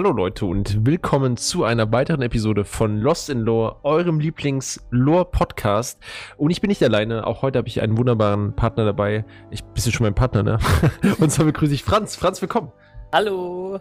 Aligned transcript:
Hallo 0.00 0.12
Leute 0.12 0.46
und 0.46 0.86
willkommen 0.86 1.36
zu 1.36 1.62
einer 1.62 1.92
weiteren 1.92 2.22
Episode 2.22 2.64
von 2.64 2.96
Lost 2.96 3.28
in 3.28 3.40
Lore, 3.40 3.84
eurem 3.84 4.18
Lieblings-Lore-Podcast. 4.18 6.00
Und 6.38 6.50
ich 6.50 6.62
bin 6.62 6.68
nicht 6.68 6.82
alleine, 6.82 7.26
auch 7.26 7.42
heute 7.42 7.58
habe 7.58 7.68
ich 7.68 7.82
einen 7.82 7.98
wunderbaren 7.98 8.56
Partner 8.56 8.86
dabei. 8.86 9.26
Ich 9.50 9.62
bist 9.62 9.86
du 9.86 9.90
schon 9.90 10.04
mein 10.04 10.14
Partner, 10.14 10.42
ne? 10.42 10.58
und 11.18 11.30
zwar 11.30 11.44
begrüße 11.44 11.74
ich 11.74 11.84
Franz. 11.84 12.16
Franz, 12.16 12.40
willkommen. 12.40 12.72
Hallo. 13.12 13.78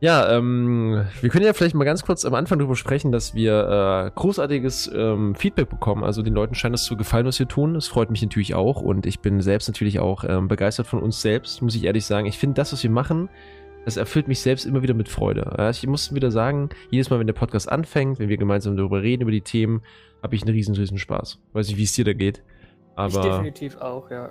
Ja, 0.00 0.28
ähm, 0.36 1.04
wir 1.20 1.30
können 1.30 1.44
ja 1.44 1.52
vielleicht 1.52 1.76
mal 1.76 1.84
ganz 1.84 2.02
kurz 2.02 2.24
am 2.24 2.34
Anfang 2.34 2.58
darüber 2.58 2.74
sprechen, 2.74 3.12
dass 3.12 3.36
wir 3.36 4.08
äh, 4.08 4.10
großartiges 4.12 4.90
ähm, 4.92 5.36
Feedback 5.36 5.68
bekommen. 5.68 6.02
Also 6.02 6.22
den 6.22 6.34
Leuten 6.34 6.56
scheint 6.56 6.74
es 6.74 6.82
zu 6.82 6.96
gefallen, 6.96 7.26
was 7.26 7.38
wir 7.38 7.46
tun. 7.46 7.74
Das 7.74 7.86
freut 7.86 8.10
mich 8.10 8.22
natürlich 8.22 8.56
auch 8.56 8.82
und 8.82 9.06
ich 9.06 9.20
bin 9.20 9.40
selbst 9.40 9.68
natürlich 9.68 10.00
auch 10.00 10.24
ähm, 10.24 10.48
begeistert 10.48 10.88
von 10.88 11.00
uns 11.00 11.22
selbst, 11.22 11.62
muss 11.62 11.76
ich 11.76 11.84
ehrlich 11.84 12.06
sagen. 12.06 12.26
Ich 12.26 12.38
finde 12.38 12.54
das, 12.54 12.72
was 12.72 12.82
wir 12.82 12.90
machen, 12.90 13.28
das 13.84 13.96
erfüllt 13.96 14.28
mich 14.28 14.40
selbst 14.40 14.64
immer 14.64 14.82
wieder 14.82 14.94
mit 14.94 15.08
Freude. 15.08 15.68
Ich 15.70 15.86
muss 15.86 16.14
wieder 16.14 16.30
sagen, 16.30 16.70
jedes 16.90 17.10
Mal, 17.10 17.18
wenn 17.18 17.26
der 17.26 17.34
Podcast 17.34 17.70
anfängt, 17.70 18.18
wenn 18.18 18.28
wir 18.28 18.36
gemeinsam 18.36 18.76
darüber 18.76 19.02
reden, 19.02 19.22
über 19.22 19.32
die 19.32 19.40
Themen, 19.40 19.82
habe 20.22 20.34
ich 20.34 20.42
einen 20.42 20.54
riesen, 20.54 20.74
riesen 20.74 20.98
Spaß. 20.98 21.40
Weiß 21.52 21.68
nicht, 21.68 21.78
wie 21.78 21.84
es 21.84 21.92
dir 21.92 22.04
da 22.04 22.12
geht. 22.12 22.42
Aber 22.94 23.08
ich 23.08 23.30
definitiv 23.30 23.76
auch, 23.78 24.10
ja. 24.10 24.30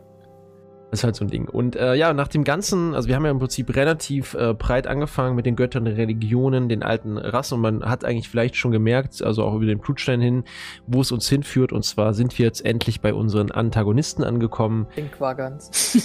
Das 0.90 1.00
ist 1.00 1.04
halt 1.06 1.16
so 1.16 1.24
ein 1.24 1.30
Ding. 1.30 1.48
Und 1.48 1.78
äh, 1.78 1.96
ja, 1.96 2.14
nach 2.14 2.28
dem 2.28 2.44
Ganzen, 2.44 2.94
also 2.94 3.08
wir 3.08 3.16
haben 3.16 3.24
ja 3.24 3.32
im 3.32 3.40
Prinzip 3.40 3.74
relativ 3.78 4.34
äh, 4.34 4.54
breit 4.54 4.88
angefangen 4.88 5.38
mit 5.38 5.46
den 5.46 5.56
Göttern 5.56 5.86
der 5.86 5.96
Religionen, 5.96 6.68
den 6.68 6.84
alten 6.84 7.18
Rassen 7.18 7.56
und 7.56 7.62
man 7.62 7.86
hat 7.86 8.04
eigentlich 8.04 8.28
vielleicht 8.28 8.58
schon 8.58 8.72
gemerkt, 8.72 9.24
also 9.24 9.46
auch 9.46 9.56
über 9.56 9.66
den 9.66 9.80
Blutstein 9.80 10.20
hin, 10.20 10.44
wo 10.88 11.00
es 11.00 11.14
uns 11.14 11.30
hinführt. 11.30 11.72
Und 11.72 11.86
zwar 11.86 12.14
sind 12.14 12.38
wir 12.38 12.46
jetzt 12.46 12.66
endlich 12.66 13.00
bei 13.00 13.14
unseren 13.14 13.52
Antagonisten 13.52 14.26
angekommen. 14.26 14.86
Den 14.98 15.10
Quagans. 15.10 15.98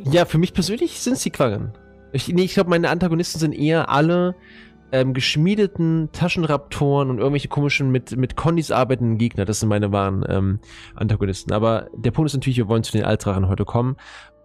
ja, 0.00 0.24
für 0.24 0.38
mich 0.38 0.52
persönlich 0.52 1.00
sind 1.00 1.12
es 1.12 1.22
die 1.22 1.30
Quaggan. 1.30 1.72
Ich, 2.14 2.28
nee, 2.28 2.42
ich 2.42 2.54
glaube, 2.54 2.70
meine 2.70 2.90
Antagonisten 2.90 3.40
sind 3.40 3.52
eher 3.52 3.88
alle 3.88 4.36
ähm, 4.92 5.14
geschmiedeten 5.14 6.10
Taschenraptoren 6.12 7.10
und 7.10 7.18
irgendwelche 7.18 7.48
komischen 7.48 7.90
mit, 7.90 8.16
mit 8.16 8.36
Kondis 8.36 8.70
arbeitenden 8.70 9.18
Gegner. 9.18 9.44
Das 9.44 9.58
sind 9.58 9.68
meine 9.68 9.90
wahren 9.90 10.24
ähm, 10.28 10.60
Antagonisten. 10.94 11.52
Aber 11.52 11.88
der 11.96 12.12
Punkt 12.12 12.30
ist 12.30 12.34
natürlich, 12.34 12.58
wir 12.58 12.68
wollen 12.68 12.84
zu 12.84 12.92
den 12.92 13.04
Altrachen 13.04 13.48
heute 13.48 13.64
kommen. 13.64 13.96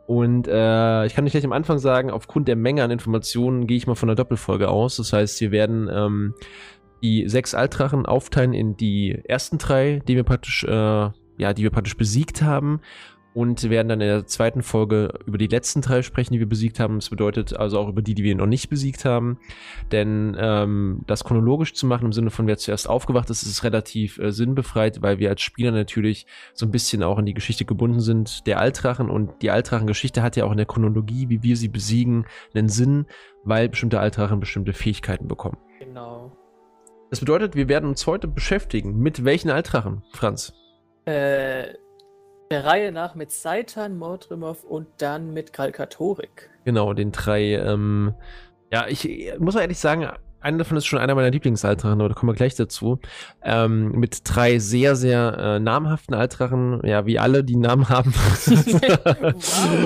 Und 0.07 0.47
äh, 0.47 1.05
ich 1.05 1.13
kann 1.13 1.25
euch 1.25 1.31
gleich 1.31 1.45
am 1.45 1.53
Anfang 1.53 1.77
sagen, 1.77 2.09
aufgrund 2.09 2.47
der 2.47 2.55
Menge 2.55 2.83
an 2.83 2.89
Informationen 2.89 3.67
gehe 3.67 3.77
ich 3.77 3.85
mal 3.85 3.93
von 3.93 4.09
einer 4.09 4.15
Doppelfolge 4.15 4.67
aus. 4.67 4.97
Das 4.97 5.13
heißt, 5.13 5.39
wir 5.39 5.51
werden 5.51 5.87
ähm, 5.93 6.33
die 7.03 7.29
sechs 7.29 7.53
Altrachen 7.53 8.07
aufteilen 8.07 8.53
in 8.53 8.75
die 8.75 9.21
ersten 9.25 9.59
drei, 9.59 10.01
die 10.07 10.15
wir 10.15 10.23
praktisch, 10.23 10.63
äh, 10.63 10.69
ja, 10.71 11.53
die 11.53 11.61
wir 11.61 11.69
praktisch 11.69 11.95
besiegt 11.95 12.41
haben 12.41 12.81
und 13.33 13.69
werden 13.69 13.89
dann 13.89 14.01
in 14.01 14.07
der 14.07 14.25
zweiten 14.25 14.63
Folge 14.63 15.13
über 15.25 15.37
die 15.37 15.47
letzten 15.47 15.81
drei 15.81 16.01
sprechen, 16.01 16.33
die 16.33 16.39
wir 16.39 16.49
besiegt 16.49 16.79
haben. 16.79 16.95
Das 16.95 17.09
bedeutet 17.09 17.55
also 17.55 17.79
auch 17.79 17.87
über 17.87 18.01
die, 18.01 18.15
die 18.15 18.23
wir 18.23 18.35
noch 18.35 18.47
nicht 18.47 18.69
besiegt 18.69 19.05
haben. 19.05 19.39
Denn 19.91 20.35
ähm, 20.39 21.01
das 21.05 21.23
chronologisch 21.23 21.73
zu 21.73 21.85
machen, 21.85 22.05
im 22.05 22.13
Sinne 22.13 22.31
von 22.31 22.47
wer 22.47 22.57
zuerst 22.57 22.89
aufgewacht 22.89 23.29
ist, 23.29 23.43
ist 23.43 23.63
relativ 23.63 24.17
äh, 24.17 24.31
sinnbefreit, 24.31 25.01
weil 25.01 25.19
wir 25.19 25.29
als 25.29 25.41
Spieler 25.41 25.71
natürlich 25.71 26.25
so 26.53 26.65
ein 26.65 26.71
bisschen 26.71 27.03
auch 27.03 27.19
in 27.19 27.25
die 27.25 27.35
Geschichte 27.35 27.65
gebunden 27.65 27.99
sind 27.99 28.47
der 28.47 28.59
Altrachen. 28.59 29.09
Und 29.09 29.41
die 29.41 29.51
Altrachen-Geschichte 29.51 30.23
hat 30.23 30.35
ja 30.35 30.45
auch 30.45 30.51
in 30.51 30.57
der 30.57 30.65
Chronologie, 30.65 31.29
wie 31.29 31.43
wir 31.43 31.55
sie 31.55 31.69
besiegen, 31.69 32.25
einen 32.55 32.69
Sinn, 32.69 33.05
weil 33.43 33.69
bestimmte 33.69 33.99
Altrachen 33.99 34.39
bestimmte 34.39 34.73
Fähigkeiten 34.73 35.27
bekommen. 35.27 35.57
Genau. 35.79 36.35
Das 37.11 37.19
bedeutet, 37.19 37.55
wir 37.55 37.69
werden 37.69 37.89
uns 37.89 38.05
heute 38.07 38.27
beschäftigen. 38.27 38.97
Mit 38.97 39.23
welchen 39.23 39.49
Altrachen, 39.49 40.03
Franz? 40.13 40.53
Äh 41.05 41.73
der 42.51 42.65
Reihe 42.65 42.91
nach 42.91 43.13
mit 43.13 43.31
Seitan, 43.31 43.95
Mordrimov 43.97 44.63
und 44.63 44.87
dann 44.97 45.33
mit 45.33 45.53
Kalkatorik. 45.53 46.49
Genau, 46.65 46.93
den 46.93 47.11
drei. 47.11 47.53
Ähm, 47.53 48.15
ja, 48.71 48.87
ich 48.87 49.07
muss 49.37 49.55
ehrlich 49.55 49.77
sagen, 49.77 50.09
einer 50.41 50.59
davon 50.59 50.77
ist 50.77 50.85
schon 50.85 50.99
einer 50.99 51.15
meiner 51.15 51.31
Lieblingsaltrachen, 51.31 51.99
aber 51.99 52.09
da 52.09 52.15
kommen 52.15 52.31
wir 52.31 52.35
gleich 52.35 52.55
dazu. 52.55 52.99
Ähm, 53.43 53.91
mit 53.91 54.21
drei 54.23 54.59
sehr, 54.59 54.95
sehr 54.95 55.37
äh, 55.37 55.59
namhaften 55.59 56.15
Altrachen, 56.15 56.79
ja, 56.83 57.05
wie 57.05 57.19
alle, 57.19 57.43
die 57.43 57.57
Namen 57.57 57.89
haben. 57.89 58.13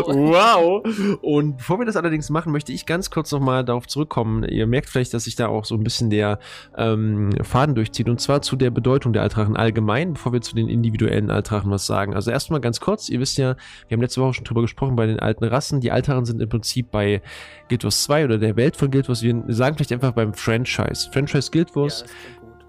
wow. 0.08 0.84
wow. 0.84 1.20
Und 1.22 1.58
bevor 1.58 1.80
wir 1.80 1.86
das 1.86 1.96
allerdings 1.96 2.30
machen, 2.30 2.52
möchte 2.52 2.72
ich 2.72 2.86
ganz 2.86 3.10
kurz 3.10 3.32
nochmal 3.32 3.66
darauf 3.66 3.88
zurückkommen. 3.88 4.44
Ihr 4.44 4.68
merkt 4.68 4.90
vielleicht, 4.90 5.14
dass 5.14 5.24
sich 5.24 5.36
da 5.36 5.48
auch 5.48 5.66
so 5.66 5.76
ein 5.76 5.84
bisschen 5.84 6.10
der 6.10 6.40
ähm, 6.78 7.32
Faden 7.42 7.76
durchzieht. 7.76 8.10
Und 8.10 8.22
zwar 8.22 8.42
zu 8.42 8.56
der 8.56 8.70
Bedeutung 8.70 9.14
der 9.14 9.24
Altrachen 9.24 9.58
allgemein, 9.58 10.14
bevor 10.14 10.34
wir 10.34 10.42
zu 10.42 10.56
den 10.56 10.68
individuellen 10.68 11.32
Altrachen 11.32 11.72
was 11.72 11.88
sagen. 11.88 12.14
Also 12.14 12.32
erstmal 12.32 12.62
ganz 12.62 12.80
kurz, 12.80 13.10
ihr 13.10 13.20
wisst 13.20 13.38
ja, 13.38 13.56
wir 13.88 13.96
haben 13.96 14.02
letzte 14.02 14.22
Woche 14.22 14.36
schon 14.36 14.46
drüber 14.46 14.62
gesprochen 14.62 14.96
bei 14.96 15.08
den 15.08 15.20
alten 15.20 15.44
Rassen. 15.44 15.82
Die 15.82 15.92
Altrachen 15.92 16.26
sind 16.26 16.42
im 16.42 16.50
Prinzip 16.50 16.92
bei 16.92 17.22
Guild 17.70 17.84
Wars 17.84 18.04
2 18.04 18.26
oder 18.26 18.38
der 18.38 18.56
Welt 18.56 18.76
von 18.76 18.92
Guild 18.92 19.10
Wars, 19.10 19.24
wir 19.24 19.44
sagen 19.48 19.76
vielleicht 19.76 19.94
einfach 19.94 20.12
beim 20.12 20.34
Franchise. 20.44 21.10
Franchise 21.12 21.50
Guild 21.52 21.76
Wars 21.76 22.04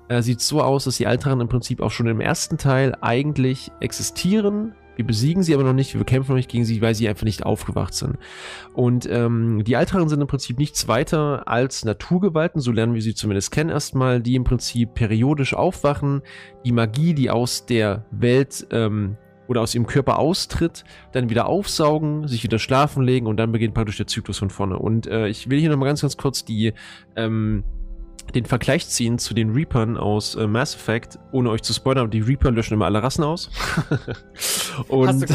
ja, 0.09 0.19
äh, 0.19 0.23
sieht 0.23 0.41
so 0.41 0.62
aus, 0.62 0.85
dass 0.85 0.97
die 0.97 1.07
Altanen 1.07 1.43
im 1.43 1.49
Prinzip 1.49 1.81
auch 1.81 1.91
schon 1.91 2.07
im 2.07 2.21
ersten 2.21 2.57
Teil 2.57 2.97
eigentlich 3.01 3.73
existieren. 3.81 4.75
Wir 4.97 5.05
besiegen 5.05 5.43
sie 5.43 5.55
aber 5.55 5.65
noch 5.65 5.73
nicht, 5.73 5.97
wir 5.97 6.05
kämpfen 6.05 6.31
noch 6.31 6.37
nicht 6.37 6.51
gegen 6.51 6.65
sie, 6.65 6.81
weil 6.81 6.95
sie 6.95 7.09
einfach 7.09 7.25
nicht 7.25 7.45
aufgewacht 7.45 7.95
sind. 7.95 8.17
Und 8.75 9.09
ähm, 9.11 9.65
die 9.65 9.75
Altanen 9.75 10.09
sind 10.09 10.21
im 10.21 10.29
Prinzip 10.29 10.57
nichts 10.57 10.87
weiter 10.87 11.49
als 11.49 11.85
Naturgewalten, 11.85 12.61
so 12.61 12.71
lernen 12.71 12.95
wir 12.95 13.03
sie 13.03 13.15
zumindest 13.15 13.51
kennen 13.51 13.71
erstmal, 13.71 14.21
die 14.21 14.37
im 14.37 14.45
Prinzip 14.45 14.95
periodisch 14.95 15.53
aufwachen, 15.53 16.23
die 16.65 16.71
Magie, 16.71 17.12
die 17.12 17.29
aus 17.29 17.67
der 17.67 18.05
Welt 18.12 18.69
ähm, 18.71 19.17
oder 19.49 19.60
aus 19.60 19.75
ihrem 19.75 19.87
Körper 19.87 20.19
austritt, 20.19 20.84
dann 21.12 21.31
wieder 21.31 21.47
aufsaugen, 21.47 22.28
sich 22.28 22.43
wieder 22.43 22.59
schlafen 22.59 23.03
legen 23.03 23.27
und 23.27 23.37
dann 23.37 23.53
beginnt 23.53 23.75
praktisch 23.75 23.97
der 23.97 24.06
Zyklus 24.06 24.38
von 24.38 24.50
vorne. 24.50 24.78
Und 24.78 25.06
äh, 25.06 25.28
ich 25.28 25.50
will 25.50 25.60
hier 25.60 25.71
nochmal 25.71 25.88
ganz, 25.88 26.00
ganz 26.00 26.16
kurz 26.16 26.44
die 26.44 26.72
ähm, 27.16 27.65
den 28.32 28.47
Vergleich 28.47 28.88
ziehen 28.88 29.19
zu 29.19 29.34
den 29.34 29.50
Reapern 29.50 29.97
aus 29.97 30.34
äh, 30.34 30.47
Mass 30.47 30.75
Effect, 30.75 31.19
ohne 31.31 31.50
euch 31.50 31.62
zu 31.62 31.72
spoilern, 31.72 32.10
die 32.10 32.21
Reaper 32.21 32.50
löschen 32.50 32.75
immer 32.75 32.87
alle 32.87 33.03
Rassen 33.03 33.22
aus. 33.22 33.50
und 34.88 35.27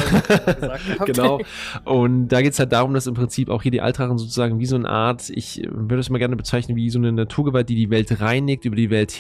genau. 1.06 1.40
Und 1.86 2.30
da 2.30 2.42
geht 2.42 2.54
es 2.54 2.60
halt 2.60 2.72
darum, 2.72 2.94
dass 2.94 3.08
im 3.08 3.14
Prinzip 3.14 3.50
auch 3.50 3.62
hier 3.62 3.72
die 3.72 3.82
Altrachen 3.82 4.18
sozusagen 4.18 4.60
wie 4.60 4.66
so 4.66 4.76
eine 4.76 4.90
Art, 4.90 5.30
ich 5.30 5.62
würde 5.70 6.00
es 6.00 6.10
mal 6.10 6.18
gerne 6.18 6.36
bezeichnen, 6.36 6.76
wie 6.76 6.90
so 6.90 7.00
eine 7.00 7.12
Naturgewalt, 7.12 7.70
die 7.70 7.76
die 7.76 7.90
Welt 7.90 8.20
reinigt, 8.20 8.66
über 8.66 8.76
die 8.76 8.90
Welt 8.90 9.12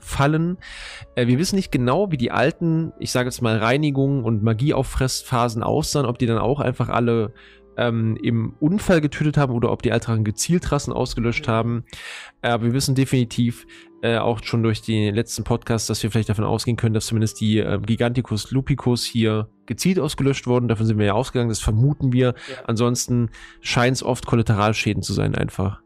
herfallen. 0.00 0.58
Äh, 1.14 1.26
wir 1.26 1.38
wissen 1.38 1.56
nicht 1.56 1.72
genau, 1.72 2.10
wie 2.10 2.16
die 2.16 2.30
alten, 2.30 2.92
ich 2.98 3.12
sage 3.12 3.28
jetzt 3.28 3.42
mal 3.42 3.58
Reinigungen 3.58 4.24
und 4.24 4.42
Magieauffressphasen 4.42 5.62
aussahen, 5.62 6.06
ob 6.06 6.18
die 6.18 6.26
dann 6.26 6.38
auch 6.38 6.60
einfach 6.60 6.88
alle 6.88 7.32
ähm, 7.76 8.16
im 8.22 8.54
Unfall 8.60 9.00
getötet 9.00 9.36
haben 9.36 9.54
oder 9.54 9.70
ob 9.72 9.82
die 9.82 9.92
Altrachen 9.92 10.24
gezielt 10.24 10.70
Rassen 10.70 10.92
ausgelöscht 10.92 11.48
haben. 11.48 11.84
Aber 12.42 12.64
wir 12.64 12.72
wissen 12.72 12.94
definitiv 12.94 13.66
äh, 14.02 14.18
auch 14.18 14.42
schon 14.42 14.62
durch 14.62 14.82
die 14.82 15.10
letzten 15.10 15.44
Podcasts, 15.44 15.86
dass 15.86 16.02
wir 16.02 16.10
vielleicht 16.10 16.28
davon 16.28 16.44
ausgehen 16.44 16.76
können, 16.76 16.94
dass 16.94 17.06
zumindest 17.06 17.40
die 17.40 17.58
äh, 17.58 17.78
Giganticus 17.80 18.50
lupicus 18.50 19.04
hier 19.04 19.48
gezielt 19.66 19.98
ausgelöscht 19.98 20.46
wurden. 20.46 20.68
Davon 20.68 20.86
sind 20.86 20.98
wir 20.98 21.06
ja 21.06 21.12
ausgegangen, 21.14 21.50
das 21.50 21.60
vermuten 21.60 22.12
wir. 22.12 22.34
Ja. 22.50 22.64
Ansonsten 22.66 23.30
scheint 23.60 23.96
es 23.96 24.02
oft 24.02 24.26
Kollateralschäden 24.26 25.02
zu 25.02 25.12
sein 25.12 25.34
einfach. 25.34 25.80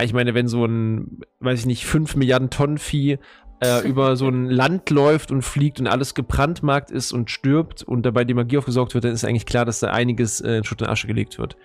Ich 0.00 0.14
meine, 0.14 0.32
wenn 0.32 0.48
so 0.48 0.64
ein, 0.64 1.20
weiß 1.40 1.60
ich 1.60 1.66
nicht, 1.66 1.84
5 1.84 2.16
Milliarden 2.16 2.48
Tonnen 2.48 2.78
Vieh 2.78 3.18
äh, 3.62 3.80
über 3.88 4.16
so 4.16 4.28
ein 4.28 4.46
Land 4.46 4.90
läuft 4.90 5.30
und 5.30 5.42
fliegt 5.42 5.80
und 5.80 5.86
alles 5.86 6.14
gebrandmarkt 6.14 6.90
ist 6.90 7.12
und 7.12 7.30
stirbt 7.30 7.82
und 7.82 8.04
dabei 8.04 8.24
die 8.24 8.34
Magie 8.34 8.58
aufgesaugt 8.58 8.94
wird, 8.94 9.04
dann 9.04 9.12
ist 9.12 9.24
eigentlich 9.24 9.46
klar, 9.46 9.64
dass 9.64 9.80
da 9.80 9.90
einiges 9.90 10.40
äh, 10.40 10.58
in 10.58 10.64
Schutt 10.64 10.82
und 10.82 10.88
Asche 10.88 11.06
gelegt 11.06 11.38
wird. 11.38 11.56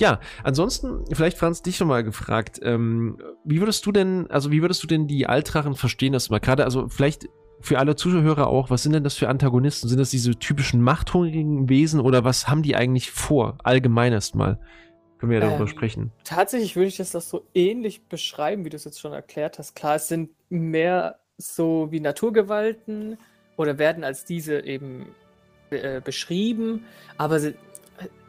Ja, 0.00 0.18
ansonsten, 0.42 1.04
vielleicht 1.12 1.36
Franz, 1.36 1.60
dich 1.60 1.78
nochmal 1.78 2.04
gefragt, 2.04 2.58
ähm, 2.62 3.18
wie 3.44 3.60
würdest 3.60 3.84
du 3.84 3.92
denn, 3.92 4.30
also 4.30 4.50
wie 4.50 4.62
würdest 4.62 4.82
du 4.82 4.86
denn 4.86 5.06
die 5.06 5.26
Altrachen 5.26 5.74
verstehen, 5.74 6.14
dass 6.14 6.30
mal 6.30 6.40
gerade, 6.40 6.64
also 6.64 6.88
vielleicht 6.88 7.28
für 7.60 7.78
alle 7.78 7.94
Zuhörer 7.94 8.46
auch, 8.46 8.70
was 8.70 8.82
sind 8.82 8.92
denn 8.92 9.04
das 9.04 9.16
für 9.16 9.28
Antagonisten? 9.28 9.88
Sind 9.88 9.98
das 9.98 10.10
diese 10.10 10.34
typischen 10.38 10.80
machthungrigen 10.80 11.68
Wesen 11.68 12.00
oder 12.00 12.24
was 12.24 12.48
haben 12.48 12.62
die 12.62 12.74
eigentlich 12.74 13.10
vor? 13.10 13.58
Allgemein 13.62 14.14
erstmal. 14.14 14.58
Können 15.18 15.32
wir 15.32 15.38
ja 15.38 15.46
darüber 15.46 15.64
ähm, 15.64 15.68
sprechen. 15.68 16.12
Tatsächlich 16.24 16.76
würde 16.76 16.88
ich 16.88 16.96
das, 16.96 17.10
das 17.10 17.28
so 17.28 17.46
ähnlich 17.52 18.08
beschreiben, 18.08 18.64
wie 18.64 18.70
du 18.70 18.76
es 18.76 18.84
jetzt 18.84 19.00
schon 19.00 19.12
erklärt 19.12 19.58
hast. 19.58 19.76
Klar, 19.76 19.96
es 19.96 20.08
sind 20.08 20.30
mehr 20.48 21.19
so 21.40 21.88
wie 21.90 22.00
Naturgewalten 22.00 23.18
oder 23.56 23.78
werden 23.78 24.04
als 24.04 24.24
diese 24.24 24.60
eben 24.60 25.06
äh, 25.70 26.00
beschrieben, 26.00 26.86
aber 27.16 27.40
sie, 27.40 27.54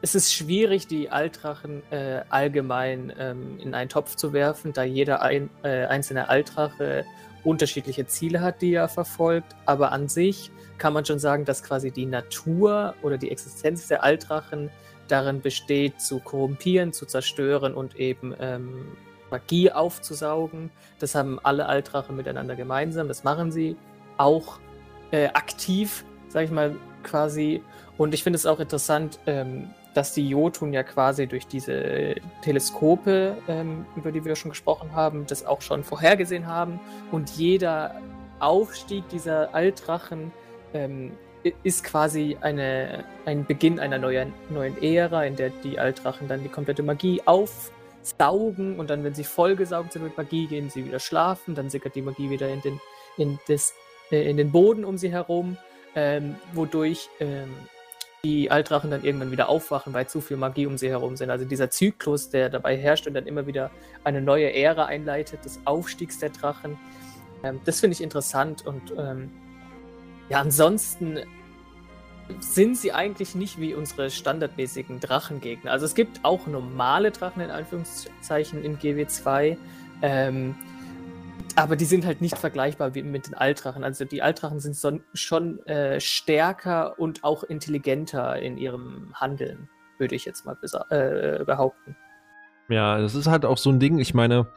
es 0.01 0.15
ist 0.15 0.33
schwierig, 0.33 0.87
die 0.87 1.09
Altrachen 1.09 1.83
äh, 1.91 2.21
allgemein 2.29 3.13
ähm, 3.17 3.59
in 3.59 3.73
einen 3.73 3.89
Topf 3.89 4.15
zu 4.15 4.33
werfen, 4.33 4.73
da 4.73 4.83
jeder 4.83 5.21
ein, 5.21 5.49
äh, 5.63 5.85
einzelne 5.85 6.29
Altrache 6.29 7.05
unterschiedliche 7.43 8.05
Ziele 8.07 8.41
hat, 8.41 8.61
die 8.61 8.73
er 8.73 8.89
verfolgt. 8.89 9.55
Aber 9.65 9.91
an 9.91 10.07
sich 10.07 10.51
kann 10.77 10.93
man 10.93 11.05
schon 11.05 11.19
sagen, 11.19 11.45
dass 11.45 11.63
quasi 11.63 11.91
die 11.91 12.05
Natur 12.05 12.95
oder 13.01 13.17
die 13.17 13.31
Existenz 13.31 13.87
der 13.87 14.03
Altrachen 14.03 14.69
darin 15.07 15.41
besteht, 15.41 16.01
zu 16.01 16.19
korrumpieren, 16.19 16.93
zu 16.93 17.05
zerstören 17.05 17.73
und 17.73 17.95
eben 17.97 18.33
ähm, 18.39 18.97
Magie 19.31 19.71
aufzusaugen. 19.71 20.69
Das 20.99 21.15
haben 21.15 21.39
alle 21.41 21.65
Altrache 21.65 22.13
miteinander 22.13 22.55
gemeinsam. 22.55 23.07
Das 23.07 23.23
machen 23.23 23.51
sie 23.51 23.77
auch 24.17 24.59
äh, 25.11 25.27
aktiv, 25.27 26.05
sag 26.29 26.45
ich 26.45 26.51
mal, 26.51 26.75
quasi. 27.03 27.61
Und 27.97 28.13
ich 28.13 28.23
finde 28.23 28.37
es 28.37 28.45
auch 28.45 28.59
interessant, 28.59 29.19
ähm, 29.25 29.69
dass 29.93 30.13
die 30.13 30.27
Jotun 30.29 30.73
ja 30.73 30.83
quasi 30.83 31.27
durch 31.27 31.47
diese 31.47 32.15
Teleskope, 32.41 33.35
ähm, 33.47 33.85
über 33.95 34.11
die 34.11 34.23
wir 34.23 34.35
schon 34.35 34.51
gesprochen 34.51 34.93
haben, 34.95 35.25
das 35.27 35.45
auch 35.45 35.61
schon 35.61 35.83
vorhergesehen 35.83 36.47
haben. 36.47 36.79
Und 37.11 37.31
jeder 37.31 37.95
Aufstieg 38.39 39.07
dieser 39.09 39.53
Altdrachen 39.53 40.31
ähm, 40.73 41.11
ist 41.63 41.83
quasi 41.83 42.37
eine, 42.41 43.03
ein 43.25 43.45
Beginn 43.45 43.79
einer 43.79 43.97
neuen, 43.97 44.33
neuen 44.49 44.81
Ära, 44.81 45.25
in 45.25 45.35
der 45.35 45.49
die 45.49 45.79
Altdrachen 45.79 46.27
dann 46.27 46.43
die 46.43 46.49
komplette 46.49 46.83
Magie 46.83 47.21
aufsaugen 48.01 48.79
und 48.79 48.89
dann, 48.89 49.03
wenn 49.03 49.13
sie 49.13 49.23
vollgesaugt 49.23 49.93
sind 49.93 50.03
mit 50.03 50.17
Magie, 50.17 50.47
gehen 50.47 50.69
sie 50.69 50.85
wieder 50.85 50.99
schlafen, 50.99 51.55
dann 51.55 51.69
sickert 51.69 51.95
die 51.95 52.01
Magie 52.01 52.29
wieder 52.29 52.49
in 52.49 52.61
den, 52.61 52.81
in 53.17 53.39
das, 53.47 53.73
äh, 54.11 54.29
in 54.29 54.37
den 54.37 54.51
Boden 54.51 54.83
um 54.83 54.97
sie 54.97 55.11
herum, 55.11 55.57
ähm, 55.95 56.35
wodurch 56.53 57.09
ähm, 57.19 57.49
die 58.23 58.51
Altdrachen 58.51 58.91
dann 58.91 59.03
irgendwann 59.03 59.31
wieder 59.31 59.49
aufwachen, 59.49 59.93
weil 59.93 60.07
zu 60.07 60.21
viel 60.21 60.37
Magie 60.37 60.67
um 60.67 60.77
sie 60.77 60.89
herum 60.89 61.17
sind. 61.17 61.29
Also 61.31 61.45
dieser 61.45 61.69
Zyklus, 61.69 62.29
der 62.29 62.49
dabei 62.49 62.77
herrscht 62.77 63.07
und 63.07 63.15
dann 63.15 63.25
immer 63.25 63.47
wieder 63.47 63.71
eine 64.03 64.21
neue 64.21 64.53
Ära 64.53 64.85
einleitet, 64.85 65.43
des 65.43 65.59
Aufstiegs 65.65 66.19
der 66.19 66.29
Drachen, 66.29 66.77
ähm, 67.43 67.59
das 67.65 67.79
finde 67.79 67.93
ich 67.93 68.01
interessant 68.01 68.65
und 68.65 68.93
ähm, 68.97 69.31
ja, 70.29 70.39
ansonsten 70.39 71.19
sind 72.39 72.77
sie 72.77 72.91
eigentlich 72.91 73.35
nicht 73.35 73.59
wie 73.59 73.73
unsere 73.73 74.09
standardmäßigen 74.09 74.99
Drachengegner. 74.99 75.71
Also 75.71 75.85
es 75.85 75.95
gibt 75.95 76.23
auch 76.23 76.47
normale 76.47 77.11
Drachen 77.11 77.41
in 77.41 77.51
Anführungszeichen 77.51 78.63
in 78.63 78.77
GW2, 78.77 79.57
ähm, 80.01 80.55
aber 81.55 81.75
die 81.75 81.85
sind 81.85 82.05
halt 82.05 82.21
nicht 82.21 82.37
vergleichbar 82.37 82.95
wie 82.95 83.03
mit 83.03 83.27
den 83.27 83.33
Altdrachen. 83.33 83.83
Also 83.83 84.05
die 84.05 84.21
Altdrachen 84.21 84.59
sind 84.59 84.75
so, 84.75 84.99
schon 85.13 85.65
äh, 85.67 85.99
stärker 85.99 86.97
und 86.99 87.23
auch 87.23 87.43
intelligenter 87.43 88.37
in 88.37 88.57
ihrem 88.57 89.11
Handeln, 89.13 89.69
würde 89.97 90.15
ich 90.15 90.25
jetzt 90.25 90.45
mal 90.45 90.57
äh, 90.89 91.43
behaupten. 91.43 91.95
Ja, 92.69 92.99
das 92.99 93.15
ist 93.15 93.27
halt 93.27 93.45
auch 93.45 93.57
so 93.57 93.69
ein 93.69 93.79
Ding. 93.79 93.99
Ich 93.99 94.13
meine, 94.13 94.47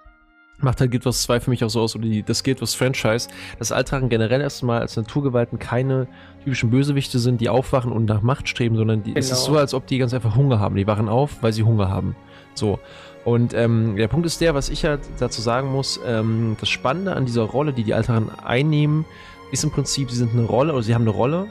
macht 0.58 0.80
halt 0.80 0.90
Guild 0.90 1.04
Wars 1.04 1.22
2 1.22 1.40
für 1.40 1.50
mich 1.50 1.64
auch 1.64 1.70
so 1.70 1.80
aus, 1.80 1.94
oder 1.94 2.04
die, 2.04 2.22
das 2.22 2.42
Guild 2.42 2.60
Wars 2.60 2.74
Franchise, 2.74 3.28
dass 3.58 3.72
Altrachen 3.72 4.08
generell 4.08 4.40
erstmal 4.40 4.80
als 4.80 4.96
Naturgewalten 4.96 5.58
keine 5.58 6.06
typischen 6.42 6.70
Bösewichte 6.70 7.18
sind, 7.18 7.40
die 7.40 7.48
aufwachen 7.48 7.92
und 7.92 8.04
nach 8.06 8.22
Macht 8.22 8.48
streben, 8.48 8.76
sondern 8.76 9.02
die, 9.02 9.10
genau. 9.10 9.18
es 9.18 9.30
ist 9.30 9.44
genau. 9.44 9.54
so, 9.54 9.58
als 9.58 9.74
ob 9.74 9.86
die 9.86 9.98
ganz 9.98 10.14
einfach 10.14 10.36
Hunger 10.36 10.60
haben. 10.60 10.76
Die 10.76 10.86
wachen 10.86 11.08
auf, 11.08 11.42
weil 11.42 11.52
sie 11.52 11.62
Hunger 11.62 11.88
haben. 11.88 12.16
So. 12.54 12.78
Und 13.24 13.54
ähm, 13.54 13.96
der 13.96 14.08
Punkt 14.08 14.26
ist 14.26 14.40
der, 14.40 14.54
was 14.54 14.68
ich 14.68 14.84
halt 14.84 15.00
dazu 15.18 15.40
sagen 15.40 15.72
muss, 15.72 15.98
ähm, 16.06 16.56
das 16.60 16.68
Spannende 16.68 17.16
an 17.16 17.24
dieser 17.24 17.42
Rolle, 17.42 17.72
die 17.72 17.82
die 17.82 17.94
Altaran 17.94 18.30
einnehmen, 18.44 19.06
ist 19.50 19.64
im 19.64 19.70
Prinzip, 19.70 20.10
sie 20.10 20.18
sind 20.18 20.32
eine 20.32 20.44
Rolle, 20.44 20.72
oder 20.72 20.82
sie 20.82 20.94
haben 20.94 21.02
eine 21.02 21.10
Rolle, 21.10 21.46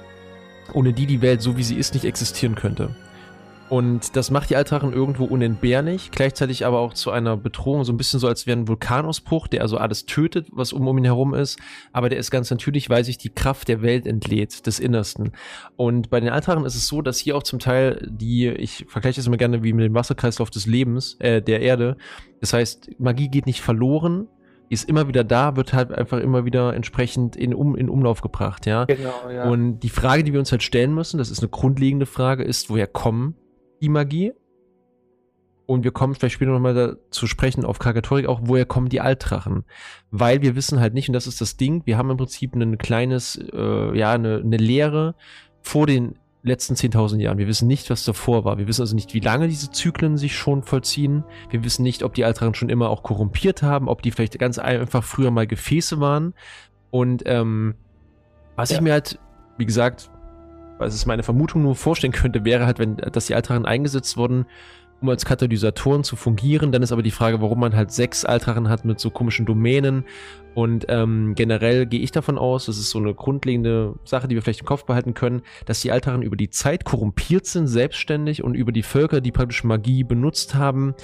ohne 0.74 0.94
die 0.94 1.08
die 1.08 1.22
Welt, 1.22 1.42
so 1.42 1.58
wie 1.58 1.64
sie 1.64 1.76
ist, 1.76 1.94
nicht 1.94 2.06
existieren 2.06 2.56
könnte. 2.56 2.96
Und 3.74 4.16
das 4.16 4.30
macht 4.30 4.52
die 4.52 4.56
Altrachen 4.56 4.94
irgendwo 4.94 5.26
unentbehrlich, 5.26 6.12
gleichzeitig 6.12 6.64
aber 6.64 6.78
auch 6.78 6.94
zu 6.94 7.10
einer 7.10 7.36
Bedrohung, 7.36 7.84
so 7.86 7.92
ein 7.92 7.98
bisschen 7.98 8.20
so, 8.20 8.28
als 8.28 8.46
wäre 8.46 8.56
ein 8.56 8.68
Vulkanausbruch, 8.68 9.48
der 9.48 9.64
also 9.64 9.78
alles 9.78 10.06
tötet, 10.06 10.46
was 10.52 10.74
um, 10.74 10.88
um 10.88 10.96
ihn 11.00 11.06
herum 11.06 11.34
ist, 11.34 11.58
aber 11.92 12.08
der 12.08 12.20
ist 12.20 12.30
ganz 12.30 12.52
natürlich, 12.52 12.92
weil 12.92 13.04
sich 13.04 13.18
die 13.18 13.32
Kraft 13.32 13.68
der 13.70 13.82
Welt 13.82 14.06
entlädt, 14.06 14.68
des 14.68 14.80
Innersten. 14.80 15.32
Und 15.76 16.12
bei 16.12 16.20
den 16.20 16.30
Altrachen 16.30 16.66
ist 16.66 16.76
es 16.76 16.86
so, 16.86 17.02
dass 17.02 17.18
hier 17.18 17.36
auch 17.36 17.42
zum 17.42 17.58
Teil 17.58 18.08
die, 18.12 18.48
ich 18.48 18.86
vergleiche 18.88 19.16
das 19.16 19.26
immer 19.26 19.38
gerne 19.38 19.64
wie 19.64 19.74
mit 19.74 19.86
dem 19.86 19.96
Wasserkreislauf 19.96 20.52
des 20.52 20.68
Lebens, 20.68 21.16
äh, 21.18 21.42
der 21.42 21.62
Erde. 21.62 21.98
Das 22.42 22.54
heißt, 22.54 23.00
Magie 23.00 23.30
geht 23.30 23.48
nicht 23.48 23.62
verloren, 23.62 24.28
die 24.70 24.76
ist 24.76 24.88
immer 24.88 25.08
wieder 25.08 25.24
da, 25.24 25.56
wird 25.56 25.74
halt 25.74 25.92
einfach 25.92 26.20
immer 26.20 26.46
wieder 26.46 26.76
entsprechend 26.76 27.36
in, 27.36 27.56
um, 27.56 27.76
in 27.76 27.90
Umlauf 27.90 28.22
gebracht, 28.22 28.68
ja. 28.68 28.86
Genau, 28.86 29.32
ja. 29.34 29.50
Und 29.50 29.80
die 29.80 29.90
Frage, 29.90 30.24
die 30.24 30.32
wir 30.32 30.40
uns 30.40 30.52
halt 30.52 30.62
stellen 30.62 30.94
müssen, 30.94 31.18
das 31.18 31.32
ist 31.32 31.40
eine 31.40 31.50
grundlegende 31.50 32.06
Frage, 32.06 32.44
ist, 32.44 32.70
woher 32.70 32.86
kommen 32.86 33.34
die 33.84 33.90
Magie. 33.90 34.34
Und 35.66 35.84
wir 35.84 35.92
kommen 35.92 36.14
vielleicht 36.14 36.36
später 36.36 36.52
nochmal 36.52 36.98
zu 37.10 37.26
sprechen 37.26 37.64
auf 37.64 37.80
Krakatorik 37.80 38.28
auch, 38.28 38.42
woher 38.44 38.66
kommen 38.66 38.90
die 38.90 39.00
Altdrachen? 39.00 39.64
Weil 40.12 40.42
wir 40.42 40.56
wissen 40.56 40.80
halt 40.80 40.94
nicht, 40.94 41.08
und 41.08 41.14
das 41.14 41.28
ist 41.28 41.40
das 41.40 41.56
Ding, 41.56 41.84
wir 41.86 41.98
haben 41.98 42.10
im 42.10 42.18
Prinzip 42.18 42.54
ein 42.54 42.78
kleines, 42.78 43.40
äh, 43.54 43.98
ja, 43.98 44.12
eine, 44.12 44.42
eine 44.44 44.58
Lehre 44.58 45.16
vor 45.62 45.88
den 45.88 46.16
letzten 46.42 46.74
10.000 46.74 47.20
Jahren. 47.20 47.38
Wir 47.38 47.48
wissen 47.48 47.68
nicht, 47.68 47.90
was 47.90 48.04
davor 48.04 48.44
war. 48.44 48.58
Wir 48.58 48.68
wissen 48.68 48.82
also 48.82 48.94
nicht, 48.94 49.14
wie 49.14 49.22
lange 49.22 49.48
diese 49.48 49.72
Zyklen 49.72 50.18
sich 50.18 50.36
schon 50.36 50.64
vollziehen. 50.64 51.24
Wir 51.50 51.64
wissen 51.64 51.84
nicht, 51.84 52.04
ob 52.04 52.14
die 52.14 52.26
Altdrachen 52.26 52.56
schon 52.56 52.70
immer 52.70 52.90
auch 52.90 53.02
korrumpiert 53.02 53.64
haben, 53.64 53.88
ob 53.88 54.02
die 54.02 54.12
vielleicht 54.12 54.38
ganz 54.40 54.60
einfach 54.60 55.04
früher 55.06 55.32
mal 55.32 55.48
Gefäße 55.48 56.02
waren. 56.02 56.34
Und 56.92 57.24
ähm, 57.26 57.76
was 58.58 58.72
ja. 58.72 58.76
ich 58.76 58.82
mir 58.82 58.92
halt, 58.92 59.20
wie 59.58 59.66
gesagt, 59.66 60.12
was 60.78 60.94
es 60.94 61.06
meine 61.06 61.24
Vermutung 61.24 61.64
nur 61.64 61.76
vorstellen 61.76 62.14
könnte, 62.14 62.46
wäre 62.46 62.66
halt, 62.66 62.80
wenn, 62.80 62.98
dass 62.98 63.28
die 63.28 63.36
Altrachen 63.36 63.66
eingesetzt 63.66 64.18
wurden, 64.18 64.46
um 65.02 65.10
als 65.10 65.26
Katalysatoren 65.26 66.04
zu 66.04 66.16
fungieren. 66.16 66.72
Dann 66.72 66.82
ist 66.82 66.92
aber 66.92 67.04
die 67.04 67.12
Frage, 67.12 67.42
warum 67.42 67.60
man 67.60 67.76
halt 67.76 67.92
sechs 67.92 68.24
Altrachen 68.26 68.70
hat 68.70 68.86
mit 68.86 69.00
so 69.00 69.10
komischen 69.10 69.46
Domänen. 69.46 70.06
Und 70.56 70.86
ähm, 70.88 71.34
generell 71.36 71.86
gehe 71.86 72.00
ich 72.00 72.12
davon 72.12 72.38
aus, 72.38 72.68
das 72.68 72.78
ist 72.78 72.90
so 72.90 73.00
eine 73.00 73.14
grundlegende 73.14 73.96
Sache, 74.06 74.28
die 74.28 74.36
wir 74.36 74.42
vielleicht 74.42 74.62
im 74.62 74.66
Kopf 74.66 74.86
behalten 74.86 75.14
können, 75.14 75.42
dass 75.66 75.82
die 75.82 75.92
Altrachen 75.92 76.22
über 76.22 76.38
die 76.38 76.50
Zeit 76.50 76.86
korrumpiert 76.86 77.46
sind, 77.46 77.68
selbstständig 77.68 78.44
und 78.44 78.54
über 78.54 78.72
die 78.72 78.84
Völker, 78.84 79.20
die 79.20 79.32
praktisch 79.32 79.64
Magie 79.64 80.04
benutzt 80.04 80.56
haben 80.56 80.96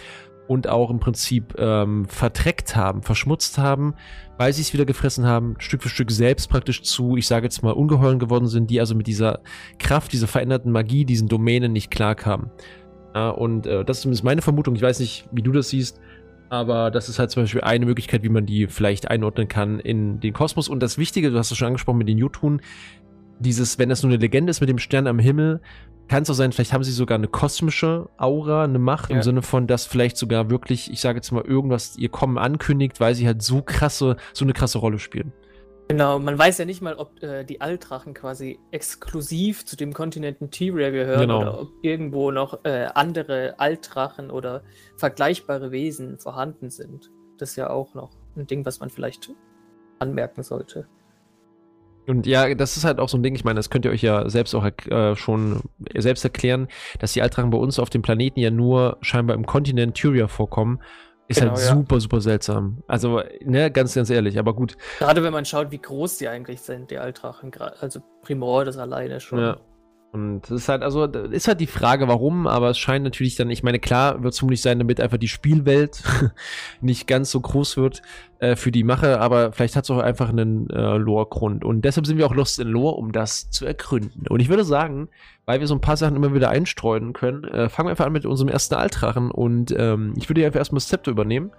und 0.49 0.67
auch 0.67 0.89
im 0.89 0.99
Prinzip 0.99 1.53
ähm, 1.59 2.05
verdreckt 2.05 2.75
haben, 2.75 3.03
verschmutzt 3.03 3.59
haben, 3.59 3.93
weil 4.39 4.51
sie 4.51 4.63
es 4.63 4.73
wieder 4.73 4.85
gefressen 4.85 5.27
haben, 5.27 5.53
Stück 5.59 5.83
für 5.83 5.89
Stück 5.89 6.09
selbst 6.09 6.49
praktisch 6.49 6.81
zu, 6.81 7.15
ich 7.17 7.27
sage 7.27 7.45
jetzt 7.45 7.61
mal, 7.61 7.71
Ungeheuren 7.71 8.17
geworden 8.17 8.47
sind, 8.47 8.71
die 8.71 8.79
also 8.79 8.95
mit 8.95 9.05
dieser 9.05 9.41
Kraft, 9.77 10.11
dieser 10.11 10.25
veränderten 10.25 10.71
Magie, 10.71 11.05
diesen 11.05 11.27
Domänen 11.27 11.71
nicht 11.71 11.91
klarkamen. 11.91 12.49
Ja, 13.13 13.29
und 13.29 13.67
äh, 13.67 13.85
das 13.85 13.97
ist 13.97 14.01
zumindest 14.01 14.23
meine 14.23 14.41
Vermutung. 14.41 14.75
Ich 14.75 14.81
weiß 14.81 14.99
nicht, 14.99 15.29
wie 15.31 15.43
du 15.43 15.51
das 15.51 15.69
siehst, 15.69 15.99
aber 16.49 16.89
das 16.89 17.09
ist 17.09 17.19
halt 17.19 17.29
zum 17.29 17.43
Beispiel 17.43 17.61
eine 17.61 17.85
Möglichkeit, 17.85 18.23
wie 18.23 18.29
man 18.29 18.47
die 18.47 18.65
vielleicht 18.65 19.07
einordnen 19.07 19.47
kann 19.47 19.79
in 19.79 20.19
den 20.19 20.33
Kosmos. 20.33 20.67
Und 20.67 20.81
das 20.81 20.97
Wichtige, 20.97 21.29
du 21.29 21.37
hast 21.37 21.51
es 21.51 21.57
schon 21.59 21.67
angesprochen 21.67 21.99
mit 21.99 22.09
den 22.09 22.17
Jotun, 22.17 22.59
dieses, 23.39 23.79
wenn 23.79 23.89
das 23.89 24.03
nur 24.03 24.11
eine 24.11 24.19
Legende 24.19 24.51
ist 24.51 24.61
mit 24.61 24.69
dem 24.69 24.77
Stern 24.77 25.07
am 25.07 25.19
Himmel, 25.19 25.61
kann 26.07 26.23
es 26.23 26.29
auch 26.29 26.33
sein, 26.33 26.51
vielleicht 26.51 26.73
haben 26.73 26.83
sie 26.83 26.91
sogar 26.91 27.17
eine 27.17 27.27
kosmische 27.27 28.09
Aura, 28.17 28.63
eine 28.63 28.79
Macht 28.79 29.09
ja. 29.11 29.17
im 29.17 29.21
Sinne 29.21 29.41
von, 29.41 29.67
dass 29.67 29.85
vielleicht 29.85 30.17
sogar 30.17 30.49
wirklich, 30.49 30.91
ich 30.91 31.01
sage 31.01 31.17
jetzt 31.17 31.31
mal, 31.31 31.45
irgendwas 31.45 31.97
ihr 31.97 32.09
Kommen 32.09 32.37
ankündigt, 32.37 32.99
weil 32.99 33.15
sie 33.15 33.27
halt 33.27 33.41
so 33.41 33.61
krasse, 33.61 34.17
so 34.33 34.43
eine 34.43 34.53
krasse 34.53 34.79
Rolle 34.79 34.99
spielen. 34.99 35.31
Genau, 35.87 36.19
man 36.19 36.37
weiß 36.37 36.59
ja 36.59 36.65
nicht 36.65 36.81
mal, 36.81 36.95
ob 36.95 37.21
äh, 37.23 37.43
die 37.43 37.61
Altrachen 37.61 38.13
quasi 38.13 38.59
exklusiv 38.69 39.65
zu 39.65 39.75
dem 39.75 39.93
Kontinenten 39.93 40.51
Tyria 40.51 40.91
gehören 40.91 41.21
genau. 41.21 41.41
oder 41.41 41.61
ob 41.61 41.69
irgendwo 41.81 42.29
noch 42.29 42.63
äh, 42.63 42.87
andere 42.93 43.55
Altrachen 43.57 44.29
oder 44.29 44.63
vergleichbare 44.97 45.71
Wesen 45.71 46.19
vorhanden 46.19 46.69
sind. 46.69 47.09
Das 47.39 47.51
ist 47.51 47.55
ja 47.55 47.71
auch 47.71 47.95
noch 47.95 48.11
ein 48.35 48.45
Ding, 48.45 48.65
was 48.65 48.79
man 48.79 48.91
vielleicht 48.91 49.31
anmerken 49.97 50.43
sollte. 50.43 50.87
Und 52.09 52.25
ja, 52.25 52.55
das 52.55 52.75
ist 52.75 52.85
halt 52.85 52.99
auch 52.99 53.07
so 53.07 53.17
ein 53.17 53.23
Ding, 53.23 53.35
ich 53.35 53.43
meine, 53.43 53.57
das 53.57 53.69
könnt 53.69 53.85
ihr 53.85 53.91
euch 53.91 54.01
ja 54.01 54.27
selbst 54.29 54.55
auch 54.55 54.65
äh, 54.65 55.15
schon 55.15 55.61
selbst 55.95 56.23
erklären, 56.23 56.67
dass 56.97 57.13
die 57.13 57.21
Altrachen 57.21 57.51
bei 57.51 57.57
uns 57.59 57.77
auf 57.77 57.91
dem 57.91 58.01
Planeten 58.01 58.39
ja 58.39 58.49
nur 58.49 58.97
scheinbar 59.01 59.35
im 59.35 59.45
Kontinent 59.45 59.93
Tyria 59.95 60.27
vorkommen. 60.27 60.79
Ist 61.27 61.41
genau, 61.41 61.51
halt 61.51 61.61
ja. 61.61 61.67
super, 61.67 61.99
super 61.99 62.21
seltsam. 62.21 62.81
Also, 62.87 63.21
ne, 63.45 63.69
ganz, 63.69 63.93
ganz 63.93 64.09
ehrlich, 64.09 64.39
aber 64.39 64.55
gut. 64.55 64.75
Gerade 64.97 65.21
wenn 65.21 65.31
man 65.31 65.45
schaut, 65.45 65.69
wie 65.69 65.77
groß 65.77 66.17
die 66.17 66.27
eigentlich 66.27 66.61
sind, 66.61 66.89
die 66.89 66.97
Altrachen. 66.97 67.51
Also 67.79 67.99
Primor 68.23 68.65
das 68.65 68.77
alleine 68.77 69.19
schon. 69.19 69.39
Ja. 69.39 69.57
Und 70.11 70.41
das 70.41 70.51
ist 70.51 70.69
halt, 70.69 70.81
also, 70.81 71.05
ist 71.05 71.47
halt 71.47 71.59
die 71.59 71.67
Frage, 71.67 72.07
warum, 72.07 72.47
aber 72.47 72.71
es 72.71 72.79
scheint 72.79 73.03
natürlich 73.03 73.35
dann, 73.35 73.51
ich 73.51 73.61
meine, 73.61 73.77
klar 73.77 74.23
wird 74.23 74.33
es 74.33 74.39
vermutlich 74.39 74.61
sein, 74.61 74.79
damit 74.79 74.99
einfach 74.99 75.17
die 75.19 75.27
Spielwelt 75.27 76.03
nicht 76.81 77.05
ganz 77.05 77.29
so 77.29 77.39
groß 77.39 77.77
wird 77.77 78.01
äh, 78.39 78.55
für 78.55 78.71
die 78.71 78.83
Mache, 78.83 79.19
aber 79.19 79.51
vielleicht 79.51 79.75
hat 79.75 79.83
es 79.83 79.91
auch 79.91 79.99
einfach 79.99 80.29
einen 80.29 80.67
äh, 80.71 80.97
Lore-Grund. 80.97 81.63
Und 81.63 81.85
deshalb 81.85 82.07
sind 82.07 82.17
wir 82.17 82.25
auch 82.25 82.33
Lost 82.33 82.57
in 82.57 82.69
Lore, 82.69 82.95
um 82.95 83.11
das 83.11 83.51
zu 83.51 83.67
ergründen. 83.67 84.25
Und 84.27 84.39
ich 84.39 84.49
würde 84.49 84.63
sagen, 84.63 85.09
weil 85.45 85.59
wir 85.59 85.67
so 85.67 85.75
ein 85.75 85.81
paar 85.81 85.97
Sachen 85.97 86.15
immer 86.15 86.33
wieder 86.33 86.49
einstreuen 86.49 87.13
können, 87.13 87.43
äh, 87.43 87.69
fangen 87.69 87.85
wir 87.85 87.91
einfach 87.91 88.07
an 88.07 88.13
mit 88.13 88.25
unserem 88.25 88.49
ersten 88.49 88.75
Altrachen 88.75 89.29
und 89.29 89.75
ähm, 89.77 90.13
ich 90.17 90.27
würde 90.27 90.43
einfach 90.43 90.59
erstmal 90.59 90.77
das 90.77 90.87
Zepter 90.87 91.11
übernehmen. 91.11 91.51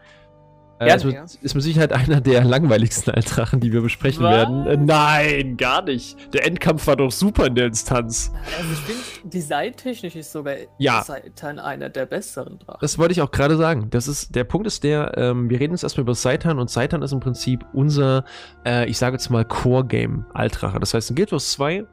Äh, 0.80 0.88
ja, 0.88 0.94
also 0.94 1.10
ist 1.42 1.54
mit 1.54 1.62
Sicherheit 1.62 1.92
einer 1.92 2.22
der 2.22 2.42
langweiligsten 2.42 3.10
Altrachen, 3.14 3.60
die 3.60 3.70
wir 3.70 3.82
besprechen 3.82 4.24
Was? 4.24 4.30
werden. 4.32 4.66
Äh, 4.66 4.76
nein, 4.78 5.56
gar 5.58 5.82
nicht. 5.82 6.32
Der 6.32 6.46
Endkampf 6.46 6.86
war 6.86 6.96
doch 6.96 7.10
super 7.10 7.46
in 7.46 7.54
der 7.54 7.66
Instanz. 7.66 8.32
Also 8.56 8.72
ich 8.72 8.78
finde, 8.78 9.28
designtechnisch 9.28 10.16
ist 10.16 10.32
sogar 10.32 10.54
ja. 10.78 11.04
Seitan 11.04 11.58
einer 11.58 11.90
der 11.90 12.06
besseren 12.06 12.58
Drachen. 12.58 12.78
Das 12.80 12.96
wollte 12.96 13.12
ich 13.12 13.20
auch 13.20 13.30
gerade 13.30 13.58
sagen. 13.58 13.88
Das 13.90 14.08
ist, 14.08 14.34
der 14.34 14.44
Punkt 14.44 14.66
ist 14.66 14.82
der, 14.82 15.18
ähm, 15.18 15.50
wir 15.50 15.60
reden 15.60 15.74
jetzt 15.74 15.82
erstmal 15.82 16.02
über 16.02 16.14
Seitan 16.14 16.58
und 16.58 16.70
Seitan 16.70 17.02
ist 17.02 17.12
im 17.12 17.20
Prinzip 17.20 17.66
unser, 17.74 18.24
äh, 18.64 18.88
ich 18.88 18.96
sage 18.96 19.16
jetzt 19.16 19.28
mal, 19.28 19.44
Core-Game 19.44 20.24
Altrache. 20.32 20.80
Das 20.80 20.94
heißt, 20.94 21.10
in 21.10 21.16
Guild 21.16 21.30
Wars 21.32 21.52
2 21.52 21.84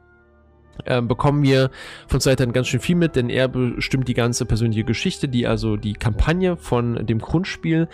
äh, 0.84 1.02
bekommen 1.02 1.42
wir 1.42 1.70
von 2.06 2.20
Seitan 2.20 2.52
ganz 2.52 2.68
schön 2.68 2.80
viel 2.80 2.96
mit, 2.96 3.16
denn 3.16 3.30
er 3.30 3.48
bestimmt 3.48 4.08
die 4.08 4.14
ganze 4.14 4.44
persönliche 4.44 4.84
Geschichte, 4.84 5.28
die 5.28 5.46
also 5.46 5.76
die 5.76 5.94
Kampagne 5.94 6.56
von 6.56 7.06
dem 7.06 7.18
Grundspiel. 7.18 7.88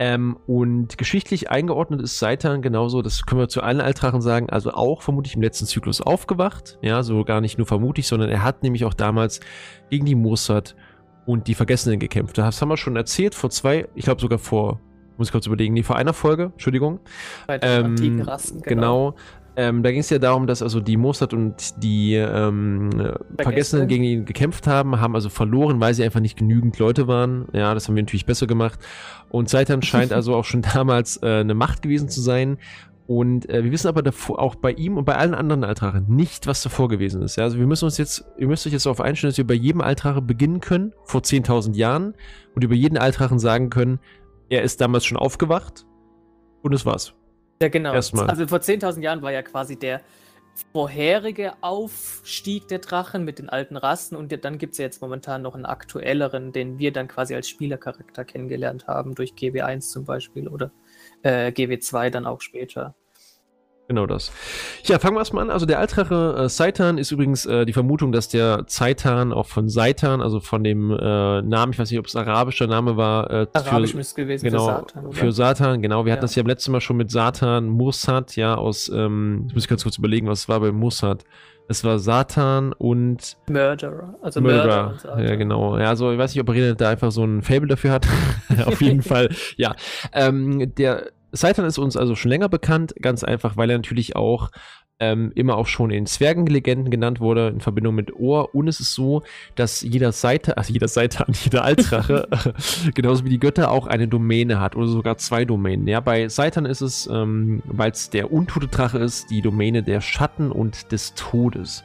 Ähm, 0.00 0.38
und 0.46 0.96
geschichtlich 0.96 1.50
eingeordnet 1.50 2.00
ist 2.02 2.18
Seitan 2.18 2.62
genauso, 2.62 3.02
das 3.02 3.26
können 3.26 3.40
wir 3.40 3.48
zu 3.48 3.62
allen 3.62 3.80
Altrachen 3.80 4.20
sagen, 4.20 4.48
also 4.48 4.72
auch 4.72 5.02
vermutlich 5.02 5.34
im 5.34 5.42
letzten 5.42 5.66
Zyklus 5.66 6.00
aufgewacht. 6.00 6.78
Ja, 6.82 7.02
so 7.02 7.24
gar 7.24 7.40
nicht 7.40 7.58
nur 7.58 7.66
vermutlich, 7.66 8.06
sondern 8.06 8.28
er 8.30 8.44
hat 8.44 8.62
nämlich 8.62 8.84
auch 8.84 8.94
damals 8.94 9.40
gegen 9.90 10.06
die 10.06 10.14
Mossad 10.14 10.76
und 11.26 11.48
die 11.48 11.54
Vergessenen 11.54 11.98
gekämpft. 11.98 12.38
Das 12.38 12.62
haben 12.62 12.68
wir 12.68 12.76
schon 12.76 12.94
erzählt 12.94 13.34
vor 13.34 13.50
zwei, 13.50 13.88
ich 13.96 14.04
glaube 14.04 14.20
sogar 14.20 14.38
vor 14.38 14.80
muss 15.18 15.28
ich 15.28 15.32
kurz 15.32 15.46
überlegen, 15.46 15.74
nee, 15.74 15.82
vor 15.82 15.96
einer 15.96 16.12
Folge, 16.12 16.44
Entschuldigung. 16.52 17.00
Bei 17.46 17.58
den 17.58 17.86
ähm, 17.86 17.96
genau. 17.96 18.38
genau. 18.62 19.14
Ähm, 19.58 19.82
da 19.82 19.90
ging 19.90 19.98
es 19.98 20.08
ja 20.08 20.20
darum, 20.20 20.46
dass 20.46 20.62
also 20.62 20.78
die 20.78 20.96
Mossad 20.96 21.34
und 21.34 21.82
die 21.82 22.14
ähm, 22.14 22.90
Vergessenen 23.40 23.88
gegen 23.88 24.04
ihn 24.04 24.24
gekämpft 24.24 24.68
haben, 24.68 25.00
haben 25.00 25.16
also 25.16 25.30
verloren, 25.30 25.80
weil 25.80 25.94
sie 25.94 26.04
einfach 26.04 26.20
nicht 26.20 26.38
genügend 26.38 26.78
Leute 26.78 27.08
waren. 27.08 27.48
Ja, 27.52 27.74
das 27.74 27.88
haben 27.88 27.96
wir 27.96 28.02
natürlich 28.04 28.24
besser 28.24 28.46
gemacht. 28.46 28.78
Und 29.30 29.48
Seitan 29.48 29.82
scheint 29.82 30.12
also 30.14 30.36
auch 30.36 30.44
schon 30.44 30.62
damals 30.62 31.20
äh, 31.24 31.40
eine 31.40 31.54
Macht 31.54 31.82
gewesen 31.82 32.08
zu 32.08 32.20
sein. 32.20 32.58
Und 33.08 33.50
äh, 33.50 33.64
wir 33.64 33.72
wissen 33.72 33.88
aber 33.88 34.02
davor, 34.02 34.38
auch 34.38 34.54
bei 34.54 34.70
ihm 34.70 34.96
und 34.96 35.04
bei 35.04 35.16
allen 35.16 35.34
anderen 35.34 35.64
Altrachen 35.64 36.06
nicht, 36.08 36.46
was 36.46 36.62
davor 36.62 36.88
gewesen 36.88 37.22
ist. 37.22 37.34
Ja? 37.34 37.42
Also 37.42 37.58
wir 37.58 37.66
müssen 37.66 37.86
uns 37.86 37.98
jetzt, 37.98 38.26
ihr 38.38 38.46
müsst 38.46 38.64
euch 38.64 38.72
jetzt 38.72 38.86
darauf 38.86 39.00
einstellen, 39.00 39.32
dass 39.32 39.38
wir 39.38 39.46
bei 39.46 39.54
jedem 39.54 39.80
Altrache 39.80 40.22
beginnen 40.22 40.60
können, 40.60 40.92
vor 41.02 41.22
10.000 41.22 41.74
Jahren, 41.74 42.14
und 42.54 42.62
über 42.62 42.76
jeden 42.76 42.96
Altrachen 42.96 43.40
sagen 43.40 43.70
können, 43.70 43.98
er 44.50 44.62
ist 44.62 44.80
damals 44.80 45.04
schon 45.04 45.18
aufgewacht 45.18 45.84
und 46.62 46.72
es 46.72 46.86
war's. 46.86 47.17
Ja, 47.60 47.68
genau. 47.68 47.92
Erstmal. 47.94 48.28
Also 48.28 48.46
vor 48.46 48.58
10.000 48.58 49.00
Jahren 49.02 49.22
war 49.22 49.32
ja 49.32 49.42
quasi 49.42 49.76
der 49.76 50.00
vorherige 50.72 51.52
Aufstieg 51.60 52.68
der 52.68 52.78
Drachen 52.80 53.24
mit 53.24 53.38
den 53.38 53.48
alten 53.48 53.76
Rassen 53.76 54.16
und 54.16 54.32
dann 54.44 54.58
gibt 54.58 54.72
es 54.72 54.78
ja 54.78 54.84
jetzt 54.84 55.00
momentan 55.00 55.42
noch 55.42 55.54
einen 55.54 55.66
aktuelleren, 55.66 56.52
den 56.52 56.78
wir 56.78 56.92
dann 56.92 57.08
quasi 57.08 57.34
als 57.34 57.48
Spielercharakter 57.48 58.24
kennengelernt 58.24 58.86
haben, 58.86 59.14
durch 59.14 59.32
GW1 59.32 59.90
zum 59.90 60.04
Beispiel 60.04 60.48
oder 60.48 60.72
äh, 61.22 61.48
GW2 61.48 62.10
dann 62.10 62.26
auch 62.26 62.40
später. 62.40 62.94
Genau 63.88 64.06
das. 64.06 64.30
Ja, 64.84 64.98
fangen 64.98 65.16
wir 65.16 65.20
erstmal 65.20 65.44
an. 65.44 65.50
Also 65.50 65.64
der 65.64 65.78
Altrache 65.78 66.36
äh, 66.38 66.48
Seitan 66.50 66.98
ist 66.98 67.10
übrigens 67.10 67.46
äh, 67.46 67.64
die 67.64 67.72
Vermutung, 67.72 68.12
dass 68.12 68.28
der 68.28 68.66
Zeitan 68.66 69.32
auch 69.32 69.46
von 69.46 69.70
Seitan, 69.70 70.20
also 70.20 70.40
von 70.40 70.62
dem 70.62 70.90
äh, 70.90 71.40
Namen, 71.40 71.72
ich 71.72 71.78
weiß 71.78 71.90
nicht, 71.90 71.98
ob 71.98 72.04
es 72.04 72.14
arabischer 72.14 72.66
Name 72.66 72.98
war. 72.98 73.30
Äh, 73.30 73.46
Arabisch 73.54 73.94
müsste 73.94 74.22
gewesen 74.22 74.44
genau, 74.44 74.58
für 74.58 74.72
Satan. 74.72 75.06
Oder? 75.06 75.16
Für 75.16 75.32
Satan, 75.32 75.80
genau. 75.80 76.04
Wir 76.04 76.10
ja. 76.10 76.12
hatten 76.12 76.22
das 76.22 76.34
ja 76.34 76.42
beim 76.42 76.48
letzten 76.48 76.72
Mal 76.72 76.82
schon 76.82 76.98
mit 76.98 77.10
Satan, 77.10 77.66
Mursat, 77.66 78.36
ja, 78.36 78.56
aus, 78.56 78.90
ähm, 78.90 79.46
ich 79.48 79.54
muss 79.54 79.66
ganz 79.66 79.84
kurz 79.84 79.96
überlegen, 79.96 80.26
was 80.26 80.50
war 80.50 80.60
bei 80.60 80.70
Mursat. 80.70 81.24
Es 81.70 81.84
war 81.84 81.98
Satan 81.98 82.72
und 82.74 83.36
Murderer, 83.48 84.14
also 84.22 84.40
Murderer. 84.40 84.90
Murderer 84.90 85.22
ja, 85.22 85.36
genau. 85.36 85.78
Ja, 85.78 85.88
also 85.90 86.12
ich 86.12 86.18
weiß 86.18 86.34
nicht, 86.34 86.42
ob 86.42 86.48
René 86.48 86.74
da 86.74 86.88
einfach 86.88 87.10
so 87.10 87.24
ein 87.24 87.42
Fable 87.42 87.68
dafür 87.68 87.92
hat. 87.92 88.06
Auf 88.66 88.80
jeden 88.80 89.02
Fall, 89.02 89.28
ja. 89.56 89.74
Ähm, 90.14 90.74
der 90.76 91.10
Seitan 91.32 91.64
ist 91.64 91.78
uns 91.78 91.96
also 91.96 92.14
schon 92.14 92.30
länger 92.30 92.48
bekannt, 92.48 92.94
ganz 93.00 93.24
einfach, 93.24 93.56
weil 93.56 93.70
er 93.70 93.78
natürlich 93.78 94.16
auch 94.16 94.50
ähm, 95.00 95.32
immer 95.34 95.56
auch 95.56 95.66
schon 95.66 95.90
in 95.90 96.06
Zwergenlegenden 96.06 96.90
genannt 96.90 97.20
wurde, 97.20 97.48
in 97.48 97.60
Verbindung 97.60 97.94
mit 97.94 98.14
Ohr. 98.14 98.54
Und 98.54 98.68
es 98.68 98.80
ist 98.80 98.94
so, 98.94 99.22
dass 99.54 99.82
jeder 99.82 100.12
Seite, 100.12 100.56
also 100.56 100.72
jeder 100.72 100.88
Seitan, 100.88 101.34
jeder 101.44 101.64
Altrache, 101.64 102.28
genauso 102.94 103.24
wie 103.24 103.30
die 103.30 103.38
Götter, 103.38 103.70
auch 103.70 103.86
eine 103.86 104.08
Domäne 104.08 104.60
hat 104.60 104.76
oder 104.76 104.88
sogar 104.88 105.18
zwei 105.18 105.44
Domänen. 105.44 105.86
Ja, 105.86 106.00
bei 106.00 106.28
Seitan 106.28 106.66
ist 106.66 106.80
es, 106.80 107.08
ähm, 107.12 107.62
weil 107.64 107.92
es 107.92 108.10
der 108.10 108.32
untote 108.32 108.68
Drache 108.68 108.98
ist, 108.98 109.30
die 109.30 109.42
Domäne 109.42 109.82
der 109.82 110.00
Schatten 110.00 110.50
und 110.50 110.90
des 110.92 111.14
Todes. 111.14 111.84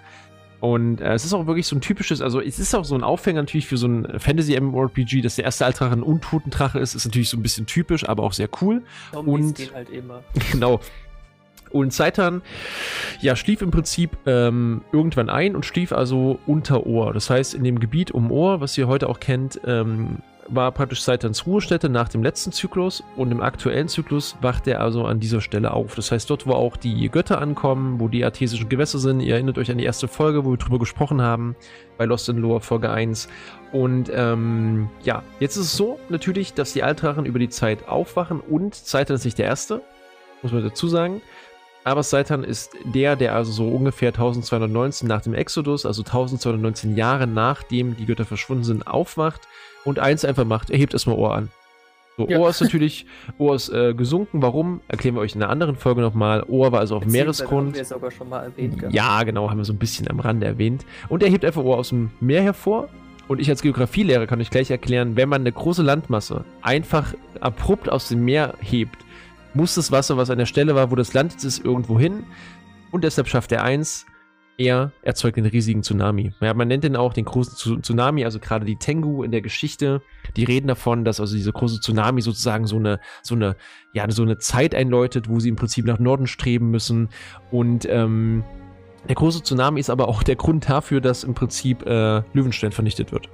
Und 0.64 1.02
äh, 1.02 1.14
es 1.14 1.26
ist 1.26 1.34
auch 1.34 1.46
wirklich 1.46 1.68
so 1.68 1.76
ein 1.76 1.82
typisches, 1.82 2.22
also 2.22 2.40
es 2.40 2.58
ist 2.58 2.74
auch 2.74 2.86
so 2.86 2.96
ein 2.96 3.04
Aufhänger 3.04 3.42
natürlich 3.42 3.68
für 3.68 3.76
so 3.76 3.86
ein 3.86 4.18
Fantasy-MMORPG, 4.18 5.20
dass 5.20 5.36
der 5.36 5.44
erste 5.44 5.66
Altrache 5.66 5.92
ein 5.92 6.04
untoten 6.04 6.52
Drache 6.52 6.80
ist, 6.80 6.96
ist 6.96 7.04
natürlich 7.04 7.28
so 7.28 7.36
ein 7.36 7.44
bisschen 7.44 7.66
typisch, 7.66 8.08
aber 8.08 8.24
auch 8.24 8.32
sehr 8.32 8.48
cool. 8.62 8.82
Zombies 9.12 9.34
und 9.34 9.56
geht 9.58 9.74
halt 9.74 9.90
immer. 9.90 10.24
Genau. 10.54 10.80
Und 11.72 11.92
Seitan, 11.92 12.42
ja, 13.20 13.36
schlief 13.36 13.62
im 13.62 13.72
Prinzip 13.72 14.12
ähm, 14.26 14.86
irgendwann 14.94 15.30
ein 15.30 15.58
und 15.58 15.66
schlief 15.66 15.92
also 15.92 16.40
unter 16.48 16.86
Ohr. 16.86 17.12
Das 17.12 17.30
heißt, 17.30 17.56
in 17.56 17.66
dem 17.66 17.80
Gebiet 17.82 18.12
um 18.12 18.32
Ohr, 18.32 18.62
was 18.62 18.78
ihr 18.78 18.88
heute 18.88 19.10
auch 19.10 19.20
kennt, 19.20 19.60
ähm, 19.66 20.20
war 20.48 20.72
praktisch 20.72 21.02
Saitans 21.02 21.46
Ruhestätte 21.46 21.90
nach 21.90 22.10
dem 22.10 22.24
letzten 22.24 22.52
Zyklus 22.52 23.04
und 23.16 23.32
im 23.32 23.42
aktuellen 23.42 23.88
Zyklus 23.88 24.36
wacht 24.42 24.68
er 24.68 24.82
also 24.82 25.06
an 25.06 25.20
dieser 25.20 25.42
Stelle 25.42 25.72
auf. 25.72 25.96
Das 25.96 26.12
heißt, 26.12 26.30
dort, 26.30 26.46
wo 26.46 26.54
auch 26.54 26.78
die 26.78 27.10
Götter 27.10 27.40
ankommen, 27.42 28.00
wo 28.00 28.08
die 28.08 28.24
artesischen 28.24 28.70
Gewässer 28.70 29.00
sind, 29.00 29.22
ihr 29.22 29.36
erinnert 29.36 29.58
euch 29.58 29.72
an 29.72 29.78
die 29.78 29.86
erste 29.86 30.08
Folge, 30.08 30.46
wo 30.46 30.52
wir 30.52 30.58
drüber 30.58 30.80
gesprochen 30.80 31.22
haben, 31.22 31.56
bei 31.98 32.06
Lost 32.06 32.30
in 32.30 32.38
Lore 32.38 32.62
Folge 32.62 32.90
1. 32.90 33.30
Und 33.72 34.12
ähm, 34.14 34.90
ja, 35.04 35.24
jetzt 35.40 35.56
ist 35.56 35.66
es 35.66 35.78
so 35.78 36.00
natürlich, 36.10 36.54
dass 36.54 36.74
die 36.74 36.84
Altrachen 36.84 37.26
über 37.26 37.40
die 37.40 37.50
Zeit 37.50 37.88
aufwachen 37.88 38.40
und 38.40 38.76
Seitan 38.76 39.16
ist 39.16 39.26
nicht 39.26 39.38
der 39.38 39.46
Erste, 39.46 39.82
muss 40.42 40.52
man 40.52 40.64
dazu 40.64 40.88
sagen. 40.88 41.22
Aber 41.86 42.04
Seitan 42.04 42.46
ist 42.46 42.72
der, 42.86 43.16
der 43.16 43.36
also 43.36 43.52
so 43.52 43.68
ungefähr 43.68 44.10
1219 44.10 45.08
nach 45.08 45.22
dem 45.22 45.34
Exodus, 45.34 45.86
also 45.86 46.02
1219 46.02 46.96
Jahre 46.96 47.28
nachdem 47.28 47.98
die 47.98 48.06
Götter 48.06 48.26
verschwunden 48.26 48.64
sind, 48.64 48.88
aufwacht 48.88 49.42
und 49.86 50.00
eins 50.00 50.26
einfach 50.26 50.46
macht, 50.46 50.70
er 50.70 50.78
hebt 50.78 50.94
erstmal 50.94 51.18
Ohr 51.18 51.36
an. 51.36 51.50
So, 52.18 52.28
ja. 52.28 52.38
Ohr 52.38 52.50
ist 52.50 52.62
natürlich, 52.62 53.08
Ohr 53.40 53.56
ist 53.56 53.70
äh, 53.70 53.94
gesunken. 53.96 54.42
Warum? 54.42 54.82
Erklären 54.88 55.16
wir 55.16 55.22
euch 55.22 55.36
in 55.36 55.42
einer 55.42 55.52
anderen 55.52 55.76
Folge 55.76 56.02
nochmal. 56.02 56.44
Ohr 56.48 56.72
war 56.72 56.80
also 56.80 56.98
auf 56.98 57.06
Meeresgrund. 57.06 57.70
Haben 57.70 57.76
wir 57.76 57.86
sogar 57.86 58.12
schon 58.12 58.30
mal 58.30 58.44
erwähnt. 58.44 58.78
Gehabt. 58.78 58.94
Ja, 58.94 59.24
genau, 59.24 59.50
haben 59.50 59.58
wir 59.58 59.66
so 59.66 59.74
ein 59.74 59.80
bisschen 59.80 60.08
am 60.10 60.20
Rande 60.20 60.46
erwähnt. 60.46 60.86
Und 61.10 61.24
er 61.24 61.30
hebt 61.30 61.44
einfach 61.44 61.64
Ohr 61.64 61.78
aus 61.78 61.90
dem 61.90 62.12
Meer 62.20 62.44
hervor. 62.44 62.90
Und 63.28 63.40
ich 63.40 63.50
als 63.50 63.62
Geografielehrer 63.62 64.28
kann 64.28 64.42
euch 64.42 64.50
gleich 64.50 64.70
erklären, 64.70 65.16
wenn 65.16 65.30
man 65.30 65.42
eine 65.42 65.52
große 65.52 65.82
Landmasse 65.82 66.44
einfach 66.62 67.16
abrupt 67.40 67.90
aus 67.90 68.10
dem 68.10 68.24
Meer 68.26 68.56
hebt, 68.60 68.98
muss 69.54 69.76
das 69.76 69.92
Wasser, 69.92 70.18
was 70.18 70.30
an 70.30 70.38
der 70.38 70.46
Stelle 70.46 70.76
war, 70.76 70.92
wo 70.92 70.96
das 70.96 71.14
Land 71.14 71.32
jetzt 71.32 71.46
ist, 71.46 71.64
irgendwo 71.64 72.00
hin. 72.00 72.26
Und 72.92 73.04
deshalb 73.04 73.28
schafft 73.28 73.52
er 73.52 73.64
eins, 73.64 74.06
er 74.58 74.92
erzeugt 75.02 75.38
einen 75.38 75.48
riesigen 75.48 75.84
Tsunami. 75.84 76.32
Ja, 76.40 76.54
man 76.54 76.68
nennt 76.68 76.84
den 76.84 76.96
auch 76.96 77.14
den 77.14 77.26
großen 77.26 77.82
Tsunami, 77.82 78.24
also 78.24 78.40
gerade 78.40 78.66
die 78.66 78.76
Tengu 78.76 79.24
in 79.24 79.32
der 79.32 79.42
Geschichte, 79.42 80.02
die 80.36 80.44
reden 80.44 80.68
davon, 80.68 81.06
dass 81.06 81.20
also 81.20 81.36
dieser 81.36 81.52
große 81.52 81.80
Tsunami 81.80 82.22
sozusagen 82.22 82.68
so 82.68 82.78
eine, 82.78 83.00
so 83.22 83.36
eine, 83.36 83.56
ja, 83.94 84.10
so 84.12 84.22
eine 84.22 84.38
Zeit 84.38 84.76
einläutet, 84.76 85.28
wo 85.28 85.40
sie 85.40 85.50
im 85.50 85.56
Prinzip 85.56 85.86
nach 85.86 86.00
Norden 86.00 86.28
streben 86.28 86.70
müssen. 86.70 87.10
Und 87.52 87.88
ähm, 87.90 88.44
der 89.08 89.16
große 89.16 89.44
Tsunami 89.44 89.80
ist 89.80 89.90
aber 89.90 90.08
auch 90.08 90.24
der 90.24 90.36
Grund 90.36 90.70
dafür, 90.70 91.02
dass 91.02 91.24
im 91.24 91.34
Prinzip 91.34 91.86
äh, 91.86 92.22
Löwenstein 92.34 92.72
vernichtet 92.72 93.12
wird. 93.12 93.30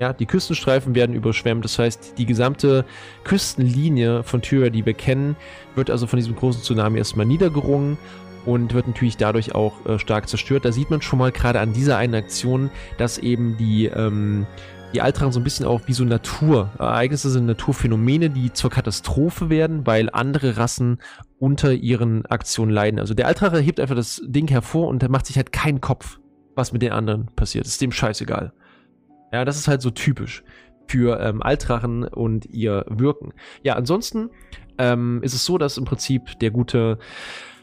Ja, 0.00 0.12
die 0.12 0.26
Küstenstreifen 0.26 0.96
werden 0.96 1.14
überschwemmt, 1.14 1.64
das 1.64 1.78
heißt, 1.78 2.18
die 2.18 2.26
gesamte 2.26 2.84
Küstenlinie 3.22 4.24
von 4.24 4.42
Tyra, 4.42 4.68
die 4.68 4.84
wir 4.84 4.92
kennen, 4.92 5.36
wird 5.76 5.88
also 5.88 6.08
von 6.08 6.16
diesem 6.18 6.34
großen 6.34 6.62
Tsunami 6.62 6.98
erstmal 6.98 7.26
niedergerungen 7.26 7.96
und 8.46 8.74
wird 8.74 8.86
natürlich 8.86 9.16
dadurch 9.16 9.54
auch 9.54 9.84
äh, 9.86 9.98
stark 9.98 10.28
zerstört. 10.28 10.64
Da 10.64 10.72
sieht 10.72 10.90
man 10.90 11.02
schon 11.02 11.18
mal 11.18 11.32
gerade 11.32 11.60
an 11.60 11.72
dieser 11.72 11.96
einen 11.96 12.14
Aktion, 12.14 12.70
dass 12.98 13.18
eben 13.18 13.56
die, 13.56 13.86
ähm, 13.86 14.46
die 14.94 15.00
Altrachen 15.00 15.32
so 15.32 15.40
ein 15.40 15.44
bisschen 15.44 15.66
auch 15.66 15.82
wie 15.86 15.92
so 15.92 16.04
Naturereignisse 16.04 17.30
sind, 17.30 17.46
Naturphänomene, 17.46 18.30
die 18.30 18.52
zur 18.52 18.70
Katastrophe 18.70 19.50
werden, 19.50 19.86
weil 19.86 20.10
andere 20.10 20.56
Rassen 20.56 20.98
unter 21.38 21.72
ihren 21.72 22.26
Aktionen 22.26 22.70
leiden. 22.70 23.00
Also 23.00 23.14
der 23.14 23.26
Altrache 23.26 23.58
hebt 23.58 23.80
einfach 23.80 23.96
das 23.96 24.22
Ding 24.24 24.48
hervor 24.48 24.88
und 24.88 25.02
der 25.02 25.10
macht 25.10 25.26
sich 25.26 25.36
halt 25.36 25.52
keinen 25.52 25.80
Kopf, 25.80 26.18
was 26.54 26.72
mit 26.72 26.82
den 26.82 26.92
anderen 26.92 27.26
passiert. 27.34 27.66
ist 27.66 27.80
dem 27.80 27.92
scheißegal. 27.92 28.52
Ja, 29.32 29.44
das 29.44 29.56
ist 29.56 29.66
halt 29.66 29.82
so 29.82 29.90
typisch 29.90 30.44
für 30.86 31.18
ähm, 31.20 31.42
Altrachen 31.42 32.04
und 32.04 32.46
ihr 32.46 32.84
Wirken. 32.88 33.32
Ja, 33.62 33.74
ansonsten 33.74 34.30
ähm, 34.78 35.20
ist 35.22 35.34
es 35.34 35.44
so, 35.44 35.58
dass 35.58 35.78
im 35.78 35.84
Prinzip 35.84 36.38
der 36.40 36.50
gute 36.50 36.98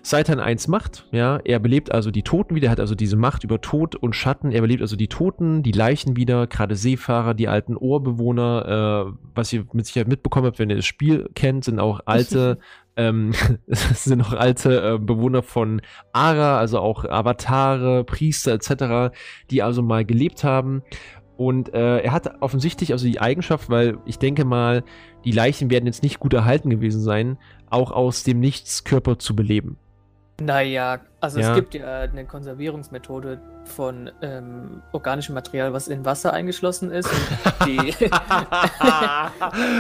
Seitan 0.04 0.40
1 0.40 0.68
macht, 0.68 1.08
ja, 1.12 1.40
er 1.44 1.60
belebt 1.60 1.92
also 1.92 2.10
die 2.10 2.24
Toten 2.24 2.56
wieder, 2.56 2.72
hat 2.72 2.80
also 2.80 2.96
diese 2.96 3.16
Macht 3.16 3.44
über 3.44 3.62
Tod 3.62 3.96
und 3.96 4.16
Schatten, 4.16 4.52
er 4.52 4.62
belebt 4.62 4.82
also 4.82 4.96
die 4.96 5.08
Toten, 5.08 5.62
die 5.62 5.72
Leichen 5.72 6.16
wieder, 6.16 6.48
gerade 6.48 6.76
Seefahrer, 6.76 7.36
die 7.36 7.48
alten 7.48 7.78
Ohrbewohner, 7.78 9.08
äh, 9.08 9.14
was 9.36 9.54
ihr 9.54 9.66
mit 9.74 9.86
Sicherheit 9.86 10.08
mitbekommen 10.08 10.48
habt, 10.48 10.58
wenn 10.58 10.72
ihr 10.72 10.76
das 10.76 10.86
Spiel 10.86 11.30
kennt, 11.36 11.66
sind 11.66 11.80
auch 11.80 12.02
alte, 12.06 12.58
ähm, 12.96 13.34
sind 13.68 14.22
auch 14.22 14.34
alte 14.34 14.96
äh, 14.96 14.98
Bewohner 14.98 15.44
von 15.44 15.82
Ara, 16.14 16.58
also 16.58 16.80
auch 16.80 17.06
Avatare, 17.06 18.04
Priester 18.04 18.54
etc., 18.54 19.16
die 19.52 19.62
also 19.62 19.84
mal 19.84 20.04
gelebt 20.04 20.44
haben 20.44 20.82
und 21.42 21.74
äh, 21.74 22.02
er 22.02 22.12
hat 22.12 22.42
offensichtlich 22.42 22.92
also 22.92 23.08
die 23.08 23.20
Eigenschaft, 23.20 23.70
weil 23.70 23.98
ich 24.06 24.20
denke 24.20 24.46
mal, 24.46 24.84
die 25.26 25.32
Leichen 25.32 25.72
werden 25.72 25.88
jetzt 25.88 26.04
nicht 26.04 26.20
gut 26.20 26.34
erhalten 26.34 26.70
gewesen 26.70 27.02
sein, 27.02 27.40
auch 27.68 27.92
aus 27.92 28.24
dem 28.24 28.40
Nichts 28.40 28.84
Körper 28.84 29.18
zu 29.18 29.36
beleben. 29.36 29.78
Naja, 30.42 31.00
also 31.20 31.40
ja. 31.40 31.50
es 31.50 31.56
gibt 31.56 31.76
ja 31.76 32.00
eine 32.00 32.26
Konservierungsmethode 32.26 33.40
von 33.66 34.10
ähm, 34.22 34.82
organischem 34.92 35.36
Material, 35.36 35.72
was 35.72 35.88
in 35.88 36.04
Wasser 36.04 36.34
eingeschlossen 36.34 36.90
ist. 36.92 37.10
die 37.66 37.78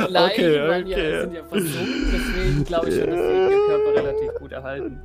Leichen 0.08 0.46
okay, 0.46 0.82
okay. 0.82 1.13
Ja, 1.13 1.22
sind 1.22 1.34
ja 1.34 1.44
versunken, 1.44 2.12
deswegen 2.13 2.63
glaube 2.63 2.89
ich 2.89 2.96
schon, 2.96 3.10
dass 3.10 3.18
die 3.18 3.50
Körper 3.68 3.96
relativ 3.96 4.36
gut 4.39 4.51
erhalten. 4.51 5.01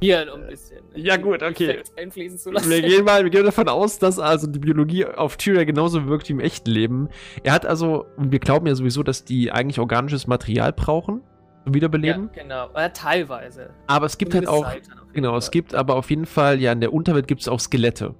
Hier 0.00 0.24
noch 0.24 0.34
ein 0.34 0.46
bisschen. 0.48 0.80
Ja, 0.96 1.16
gut, 1.16 1.44
okay. 1.44 1.80
Einfließen 1.96 2.36
zu 2.36 2.50
lassen. 2.50 2.68
Wir 2.68 2.82
gehen 2.82 3.04
mal, 3.04 3.22
wir 3.22 3.30
gehen 3.30 3.44
davon 3.44 3.68
aus, 3.68 4.00
dass 4.00 4.18
also 4.18 4.48
die 4.48 4.58
Biologie 4.58 5.06
auf 5.06 5.36
Tyria 5.36 5.62
genauso 5.62 6.08
wirkt 6.08 6.28
wie 6.28 6.32
im 6.32 6.40
echten 6.40 6.70
Leben. 6.70 7.08
Er 7.44 7.52
hat 7.52 7.64
also, 7.66 8.06
und 8.16 8.32
wir 8.32 8.40
glauben 8.40 8.66
ja 8.66 8.74
sowieso, 8.74 9.04
dass 9.04 9.24
die 9.24 9.52
eigentlich 9.52 9.78
organisches 9.78 10.26
Material 10.26 10.72
brauchen 10.72 11.22
Wiederbeleben. 11.64 12.30
Ja, 12.34 12.42
genau. 12.42 12.68
Äh, 12.74 12.90
teilweise. 12.90 13.70
Aber 13.86 14.06
es 14.06 14.18
gibt 14.18 14.34
halt 14.34 14.48
auch, 14.48 14.66
genau, 15.12 15.30
Fall. 15.30 15.38
es 15.38 15.50
gibt 15.50 15.74
aber 15.74 15.96
auf 15.96 16.10
jeden 16.10 16.26
Fall, 16.26 16.60
ja, 16.60 16.72
in 16.72 16.80
der 16.80 16.92
Unterwelt 16.92 17.28
gibt 17.28 17.40
es 17.40 17.48
auch 17.48 17.60
Skelette. 17.60 18.14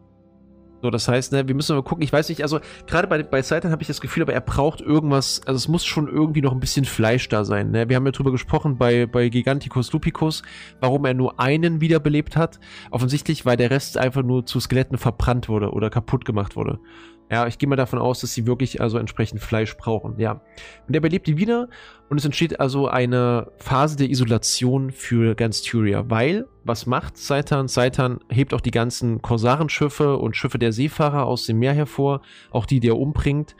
So, 0.82 0.90
das 0.90 1.06
heißt, 1.06 1.30
ne, 1.32 1.46
wir 1.46 1.54
müssen 1.54 1.76
mal 1.76 1.82
gucken, 1.82 2.02
ich 2.02 2.12
weiß 2.12 2.28
nicht, 2.28 2.42
also 2.42 2.58
gerade 2.88 3.06
bei, 3.06 3.22
bei 3.22 3.40
Seitan 3.40 3.70
habe 3.70 3.82
ich 3.82 3.88
das 3.88 4.00
Gefühl, 4.00 4.24
aber 4.24 4.32
er 4.32 4.40
braucht 4.40 4.80
irgendwas, 4.80 5.40
also 5.46 5.56
es 5.56 5.68
muss 5.68 5.84
schon 5.84 6.08
irgendwie 6.08 6.42
noch 6.42 6.50
ein 6.50 6.58
bisschen 6.58 6.84
Fleisch 6.84 7.28
da 7.28 7.44
sein. 7.44 7.70
Ne? 7.70 7.88
Wir 7.88 7.94
haben 7.94 8.04
ja 8.04 8.10
drüber 8.10 8.32
gesprochen 8.32 8.78
bei, 8.78 9.06
bei 9.06 9.28
Giganticus 9.28 9.92
Lupicus, 9.92 10.42
warum 10.80 11.04
er 11.04 11.14
nur 11.14 11.38
einen 11.38 11.80
wiederbelebt 11.80 12.36
hat. 12.36 12.58
Offensichtlich, 12.90 13.46
weil 13.46 13.56
der 13.56 13.70
Rest 13.70 13.96
einfach 13.96 14.24
nur 14.24 14.44
zu 14.44 14.58
Skeletten 14.58 14.98
verbrannt 14.98 15.48
wurde 15.48 15.70
oder 15.70 15.88
kaputt 15.88 16.24
gemacht 16.24 16.56
wurde. 16.56 16.80
Ja, 17.32 17.46
ich 17.46 17.56
gehe 17.56 17.66
mal 17.66 17.76
davon 17.76 17.98
aus, 17.98 18.20
dass 18.20 18.34
sie 18.34 18.46
wirklich 18.46 18.82
also 18.82 18.98
entsprechend 18.98 19.40
Fleisch 19.40 19.74
brauchen, 19.78 20.18
ja. 20.18 20.42
Und 20.86 20.94
er 20.94 21.00
belebt 21.00 21.26
die 21.26 21.38
wieder 21.38 21.68
und 22.10 22.18
es 22.18 22.26
entsteht 22.26 22.60
also 22.60 22.88
eine 22.88 23.50
Phase 23.56 23.96
der 23.96 24.10
Isolation 24.10 24.90
für 24.90 25.34
ganz 25.34 25.62
Tyria, 25.62 26.10
weil, 26.10 26.46
was 26.62 26.84
macht 26.84 27.16
Seitan? 27.16 27.68
Seitan 27.68 28.20
hebt 28.28 28.52
auch 28.52 28.60
die 28.60 28.70
ganzen 28.70 29.22
Korsarenschiffe 29.22 30.18
und 30.18 30.36
Schiffe 30.36 30.58
der 30.58 30.72
Seefahrer 30.72 31.24
aus 31.24 31.46
dem 31.46 31.58
Meer 31.58 31.72
hervor, 31.72 32.20
auch 32.50 32.66
die, 32.66 32.80
die 32.80 32.88
er 32.88 32.98
umbringt 32.98 33.56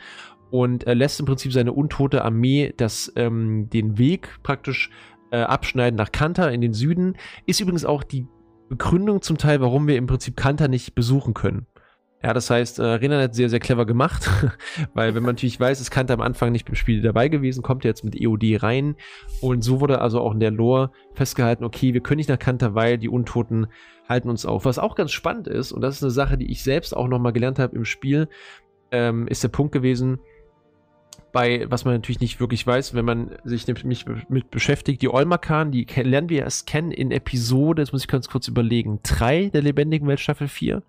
und 0.50 0.84
er 0.84 0.94
lässt 0.94 1.18
im 1.18 1.24
Prinzip 1.24 1.54
seine 1.54 1.72
untote 1.72 2.26
Armee 2.26 2.74
das, 2.76 3.10
ähm, 3.16 3.70
den 3.70 3.96
Weg 3.96 4.38
praktisch 4.42 4.90
äh, 5.30 5.38
abschneiden 5.38 5.96
nach 5.96 6.12
Kanta 6.12 6.50
in 6.50 6.60
den 6.60 6.74
Süden. 6.74 7.16
Ist 7.46 7.60
übrigens 7.60 7.86
auch 7.86 8.02
die 8.02 8.26
Begründung 8.68 9.22
zum 9.22 9.38
Teil, 9.38 9.62
warum 9.62 9.86
wir 9.86 9.96
im 9.96 10.06
Prinzip 10.06 10.36
Kanta 10.36 10.68
nicht 10.68 10.94
besuchen 10.94 11.32
können. 11.32 11.66
Ja, 12.22 12.32
das 12.32 12.50
heißt, 12.50 12.78
äh, 12.78 12.84
Renan 12.84 13.20
hat 13.20 13.34
sehr, 13.34 13.48
sehr 13.48 13.58
clever 13.58 13.84
gemacht, 13.84 14.30
weil 14.94 15.14
wenn 15.14 15.24
man 15.24 15.34
natürlich 15.34 15.58
weiß, 15.58 15.80
es 15.80 15.90
Kanta 15.90 16.14
am 16.14 16.20
Anfang 16.20 16.52
nicht 16.52 16.66
beim 16.66 16.76
Spiel 16.76 17.02
dabei 17.02 17.28
gewesen, 17.28 17.62
kommt 17.62 17.84
jetzt 17.84 18.04
mit 18.04 18.14
EOD 18.14 18.62
rein 18.62 18.94
und 19.40 19.62
so 19.62 19.80
wurde 19.80 20.00
also 20.00 20.20
auch 20.20 20.32
in 20.32 20.40
der 20.40 20.52
Lore 20.52 20.92
festgehalten, 21.14 21.64
okay, 21.64 21.94
wir 21.94 22.00
können 22.00 22.18
nicht 22.18 22.28
nach 22.28 22.38
Kanta, 22.38 22.74
weil 22.74 22.96
die 22.96 23.08
Untoten 23.08 23.66
halten 24.08 24.30
uns 24.30 24.46
auf. 24.46 24.64
Was 24.64 24.78
auch 24.78 24.94
ganz 24.94 25.10
spannend 25.10 25.48
ist, 25.48 25.72
und 25.72 25.80
das 25.80 25.96
ist 25.96 26.02
eine 26.04 26.12
Sache, 26.12 26.38
die 26.38 26.50
ich 26.50 26.62
selbst 26.62 26.96
auch 26.96 27.08
nochmal 27.08 27.32
gelernt 27.32 27.58
habe 27.58 27.74
im 27.74 27.84
Spiel, 27.84 28.28
ähm, 28.92 29.26
ist 29.26 29.42
der 29.42 29.48
Punkt 29.48 29.72
gewesen, 29.72 30.20
bei, 31.32 31.66
was 31.70 31.84
man 31.84 31.94
natürlich 31.94 32.20
nicht 32.20 32.40
wirklich 32.40 32.64
weiß, 32.66 32.94
wenn 32.94 33.06
man 33.06 33.30
sich 33.42 33.66
nämlich 33.66 34.04
mit 34.28 34.50
beschäftigt, 34.50 35.02
die 35.02 35.08
Olmakan, 35.08 35.72
die 35.72 35.86
lernen 35.96 36.28
wir 36.28 36.40
erst 36.40 36.66
kennen 36.66 36.92
in 36.92 37.10
Episode, 37.10 37.82
jetzt 37.82 37.92
muss 37.92 38.02
ich 38.02 38.08
ganz 38.08 38.28
kurz 38.28 38.48
überlegen, 38.48 39.00
3 39.02 39.48
der 39.48 39.62
lebendigen 39.62 40.06
Welt 40.06 40.20
Staffel 40.20 40.46
4? 40.46 40.82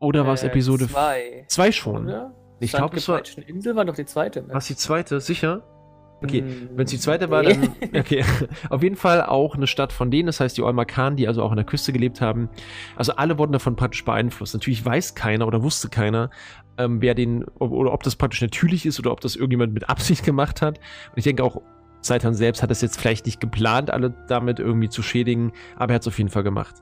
Oder 0.00 0.26
war 0.26 0.34
es 0.34 0.42
Äh, 0.42 0.46
Episode 0.48 0.88
zwei. 0.88 1.44
2 1.46 1.72
schon? 1.72 2.06
Oder? 2.06 2.34
Ich 2.58 2.72
glaube, 2.72 2.96
es 2.96 3.08
war. 3.08 3.22
Insel 3.46 3.76
war 3.76 3.84
doch 3.84 3.94
die 3.94 4.04
zweite. 4.04 4.44
Was 4.48 4.66
die 4.66 4.76
zweite? 4.76 5.20
Sicher? 5.20 5.62
Okay, 6.22 6.40
Hm, 6.42 6.70
wenn 6.74 6.84
es 6.84 6.90
die 6.90 6.98
zweite 6.98 7.30
war, 7.30 7.42
dann. 7.42 7.74
Okay. 7.96 8.22
Auf 8.68 8.82
jeden 8.82 8.96
Fall 8.96 9.22
auch 9.22 9.54
eine 9.54 9.66
Stadt 9.66 9.90
von 9.92 10.10
denen, 10.10 10.26
das 10.26 10.40
heißt 10.40 10.56
die 10.58 10.62
Olmakan, 10.62 11.16
die 11.16 11.26
also 11.26 11.42
auch 11.42 11.50
an 11.50 11.56
der 11.56 11.64
Küste 11.64 11.92
gelebt 11.94 12.20
haben. 12.20 12.50
Also 12.96 13.12
alle 13.14 13.38
wurden 13.38 13.52
davon 13.52 13.76
praktisch 13.76 14.04
beeinflusst. 14.04 14.52
Natürlich 14.52 14.84
weiß 14.84 15.14
keiner 15.14 15.46
oder 15.46 15.62
wusste 15.62 15.88
keiner, 15.88 16.28
ähm, 16.76 17.00
wer 17.00 17.14
den, 17.14 17.44
oder 17.58 17.92
ob 17.94 18.02
das 18.02 18.16
praktisch 18.16 18.42
natürlich 18.42 18.84
ist 18.84 18.98
oder 18.98 19.12
ob 19.12 19.22
das 19.22 19.34
irgendjemand 19.34 19.72
mit 19.72 19.88
Absicht 19.88 20.22
gemacht 20.24 20.60
hat. 20.60 20.78
Und 20.78 21.16
ich 21.16 21.24
denke 21.24 21.42
auch, 21.42 21.62
Seitan 22.10 22.34
selbst 22.34 22.60
hat 22.60 22.72
es 22.72 22.80
jetzt 22.80 23.00
vielleicht 23.00 23.24
nicht 23.24 23.40
geplant, 23.40 23.92
alle 23.92 24.12
damit 24.26 24.58
irgendwie 24.58 24.88
zu 24.88 25.00
schädigen, 25.00 25.52
aber 25.76 25.92
er 25.92 25.94
hat 25.94 26.02
es 26.02 26.08
auf 26.08 26.18
jeden 26.18 26.28
Fall 26.28 26.42
gemacht. 26.42 26.74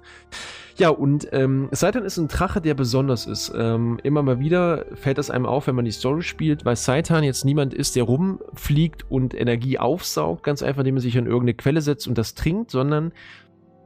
Ja, 0.79 0.89
und 0.89 1.29
ähm, 1.33 1.69
ist 1.71 1.83
ein 1.83 2.29
Drache, 2.29 2.63
der 2.63 2.73
besonders 2.73 3.27
ist. 3.27 3.53
Ähm, 3.55 3.99
immer 4.05 4.23
mal 4.23 4.41
wieder 4.41 4.87
fällt 4.95 5.19
das 5.19 5.29
einem 5.29 5.45
auf, 5.45 5.67
wenn 5.67 5.75
man 5.75 5.85
die 5.85 5.91
Story 5.91 6.23
spielt, 6.23 6.65
weil 6.65 6.77
Seitan 6.77 7.25
jetzt 7.25 7.45
niemand 7.45 7.75
ist, 7.75 7.95
der 7.95 8.05
rumfliegt 8.05 9.05
und 9.11 9.39
Energie 9.39 9.79
aufsaugt, 9.79 10.45
ganz 10.45 10.63
einfach, 10.63 10.81
indem 10.81 10.97
er 10.97 11.03
sich 11.03 11.19
an 11.19 11.27
irgendeine 11.27 11.55
Quelle 11.55 11.83
setzt 11.83 12.09
und 12.09 12.17
das 12.17 12.35
trinkt, 12.35 12.71
sondern 12.71 13.13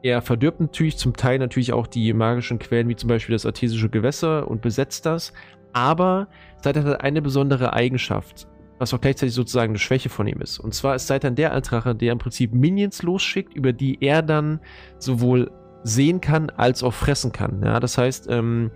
er 0.05 0.22
verdirbt 0.22 0.61
natürlich 0.61 0.96
zum 0.96 1.16
Teil 1.16 1.40
natürlich 1.40 1.72
auch 1.72 1.88
die 1.88 2.12
magischen 2.12 2.61
Quellen, 2.61 2.88
wie 2.88 2.96
zum 2.96 3.09
Beispiel 3.09 3.33
das 3.33 3.46
artesische 3.46 3.88
Gewässer 3.88 4.46
und 4.46 4.62
besetzt 4.62 5.07
das. 5.07 5.33
Aber 5.72 6.28
Seitan 6.62 6.85
hat 6.85 7.00
eine 7.00 7.20
besondere 7.20 7.72
Eigenschaft, 7.72 8.46
was 8.78 8.92
auch 8.92 9.00
gleichzeitig 9.00 9.35
sozusagen 9.35 9.72
eine 9.72 9.78
Schwäche 9.78 10.08
von 10.08 10.26
ihm 10.26 10.40
ist. 10.40 10.58
Und 10.58 10.74
zwar 10.74 10.94
ist 10.94 11.06
Seitan 11.06 11.35
der 11.35 11.52
Altrache, 11.52 11.94
der 11.94 12.12
im 12.12 12.18
Prinzip 12.18 12.52
Minions 12.52 13.02
losschickt, 13.02 13.54
über 13.54 13.72
die 13.72 13.98
er 14.00 14.22
dann 14.22 14.61
sowohl 14.98 15.50
sehen 15.85 16.20
kann 16.20 16.50
als 16.50 16.82
auch 16.82 16.94
fressen 16.94 17.32
kann. 17.32 17.62
Ja, 17.64 17.80
das 17.80 17.98
heißt, 17.98 18.28
ähm, 18.28 18.70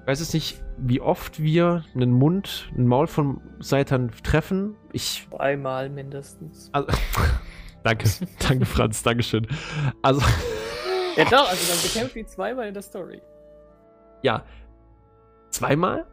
ich 0.00 0.06
weiß 0.06 0.20
jetzt 0.20 0.34
nicht, 0.34 0.62
wie 0.78 1.00
oft 1.00 1.42
wir 1.42 1.84
einen 1.94 2.12
Mund, 2.12 2.70
ein 2.76 2.86
Maul 2.86 3.06
von 3.06 3.40
Seitan 3.60 4.10
treffen. 4.22 4.74
Ich 4.92 5.26
Zweimal 5.30 5.90
mindestens. 5.90 6.70
also, 6.72 6.88
danke, 7.82 8.08
danke 8.38 8.64
Franz, 8.64 9.02
Dankeschön. 9.02 9.46
Also, 10.02 10.22
Ja 11.18 11.24
doch, 11.24 11.48
also 11.48 11.72
man 11.72 11.82
bekämpft 11.82 12.14
die 12.14 12.26
zweimal 12.26 12.68
in 12.68 12.74
der 12.74 12.82
Story. 12.82 13.20
ja, 14.22 14.44
zweimal? 15.50 16.06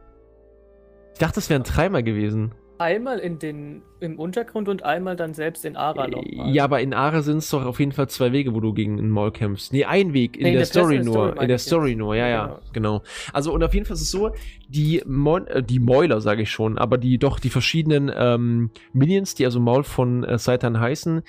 Ich 1.13 1.19
dachte, 1.19 1.39
es 1.39 1.49
wären 1.49 1.61
dreimal 1.63 2.01
gewesen. 2.01 2.55
Einmal 2.77 3.19
in 3.19 3.39
den, 3.39 3.83
im 4.01 4.19
Untergrund 4.19 4.67
und 4.67 4.83
einmal 4.83 5.15
dann 5.15 5.33
selbst 5.33 5.63
in 5.63 5.77
Ara 5.77 6.07
nochmal. 6.07 6.53
Ja, 6.53 6.65
aber 6.65 6.81
in 6.81 6.93
Ara 6.93 7.21
sind 7.21 7.37
es 7.37 7.49
doch 7.49 7.65
auf 7.65 7.79
jeden 7.79 7.93
Fall 7.93 8.09
zwei 8.09 8.31
Wege, 8.33 8.53
wo 8.53 8.59
du 8.59 8.73
gegen 8.73 8.97
einen 8.99 9.09
Maul 9.09 9.31
kämpfst. 9.31 9.71
Nee, 9.71 9.85
ein 9.85 10.13
Weg, 10.13 10.35
in 10.35 10.43
Nee, 10.43 10.49
in 10.49 10.53
der, 10.55 10.61
der 10.61 10.65
Story 10.65 11.01
Story 11.01 11.05
nur. 11.05 11.27
meine 11.29 11.41
in 11.41 11.47
der 11.47 11.57
Story 11.57 11.89
jetzt. 11.91 11.97
nur, 11.99 12.15
ja, 12.15 12.27
ja, 12.27 12.45
Genau. 12.47 12.99
genau. 12.99 13.01
Also, 13.31 13.53
und 13.53 13.63
auf 13.63 13.73
jeden 13.73 13.85
Fall 13.85 13.95
ist 13.95 14.01
es 14.01 14.11
so, 14.11 14.31
die, 14.67 15.01
Mon 15.05 15.47
äh, 15.47 15.63
die 15.63 15.79
Mäuler, 15.79 16.19
sage 16.19 16.41
ich 16.41 16.51
schon, 16.51 16.77
aber 16.77 16.97
die 16.97 17.17
doch 17.17 17.39
die 17.39 17.49
verschiedenen 17.49 18.11
ähm, 18.13 18.71
Minions, 18.93 19.35
die 19.35 19.45
also 19.45 19.59
Maul 19.59 19.83
von 19.83 20.23
äh, 20.23 20.37
Seitan 20.37 20.79
heißen, 20.79 21.21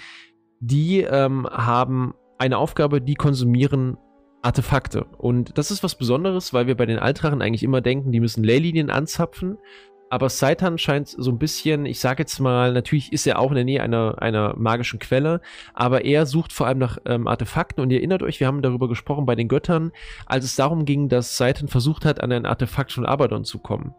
die 0.60 1.02
ähm, 1.02 1.46
haben 1.50 2.14
eine 2.38 2.58
Aufgabe, 2.58 3.00
die 3.00 3.14
konsumieren 3.14 3.98
Artefakte. 4.42 5.06
Und 5.18 5.58
das 5.58 5.70
ist 5.70 5.82
was 5.82 5.96
Besonderes, 5.96 6.52
weil 6.52 6.66
wir 6.66 6.76
bei 6.76 6.86
den 6.86 6.98
Altrachen 6.98 7.42
eigentlich 7.42 7.62
immer 7.62 7.80
denken, 7.80 8.12
die 8.12 8.20
müssen 8.20 8.44
Leylinien 8.44 8.90
anzapfen. 8.90 9.58
Aber 10.08 10.28
Seitan 10.28 10.78
scheint 10.78 11.08
so 11.08 11.30
ein 11.30 11.38
bisschen, 11.38 11.84
ich 11.84 11.98
sage 11.98 12.22
jetzt 12.22 12.38
mal, 12.38 12.72
natürlich 12.72 13.12
ist 13.12 13.26
er 13.26 13.40
auch 13.40 13.50
in 13.50 13.56
der 13.56 13.64
Nähe 13.64 13.82
einer, 13.82 14.22
einer 14.22 14.54
magischen 14.56 15.00
Quelle, 15.00 15.40
aber 15.74 16.04
er 16.04 16.26
sucht 16.26 16.52
vor 16.52 16.68
allem 16.68 16.78
nach 16.78 16.98
ähm, 17.06 17.26
Artefakten. 17.26 17.82
Und 17.82 17.90
ihr 17.90 17.98
erinnert 17.98 18.22
euch, 18.22 18.38
wir 18.38 18.46
haben 18.46 18.62
darüber 18.62 18.88
gesprochen 18.88 19.26
bei 19.26 19.34
den 19.34 19.48
Göttern, 19.48 19.90
als 20.26 20.44
es 20.44 20.54
darum 20.54 20.84
ging, 20.84 21.08
dass 21.08 21.36
Seitan 21.36 21.68
versucht 21.68 22.04
hat, 22.04 22.20
an 22.20 22.30
ein 22.30 22.46
Artefakt 22.46 22.92
von 22.92 23.04
Abaddon 23.04 23.44
zu 23.44 23.58
kommen. 23.58 23.94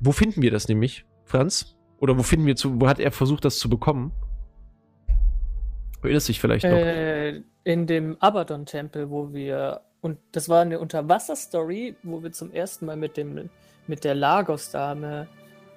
Wo 0.00 0.12
finden 0.12 0.40
wir 0.40 0.50
das 0.50 0.68
nämlich, 0.68 1.04
Franz? 1.24 1.76
Oder 1.98 2.16
wo 2.16 2.22
finden 2.22 2.46
wir 2.46 2.56
zu, 2.56 2.80
wo 2.80 2.88
hat 2.88 2.98
er 2.98 3.12
versucht, 3.12 3.44
das 3.44 3.58
zu 3.58 3.68
bekommen? 3.68 4.12
Erinnerst 6.02 6.28
du 6.28 6.32
dich 6.32 6.40
vielleicht 6.40 6.64
noch? 6.64 6.72
Äh, 6.72 7.42
in 7.64 7.86
dem 7.86 8.16
Abaddon-Tempel, 8.20 9.10
wo 9.10 9.32
wir. 9.32 9.82
Und 10.00 10.18
das 10.32 10.48
war 10.48 10.62
eine 10.62 10.80
Unterwasser-Story, 10.80 11.94
wo 12.02 12.22
wir 12.24 12.32
zum 12.32 12.50
ersten 12.52 12.86
Mal 12.86 12.96
mit 12.96 13.16
dem 13.16 13.50
mit 13.86 14.04
der 14.04 14.14
Lagos-Dame, 14.14 15.28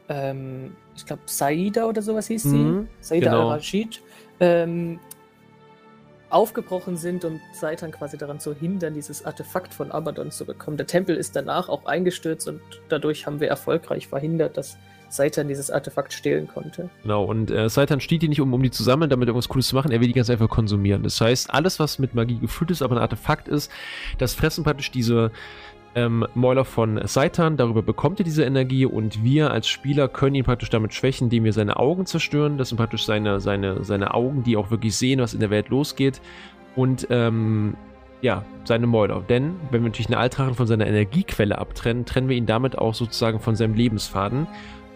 ähm, 0.09 0.75
ich 0.95 1.05
glaube 1.05 1.23
Saida 1.25 1.85
oder 1.85 2.01
sowas 2.01 2.27
hieß 2.27 2.43
sie, 2.43 2.57
Mhm, 2.57 2.87
Saida 3.01 3.31
genau. 3.31 3.49
al-Rashid, 3.49 4.01
ähm, 4.39 4.99
aufgebrochen 6.29 6.97
sind 6.97 7.23
und 7.23 7.39
Seitan 7.53 7.91
quasi 7.91 8.17
daran 8.17 8.39
zu 8.39 8.53
hindern, 8.53 8.93
dieses 8.93 9.25
Artefakt 9.25 9.73
von 9.73 9.91
Abaddon 9.91 10.31
zu 10.31 10.45
bekommen. 10.45 10.75
Der 10.75 10.87
Tempel 10.87 11.15
ist 11.15 11.35
danach 11.35 11.69
auch 11.69 11.85
eingestürzt 11.85 12.47
und 12.47 12.61
dadurch 12.89 13.25
haben 13.25 13.39
wir 13.39 13.47
erfolgreich 13.47 14.07
verhindert, 14.07 14.57
dass 14.57 14.77
Seitan 15.07 15.47
dieses 15.47 15.69
Artefakt 15.69 16.11
stehlen 16.13 16.47
konnte. 16.47 16.89
Genau, 17.03 17.23
und 17.23 17.51
äh, 17.51 17.69
Seitan 17.69 18.01
steht 18.01 18.21
die 18.23 18.27
nicht 18.27 18.41
um, 18.41 18.53
um 18.53 18.61
die 18.61 18.71
zu 18.71 18.83
sammeln, 18.83 19.09
damit 19.09 19.27
irgendwas 19.27 19.47
Cooles 19.47 19.67
zu 19.67 19.75
machen, 19.75 19.91
er 19.91 20.01
will 20.01 20.07
die 20.07 20.13
ganz 20.13 20.29
einfach 20.29 20.49
konsumieren. 20.49 21.03
Das 21.03 21.21
heißt, 21.21 21.53
alles, 21.53 21.79
was 21.79 21.99
mit 21.99 22.15
Magie 22.15 22.39
gefüllt 22.39 22.71
ist, 22.71 22.81
aber 22.81 22.95
ein 22.95 23.01
Artefakt 23.01 23.47
ist, 23.47 23.71
das 24.17 24.33
fressen 24.33 24.63
praktisch 24.63 24.91
diese 24.91 25.31
ähm, 25.95 26.27
Mäuler 26.35 26.65
von 26.65 26.99
Seitan, 27.07 27.57
darüber 27.57 27.81
bekommt 27.81 28.19
er 28.19 28.25
diese 28.25 28.43
Energie 28.43 28.85
und 28.85 29.23
wir 29.23 29.51
als 29.51 29.67
Spieler 29.67 30.07
können 30.07 30.35
ihn 30.35 30.43
praktisch 30.43 30.69
damit 30.69 30.93
schwächen, 30.93 31.25
indem 31.25 31.45
wir 31.45 31.53
seine 31.53 31.77
Augen 31.77 32.05
zerstören. 32.05 32.57
Das 32.57 32.69
sind 32.69 32.77
praktisch 32.77 33.05
seine, 33.05 33.39
seine, 33.39 33.83
seine 33.83 34.13
Augen, 34.13 34.43
die 34.43 34.57
auch 34.57 34.71
wirklich 34.71 34.95
sehen, 34.95 35.21
was 35.21 35.33
in 35.33 35.39
der 35.39 35.49
Welt 35.49 35.69
losgeht. 35.69 36.21
Und 36.75 37.07
ähm, 37.09 37.75
ja, 38.21 38.43
seine 38.65 38.87
Mäuler. 38.87 39.21
Denn 39.21 39.55
wenn 39.71 39.81
wir 39.83 39.89
natürlich 39.89 40.07
einen 40.07 40.19
Altrachen 40.19 40.55
von 40.55 40.67
seiner 40.67 40.87
Energiequelle 40.87 41.57
abtrennen, 41.57 42.05
trennen 42.05 42.27
wir 42.27 42.35
ihn 42.35 42.45
damit 42.45 42.77
auch 42.77 42.93
sozusagen 42.93 43.39
von 43.39 43.55
seinem 43.55 43.75
Lebensfaden. 43.75 44.47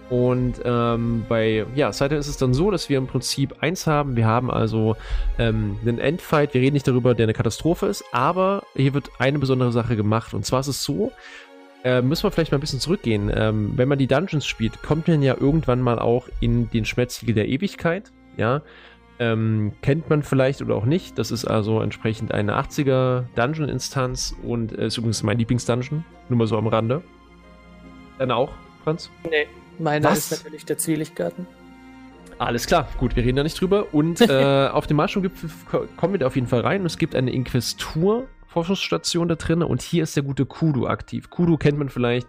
Und 0.09 0.55
ähm, 0.65 1.25
bei 1.29 1.65
ja, 1.75 1.93
Seitan 1.93 2.17
ist 2.17 2.27
es 2.27 2.37
dann 2.37 2.53
so, 2.53 2.71
dass 2.71 2.89
wir 2.89 2.97
im 2.97 3.05
Prinzip 3.05 3.55
eins 3.61 3.85
haben. 3.85 4.15
Wir 4.15 4.25
haben 4.25 4.49
also 4.49 4.95
ähm, 5.37 5.77
einen 5.81 5.99
Endfight. 5.99 6.53
Wir 6.53 6.61
reden 6.61 6.73
nicht 6.73 6.87
darüber, 6.87 7.13
der 7.13 7.25
eine 7.25 7.33
Katastrophe 7.33 7.85
ist, 7.85 8.03
aber 8.11 8.63
hier 8.75 8.93
wird 8.93 9.11
eine 9.19 9.37
besondere 9.37 9.71
Sache 9.71 9.95
gemacht. 9.95 10.33
Und 10.33 10.45
zwar 10.45 10.61
ist 10.61 10.67
es 10.67 10.83
so, 10.83 11.11
äh, 11.83 12.01
müssen 12.01 12.23
wir 12.23 12.31
vielleicht 12.31 12.51
mal 12.51 12.57
ein 12.57 12.61
bisschen 12.61 12.79
zurückgehen. 12.79 13.31
Ähm, 13.33 13.73
wenn 13.75 13.87
man 13.87 13.99
die 13.99 14.07
Dungeons 14.07 14.47
spielt, 14.47 14.81
kommt 14.81 15.07
man 15.07 15.21
ja 15.21 15.35
irgendwann 15.39 15.81
mal 15.81 15.99
auch 15.99 16.27
in 16.39 16.69
den 16.71 16.85
Schmelztiegel 16.85 17.35
der 17.35 17.47
Ewigkeit. 17.47 18.11
Ja. 18.35 18.63
Ähm, 19.19 19.73
kennt 19.81 20.09
man 20.09 20.23
vielleicht 20.23 20.61
oder 20.61 20.75
auch 20.75 20.85
nicht. 20.85 21.19
Das 21.19 21.29
ist 21.29 21.45
also 21.45 21.81
entsprechend 21.81 22.33
eine 22.33 22.57
80er 22.57 23.25
Dungeon-Instanz 23.35 24.33
und 24.43 24.71
äh, 24.71 24.87
ist 24.87 24.97
übrigens 24.97 25.21
mein 25.23 25.37
Lieblingsdungeon. 25.37 26.03
Nur 26.29 26.37
mal 26.37 26.47
so 26.47 26.57
am 26.57 26.67
Rande. 26.67 27.03
Dann 28.17 28.31
auch, 28.31 28.51
Franz? 28.83 29.09
Nee, 29.29 29.47
meiner 29.79 30.09
Was? 30.09 30.31
ist 30.31 30.43
natürlich 30.43 30.65
der 30.65 30.77
Zwielichtgarten. 30.77 31.45
Alles 32.37 32.67
klar, 32.67 32.87
gut, 32.97 33.17
wir 33.17 33.23
reden 33.23 33.35
da 33.35 33.43
nicht 33.43 33.59
drüber. 33.59 33.93
Und 33.93 34.21
äh, 34.29 34.69
auf 34.71 34.87
dem 34.87 34.97
Marschumgipfel 34.97 35.49
kommen 35.97 36.13
wir 36.13 36.19
da 36.19 36.27
auf 36.27 36.35
jeden 36.35 36.47
Fall 36.47 36.61
rein. 36.61 36.81
Und 36.81 36.87
es 36.87 36.97
gibt 36.97 37.15
eine 37.15 37.31
Inquestur-Forschungsstation 37.31 39.27
da 39.27 39.35
drin. 39.35 39.61
Und 39.61 39.81
hier 39.81 40.03
ist 40.03 40.15
der 40.15 40.23
gute 40.23 40.45
Kudu 40.45 40.87
aktiv. 40.87 41.29
Kudu 41.29 41.57
kennt 41.57 41.77
man 41.77 41.89
vielleicht, 41.89 42.27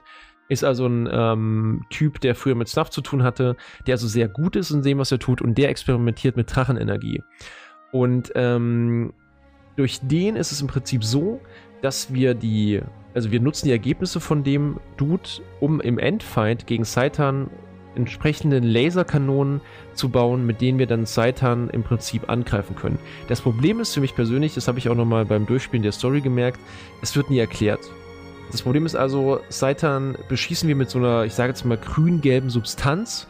ist 0.48 0.64
also 0.64 0.86
ein 0.86 1.08
ähm, 1.10 1.86
Typ, 1.90 2.20
der 2.20 2.34
früher 2.34 2.56
mit 2.56 2.68
Snuff 2.68 2.90
zu 2.90 3.02
tun 3.02 3.22
hatte, 3.22 3.56
der 3.86 3.94
also 3.94 4.08
sehr 4.08 4.28
gut 4.28 4.56
ist 4.56 4.72
in 4.72 4.82
dem, 4.82 4.98
was 4.98 5.12
er 5.12 5.20
tut. 5.20 5.40
Und 5.40 5.56
der 5.56 5.68
experimentiert 5.68 6.36
mit 6.36 6.54
Drachenenergie. 6.54 7.22
Und 7.92 8.32
ähm, 8.34 9.12
durch 9.76 10.00
den 10.02 10.34
ist 10.34 10.50
es 10.50 10.60
im 10.60 10.66
Prinzip 10.66 11.04
so, 11.04 11.40
dass 11.82 12.12
wir 12.12 12.34
die, 12.34 12.82
also 13.14 13.31
wir 13.31 13.40
nutzen 13.40 13.66
die 13.66 13.73
Ergebnisse 13.73 14.20
von 14.20 14.44
dem 14.44 14.79
Dude, 14.96 15.29
um 15.61 15.81
im 15.81 15.99
Endfight 15.99 16.66
gegen 16.66 16.85
Saitan 16.85 17.51
entsprechenden 17.96 18.62
Laserkanonen 18.62 19.61
zu 19.94 20.11
bauen, 20.11 20.46
mit 20.46 20.61
denen 20.61 20.79
wir 20.79 20.87
dann 20.87 21.07
Saitan 21.07 21.68
im 21.70 21.83
Prinzip 21.83 22.31
angreifen 22.31 22.77
können. 22.77 22.99
Das 23.29 23.40
Problem 23.40 23.81
ist 23.81 23.94
für 23.94 24.01
mich 24.01 24.14
persönlich, 24.14 24.55
das 24.55 24.68
habe 24.68 24.79
ich 24.79 24.88
auch 24.88 24.94
nochmal 24.94 25.25
beim 25.25 25.46
Durchspielen 25.46 25.83
der 25.83 25.92
Story 25.92 26.20
gemerkt, 26.20 26.61
es 27.03 27.16
wird 27.16 27.31
nie 27.31 27.38
erklärt. 27.38 27.81
Das 28.51 28.62
Problem 28.62 28.87
ist 28.87 28.96
also, 28.96 29.40
Saitan 29.49 30.16
beschießen 30.29 30.68
wir 30.68 30.77
mit 30.77 30.90
so 30.90 30.99
einer, 30.99 31.25
ich 31.25 31.35
sage 31.35 31.51
jetzt 31.51 31.64
mal, 31.64 31.77
grün-gelben 31.77 32.51
Substanz. 32.51 33.29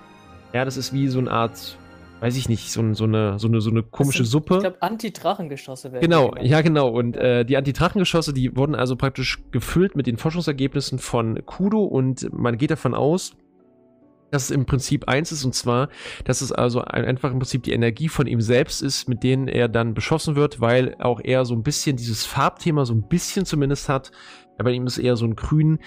Ja, 0.53 0.65
das 0.65 0.77
ist 0.77 0.93
wie 0.93 1.09
so 1.09 1.19
eine 1.19 1.31
Art, 1.31 1.77
weiß 2.21 2.37
ich 2.37 2.49
nicht, 2.49 2.71
so, 2.71 2.95
so, 2.95 3.05
eine, 3.05 3.39
so, 3.39 3.49
eine, 3.49 3.61
so 3.61 3.71
eine 3.71 3.83
komische 3.83 4.25
sind, 4.25 4.31
Suppe. 4.31 4.55
Ich 4.57 4.61
glaube, 4.61 4.83
Anti-Drachengeschosse 4.83 5.93
werden. 5.93 6.03
Genau, 6.03 6.35
ja, 6.41 6.61
genau. 6.61 6.89
Und 6.89 7.17
äh, 7.17 7.45
die 7.45 7.57
Anti-Drachengeschosse, 7.57 8.33
die 8.33 8.57
wurden 8.57 8.75
also 8.75 8.97
praktisch 8.97 9.43
gefüllt 9.51 9.97
mit 9.97 10.07
den 10.07 10.17
Forschungsergebnissen 10.17 10.99
von 10.99 11.45
Kudo 11.47 11.83
und 11.83 12.33
man 12.33 12.59
geht 12.59 12.71
davon 12.71 12.95
aus, 12.95 13.33
dass 14.31 14.45
es 14.45 14.51
im 14.51 14.65
Prinzip 14.65 15.09
eins 15.09 15.33
ist, 15.33 15.45
und 15.45 15.55
zwar, 15.55 15.89
dass 16.25 16.41
es 16.41 16.53
also 16.53 16.83
einfach 16.83 17.33
im 17.33 17.39
Prinzip 17.39 17.65
die 17.65 17.73
Energie 17.73 18.09
von 18.09 18.27
ihm 18.27 18.41
selbst 18.41 18.83
ist, 18.83 19.09
mit 19.09 19.23
denen 19.23 19.49
er 19.49 19.69
dann 19.69 19.95
beschossen 19.95 20.37
wird, 20.37 20.61
weil 20.61 20.95
auch 21.01 21.21
er 21.23 21.45
so 21.45 21.55
ein 21.55 21.63
bisschen 21.63 21.97
dieses 21.97 22.25
Farbthema 22.27 22.85
so 22.85 22.95
ein 22.95 23.09
bisschen 23.09 23.45
zumindest 23.45 23.89
hat. 23.89 24.13
Bei 24.63 24.73
ihm 24.73 24.87
ist 24.87 24.99
eher 24.99 25.17
so 25.17 25.27
ein 25.27 25.37
Grün. 25.37 25.79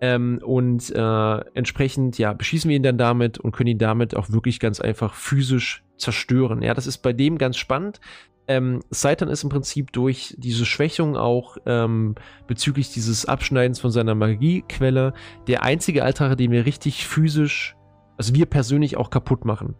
Ähm, 0.00 0.40
und 0.44 0.90
äh, 0.90 1.38
entsprechend, 1.54 2.18
ja, 2.18 2.32
beschießen 2.32 2.68
wir 2.68 2.76
ihn 2.76 2.82
dann 2.82 2.98
damit 2.98 3.38
und 3.38 3.52
können 3.52 3.70
ihn 3.70 3.78
damit 3.78 4.16
auch 4.16 4.30
wirklich 4.30 4.60
ganz 4.60 4.80
einfach 4.80 5.14
physisch 5.14 5.84
zerstören. 5.96 6.62
Ja, 6.62 6.74
das 6.74 6.86
ist 6.86 6.98
bei 6.98 7.12
dem 7.12 7.38
ganz 7.38 7.56
spannend. 7.56 8.00
Ähm, 8.48 8.80
Saitan 8.90 9.28
ist 9.28 9.44
im 9.44 9.50
Prinzip 9.50 9.92
durch 9.92 10.34
diese 10.36 10.66
Schwächung 10.66 11.16
auch 11.16 11.58
ähm, 11.64 12.16
bezüglich 12.48 12.92
dieses 12.92 13.24
Abschneidens 13.24 13.78
von 13.78 13.92
seiner 13.92 14.16
Magiequelle 14.16 15.14
der 15.46 15.62
einzige 15.62 16.02
Altar, 16.02 16.34
den 16.34 16.50
wir 16.50 16.66
richtig 16.66 17.06
physisch 17.06 17.76
also 18.22 18.34
wir 18.34 18.46
persönlich 18.46 18.96
auch 18.96 19.10
kaputt 19.10 19.44
machen. 19.44 19.74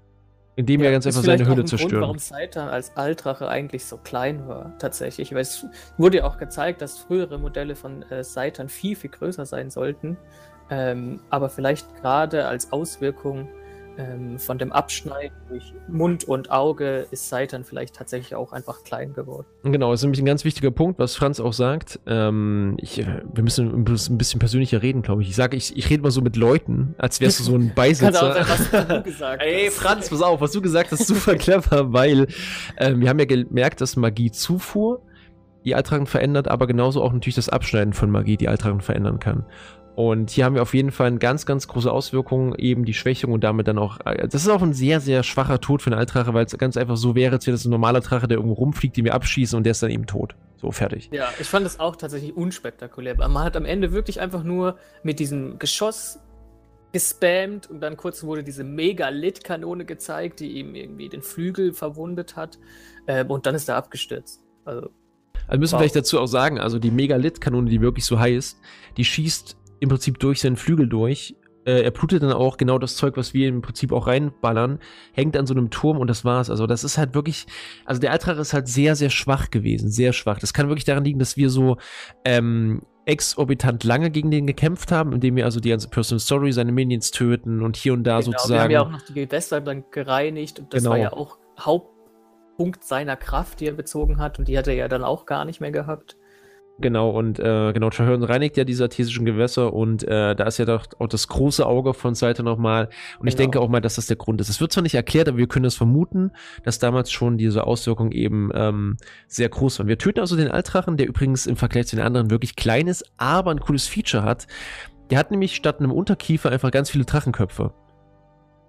Indem 0.55 0.81
ja, 0.81 0.85
wir 0.85 0.93
ganz 0.93 1.07
einfach 1.07 1.23
seine 1.23 1.47
Hülle 1.47 1.65
zerstören. 1.65 1.91
Grund, 1.91 2.03
warum 2.03 2.19
Saitan 2.19 2.69
als 2.69 2.95
Altrache 2.97 3.49
eigentlich 3.49 3.87
so 3.87 3.97
klein 3.97 4.47
war, 4.47 4.77
tatsächlich. 4.79 5.33
Weil 5.33 5.41
es 5.41 5.65
wurde 5.97 6.19
ja 6.19 6.25
auch 6.25 6.37
gezeigt, 6.37 6.83
dass 6.83 6.99
frühere 6.99 7.39
Modelle 7.39 7.75
von 7.75 8.03
äh, 8.11 8.23
Saitan 8.23 8.69
viel, 8.69 8.95
viel 8.95 9.11
größer 9.11 9.47
sein 9.47 9.71
sollten. 9.71 10.19
Ähm, 10.69 11.21
aber 11.31 11.49
vielleicht 11.49 11.97
gerade 11.97 12.47
als 12.47 12.71
Auswirkung 12.73 13.49
ähm, 14.03 14.39
von 14.39 14.59
dem 14.59 14.73
Abschneiden 14.73 15.37
durch 15.49 15.75
Mund 15.89 16.25
und 16.25 16.51
Auge 16.51 17.07
ist 17.11 17.29
Seitan 17.29 17.65
vielleicht 17.65 17.95
tatsächlich 17.95 18.35
auch 18.35 18.53
einfach 18.53 18.85
klein 18.85 19.13
geworden. 19.13 19.47
Genau, 19.63 19.91
das 19.91 20.01
ist 20.01 20.05
nämlich 20.05 20.21
ein 20.21 20.27
ganz 20.27 20.45
wichtiger 20.45 20.71
Punkt, 20.71 20.99
was 20.99 21.15
Franz 21.15 21.41
auch 21.41 21.53
sagt. 21.53 22.01
Ähm, 22.07 22.77
ich, 22.79 23.01
äh, 23.01 23.23
wir 23.33 23.43
müssen 23.43 23.73
ein 23.75 23.85
bisschen 23.85 24.39
persönlicher 24.39 24.83
reden, 24.83 25.03
glaube 25.03 25.23
ich. 25.23 25.29
Ich 25.29 25.37
sage, 25.37 25.57
ich, 25.57 25.77
ich 25.77 25.91
rede 25.91 26.03
mal 26.03 26.11
so 26.11 26.21
mit 26.21 26.37
Leuten, 26.37 26.95
als 26.99 27.21
wärst 27.21 27.41
du 27.41 27.45
so 27.45 27.55
ein 27.55 27.73
Beisitzer. 27.75 28.47
was 28.49 28.71
du 28.71 29.03
gesagt 29.03 29.43
Ey, 29.47 29.71
Franz, 29.71 30.11
pass 30.11 30.23
auf, 30.23 30.41
was 30.41 30.53
du 30.53 30.63
gesagt 30.63 30.93
hast, 30.93 31.07
super 31.07 31.37
clever, 31.37 31.93
weil 31.93 32.27
äh, 32.77 32.95
wir 32.97 33.09
haben 33.09 33.19
ja 33.19 33.27
gemerkt, 33.27 33.81
dass 33.81 33.97
Magiezufuhr 33.97 35.03
die 35.65 35.75
Altragen 35.75 36.07
verändert, 36.07 36.49
aber 36.49 36.67
genauso 36.67 37.03
auch 37.03 37.13
natürlich 37.13 37.37
das 37.37 37.49
Abschneiden 37.49 37.93
von 37.93 38.11
Magie 38.11 38.37
die 38.37 38.49
Altragen 38.49 38.81
verändern 38.81 39.21
kann. 39.21 39.45
Und 39.95 40.31
hier 40.31 40.47
haben 40.47 40.55
wir 40.55 40.63
auf 40.63 40.73
jeden 40.73 40.91
Fall 40.91 41.09
eine 41.09 41.19
ganz, 41.19 41.45
ganz 41.45 41.69
große 41.69 41.91
Auswirkung, 41.91 42.55
eben 42.55 42.85
die 42.87 42.95
Schwächung 42.95 43.33
und 43.33 43.45
damit 43.45 43.69
dann 43.69 43.79
auch. 43.79 43.99
Äh, 44.07 44.27
das 44.27 44.43
ist 44.43 44.49
auch 44.49 44.63
ein 44.63 44.73
sehr, 44.73 45.01
sehr 45.01 45.23
schwacher 45.23 45.61
Tod 45.61 45.83
für 45.83 45.91
einen 45.91 45.99
Altrache, 45.99 46.33
weil 46.33 46.47
es 46.47 46.57
ganz 46.57 46.77
einfach 46.77 46.97
so 46.97 47.15
wäre, 47.15 47.35
als 47.35 47.47
wäre 47.47 47.55
das 47.55 47.65
ein 47.67 47.71
normaler 47.71 48.01
Drache, 48.01 48.27
der 48.27 48.39
irgendwo 48.39 48.55
rumfliegt, 48.55 48.97
den 48.97 49.05
wir 49.05 49.15
abschießen 49.15 49.57
und 49.57 49.65
der 49.65 49.73
ist 49.73 49.83
dann 49.83 49.91
eben 49.91 50.07
tot. 50.07 50.35
So, 50.57 50.71
fertig. 50.71 51.11
Ja, 51.13 51.29
ich 51.39 51.47
fand 51.47 51.67
das 51.67 51.79
auch 51.79 51.97
tatsächlich 51.97 52.35
unspektakulär. 52.37 53.17
Man 53.17 53.39
hat 53.39 53.57
am 53.57 53.65
Ende 53.65 53.93
wirklich 53.93 54.21
einfach 54.21 54.45
nur 54.45 54.77
mit 55.03 55.19
diesem 55.19 55.59
Geschoss 55.59 56.21
gespammt 56.93 57.69
und 57.69 57.81
dann 57.81 57.97
kurz 57.97 58.23
wurde 58.23 58.45
diese 58.45 58.65
Megalit-Kanone 58.65 59.85
gezeigt, 59.85 60.41
die 60.41 60.53
ihm 60.53 60.75
irgendwie 60.75 61.09
den 61.09 61.23
Flügel 61.23 61.73
verwundet 61.73 62.37
hat. 62.37 62.59
Ähm, 63.07 63.31
und 63.31 63.47
dann 63.47 63.55
ist 63.55 63.69
er 63.69 63.77
abgestürzt. 63.77 64.41
Also. 64.65 64.91
Also 65.49 65.59
müssen 65.59 65.73
wir 65.75 65.79
vielleicht 65.81 65.97
dazu 65.97 66.21
auch 66.21 66.27
sagen, 66.27 66.61
also 66.61 66.79
die 66.79 66.91
Megalit-Kanone, 66.91 67.69
die 67.69 67.81
wirklich 67.81 68.05
so 68.05 68.19
heißt, 68.19 68.59
die 68.97 69.05
schießt 69.05 69.57
im 69.83 69.89
Prinzip 69.89 70.21
durch 70.21 70.41
seinen 70.41 70.57
Flügel 70.57 70.89
durch. 70.89 71.35
Äh, 71.65 71.83
er 71.83 71.91
blutet 71.91 72.23
dann 72.23 72.33
auch 72.33 72.57
genau 72.57 72.79
das 72.79 72.95
Zeug, 72.95 73.17
was 73.17 73.35
wir 73.35 73.49
im 73.49 73.63
Prinzip 73.63 73.93
auch 73.93 74.07
reinballern, 74.07 74.79
hängt 75.13 75.37
an 75.37 75.47
so 75.47 75.55
einem 75.55 75.71
Turm 75.71 75.99
und 75.99 76.09
das 76.09 76.25
war's. 76.25 76.51
Also 76.51 76.69
das 76.69 76.85
ist 76.85 76.99
halt 76.99 77.15
wirklich, 77.15 77.47
also 77.85 78.01
der 78.01 78.13
Altrach 78.13 78.39
ist 78.39 78.53
halt 78.53 78.69
sehr, 78.69 78.95
sehr 78.95 79.11
schwach 79.11 79.51
gewesen, 79.51 79.91
sehr 79.91 80.13
schwach. 80.13 80.39
Das 80.39 80.53
kann 80.53 80.69
wirklich 80.69 80.85
daran 80.85 81.05
liegen, 81.05 81.19
dass 81.19 81.37
wir 81.37 81.51
so 81.51 81.79
ähm, 82.25 82.83
exorbitant 83.07 83.83
lange 83.83 84.11
gegen 84.11 84.31
den 84.31 84.47
gekämpft 84.47 84.93
haben, 84.93 85.13
indem 85.13 85.35
wir 85.35 85.45
also 85.45 85.59
die 85.59 85.71
ganze 85.71 85.89
Personal 85.89 86.21
Story, 86.21 86.53
seine 86.53 86.71
Minions 86.71 87.11
töten 87.11 87.61
und 87.63 87.77
hier 87.77 87.93
und 87.93 88.05
da 88.05 88.21
genau, 88.21 88.33
sozusagen. 88.33 88.55
Wir 88.55 88.63
haben 88.63 88.71
ja 88.71 88.83
auch 88.83 88.91
noch 88.91 89.03
die 89.03 89.15
Gewässer 89.15 89.61
dann 89.61 89.85
gereinigt 89.91 90.61
und 90.61 90.73
das 90.73 90.83
genau. 90.83 90.93
war 90.93 90.99
ja 90.99 91.13
auch 91.13 91.39
Hauptpunkt 91.59 92.85
seiner 92.85 93.17
Kraft, 93.17 93.59
die 93.59 93.67
er 93.67 93.75
bezogen 93.75 94.19
hat 94.19 94.39
und 94.39 94.47
die 94.47 94.57
hat 94.57 94.69
er 94.69 94.75
ja 94.75 94.87
dann 94.87 95.03
auch 95.03 95.27
gar 95.27 95.45
nicht 95.45 95.61
mehr 95.61 95.73
gehabt. 95.73 96.17
Genau, 96.81 97.11
und 97.11 97.39
äh, 97.39 97.73
genau, 97.73 97.91
Traherne 97.91 98.29
reinigt 98.29 98.57
ja 98.57 98.65
diese 98.65 98.85
artesischen 98.85 99.25
Gewässer 99.25 99.73
und 99.73 100.03
äh, 100.05 100.35
da 100.35 100.45
ist 100.45 100.59
ja 100.59 100.65
doch 100.65 100.87
auch 100.99 101.07
das 101.07 101.29
große 101.29 101.65
Auge 101.65 101.95
von 101.95 102.15
Seite 102.15 102.43
nochmal. 102.43 102.87
Und 102.87 102.91
genau. 103.21 103.29
ich 103.29 103.35
denke 103.37 103.61
auch 103.61 103.69
mal, 103.69 103.81
dass 103.81 103.97
das 103.97 104.07
der 104.07 104.17
Grund 104.17 104.41
ist. 104.41 104.49
Es 104.49 104.61
wird 104.61 104.73
zwar 104.73 104.83
nicht 104.83 104.95
erklärt, 104.95 105.29
aber 105.29 105.39
wir 105.39 105.47
können 105.47 105.67
es 105.67 105.77
vermuten, 105.77 106.33
dass 106.65 106.79
damals 106.79 107.13
schon 107.13 107.37
diese 107.37 107.67
Auswirkung 107.67 108.11
eben 108.11 108.51
ähm, 108.55 108.97
sehr 109.29 109.49
groß 109.49 109.81
war. 109.81 109.87
Wir 109.87 109.99
töten 109.99 110.21
also 110.21 110.35
den 110.35 110.51
Altrachen, 110.51 110.97
der 110.97 111.07
übrigens 111.07 111.47
im 111.47 111.57
Vergleich 111.57 111.87
zu 111.87 111.97
den 111.97 112.05
anderen 112.05 112.31
wirklich 112.31 112.57
klein 112.57 112.89
ist, 112.89 113.05
aber 113.17 113.51
ein 113.51 113.61
cooles 113.61 113.87
Feature 113.87 114.25
hat. 114.25 114.47
Der 115.11 115.19
hat 115.19 115.31
nämlich 115.31 115.55
statt 115.55 115.79
einem 115.79 115.93
Unterkiefer 115.93 116.51
einfach 116.51 116.71
ganz 116.71 116.91
viele 116.91 117.05
Drachenköpfe. 117.05 117.75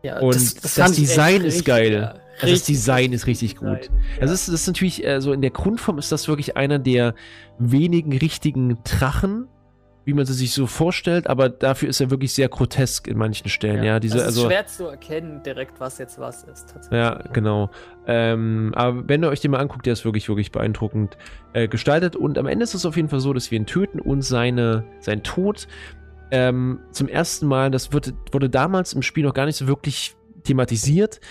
Ja, 0.04 0.20
und 0.20 0.36
das, 0.36 0.56
das, 0.56 0.76
das 0.76 0.92
Design 0.92 1.46
ist 1.46 1.64
geil. 1.64 1.94
Ja. 1.94 2.23
Also 2.42 2.54
das 2.54 2.64
Design 2.64 3.14
ist 3.14 3.28
richtig 3.28 3.56
gut. 3.56 3.84
Design, 3.84 3.96
ja. 4.16 4.22
Also 4.22 4.34
das, 4.34 4.46
das 4.48 4.56
ist 4.56 4.68
natürlich, 4.68 5.06
äh, 5.06 5.22
so 5.22 5.34
in 5.34 5.42
der 5.42 5.52
Grundform 5.52 5.98
ist 5.98 6.12
das 6.12 6.28
wirklich 6.28 6.58
einer 6.58 6.80
der 6.80 7.16
wenigen 7.60 8.18
richtigen 8.18 8.78
Drachen, 8.84 9.48
wie 10.06 10.14
man 10.14 10.26
sie 10.26 10.34
sich 10.34 10.52
so 10.52 10.68
vorstellt, 10.68 11.28
aber 11.28 11.48
dafür 11.48 11.88
ist 11.88 12.02
er 12.02 12.10
wirklich 12.10 12.34
sehr 12.34 12.50
grotesk 12.50 13.08
in 13.08 13.18
manchen 13.18 13.48
Stellen. 13.50 13.78
Ja, 13.78 13.94
ja 13.94 14.00
diese, 14.00 14.16
also 14.16 14.26
es 14.26 14.32
ist 14.32 14.38
also, 14.38 14.50
schwer 14.50 14.68
zu 14.68 14.88
erkennen 14.88 15.42
direkt, 15.44 15.80
was 15.80 15.98
jetzt 15.98 16.20
was 16.20 16.44
ist. 16.44 16.76
Ja, 16.92 17.24
genau. 17.32 17.70
Ähm, 18.06 18.74
aber 18.76 19.08
wenn 19.08 19.24
ihr 19.24 19.30
euch 19.30 19.40
den 19.40 19.52
mal 19.52 19.60
anguckt, 19.60 19.86
der 19.86 19.94
ist 19.94 20.04
wirklich, 20.04 20.28
wirklich 20.28 20.52
beeindruckend 20.52 21.18
äh, 21.54 21.70
gestaltet. 21.70 22.18
Und 22.18 22.38
am 22.38 22.48
Ende 22.48 22.64
ist 22.64 22.74
es 22.74 22.86
auf 22.86 22.98
jeden 22.98 23.08
Fall 23.08 23.22
so, 23.22 23.32
dass 23.32 23.50
wir 23.50 23.58
ihn 23.58 23.66
töten 23.66 24.02
und 24.02 24.24
seine, 24.24 24.84
sein 25.00 25.24
Tod 25.24 25.68
ähm, 26.32 26.80
zum 26.92 27.08
ersten 27.08 27.48
Mal, 27.48 27.72
das 27.72 27.94
wurde, 27.94 28.14
wurde 28.32 28.50
damals 28.50 28.94
im 28.94 29.04
Spiel 29.04 29.24
noch 29.24 29.34
gar 29.34 29.46
nicht 29.46 29.56
so 29.56 29.68
wirklich 29.68 30.16
thematisiert, 30.44 31.22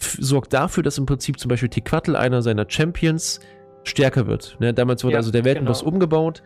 sorgt 0.00 0.52
dafür, 0.52 0.82
dass 0.82 0.98
im 0.98 1.06
Prinzip 1.06 1.38
zum 1.38 1.48
Beispiel 1.48 1.68
Tequatl, 1.68 2.16
einer 2.16 2.42
seiner 2.42 2.66
Champions, 2.68 3.40
stärker 3.84 4.26
wird. 4.26 4.56
Ne? 4.60 4.74
Damals 4.74 5.04
wurde 5.04 5.14
ja, 5.14 5.18
also 5.18 5.30
der 5.30 5.44
Weltenboss 5.44 5.80
genau. 5.80 5.92
umgebaut. 5.92 6.42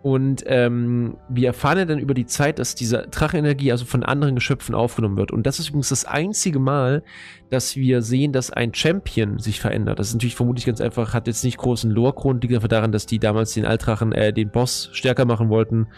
Und 0.00 0.44
ähm, 0.46 1.16
wir 1.28 1.48
erfahren 1.48 1.78
ja 1.78 1.84
dann 1.84 1.98
über 1.98 2.14
die 2.14 2.26
Zeit, 2.26 2.60
dass 2.60 2.76
diese 2.76 3.08
Drachenenergie 3.10 3.72
also 3.72 3.84
von 3.84 4.04
anderen 4.04 4.36
Geschöpfen 4.36 4.74
aufgenommen 4.74 5.16
wird. 5.16 5.32
Und 5.32 5.44
das 5.44 5.58
ist 5.58 5.70
übrigens 5.70 5.88
das 5.88 6.04
einzige 6.04 6.60
Mal, 6.60 7.02
dass 7.50 7.74
wir 7.74 8.00
sehen, 8.00 8.32
dass 8.32 8.52
ein 8.52 8.72
Champion 8.72 9.38
sich 9.38 9.60
verändert. 9.60 9.98
Das 9.98 10.08
ist 10.08 10.14
natürlich 10.14 10.36
vermutlich 10.36 10.66
ganz 10.66 10.80
einfach, 10.80 11.14
hat 11.14 11.26
jetzt 11.26 11.42
nicht 11.42 11.58
großen 11.58 11.90
Lore-Grund, 11.90 12.44
liegt 12.44 12.54
einfach 12.54 12.68
daran, 12.68 12.92
dass 12.92 13.06
die 13.06 13.18
damals 13.18 13.54
den 13.54 13.66
Altrachen, 13.66 14.12
äh, 14.12 14.32
den 14.32 14.50
Boss 14.50 14.88
stärker 14.92 15.24
machen 15.24 15.48
wollten, 15.48 15.88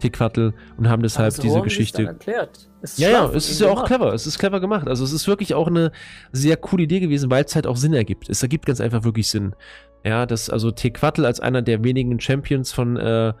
Tequatl, 0.00 0.52
und 0.76 0.88
haben 0.88 1.02
deshalb 1.02 1.26
also, 1.26 1.42
diese 1.42 1.60
Geschichte. 1.60 2.16
Ja, 2.96 3.10
ja, 3.10 3.30
es 3.32 3.50
ist 3.50 3.60
ja 3.60 3.68
auch 3.68 3.84
clever. 3.84 4.12
Es 4.14 4.26
ist 4.26 4.38
clever 4.38 4.60
gemacht. 4.60 4.88
Also 4.88 5.04
es 5.04 5.12
ist 5.12 5.28
wirklich 5.28 5.54
auch 5.54 5.68
eine 5.68 5.92
sehr 6.32 6.56
coole 6.56 6.84
Idee 6.84 7.00
gewesen, 7.00 7.30
weil 7.30 7.44
es 7.44 7.54
halt 7.54 7.66
auch 7.66 7.76
Sinn 7.76 7.92
ergibt. 7.92 8.28
Es 8.28 8.42
ergibt 8.42 8.66
ganz 8.66 8.80
einfach 8.80 9.04
wirklich 9.04 9.28
Sinn. 9.28 9.54
Ja, 10.04 10.24
dass 10.24 10.48
also 10.48 10.70
Tequatl 10.70 11.26
als 11.26 11.40
einer 11.40 11.60
der 11.60 11.84
wenigen 11.84 12.18
Champions 12.20 12.72
von, 12.72 12.96
äh, 12.96 13.34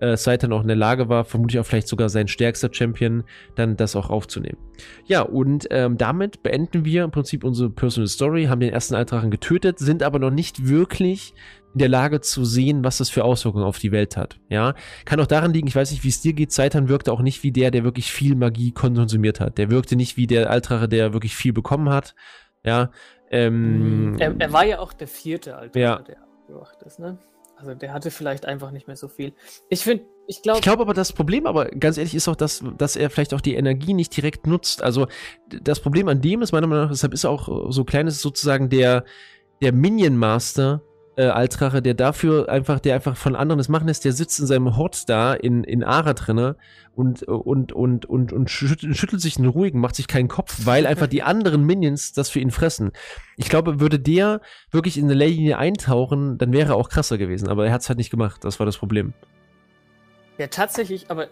äh, 0.00 0.16
Saitan 0.16 0.52
auch 0.52 0.62
in 0.62 0.68
der 0.68 0.76
Lage 0.76 1.08
war, 1.08 1.24
vermutlich 1.24 1.58
auch 1.58 1.66
vielleicht 1.66 1.88
sogar 1.88 2.08
sein 2.08 2.28
stärkster 2.28 2.68
Champion, 2.72 3.24
dann 3.54 3.76
das 3.76 3.96
auch 3.96 4.10
aufzunehmen. 4.10 4.58
Ja, 5.06 5.22
und 5.22 5.66
ähm, 5.70 5.96
damit 5.96 6.42
beenden 6.42 6.84
wir 6.84 7.04
im 7.04 7.10
Prinzip 7.10 7.44
unsere 7.44 7.70
Personal 7.70 8.08
Story, 8.08 8.44
haben 8.44 8.60
den 8.60 8.72
ersten 8.72 8.94
Altrachen 8.94 9.30
getötet, 9.30 9.78
sind 9.78 10.02
aber 10.02 10.18
noch 10.18 10.30
nicht 10.30 10.68
wirklich 10.68 11.34
in 11.76 11.80
der 11.80 11.90
Lage 11.90 12.22
zu 12.22 12.46
sehen, 12.46 12.84
was 12.84 12.96
das 12.96 13.10
für 13.10 13.22
Auswirkungen 13.22 13.66
auf 13.66 13.78
die 13.78 13.92
Welt 13.92 14.16
hat. 14.16 14.38
Ja, 14.48 14.74
kann 15.04 15.20
auch 15.20 15.26
daran 15.26 15.52
liegen, 15.52 15.68
ich 15.68 15.76
weiß 15.76 15.90
nicht, 15.90 16.04
wie 16.04 16.08
es 16.08 16.22
dir 16.22 16.32
geht, 16.32 16.50
Saitan 16.50 16.88
wirkte 16.88 17.12
auch 17.12 17.20
nicht 17.20 17.42
wie 17.42 17.52
der, 17.52 17.70
der 17.70 17.84
wirklich 17.84 18.10
viel 18.10 18.34
Magie 18.34 18.72
konsumiert 18.72 19.40
hat. 19.40 19.58
Der 19.58 19.68
wirkte 19.68 19.94
nicht 19.94 20.16
wie 20.16 20.26
der 20.26 20.48
Altrache, 20.48 20.88
der 20.88 21.12
wirklich 21.12 21.36
viel 21.36 21.52
bekommen 21.52 21.90
hat. 21.90 22.14
Ja, 22.64 22.90
ähm, 23.30 24.16
er, 24.18 24.34
er, 24.38 24.52
war 24.54 24.64
ja 24.64 24.78
auch 24.78 24.94
der 24.94 25.06
vierte 25.06 25.54
Altrache, 25.54 25.78
ja. 25.78 25.98
der 25.98 26.22
abgewacht 26.22 26.82
ist, 26.82 26.98
ne? 26.98 27.18
Also 27.58 27.74
der 27.74 27.92
hatte 27.92 28.10
vielleicht 28.10 28.46
einfach 28.46 28.70
nicht 28.70 28.86
mehr 28.86 28.96
so 28.96 29.08
viel. 29.08 29.34
Ich 29.68 29.84
finde, 29.84 30.06
ich 30.26 30.40
glaube. 30.40 30.60
Ich 30.60 30.62
glaube 30.62 30.80
aber, 30.80 30.94
das 30.94 31.12
Problem, 31.12 31.46
aber 31.46 31.66
ganz 31.66 31.98
ehrlich, 31.98 32.14
ist 32.14 32.26
auch, 32.26 32.36
dass, 32.36 32.64
dass 32.78 32.96
er 32.96 33.10
vielleicht 33.10 33.34
auch 33.34 33.42
die 33.42 33.54
Energie 33.54 33.92
nicht 33.92 34.16
direkt 34.16 34.46
nutzt. 34.46 34.82
Also 34.82 35.08
das 35.60 35.80
Problem 35.80 36.08
an 36.08 36.22
dem 36.22 36.40
ist 36.40 36.52
meiner 36.52 36.68
Meinung 36.68 36.84
nach, 36.84 36.90
deshalb 36.90 37.12
ist 37.12 37.24
er 37.24 37.30
auch 37.30 37.70
so 37.70 37.84
klein, 37.84 38.06
ist 38.06 38.22
sozusagen 38.22 38.70
der, 38.70 39.04
der 39.60 39.74
Minion 39.74 40.16
Master 40.16 40.80
äh, 41.16 41.24
Altrache, 41.24 41.80
der 41.80 41.94
dafür 41.94 42.48
einfach, 42.48 42.78
der 42.78 42.94
einfach 42.94 43.16
von 43.16 43.34
anderen 43.34 43.58
das 43.58 43.68
machen 43.68 43.86
lässt, 43.86 44.04
der 44.04 44.12
sitzt 44.12 44.38
in 44.38 44.46
seinem 44.46 44.76
Hort 44.76 45.08
da 45.08 45.32
in, 45.32 45.64
in 45.64 45.82
Ara 45.82 46.12
drinne 46.12 46.56
und, 46.94 47.22
und, 47.22 47.72
und, 47.72 48.06
und, 48.06 48.32
und 48.32 48.50
schüttelt, 48.50 49.20
sich 49.20 49.38
einen 49.38 49.48
ruhigen, 49.48 49.80
macht 49.80 49.96
sich 49.96 50.08
keinen 50.08 50.28
Kopf, 50.28 50.60
weil 50.64 50.86
einfach 50.86 51.06
die 51.06 51.22
anderen 51.22 51.64
Minions 51.64 52.12
das 52.12 52.28
für 52.28 52.40
ihn 52.40 52.50
fressen. 52.50 52.92
Ich 53.36 53.48
glaube, 53.48 53.80
würde 53.80 53.98
der 53.98 54.40
wirklich 54.70 54.98
in 54.98 55.04
eine 55.06 55.14
Lane 55.14 55.56
eintauchen, 55.56 56.38
dann 56.38 56.52
wäre 56.52 56.72
er 56.72 56.76
auch 56.76 56.90
krasser 56.90 57.18
gewesen, 57.18 57.48
aber 57.48 57.66
er 57.66 57.72
hat 57.72 57.80
es 57.80 57.88
halt 57.88 57.98
nicht 57.98 58.10
gemacht, 58.10 58.44
das 58.44 58.58
war 58.58 58.66
das 58.66 58.76
Problem. 58.76 59.14
Ja, 60.38 60.48
tatsächlich, 60.48 61.10
aber 61.10 61.28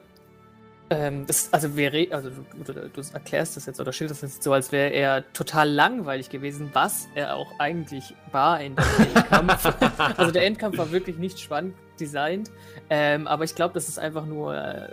ähm, 0.95 1.27
das, 1.27 1.53
also, 1.53 1.77
wir 1.77 1.93
also 2.11 2.31
du, 2.31 2.73
du, 2.73 2.89
du, 2.89 3.03
erklärst 3.13 3.57
das 3.57 3.67
jetzt 3.67 3.81
oder 3.81 3.93
schilderst 3.93 4.23
das 4.23 4.35
jetzt 4.35 4.43
so, 4.43 4.53
als 4.53 4.73
wäre 4.73 4.91
er 4.91 5.33
total 5.33 5.69
langweilig 5.69 6.31
gewesen, 6.31 6.71
was 6.73 7.09
er 7.15 7.37
auch 7.37 7.59
eigentlich 7.59 8.15
war 8.33 8.61
in 8.61 8.77
dem 8.77 8.85
Endkampf. 9.15 9.75
also 10.17 10.31
der 10.31 10.47
Endkampf 10.47 10.79
war 10.79 10.91
wirklich 10.93 11.17
nicht 11.17 11.39
spannend 11.41 11.75
designt, 11.99 12.51
ähm, 12.91 13.27
aber 13.27 13.45
ich 13.45 13.55
glaube, 13.55 13.75
das 13.75 13.89
ist 13.89 13.99
einfach 13.99 14.27
nur 14.27 14.57
äh, 14.57 14.89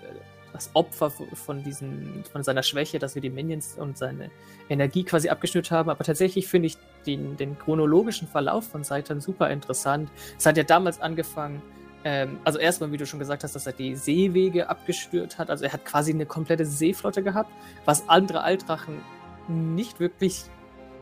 das 0.54 0.70
Opfer 0.74 1.12
von, 1.12 1.64
diesen, 1.64 2.24
von 2.32 2.44
seiner 2.44 2.64
Schwäche, 2.64 3.00
dass 3.00 3.16
wir 3.16 3.22
die 3.22 3.30
Minions 3.30 3.76
und 3.78 3.98
seine 3.98 4.30
Energie 4.70 5.04
quasi 5.04 5.30
abgeschnürt 5.30 5.72
haben. 5.72 5.90
Aber 5.90 6.04
tatsächlich 6.04 6.48
finde 6.48 6.68
ich 6.68 6.78
den, 7.06 7.38
den 7.38 7.58
chronologischen 7.58 8.28
Verlauf 8.28 8.68
von 8.68 8.84
Saitan 8.84 9.22
super 9.22 9.50
interessant. 9.50 10.10
Es 10.38 10.46
hat 10.46 10.58
ja 10.58 10.64
damals 10.64 11.02
angefangen, 11.02 11.62
ähm, 12.04 12.40
also 12.44 12.60
erstmal, 12.60 12.92
wie 12.92 12.98
du 12.98 13.06
schon 13.06 13.20
gesagt 13.20 13.44
hast, 13.44 13.56
dass 13.56 13.68
er 13.68 13.74
die 13.74 13.96
Seewege 13.96 14.70
abgestört 14.70 15.38
hat. 15.38 15.50
Also 15.50 15.66
er 15.66 15.74
hat 15.74 15.86
quasi 15.86 16.12
eine 16.12 16.26
komplette 16.26 16.66
Seeflotte 16.66 17.24
gehabt, 17.24 17.52
was 17.86 18.10
andere 18.10 18.44
Altrachen 18.44 19.02
nicht 19.48 20.00
wirklich 20.00 20.44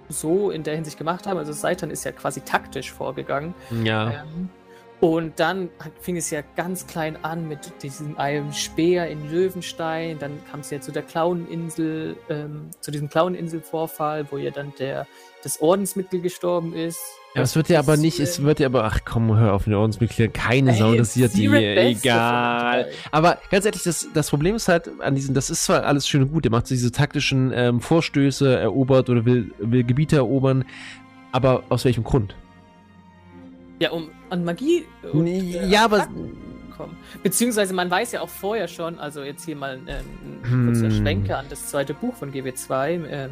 so 0.10 0.50
in 0.50 0.64
der 0.64 0.76
Hinsicht 0.76 0.98
gemacht 0.98 1.28
haben. 1.28 1.38
Also 1.38 1.54
Seitan 1.54 1.92
ist 1.92 2.04
ja 2.04 2.12
quasi 2.12 2.42
taktisch 2.42 2.92
vorgegangen. 2.92 3.54
Ja. 3.84 4.12
Ähm, 4.12 4.50
und 5.00 5.40
dann 5.40 5.70
fing 6.02 6.18
es 6.18 6.30
ja 6.30 6.42
ganz 6.58 6.86
klein 6.86 7.24
an 7.24 7.48
mit 7.48 7.82
diesem 7.84 8.18
einem 8.18 8.52
Speer 8.52 9.08
in 9.08 9.32
Löwenstein. 9.32 10.20
Dann 10.20 10.44
kam 10.52 10.60
es 10.60 10.72
ja 10.72 10.82
zu 10.82 10.92
der 10.92 11.04
Clowneninsel, 11.04 12.18
ähm, 12.30 12.70
zu 12.82 12.92
diesem 12.92 13.10
Clowneninsel-Vorfall, 13.10 14.30
wo 14.30 14.38
ja 14.38 14.52
dann 14.52 14.74
der 14.78 15.08
das 15.42 15.62
Ordensmitglied 15.62 16.24
gestorben 16.24 16.74
ist. 16.74 17.00
Ja, 17.36 17.44
es 17.44 17.56
wird 17.56 17.70
ja 17.70 17.78
aber 17.78 17.96
nicht, 17.96 18.20
es 18.20 18.42
wird 18.42 18.60
ja 18.60 18.66
aber, 18.66 18.86
ach 18.86 19.02
komm, 19.06 19.36
hör 19.38 19.54
auf, 19.54 19.68
eine 19.68 19.78
Ordensmitglied, 19.78 20.34
keine 20.34 20.74
Sau 20.74 20.92
interessiert 20.92 21.36
die, 21.36 21.46
egal. 21.46 22.90
Aber 23.12 23.38
ganz 23.52 23.66
ehrlich, 23.66 23.84
das, 23.84 24.08
das 24.14 24.30
Problem 24.32 24.56
ist 24.56 24.68
halt 24.68 24.90
an 25.00 25.14
diesem, 25.14 25.36
das 25.36 25.52
ist 25.52 25.66
zwar 25.66 25.84
alles 25.84 26.08
schön 26.08 26.24
und 26.24 26.32
gut, 26.32 26.46
er 26.46 26.52
macht 26.52 26.70
diese 26.72 26.92
taktischen 26.92 27.52
ähm, 27.54 27.82
Vorstöße, 27.82 28.58
erobert 28.58 29.12
oder 29.12 29.26
will, 29.26 29.52
will 29.60 29.84
Gebiete 29.84 30.16
erobern, 30.16 30.66
aber 31.32 31.64
aus 31.70 31.86
welchem 31.86 32.04
Grund? 32.04 32.36
Ja, 33.80 33.92
um 33.92 34.10
an 34.30 34.44
Magie. 34.44 34.86
Und, 35.14 35.28
äh, 35.28 35.68
ja, 35.68 35.86
aber. 35.86 36.08
Kommen. 36.76 36.98
Beziehungsweise 37.24 37.74
man 37.74 37.92
weiß 37.92 38.12
ja 38.14 38.22
auch 38.22 38.30
vorher 38.30 38.68
schon, 38.68 39.00
also 39.00 39.22
jetzt 39.22 39.46
hier 39.46 39.56
mal 39.56 39.80
ähm, 39.88 40.06
ein 40.44 40.66
kurzer 40.66 40.90
hm. 40.90 40.92
Schwenke 40.92 41.38
an 41.38 41.46
das 41.50 41.68
zweite 41.68 41.94
Buch 41.94 42.16
von 42.16 42.32
GW2, 42.32 43.06
ähm, 43.10 43.32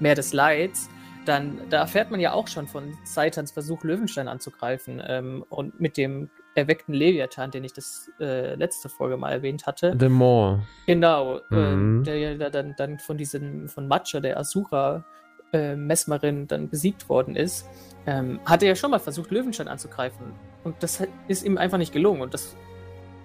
Meer 0.00 0.14
des 0.14 0.32
Leids. 0.32 0.88
Dann, 1.28 1.60
da 1.68 1.80
erfährt 1.80 2.10
man 2.10 2.20
ja 2.20 2.32
auch 2.32 2.48
schon 2.48 2.66
von 2.66 2.96
Saitans 3.04 3.52
Versuch, 3.52 3.84
Löwenstein 3.84 4.28
anzugreifen 4.28 5.02
ähm, 5.06 5.44
und 5.48 5.78
mit 5.78 5.96
dem 5.96 6.30
erweckten 6.54 6.94
Leviathan, 6.94 7.50
den 7.50 7.64
ich 7.64 7.72
das 7.72 8.10
äh, 8.18 8.54
letzte 8.54 8.88
Folge 8.88 9.16
mal 9.16 9.30
erwähnt 9.30 9.66
hatte. 9.66 9.94
The 9.98 10.08
More. 10.08 10.62
Genau, 10.86 11.40
mhm. 11.50 12.00
äh, 12.00 12.04
der 12.04 12.18
ja 12.18 12.50
dann, 12.50 12.74
dann 12.76 12.98
von 12.98 13.18
diesem, 13.18 13.68
von 13.68 13.86
Matcha, 13.86 14.20
der 14.20 14.38
Asura, 14.38 15.04
äh, 15.52 15.76
Messmerin, 15.76 16.46
dann 16.46 16.68
besiegt 16.68 17.08
worden 17.08 17.36
ist 17.36 17.66
ähm, 18.08 18.40
hat 18.46 18.62
er 18.62 18.70
ja 18.70 18.74
schon 18.74 18.90
mal 18.90 19.00
versucht, 19.00 19.30
Löwenstein 19.30 19.68
anzugreifen. 19.68 20.32
Und 20.64 20.82
das 20.82 21.06
ist 21.28 21.44
ihm 21.44 21.58
einfach 21.58 21.76
nicht 21.76 21.92
gelungen. 21.92 22.22
Und 22.22 22.32
das 22.32 22.56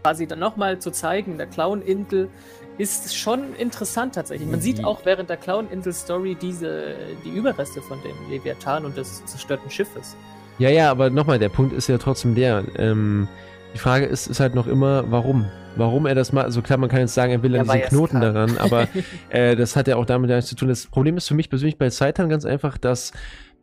quasi 0.02 0.28
dann 0.28 0.40
nochmal 0.40 0.80
zu 0.80 0.92
zeigen 0.92 1.38
der 1.38 1.48
Clown-Insel 1.48 2.30
ist 2.78 3.16
schon 3.16 3.54
interessant 3.56 4.16
tatsächlich. 4.16 4.50
Man 4.50 4.62
sieht 4.62 4.80
mhm. 4.80 4.86
auch 4.86 5.06
während 5.06 5.30
der 5.30 5.38
Clown-Insel-Story 5.38 6.36
diese, 6.40 6.96
die 7.24 7.30
Überreste 7.30 7.82
von 7.82 8.00
dem 8.02 8.16
Leviathan 8.30 8.86
und 8.86 8.98
des 8.98 9.24
zerstörten 9.26 9.70
Schiffes. 9.70 10.16
Ja, 10.60 10.70
ja, 10.70 10.92
aber 10.92 11.10
nochmal, 11.10 11.40
der 11.40 11.50
Punkt 11.50 11.74
ist 11.74 11.88
ja 11.88 11.98
trotzdem 11.98 12.36
der. 12.36 12.64
Ähm, 12.78 13.28
die 13.74 13.80
Frage 13.80 14.06
ist, 14.06 14.28
ist 14.28 14.40
halt 14.40 14.56
noch 14.56 14.68
immer, 14.68 15.12
warum? 15.12 15.50
Warum 15.76 16.06
er 16.06 16.14
das 16.14 16.32
macht? 16.32 16.46
Also 16.46 16.62
klar, 16.62 16.78
man 16.78 16.90
kann 16.90 17.00
jetzt 17.00 17.16
sagen, 17.16 17.32
er 17.32 17.42
will 17.42 17.56
an 17.56 17.66
diesen 17.66 17.82
Knoten 17.82 18.22
daran, 18.22 18.58
aber 18.60 18.88
äh, 19.30 19.56
das 19.56 19.76
hat 19.76 19.88
ja 19.88 19.96
auch 19.96 20.06
damit 20.06 20.30
nichts 20.30 20.48
zu 20.48 20.56
tun. 20.56 20.68
Das 20.68 20.86
Problem 20.86 21.18
ist 21.18 21.28
für 21.28 21.34
mich 21.34 21.50
persönlich 21.50 21.80
bei 21.80 21.90
Saitan 21.90 22.30
ganz 22.30 22.46
einfach, 22.46 22.78
dass 22.78 23.12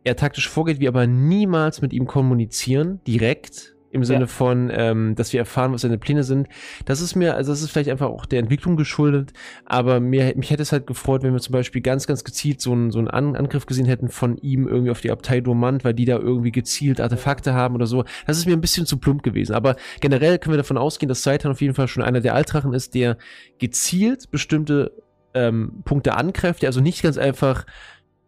er 0.03 0.17
taktisch 0.17 0.49
vorgeht, 0.49 0.79
wir 0.79 0.89
aber 0.89 1.07
niemals 1.07 1.81
mit 1.81 1.93
ihm 1.93 2.07
kommunizieren, 2.07 2.99
direkt, 3.07 3.75
im 3.91 4.03
Sinne 4.03 4.21
ja. 4.21 4.27
von, 4.27 4.71
ähm, 4.73 5.15
dass 5.15 5.33
wir 5.33 5.39
erfahren, 5.39 5.73
was 5.73 5.81
seine 5.81 5.97
Pläne 5.97 6.23
sind. 6.23 6.47
Das 6.85 7.01
ist 7.01 7.15
mir, 7.15 7.35
also 7.35 7.51
das 7.51 7.61
ist 7.61 7.71
vielleicht 7.71 7.89
einfach 7.89 8.07
auch 8.07 8.25
der 8.25 8.39
Entwicklung 8.39 8.77
geschuldet, 8.77 9.33
aber 9.65 9.99
mir, 9.99 10.33
mich 10.35 10.49
hätte 10.49 10.61
es 10.61 10.71
halt 10.71 10.87
gefreut, 10.87 11.23
wenn 11.23 11.33
wir 11.33 11.39
zum 11.39 11.53
Beispiel 11.53 11.81
ganz, 11.81 12.07
ganz 12.07 12.23
gezielt 12.23 12.61
so 12.61 12.71
einen, 12.71 12.91
so 12.91 12.99
einen 12.99 13.09
An 13.09 13.35
Angriff 13.35 13.65
gesehen 13.65 13.85
hätten 13.85 14.09
von 14.09 14.37
ihm 14.37 14.67
irgendwie 14.67 14.91
auf 14.91 15.01
die 15.01 15.11
Abtei 15.11 15.41
Dormant, 15.41 15.83
weil 15.83 15.93
die 15.93 16.05
da 16.05 16.17
irgendwie 16.17 16.51
gezielt 16.51 17.01
Artefakte 17.01 17.53
haben 17.53 17.75
oder 17.75 17.85
so. 17.85 18.05
Das 18.25 18.37
ist 18.37 18.45
mir 18.45 18.53
ein 18.53 18.61
bisschen 18.61 18.85
zu 18.85 18.97
plump 18.97 19.23
gewesen. 19.23 19.53
Aber 19.53 19.75
generell 19.99 20.39
können 20.39 20.53
wir 20.53 20.57
davon 20.57 20.77
ausgehen, 20.77 21.09
dass 21.09 21.23
Saitan 21.23 21.51
auf 21.51 21.61
jeden 21.61 21.73
Fall 21.73 21.87
schon 21.87 22.03
einer 22.03 22.21
der 22.21 22.35
Altrachen 22.35 22.73
ist, 22.73 22.93
der 22.95 23.17
gezielt 23.59 24.31
bestimmte 24.31 24.93
ähm, 25.33 25.81
Punkte 25.85 26.15
angreift, 26.15 26.61
der 26.61 26.69
also 26.69 26.81
nicht 26.81 27.03
ganz 27.03 27.17
einfach 27.17 27.65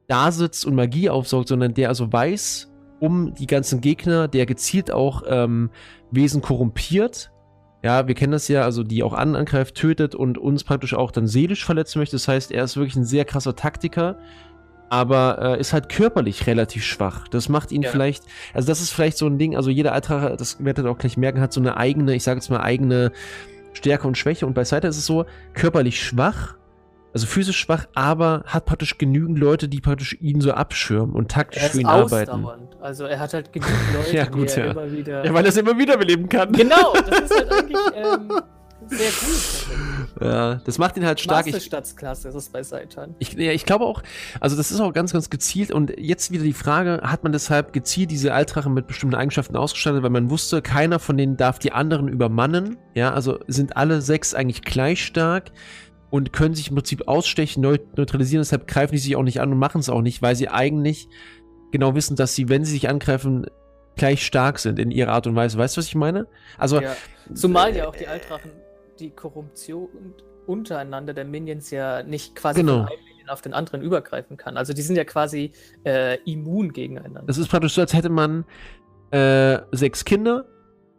da 0.08 0.32
sitzt 0.32 0.65
und 0.65 0.76
Magie 0.76 1.10
aufsaugt, 1.10 1.47
sondern 1.47 1.73
der 1.73 1.89
also 1.89 2.12
weiß 2.12 2.73
um 3.04 3.34
die 3.34 3.48
ganzen 3.48 3.82
Gegner, 3.82 4.30
der 4.30 4.46
gezielt 4.46 4.89
auch 4.89 5.24
ähm, 5.28 5.72
Wesen 6.12 6.42
korrumpiert. 6.42 7.32
Ja, 7.84 8.08
wir 8.08 8.16
kennen 8.16 8.32
das 8.32 8.48
ja, 8.48 8.63
also 8.63 8.82
die 8.82 9.04
auch 9.04 9.12
an 9.12 9.36
angreift, 9.36 9.76
tötet 9.76 10.16
und 10.16 10.38
uns 10.38 10.63
praktisch 10.63 10.94
auch 10.94 11.12
dann 11.12 11.28
seelisch 11.28 11.66
verletzen 11.66 12.00
möchte. 12.00 12.16
Das 12.16 12.30
heißt, 12.30 12.54
er 12.54 12.63
ist 12.63 12.78
wirklich 12.78 12.96
ein 12.96 13.04
sehr 13.04 13.26
krasser 13.26 13.58
Taktiker, 13.58 14.20
aber 14.89 15.38
äh, 15.42 15.60
ist 15.60 15.74
halt 15.74 15.89
körperlich 15.89 16.48
relativ 16.48 16.86
schwach. 16.86 17.28
Das 17.28 17.50
macht 17.50 17.74
ihn 17.74 17.82
ja. 17.82 17.89
vielleicht, 17.89 18.24
also 18.54 18.70
das 18.70 18.80
ist 18.80 18.92
vielleicht 18.92 19.18
so 19.18 19.28
ein 19.28 19.38
Ding, 19.38 19.58
also 19.58 19.70
jeder 19.70 19.92
Altrache, 19.92 20.38
das 20.38 20.63
werdet 20.63 20.86
ihr 20.86 20.89
auch 20.89 20.98
gleich 20.98 21.18
merken, 21.18 21.42
hat 21.42 21.52
so 21.52 21.60
eine 21.60 21.76
eigene, 21.76 22.16
ich 22.16 22.24
sage 22.24 22.38
jetzt 22.38 22.50
mal 22.50 22.62
eigene 22.62 23.12
Stärke 23.74 24.08
und 24.08 24.18
Schwäche. 24.18 24.46
Und 24.46 24.54
bei 24.54 24.63
Saita 24.63 24.88
ist 24.88 24.98
es 24.98 25.06
so, 25.06 25.26
körperlich 25.54 26.02
schwach, 26.02 26.56
also 27.13 27.28
physisch 27.28 27.60
schwach, 27.60 27.86
aber 27.93 28.43
hat 28.47 28.65
praktisch 28.65 28.97
genügend 28.97 29.38
Leute, 29.38 29.69
die 29.69 29.82
praktisch 29.82 30.17
ihn 30.19 30.41
so 30.41 30.52
abschirmen 30.52 31.15
und 31.15 31.30
taktisch 31.30 31.63
für 31.63 31.82
ihn 31.82 31.86
arbeiten. 31.86 32.47
Also 32.82 33.06
er 33.06 33.19
hat 33.19 33.34
halt 33.34 33.54
genügend 33.54 33.78
Leute, 33.93 34.15
ja, 34.15 34.26
gut, 34.26 34.56
die 34.56 34.60
er 34.60 34.65
ja. 34.65 34.71
immer 34.71 34.91
wieder. 34.91 35.26
Ja, 35.26 35.34
weil 35.34 35.45
er 35.45 35.49
es 35.49 35.58
immer 35.58 35.78
wieder 35.78 35.97
beleben 35.97 36.28
kann. 36.28 36.52
Genau, 36.52 36.93
das 36.93 37.21
ist 37.21 37.36
halt 37.36 37.52
eigentlich 37.60 37.78
ähm, 37.95 38.32
sehr 38.88 39.12
gut. 39.12 40.21
Ja, 40.21 40.56
das 40.56 40.78
macht 40.78 40.97
ihn 40.97 41.06
halt 41.06 41.19
stark. 41.19 41.45
Masterstaatsklasse 41.45 42.30
ist 42.30 42.36
es 42.36 42.49
bei 42.49 42.63
Seitan. 42.63 43.15
Ich, 43.19 43.34
ja, 43.34 43.52
ich 43.52 43.65
glaube 43.65 43.86
auch, 43.86 44.02
also 44.39 44.56
das 44.56 44.71
ist 44.71 44.80
auch 44.80 44.93
ganz, 44.93 45.13
ganz 45.13 45.30
gezielt 45.30 45.71
und 45.71 45.93
jetzt 45.97 46.32
wieder 46.32 46.43
die 46.43 46.54
Frage, 46.54 47.02
hat 47.04 47.23
man 47.23 47.32
deshalb 47.32 47.73
gezielt 47.73 48.12
diese 48.12 48.34
Altrachen 48.34 48.73
mit 48.73 48.88
bestimmten 48.88 49.15
Eigenschaften 49.15 49.56
ausgestattet, 49.56 50.04
weil 50.04 50.10
man 50.10 50.30
wusste, 50.30 50.62
keiner 50.62 50.99
von 50.99 51.17
denen 51.17 51.38
darf 51.38 51.60
die 51.60 51.71
anderen 51.71 52.08
übermannen. 52.08 52.78
Ja, 52.95 53.13
also 53.13 53.39
sind 53.47 53.78
alle 53.78 54.02
sechs 54.02 54.34
eigentlich 54.34 54.62
gleich 54.62 55.04
stark 55.04 55.52
und 56.13 56.32
können 56.32 56.54
sich 56.54 56.69
im 56.69 56.76
Prinzip 56.76 57.08
ausstechen, 57.08 57.62
neutralisieren. 57.62 58.41
Deshalb 58.41 58.67
greifen 58.67 58.91
die 58.91 58.99
sich 58.99 59.15
auch 59.15 59.23
nicht 59.23 59.41
an 59.41 59.52
und 59.52 59.58
machen 59.58 59.80
es 59.80 59.89
auch 59.89 60.04
nicht, 60.04 60.21
weil 60.21 60.36
sie 60.36 60.47
eigentlich 60.47 61.08
genau 61.71 61.95
wissen, 61.95 62.15
dass 62.15 62.36
sie, 62.36 62.49
wenn 62.49 62.63
sie 62.63 62.73
sich 62.73 62.88
angreifen, 62.88 63.47
gleich 63.95 64.23
stark 64.23 64.60
sind 64.60 64.78
in 64.78 64.91
ihrer 64.91 65.12
Art 65.12 65.26
und 65.26 65.36
Weise. 65.36 65.58
Weißt 65.58 65.76
du, 65.76 65.80
was 65.80 65.88
ich 65.88 65.95
meine? 65.95 66.28
Also, 66.60 66.82
ja. 66.82 66.95
Zumal 67.34 67.76
ja 67.76 67.88
auch 67.88 67.95
die 67.95 68.06
Altrachen 68.06 68.52
die 68.99 69.10
Korruption 69.10 69.89
untereinander 70.45 71.15
der 71.15 71.26
Minions 71.26 71.71
ja 71.71 72.04
nicht 72.04 72.36
quasi 72.36 72.60
genau. 72.60 72.84
von 72.84 72.89
einem 72.89 73.06
Minion 73.06 73.30
auf 73.30 73.41
den 73.41 73.54
anderen 73.56 73.82
übergreifen 73.82 74.38
kann. 74.38 74.56
Also 74.56 74.73
die 74.73 74.84
sind 74.84 74.97
ja 74.97 75.06
quasi 75.06 75.52
äh, 75.84 76.19
immun 76.32 76.73
gegeneinander. 76.73 77.23
Das 77.26 77.39
ist 77.39 77.47
praktisch 77.47 77.73
so, 77.73 77.82
als 77.82 77.91
hätte 77.91 78.10
man 78.10 78.45
äh, 79.10 79.58
sechs 79.71 80.06
Kinder 80.06 80.45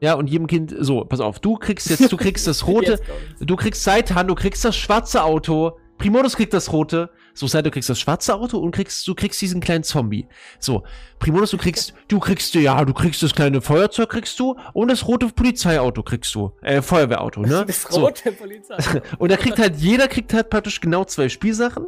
Ja, 0.05 0.13
und 0.17 0.29
jedem 0.29 0.47
Kind, 0.47 0.75
so, 0.79 1.03
pass 1.07 1.21
auf, 1.21 1.39
du 1.41 1.57
kriegst 1.57 1.89
jetzt, 1.89 2.13
du 2.13 2.19
kriegst 2.19 2.47
das 2.47 2.67
rote, 2.67 3.01
du 3.41 3.57
kriegst 3.57 3.83
Seitan, 3.83 4.29
du 4.29 4.35
kriegst 4.35 4.63
das 4.63 4.77
schwarze 4.77 5.25
Auto, 5.25 5.79
Primodus 5.97 6.37
kriegt 6.37 6.53
das 6.53 6.71
rote, 6.75 7.09
so 7.33 7.47
Seitan, 7.47 7.65
du 7.65 7.71
kriegst 7.71 7.89
das 7.89 7.99
schwarze 7.99 8.35
Auto 8.35 8.59
und 8.59 8.73
kriegst, 8.73 9.09
du 9.09 9.15
kriegst 9.15 9.41
diesen 9.41 9.63
kleinen 9.63 9.83
Zombie. 9.83 10.29
So, 10.59 10.83
Primodus, 11.21 11.53
du 11.53 11.57
kriegst, 11.57 11.95
du 12.09 12.21
kriegst, 12.21 12.55
ja, 12.55 12.85
du 12.85 12.93
kriegst 12.93 13.23
das 13.23 13.35
kleine 13.35 13.63
Feuerzeug 13.63 14.11
kriegst 14.11 14.39
du 14.39 14.57
und 14.75 14.91
das 14.91 15.09
rote 15.09 15.29
Polizeiauto 15.29 16.03
kriegst 16.03 16.35
du, 16.35 16.53
äh, 16.61 16.83
Feuerwehrauto, 16.83 17.41
ne? 17.41 17.65
Das 17.67 17.81
So. 17.89 18.03
rote 18.03 18.31
Polizei. 18.33 18.77
Und 19.19 19.33
da 19.33 19.39
kriegt 19.39 19.59
halt, 19.59 19.77
jeder 19.77 20.07
kriegt 20.07 20.35
halt 20.35 20.51
praktisch 20.51 20.83
genau 20.83 21.07
zwei 21.07 21.31
Spielsachen. 21.31 21.87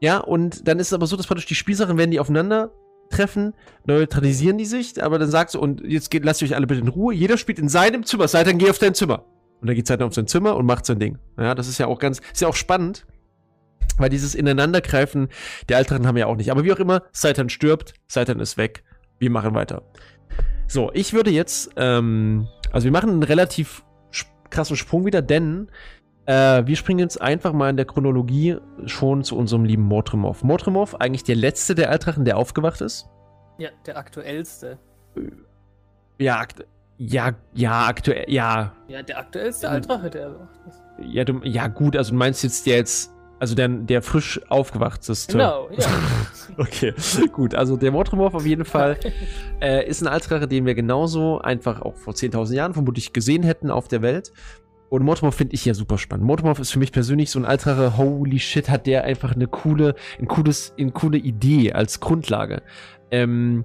Ja, 0.00 0.18
und 0.18 0.68
dann 0.68 0.78
ist 0.78 0.86
es 0.86 0.92
aber 0.92 1.08
so, 1.08 1.16
dass 1.16 1.26
praktisch 1.26 1.46
die 1.46 1.56
Spielsachen, 1.56 1.98
wenn 1.98 2.12
die 2.12 2.20
aufeinander 2.20 2.70
treffen, 3.10 3.54
neutralisieren 3.84 4.58
die 4.58 4.64
sich, 4.64 5.02
aber 5.02 5.18
dann 5.18 5.30
sagst 5.30 5.54
du, 5.54 5.60
und 5.60 5.82
jetzt 5.84 6.10
geht, 6.10 6.24
lasst 6.24 6.42
euch 6.42 6.54
alle 6.54 6.66
bitte 6.66 6.80
in 6.80 6.88
Ruhe, 6.88 7.14
jeder 7.14 7.36
spielt 7.36 7.58
in 7.58 7.68
seinem 7.68 8.04
Zimmer, 8.04 8.28
seid 8.28 8.46
dann 8.46 8.58
geh 8.58 8.70
auf 8.70 8.78
dein 8.78 8.94
Zimmer. 8.94 9.24
Und 9.60 9.66
dann 9.66 9.76
geht 9.76 9.86
Seitan 9.86 10.06
auf 10.06 10.14
sein 10.14 10.26
Zimmer 10.26 10.56
und 10.56 10.64
macht 10.64 10.86
sein 10.86 10.98
Ding. 10.98 11.18
Ja, 11.38 11.54
das 11.54 11.68
ist 11.68 11.78
ja 11.78 11.86
auch 11.86 11.98
ganz, 11.98 12.20
ist 12.32 12.40
ja 12.40 12.48
auch 12.48 12.54
spannend, 12.54 13.06
weil 13.98 14.08
dieses 14.08 14.34
Ineinandergreifen 14.34 15.28
der 15.68 15.78
Älteren 15.78 16.06
haben 16.06 16.16
ja 16.16 16.26
auch 16.26 16.36
nicht. 16.36 16.50
Aber 16.50 16.64
wie 16.64 16.72
auch 16.72 16.78
immer, 16.78 17.02
Seitan 17.12 17.50
stirbt, 17.50 17.92
Seitan 18.06 18.40
ist 18.40 18.56
weg, 18.56 18.84
wir 19.18 19.30
machen 19.30 19.54
weiter. 19.54 19.82
So, 20.66 20.90
ich 20.94 21.12
würde 21.12 21.30
jetzt, 21.30 21.70
ähm, 21.76 22.48
also 22.72 22.86
wir 22.86 22.92
machen 22.92 23.10
einen 23.10 23.22
relativ 23.22 23.84
krassen 24.50 24.76
Sprung 24.76 25.04
wieder, 25.04 25.22
denn 25.22 25.70
äh, 26.30 26.66
wir 26.66 26.76
springen 26.76 27.00
jetzt 27.00 27.20
einfach 27.20 27.52
mal 27.52 27.70
in 27.70 27.76
der 27.76 27.86
Chronologie 27.86 28.56
schon 28.86 29.24
zu 29.24 29.36
unserem 29.36 29.64
lieben 29.64 29.82
Mortremorph. 29.82 30.44
Mortremorph, 30.44 30.94
eigentlich 30.96 31.24
der 31.24 31.36
letzte 31.36 31.74
der 31.74 31.90
Altrachen, 31.90 32.24
der 32.24 32.36
aufgewacht 32.36 32.80
ist. 32.80 33.08
Ja, 33.58 33.70
der 33.86 33.96
aktuellste. 33.98 34.78
Ja, 36.18 36.38
akt 36.38 36.64
ja, 36.98 37.32
ja, 37.54 37.86
aktuell, 37.86 38.26
ja, 38.28 38.74
Ja, 38.86 39.02
der 39.02 39.18
aktuellste 39.18 39.66
Ähm, 39.66 39.72
Altrache, 39.72 40.10
der 40.10 40.22
erwacht 40.22 40.60
ist. 40.68 40.82
ja, 41.02 41.24
du, 41.24 41.40
ja, 41.44 41.66
gut, 41.66 41.96
also 41.96 42.10
du 42.12 42.18
meinst 42.18 42.42
jetzt 42.44 42.66
der 42.66 42.76
jetzt, 42.76 43.10
also 43.38 43.54
der, 43.54 43.68
der 43.68 44.02
frisch 44.02 44.38
aufgewachteste. 44.50 45.32
Genau, 45.32 45.68
ja. 45.70 45.86
Okay, 46.58 46.92
gut, 47.32 47.54
also 47.54 47.76
der 47.78 47.90
Mortremorph 47.90 48.34
auf 48.34 48.44
jeden 48.44 48.66
Fall 48.66 48.98
äh, 49.62 49.88
ist 49.88 50.02
ein 50.02 50.08
Altrache, 50.08 50.46
den 50.46 50.66
wir 50.66 50.74
genauso 50.74 51.40
einfach 51.40 51.80
auch 51.80 51.96
vor 51.96 52.12
10.000 52.12 52.54
Jahren 52.54 52.74
vermutlich 52.74 53.14
gesehen 53.14 53.42
hätten 53.44 53.70
auf 53.70 53.88
der 53.88 54.02
Welt. 54.02 54.30
Und 54.90 55.04
Mortemorph 55.04 55.36
finde 55.36 55.54
ich 55.54 55.64
ja 55.64 55.72
super 55.72 55.98
spannend. 55.98 56.26
Mortemorph 56.26 56.58
ist 56.58 56.72
für 56.72 56.80
mich 56.80 56.90
persönlich 56.90 57.30
so 57.30 57.38
ein 57.38 57.44
Altrache, 57.44 57.96
holy 57.96 58.40
shit, 58.40 58.68
hat 58.68 58.86
der 58.86 59.04
einfach 59.04 59.34
eine 59.34 59.46
coole, 59.46 59.94
ein 60.18 60.26
cooles, 60.26 60.74
eine 60.78 60.90
coole 60.90 61.16
Idee 61.16 61.72
als 61.72 62.00
Grundlage. 62.00 62.62
Ähm, 63.12 63.64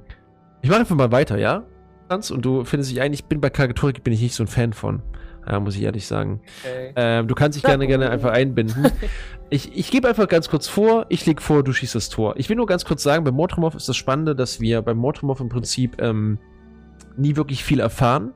ich 0.62 0.70
mache 0.70 0.82
einfach 0.82 0.96
mal 0.96 1.12
weiter, 1.12 1.38
ja? 1.38 1.64
Und 2.10 2.46
du 2.46 2.64
findest 2.64 2.92
dich 2.92 3.02
eigentlich, 3.02 3.22
ich 3.22 3.26
bin 3.26 3.42
bei 3.42 3.50
Karikaturik, 3.50 4.04
bin 4.04 4.14
ich 4.14 4.22
nicht 4.22 4.36
so 4.36 4.44
ein 4.44 4.48
Fan 4.48 4.74
von. 4.74 5.02
Ja, 5.48 5.60
muss 5.60 5.76
ich 5.76 5.82
ehrlich 5.82 6.06
sagen. 6.06 6.42
Okay. 6.64 6.94
Ähm, 6.96 7.28
du 7.28 7.34
kannst 7.34 7.56
dich 7.56 7.64
gerne, 7.64 7.88
gerne 7.88 8.10
einfach 8.12 8.32
einbinden. 8.32 8.92
Ich, 9.50 9.76
ich 9.76 9.92
gebe 9.92 10.08
einfach 10.08 10.28
ganz 10.28 10.50
kurz 10.50 10.68
vor, 10.68 11.06
ich 11.10 11.26
leg 11.26 11.42
vor, 11.42 11.64
du 11.64 11.72
schießt 11.72 11.96
das 11.96 12.10
Tor. 12.10 12.36
Ich 12.38 12.50
will 12.50 12.56
nur 12.56 12.66
ganz 12.66 12.86
kurz 12.86 13.04
sagen, 13.04 13.24
bei 13.24 13.32
Mortremorph 13.32 13.76
ist 13.76 13.90
das 13.90 13.96
Spannende, 13.96 14.36
dass 14.36 14.60
wir 14.60 14.82
beim 14.82 14.98
Mortremorph 14.98 15.40
im 15.40 15.50
Prinzip 15.50 16.02
ähm, 16.02 16.40
nie 17.18 17.36
wirklich 17.36 17.64
viel 17.64 17.80
erfahren. 17.80 18.34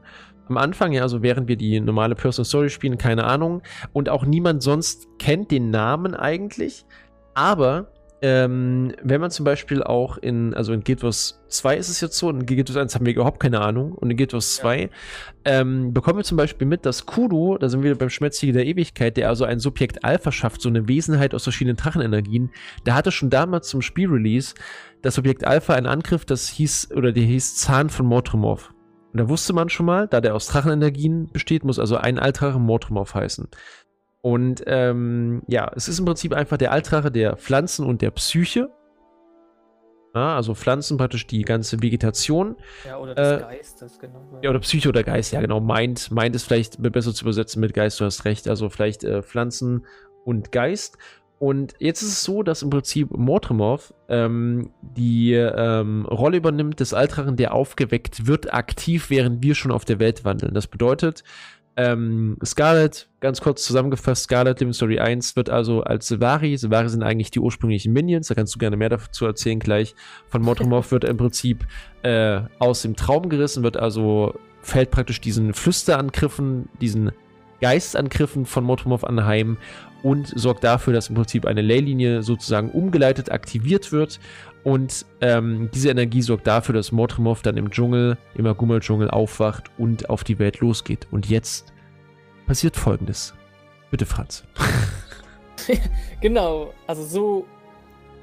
Am 0.49 0.57
Anfang, 0.57 0.91
ja, 0.91 1.03
also 1.03 1.21
während 1.21 1.47
wir 1.47 1.55
die 1.55 1.79
normale 1.79 2.15
Personal 2.15 2.45
Story 2.45 2.69
spielen, 2.69 2.97
keine 2.97 3.23
Ahnung. 3.23 3.61
Und 3.93 4.09
auch 4.09 4.25
niemand 4.25 4.63
sonst 4.63 5.07
kennt 5.19 5.51
den 5.51 5.69
Namen 5.69 6.15
eigentlich. 6.15 6.85
Aber 7.35 7.91
ähm, 8.21 8.93
wenn 9.01 9.21
man 9.21 9.31
zum 9.31 9.45
Beispiel 9.45 9.81
auch 9.81 10.17
in, 10.17 10.53
also 10.53 10.73
in 10.73 10.83
Guild 10.83 11.03
Wars 11.03 11.41
2 11.47 11.77
ist 11.77 11.87
es 11.87 12.01
jetzt 12.01 12.17
so, 12.17 12.29
in 12.29 12.45
Guild 12.45 12.67
Wars 12.67 12.77
1 12.77 12.95
haben 12.95 13.05
wir 13.05 13.13
überhaupt 13.13 13.39
keine 13.39 13.61
Ahnung. 13.61 13.93
Und 13.93 14.09
in 14.09 14.17
Guild 14.17 14.33
Wars 14.33 14.55
2 14.55 14.89
ähm, 15.45 15.93
bekommen 15.93 16.17
wir 16.17 16.23
zum 16.23 16.35
Beispiel 16.35 16.67
mit, 16.67 16.85
dass 16.85 17.05
Kudo, 17.05 17.57
da 17.57 17.69
sind 17.69 17.83
wir 17.83 17.95
beim 17.97 18.09
Schmetziger 18.09 18.53
der 18.53 18.65
Ewigkeit, 18.65 19.15
der 19.15 19.29
also 19.29 19.45
ein 19.45 19.59
Subjekt 19.59 20.03
Alpha 20.03 20.31
schafft, 20.31 20.61
so 20.61 20.69
eine 20.69 20.87
Wesenheit 20.87 21.33
aus 21.33 21.43
verschiedenen 21.43 21.77
Drachenenergien, 21.77 22.51
der 22.85 22.95
hatte 22.95 23.11
schon 23.11 23.29
damals 23.29 23.69
zum 23.69 23.81
Spielrelease 23.81 24.55
das 25.01 25.15
Subjekt 25.15 25.45
Alpha 25.45 25.73
einen 25.73 25.87
Angriff, 25.87 26.25
das 26.25 26.49
hieß, 26.49 26.91
oder 26.93 27.13
der 27.13 27.23
hieß 27.23 27.55
Zahn 27.55 27.89
von 27.89 28.05
Mortremorph. 28.05 28.73
Und 29.11 29.19
da 29.19 29.29
wusste 29.29 29.53
man 29.53 29.69
schon 29.69 29.85
mal, 29.85 30.07
da 30.07 30.21
der 30.21 30.35
aus 30.35 30.47
Drachenenergien 30.47 31.29
besteht, 31.31 31.63
muss 31.63 31.79
also 31.79 31.97
ein 31.97 32.19
Altrache 32.19 32.59
Mortremorph 32.59 33.15
heißen. 33.15 33.47
Und 34.21 34.63
ähm, 34.67 35.41
ja, 35.47 35.71
es 35.75 35.87
ist 35.87 35.99
im 35.99 36.05
Prinzip 36.05 36.33
einfach 36.33 36.57
der 36.57 36.71
Altrache 36.71 37.11
der 37.11 37.37
Pflanzen 37.37 37.85
und 37.85 38.01
der 38.01 38.11
Psyche. 38.11 38.69
Ja, 40.13 40.35
also 40.35 40.55
Pflanzen 40.55 40.97
praktisch 40.97 41.27
die 41.27 41.43
ganze 41.43 41.81
Vegetation. 41.81 42.55
Ja, 42.85 42.97
oder 42.97 43.15
des 43.15 43.41
äh, 43.41 43.41
Geistes, 43.41 43.99
genau. 43.99 44.39
Ja, 44.41 44.49
oder 44.49 44.59
Psyche 44.59 44.89
oder 44.89 45.03
Geist, 45.03 45.31
ja 45.31 45.39
genau. 45.39 45.59
Mind, 45.59 46.11
Mind 46.11 46.35
ist 46.35 46.43
vielleicht 46.43 46.81
besser 46.81 47.13
zu 47.13 47.23
übersetzen 47.23 47.61
mit 47.61 47.73
Geist, 47.73 47.99
du 47.99 48.05
hast 48.05 48.25
recht. 48.25 48.47
Also 48.47 48.69
vielleicht 48.69 49.03
äh, 49.03 49.21
Pflanzen 49.21 49.85
und 50.25 50.51
Geist. 50.51 50.97
Und 51.39 51.73
jetzt 51.79 52.01
ist 52.01 52.09
es 52.09 52.23
so, 52.23 52.43
dass 52.43 52.63
im 52.63 52.69
Prinzip 52.69 53.11
Mortremorph 53.17 53.93
ähm, 54.09 54.71
die 54.81 55.33
ähm, 55.33 56.05
Rolle 56.05 56.37
übernimmt 56.37 56.81
des 56.81 56.93
Altrachen, 56.93 57.37
der 57.37 57.53
aufgeweckt 57.53 58.27
wird, 58.27 58.53
aktiv, 58.53 59.09
während 59.09 59.41
wir 59.41 59.55
schon 59.55 59.71
auf 59.71 59.85
der 59.85 59.99
Welt 59.99 60.25
wandeln. 60.25 60.53
Das 60.53 60.67
bedeutet, 60.67 61.23
ähm, 61.77 62.35
Scarlet, 62.43 63.07
ganz 63.21 63.39
kurz 63.39 63.63
zusammengefasst, 63.63 64.23
Scarlet 64.23 64.59
Living 64.59 64.73
Story 64.73 64.99
1 64.99 65.37
wird 65.37 65.49
also 65.49 65.81
als 65.81 66.09
Silvari, 66.09 66.57
Silvari 66.57 66.89
sind 66.89 67.03
eigentlich 67.03 67.31
die 67.31 67.39
ursprünglichen 67.39 67.93
Minions, 67.93 68.27
da 68.27 68.35
kannst 68.35 68.53
du 68.53 68.59
gerne 68.59 68.75
mehr 68.75 68.89
dazu 68.89 69.25
erzählen 69.25 69.61
gleich. 69.61 69.95
Von 70.27 70.41
Mortremorph 70.41 70.91
wird 70.91 71.05
im 71.05 71.15
Prinzip 71.15 71.65
äh, 72.03 72.41
aus 72.59 72.81
dem 72.81 72.97
Traum 72.97 73.29
gerissen, 73.29 73.63
wird 73.63 73.77
also, 73.77 74.37
fällt 74.61 74.91
praktisch 74.91 75.21
diesen 75.21 75.53
Flüsterangriffen, 75.53 76.67
diesen 76.81 77.11
Geistangriffen 77.61 78.45
von 78.45 78.63
Mortremorph 78.63 79.03
anheim 79.03 79.57
und 80.01 80.27
sorgt 80.27 80.63
dafür, 80.63 80.93
dass 80.93 81.09
im 81.09 81.15
Prinzip 81.15 81.45
eine 81.45 81.61
Leylinie 81.61 82.23
sozusagen 82.23 82.71
umgeleitet 82.71 83.31
aktiviert 83.31 83.91
wird 83.91 84.19
und 84.63 85.05
ähm, 85.21 85.69
diese 85.73 85.89
Energie 85.89 86.21
sorgt 86.21 86.47
dafür, 86.47 86.75
dass 86.75 86.91
Mortremorph 86.91 87.41
dann 87.41 87.57
im 87.57 87.71
Dschungel, 87.71 88.17
im 88.35 88.45
Agumel-Dschungel 88.45 89.09
aufwacht 89.09 89.71
und 89.77 90.09
auf 90.09 90.23
die 90.23 90.39
Welt 90.39 90.59
losgeht. 90.59 91.07
Und 91.11 91.29
jetzt 91.29 91.73
passiert 92.45 92.75
folgendes. 92.75 93.33
Bitte, 93.91 94.05
Franz. 94.05 94.43
Genau, 96.21 96.73
also 96.87 97.03
so 97.03 97.45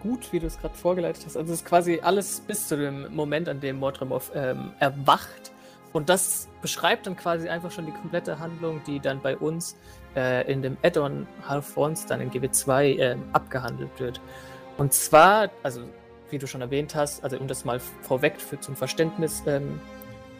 gut, 0.00 0.32
wie 0.32 0.40
du 0.40 0.46
es 0.46 0.58
gerade 0.58 0.74
vorgeleitet 0.74 1.22
hast. 1.26 1.36
Also 1.36 1.52
es 1.52 1.60
ist 1.60 1.66
quasi 1.66 2.00
alles 2.02 2.40
bis 2.40 2.66
zu 2.66 2.76
dem 2.76 3.14
Moment, 3.14 3.48
an 3.48 3.60
dem 3.60 3.78
Mordremov 3.78 4.32
ähm, 4.34 4.72
erwacht. 4.80 5.52
Und 5.96 6.10
das 6.10 6.46
beschreibt 6.60 7.06
dann 7.06 7.16
quasi 7.16 7.48
einfach 7.48 7.70
schon 7.70 7.86
die 7.86 7.92
komplette 7.92 8.38
Handlung, 8.38 8.82
die 8.86 9.00
dann 9.00 9.18
bei 9.22 9.34
uns 9.34 9.78
äh, 10.14 10.46
in 10.52 10.60
dem 10.60 10.76
Add-on 10.82 11.26
Half 11.48 11.74
Once 11.74 12.04
dann 12.04 12.20
in 12.20 12.30
GB2 12.30 12.98
ähm, 12.98 13.22
abgehandelt 13.32 13.88
wird. 13.98 14.20
Und 14.76 14.92
zwar, 14.92 15.48
also 15.62 15.80
wie 16.28 16.36
du 16.36 16.46
schon 16.46 16.60
erwähnt 16.60 16.94
hast, 16.94 17.24
also 17.24 17.38
um 17.38 17.48
das 17.48 17.64
mal 17.64 17.80
vorweg 18.02 18.38
für 18.42 18.60
zum 18.60 18.76
Verständnis 18.76 19.42
ähm, 19.46 19.80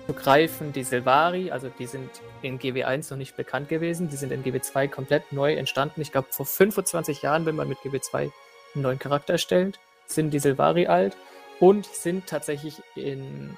zu 0.07 0.13
greifen, 0.13 0.75
die 0.75 0.85
Silvari, 0.85 1.51
also 1.51 1.71
die 1.79 1.87
sind 1.87 2.11
in 2.43 2.59
GW1 2.59 3.11
noch 3.11 3.17
nicht 3.17 3.35
bekannt 3.35 3.71
gewesen, 3.71 4.11
die 4.11 4.17
sind 4.17 4.33
in 4.33 4.45
GW2 4.45 4.89
komplett 4.89 5.33
neu 5.33 5.55
entstanden. 5.55 6.03
Ich 6.03 6.13
glaube, 6.13 6.29
vor 6.33 6.45
25 6.45 7.23
Jahren, 7.23 7.47
wenn 7.47 7.57
man 7.57 7.67
mit 7.67 7.79
GW2 7.79 8.19
einen 8.19 8.33
neuen 8.75 8.99
Charakter 8.99 9.33
erstellt, 9.33 9.79
sind 10.05 10.35
die 10.35 10.39
Silvari 10.39 10.87
alt 10.87 11.17
und 11.61 11.87
sind 11.87 12.27
tatsächlich 12.27 12.83
in, 12.95 13.57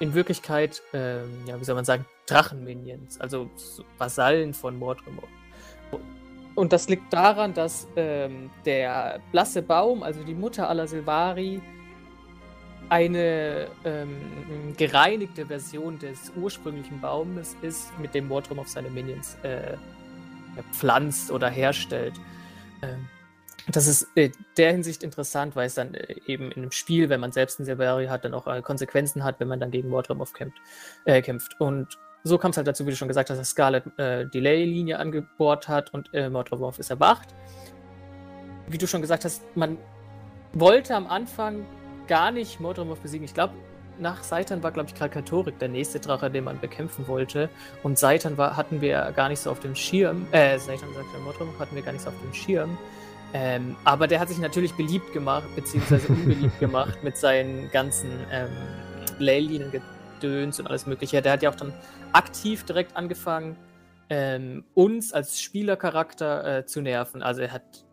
in 0.00 0.14
Wirklichkeit, 0.14 0.82
ähm, 0.92 1.30
ja, 1.46 1.60
wie 1.60 1.64
soll 1.64 1.76
man 1.76 1.84
sagen, 1.84 2.04
Drachenminions, 2.26 3.20
also 3.20 3.48
so 3.54 3.84
Vasallen 3.98 4.54
von 4.54 4.78
Mordremor. 4.78 5.28
Und 6.54 6.72
das 6.72 6.88
liegt 6.88 7.12
daran, 7.12 7.54
dass 7.54 7.86
ähm, 7.96 8.50
der 8.64 9.20
blasse 9.30 9.62
Baum, 9.62 10.02
also 10.02 10.22
die 10.24 10.34
Mutter 10.34 10.68
aller 10.68 10.88
Silvari, 10.88 11.60
eine 12.88 13.68
ähm, 13.84 14.74
gereinigte 14.76 15.46
Version 15.46 15.98
des 15.98 16.32
ursprünglichen 16.34 17.00
Baumes 17.00 17.56
ist, 17.62 17.96
mit 18.00 18.14
dem 18.14 18.26
Mordrum 18.26 18.58
auf 18.58 18.68
seine 18.68 18.90
Minions 18.90 19.36
äh, 19.42 19.76
pflanzt 20.72 21.30
oder 21.30 21.48
herstellt. 21.48 22.14
Ähm, 22.82 23.08
das 23.68 23.86
ist 23.86 24.06
in 24.14 24.32
der 24.56 24.72
Hinsicht 24.72 25.02
interessant, 25.02 25.56
weil 25.56 25.66
es 25.66 25.74
dann 25.74 25.94
äh, 25.94 26.16
eben 26.26 26.50
in 26.50 26.62
einem 26.62 26.72
Spiel, 26.72 27.08
wenn 27.08 27.20
man 27.20 27.32
selbst 27.32 27.58
einen 27.58 27.66
Silvari 27.66 28.06
hat, 28.06 28.24
dann 28.24 28.34
auch 28.34 28.46
äh, 28.46 28.62
Konsequenzen 28.62 29.24
hat, 29.24 29.40
wenn 29.40 29.48
man 29.48 29.60
dann 29.60 29.70
gegen 29.70 29.88
Mordrum 29.88 30.22
kämpft, 30.32 30.58
äh, 31.04 31.22
kämpft. 31.22 31.60
Und 31.60 31.98
so 32.22 32.38
kam 32.38 32.50
es 32.50 32.56
halt 32.56 32.66
dazu, 32.66 32.86
wie 32.86 32.90
du 32.90 32.96
schon 32.96 33.08
gesagt 33.08 33.30
hast, 33.30 33.38
dass 33.38 33.50
Scarlet 33.50 33.84
äh, 33.98 34.26
Delay-Linie 34.26 34.98
angebohrt 34.98 35.68
hat 35.68 35.92
und 35.94 36.12
äh, 36.12 36.28
Mordromorph 36.28 36.78
ist 36.78 36.90
erwacht. 36.90 37.28
Wie 38.68 38.78
du 38.78 38.86
schon 38.86 39.00
gesagt 39.00 39.24
hast, 39.24 39.42
man 39.56 39.78
wollte 40.52 40.94
am 40.94 41.06
Anfang 41.06 41.64
gar 42.06 42.30
nicht 42.30 42.60
Mordromorph 42.60 43.00
besiegen. 43.00 43.24
Ich 43.24 43.34
glaube, 43.34 43.54
nach 43.98 44.22
Seitan 44.22 44.62
war, 44.62 44.72
glaube 44.72 44.88
ich, 44.88 44.94
Krakatorik 44.94 45.58
der 45.58 45.68
nächste 45.68 46.00
Drache, 46.00 46.30
den 46.30 46.44
man 46.44 46.58
bekämpfen 46.60 47.06
wollte. 47.06 47.50
Und 47.82 47.98
Seitan 47.98 48.36
hatten 48.38 48.80
wir 48.80 49.12
gar 49.14 49.28
nicht 49.28 49.40
so 49.40 49.50
auf 49.50 49.60
dem 49.60 49.74
Schirm. 49.74 50.26
Äh, 50.32 50.58
Seitan 50.58 50.92
sagt 50.94 51.06
ja, 51.12 51.20
Mordromorph 51.20 51.58
hatten 51.58 51.74
wir 51.74 51.82
gar 51.82 51.92
nicht 51.92 52.02
so 52.02 52.08
auf 52.08 52.20
dem 52.22 52.32
Schirm. 52.32 52.78
Ähm, 53.32 53.76
aber 53.84 54.06
der 54.06 54.20
hat 54.20 54.28
sich 54.28 54.38
natürlich 54.38 54.74
beliebt 54.74 55.12
gemacht, 55.12 55.46
beziehungsweise 55.54 56.08
unbeliebt 56.12 56.58
gemacht 56.58 57.02
mit 57.02 57.16
seinen 57.16 57.70
ganzen 57.70 58.10
ähm, 58.32 58.50
Leylinien 59.18 59.70
Gedöns 59.70 60.58
und 60.58 60.66
alles 60.66 60.86
Mögliche. 60.86 61.22
Der 61.22 61.32
hat 61.32 61.42
ja 61.42 61.50
auch 61.50 61.54
dann 61.54 61.72
aktiv 62.12 62.64
direkt 62.64 62.96
angefangen, 62.96 63.56
ähm, 64.08 64.64
uns 64.74 65.12
als 65.12 65.40
Spielercharakter 65.40 66.58
äh, 66.58 66.66
zu 66.66 66.80
nerven. 66.80 67.22
Also 67.22 67.42
er 67.42 67.52
hat 67.52 67.84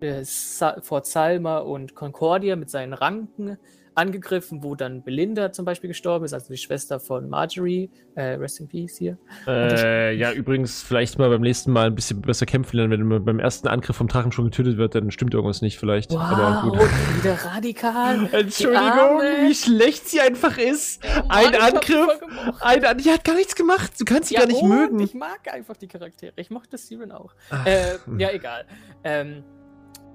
äh, 0.00 0.24
Fort 0.24 1.06
Salma 1.06 1.58
und 1.58 1.94
Concordia 1.94 2.56
mit 2.56 2.70
seinen 2.70 2.92
Ranken 2.92 3.56
angegriffen, 3.94 4.62
wo 4.62 4.74
dann 4.74 5.02
Belinda 5.02 5.52
zum 5.52 5.64
Beispiel 5.64 5.88
gestorben 5.88 6.24
ist, 6.24 6.32
also 6.32 6.48
die 6.48 6.58
Schwester 6.58 7.00
von 7.00 7.28
Marjorie. 7.28 7.90
Äh, 8.14 8.34
rest 8.34 8.60
in 8.60 8.68
Peace 8.68 8.98
hier. 8.98 9.16
Äh, 9.46 10.14
ja, 10.14 10.32
übrigens, 10.32 10.82
vielleicht 10.82 11.18
mal 11.18 11.30
beim 11.30 11.40
nächsten 11.40 11.72
Mal 11.72 11.86
ein 11.86 11.94
bisschen 11.94 12.20
besser 12.20 12.44
kämpfen 12.44 12.76
lernen. 12.76 12.90
Wenn 12.92 13.06
man 13.06 13.24
beim 13.24 13.38
ersten 13.38 13.68
Angriff 13.68 13.96
vom 13.96 14.08
Drachen 14.08 14.32
schon 14.32 14.44
getötet 14.46 14.76
wird, 14.76 14.94
dann 14.94 15.10
stimmt 15.10 15.32
irgendwas 15.32 15.62
nicht 15.62 15.78
vielleicht. 15.78 16.12
Wow, 16.12 16.20
Aber 16.20 16.70
gut. 16.70 16.80
wieder 17.22 17.34
radikal. 17.42 18.28
Entschuldigung, 18.32 19.20
wie 19.46 19.54
schlecht 19.54 20.08
sie 20.08 20.20
einfach 20.20 20.58
ist. 20.58 21.02
Ja, 21.02 21.22
Mann, 21.22 21.30
ein 21.30 21.54
Angriff. 21.54 22.20
Ein, 22.60 22.84
An 22.84 22.98
die 22.98 23.10
hat 23.10 23.24
gar 23.24 23.34
nichts 23.34 23.54
gemacht. 23.54 23.92
Du 23.98 24.04
kannst 24.04 24.28
sie 24.28 24.34
ja, 24.34 24.40
gar 24.40 24.46
nicht 24.46 24.62
mögen. 24.62 25.00
Ich 25.00 25.14
mag 25.14 25.40
einfach 25.50 25.76
die 25.78 25.88
Charaktere. 25.88 26.34
Ich 26.36 26.50
mochte 26.50 26.76
Steven 26.76 27.12
auch. 27.12 27.32
Äh, 27.64 27.96
ja, 28.18 28.30
egal. 28.30 28.66
Ähm, 29.04 29.42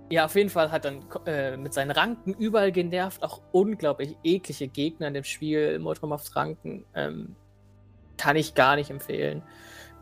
ja, 0.10 0.26
auf 0.26 0.36
jeden 0.36 0.50
Fall 0.50 0.72
hat 0.72 0.86
dann 0.86 1.04
äh, 1.26 1.58
mit 1.58 1.74
seinen 1.74 1.92
Ranken 1.92 2.34
überall 2.34 2.72
genervt, 2.72 3.24
auch 3.24 3.42
unglaublich 3.52 4.16
eklige 4.24 4.68
Gegner 4.68 5.08
in 5.08 5.14
dem 5.14 5.24
Spiel. 5.24 5.80
Motormafts 5.80 6.36
Ranken 6.36 6.86
ähm, 6.96 7.36
kann 8.18 8.36
ich 8.36 8.54
gar 8.54 8.76
nicht 8.76 8.90
empfehlen. 8.90 9.44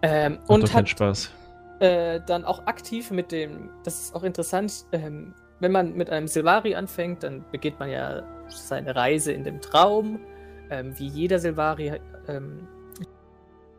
Ähm, 0.01 0.39
hat 0.39 0.49
und 0.49 0.73
hat 0.73 0.89
Spaß. 0.89 1.31
Äh, 1.79 2.21
dann 2.25 2.45
auch 2.45 2.65
aktiv 2.67 3.11
mit 3.11 3.31
dem, 3.31 3.69
das 3.83 3.99
ist 3.99 4.15
auch 4.15 4.23
interessant, 4.23 4.85
ähm, 4.91 5.33
wenn 5.59 5.71
man 5.71 5.93
mit 5.93 6.09
einem 6.09 6.27
Silvari 6.27 6.75
anfängt, 6.75 7.23
dann 7.23 7.43
beginnt 7.51 7.79
man 7.79 7.89
ja 7.89 8.23
seine 8.47 8.95
Reise 8.95 9.31
in 9.31 9.43
dem 9.43 9.61
Traum. 9.61 10.19
Ähm, 10.69 10.97
wie 10.97 11.07
jeder 11.07 11.39
Silvari 11.39 11.99
ähm, 12.27 12.67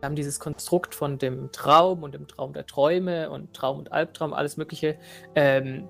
wir 0.01 0.07
haben 0.07 0.17
dieses 0.17 0.39
Konstrukt 0.39 0.95
von 0.95 1.19
dem 1.19 1.51
Traum 1.53 2.03
und 2.03 2.15
dem 2.15 2.29
Traum 2.29 2.53
der 2.53 2.67
Träume 2.67 3.31
und 3.31 3.55
Traum 3.55 3.79
und 3.79 3.93
Albtraum, 3.93 4.35
alles 4.35 4.57
Mögliche. 4.57 4.99
Ähm, 5.35 5.89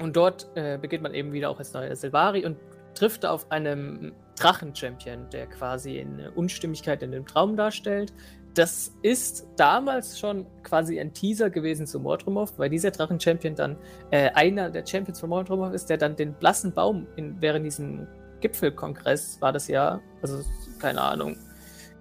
und 0.00 0.16
dort 0.16 0.48
äh, 0.54 0.78
beginnt 0.80 1.02
man 1.02 1.14
eben 1.14 1.32
wieder 1.32 1.50
auch 1.50 1.58
als 1.58 1.72
neuer 1.72 1.94
Silvari 1.94 2.44
und 2.44 2.56
trifft 2.94 3.24
auf 3.24 3.50
einen 3.50 4.12
Drachen-Champion, 4.38 5.30
der 5.30 5.46
quasi 5.46 6.00
eine 6.00 6.30
Unstimmigkeit 6.32 7.02
in 7.02 7.12
dem 7.12 7.26
Traum 7.26 7.56
darstellt. 7.56 8.12
Das 8.54 8.92
ist 9.02 9.46
damals 9.56 10.18
schon 10.18 10.46
quasi 10.62 10.98
ein 10.98 11.12
Teaser 11.12 11.50
gewesen 11.50 11.86
zu 11.86 12.00
Mordrumov, 12.00 12.58
weil 12.58 12.70
dieser 12.70 12.90
Drachen-Champion 12.90 13.54
dann 13.54 13.76
äh, 14.10 14.30
einer 14.30 14.70
der 14.70 14.84
Champions 14.86 15.20
von 15.20 15.28
Mordrumov 15.28 15.72
ist, 15.72 15.90
der 15.90 15.96
dann 15.96 16.16
den 16.16 16.34
blassen 16.34 16.72
Baum 16.72 17.06
in, 17.16 17.40
während 17.40 17.66
diesem 17.66 18.06
Gipfelkongress 18.40 19.40
war 19.40 19.52
das 19.52 19.68
ja, 19.68 20.00
also 20.22 20.42
keine 20.80 21.00
Ahnung, 21.00 21.36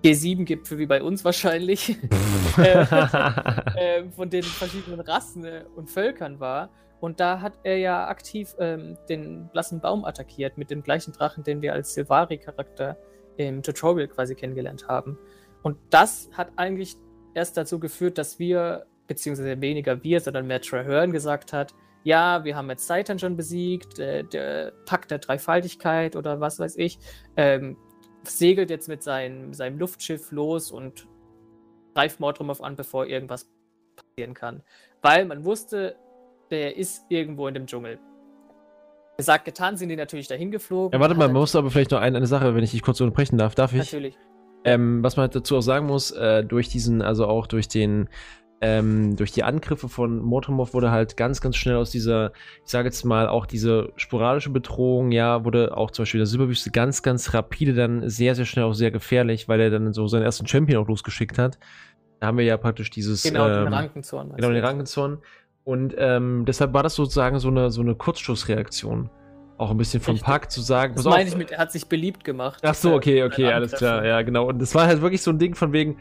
G7-Gipfel 0.03 0.77
wie 0.77 0.85
bei 0.85 1.01
uns 1.01 1.25
wahrscheinlich, 1.25 1.89
äh, 2.57 2.81
äh, 2.81 4.09
von 4.15 4.29
den 4.29 4.43
verschiedenen 4.43 4.99
Rassen 4.99 5.45
äh, 5.45 5.63
und 5.75 5.89
Völkern 5.89 6.39
war. 6.39 6.69
Und 6.99 7.19
da 7.19 7.41
hat 7.41 7.59
er 7.63 7.77
ja 7.77 8.07
aktiv 8.07 8.55
ähm, 8.59 8.97
den 9.07 9.49
blassen 9.49 9.79
Baum 9.79 10.05
attackiert 10.05 10.57
mit 10.57 10.71
dem 10.71 10.81
gleichen 10.81 11.13
Drachen, 11.13 11.43
den 11.43 11.61
wir 11.61 11.73
als 11.73 11.93
Silvari-Charakter 11.93 12.97
im 13.37 13.61
Tutorial 13.61 14.07
quasi 14.07 14.35
kennengelernt 14.35 14.87
haben. 14.87 15.17
Und 15.61 15.77
das 15.89 16.29
hat 16.33 16.51
eigentlich 16.55 16.95
erst 17.33 17.55
dazu 17.57 17.79
geführt, 17.79 18.17
dass 18.17 18.39
wir, 18.39 18.87
beziehungsweise 19.07 19.61
weniger 19.61 20.03
wir, 20.03 20.19
sondern 20.19 20.47
mehr 20.47 20.61
Traherne 20.61 21.13
gesagt 21.13 21.53
hat, 21.53 21.73
ja, 22.03 22.43
wir 22.45 22.55
haben 22.55 22.69
jetzt 22.69 22.87
Seitan 22.87 23.19
schon 23.19 23.35
besiegt, 23.35 23.99
äh, 23.99 24.23
der 24.23 24.71
Pakt 24.85 25.11
der 25.11 25.19
Dreifaltigkeit 25.19 26.15
oder 26.15 26.39
was 26.39 26.57
weiß 26.57 26.77
ich, 26.77 26.99
ähm, 27.35 27.77
segelt 28.23 28.69
jetzt 28.69 28.87
mit 28.87 29.03
seinem, 29.03 29.53
seinem 29.53 29.77
Luftschiff 29.77 30.31
los 30.31 30.71
und 30.71 31.07
greift 31.93 32.19
Mordrumov 32.19 32.61
an, 32.61 32.75
bevor 32.75 33.07
irgendwas 33.07 33.49
passieren 33.95 34.33
kann. 34.33 34.63
Weil 35.01 35.25
man 35.25 35.43
wusste, 35.43 35.95
der 36.51 36.77
ist 36.77 37.05
irgendwo 37.09 37.47
in 37.47 37.53
dem 37.53 37.65
Dschungel. 37.65 37.99
Gesagt, 39.17 39.45
getan 39.45 39.77
sind 39.77 39.89
die 39.89 39.95
natürlich 39.95 40.27
dahin 40.27 40.51
geflogen. 40.51 40.93
Ja, 40.93 40.99
warte 40.99 41.15
mal, 41.15 41.27
man 41.27 41.37
muss 41.37 41.55
aber 41.55 41.71
vielleicht 41.71 41.91
noch 41.91 41.99
eine, 41.99 42.17
eine 42.17 42.27
Sache, 42.27 42.53
wenn 42.53 42.63
ich 42.63 42.71
dich 42.71 42.83
kurz 42.83 43.01
unterbrechen 43.01 43.37
darf. 43.37 43.55
Darf 43.55 43.73
ich? 43.73 43.79
Natürlich. 43.79 44.17
Ähm, 44.63 45.03
was 45.03 45.17
man 45.17 45.23
halt 45.23 45.35
dazu 45.35 45.57
auch 45.57 45.61
sagen 45.61 45.87
muss, 45.87 46.11
äh, 46.11 46.43
durch 46.43 46.69
diesen, 46.69 47.01
also 47.01 47.25
auch 47.25 47.47
durch 47.47 47.67
den, 47.67 48.09
ähm, 48.61 49.15
durch 49.15 49.31
die 49.31 49.43
Angriffe 49.43 49.87
von 49.87 50.19
Motomov 50.19 50.73
wurde 50.73 50.91
halt 50.91 51.15
ganz, 51.17 51.41
ganz 51.41 51.55
schnell 51.55 51.75
aus 51.75 51.89
dieser, 51.89 52.31
ich 52.63 52.71
sage 52.71 52.87
jetzt 52.87 53.05
mal, 53.05 53.27
auch 53.27 53.45
diese 53.45 53.93
sporadische 53.95 54.49
Bedrohung, 54.49 55.11
ja, 55.11 55.45
wurde 55.45 55.75
auch 55.75 55.91
zum 55.91 56.03
Beispiel 56.03 56.19
der 56.19 56.25
Silberwüste 56.25 56.71
ganz, 56.71 57.01
ganz 57.01 57.33
rapide 57.33 57.73
dann 57.73 58.09
sehr, 58.09 58.35
sehr 58.35 58.45
schnell 58.45 58.65
auch 58.65 58.73
sehr 58.73 58.91
gefährlich, 58.91 59.47
weil 59.47 59.59
er 59.61 59.69
dann 59.69 59.93
so 59.93 60.07
seinen 60.07 60.23
ersten 60.23 60.47
Champion 60.47 60.83
auch 60.83 60.87
losgeschickt 60.87 61.37
hat. 61.37 61.59
Da 62.19 62.27
haben 62.27 62.37
wir 62.37 62.45
ja 62.45 62.57
praktisch 62.57 62.89
dieses. 62.89 63.23
Genau, 63.23 63.47
ähm, 63.47 63.65
den 63.65 63.73
Rankenzorn. 63.73 64.33
Genau, 64.35 64.49
den 64.49 64.63
Rankenzorn. 64.63 65.19
Und 65.67 65.95
ähm, 65.97 66.45
deshalb 66.47 66.73
war 66.73 66.81
das 66.81 66.95
sozusagen 66.95 67.39
so 67.39 67.49
eine, 67.49 67.69
so 67.71 67.81
eine 67.81 67.93
Kurzschussreaktion. 67.93 69.09
Auch 69.57 69.69
ein 69.69 69.75
bisschen 69.75 69.99
vom 69.99 70.13
Richtig. 70.13 70.25
Pack 70.25 70.49
zu 70.49 70.61
sagen. 70.61 70.93
Das 70.95 71.03
meine 71.03 71.27
ich 71.27 71.35
mit, 71.35 71.51
er 71.51 71.57
hat 71.57 71.73
sich 71.73 71.89
beliebt 71.89 72.23
gemacht. 72.23 72.61
Ach 72.63 72.73
so, 72.73 72.93
okay, 72.93 73.21
okay, 73.23 73.51
alles 73.51 73.73
klar. 73.73 74.05
Ja, 74.05 74.21
genau. 74.21 74.47
Und 74.47 74.59
das 74.61 74.73
war 74.73 74.87
halt 74.87 75.01
wirklich 75.01 75.21
so 75.21 75.29
ein 75.29 75.39
Ding 75.39 75.55
von 75.55 75.73
wegen, 75.73 75.97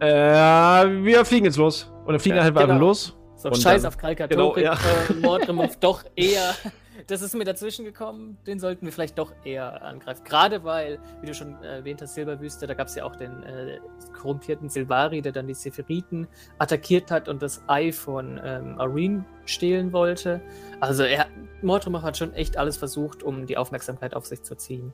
äh, 0.00 0.06
wir 0.06 1.24
fliegen 1.24 1.46
jetzt 1.46 1.56
los. 1.56 1.90
Und 2.04 2.12
dann 2.12 2.20
fliegen 2.20 2.36
ja, 2.36 2.42
halt 2.42 2.54
genau. 2.54 2.66
einfach 2.66 2.78
los. 2.78 3.16
So, 3.36 3.54
Scheiß 3.54 3.80
dann, 3.80 3.88
auf 3.88 3.96
Kalkatorik, 3.96 4.56
genau, 4.56 4.74
ja. 4.74 4.74
äh, 4.74 5.14
Mordremov 5.14 5.76
doch 5.76 6.04
eher 6.14 6.54
das 7.06 7.22
ist 7.22 7.34
mir 7.34 7.44
dazwischen 7.44 7.84
gekommen, 7.84 8.36
den 8.46 8.58
sollten 8.58 8.84
wir 8.84 8.92
vielleicht 8.92 9.18
doch 9.18 9.32
eher 9.44 9.82
angreifen. 9.82 10.24
Gerade 10.24 10.64
weil, 10.64 10.98
wie 11.20 11.26
du 11.26 11.34
schon 11.34 11.62
erwähnt 11.62 12.02
hast, 12.02 12.14
Silberwüste, 12.14 12.66
da 12.66 12.74
gab 12.74 12.88
es 12.88 12.94
ja 12.96 13.04
auch 13.04 13.16
den 13.16 13.42
äh, 13.44 13.78
korrumpierten 14.20 14.68
Silvari, 14.68 15.22
der 15.22 15.32
dann 15.32 15.46
die 15.46 15.54
Sephiriten 15.54 16.26
attackiert 16.58 17.10
hat 17.10 17.28
und 17.28 17.42
das 17.42 17.62
Ei 17.68 17.92
von 17.92 18.40
ähm, 18.42 18.78
Areen 18.78 19.24
stehlen 19.44 19.92
wollte. 19.92 20.40
Also 20.80 21.04
er, 21.04 21.26
Mordrumach 21.62 22.02
hat 22.02 22.16
schon 22.16 22.32
echt 22.34 22.56
alles 22.56 22.76
versucht, 22.76 23.22
um 23.22 23.46
die 23.46 23.56
Aufmerksamkeit 23.56 24.14
auf 24.14 24.26
sich 24.26 24.42
zu 24.42 24.56
ziehen. 24.56 24.92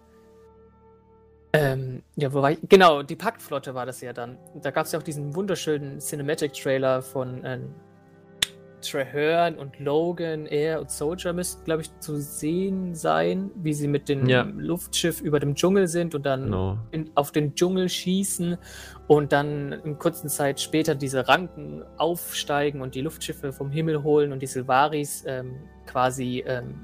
Ähm, 1.54 2.02
ja, 2.16 2.32
wo 2.32 2.40
war 2.40 2.52
ich? 2.52 2.58
Genau, 2.68 3.02
die 3.02 3.16
Paktflotte 3.16 3.74
war 3.74 3.84
das 3.84 4.00
ja 4.00 4.12
dann. 4.12 4.38
Da 4.54 4.70
gab 4.70 4.86
es 4.86 4.92
ja 4.92 4.98
auch 4.98 5.02
diesen 5.02 5.34
wunderschönen 5.34 5.98
Cinematic-Trailer 5.98 7.02
von 7.02 7.42
ähm, 7.44 7.74
Traherne 8.82 9.56
und 9.56 9.78
Logan, 9.78 10.46
er 10.46 10.80
und 10.80 10.90
Soldier 10.90 11.32
müssten, 11.32 11.64
glaube 11.64 11.82
ich, 11.82 11.98
zu 12.00 12.20
sehen 12.20 12.94
sein, 12.94 13.50
wie 13.54 13.72
sie 13.72 13.88
mit 13.88 14.08
dem 14.08 14.28
ja. 14.28 14.42
Luftschiff 14.42 15.20
über 15.20 15.40
dem 15.40 15.54
Dschungel 15.54 15.88
sind 15.88 16.14
und 16.14 16.26
dann 16.26 16.50
no. 16.50 16.78
in, 16.90 17.10
auf 17.14 17.32
den 17.32 17.54
Dschungel 17.54 17.88
schießen 17.88 18.58
und 19.06 19.32
dann 19.32 19.72
in 19.72 19.98
kurzer 19.98 20.28
Zeit 20.28 20.60
später 20.60 20.94
diese 20.94 21.26
Ranken 21.28 21.82
aufsteigen 21.96 22.82
und 22.82 22.94
die 22.94 23.00
Luftschiffe 23.00 23.52
vom 23.52 23.70
Himmel 23.70 24.02
holen 24.02 24.32
und 24.32 24.42
die 24.42 24.46
Silvaris 24.46 25.24
ähm, 25.26 25.54
quasi 25.86 26.44
ähm, 26.46 26.74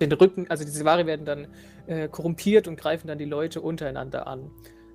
den 0.00 0.12
Rücken, 0.12 0.46
also 0.48 0.64
die 0.64 0.70
Silvari 0.70 1.06
werden 1.06 1.24
dann 1.24 1.48
äh, 1.86 2.08
korrumpiert 2.08 2.68
und 2.68 2.76
greifen 2.76 3.08
dann 3.08 3.18
die 3.18 3.24
Leute 3.24 3.60
untereinander 3.60 4.26
an 4.26 4.50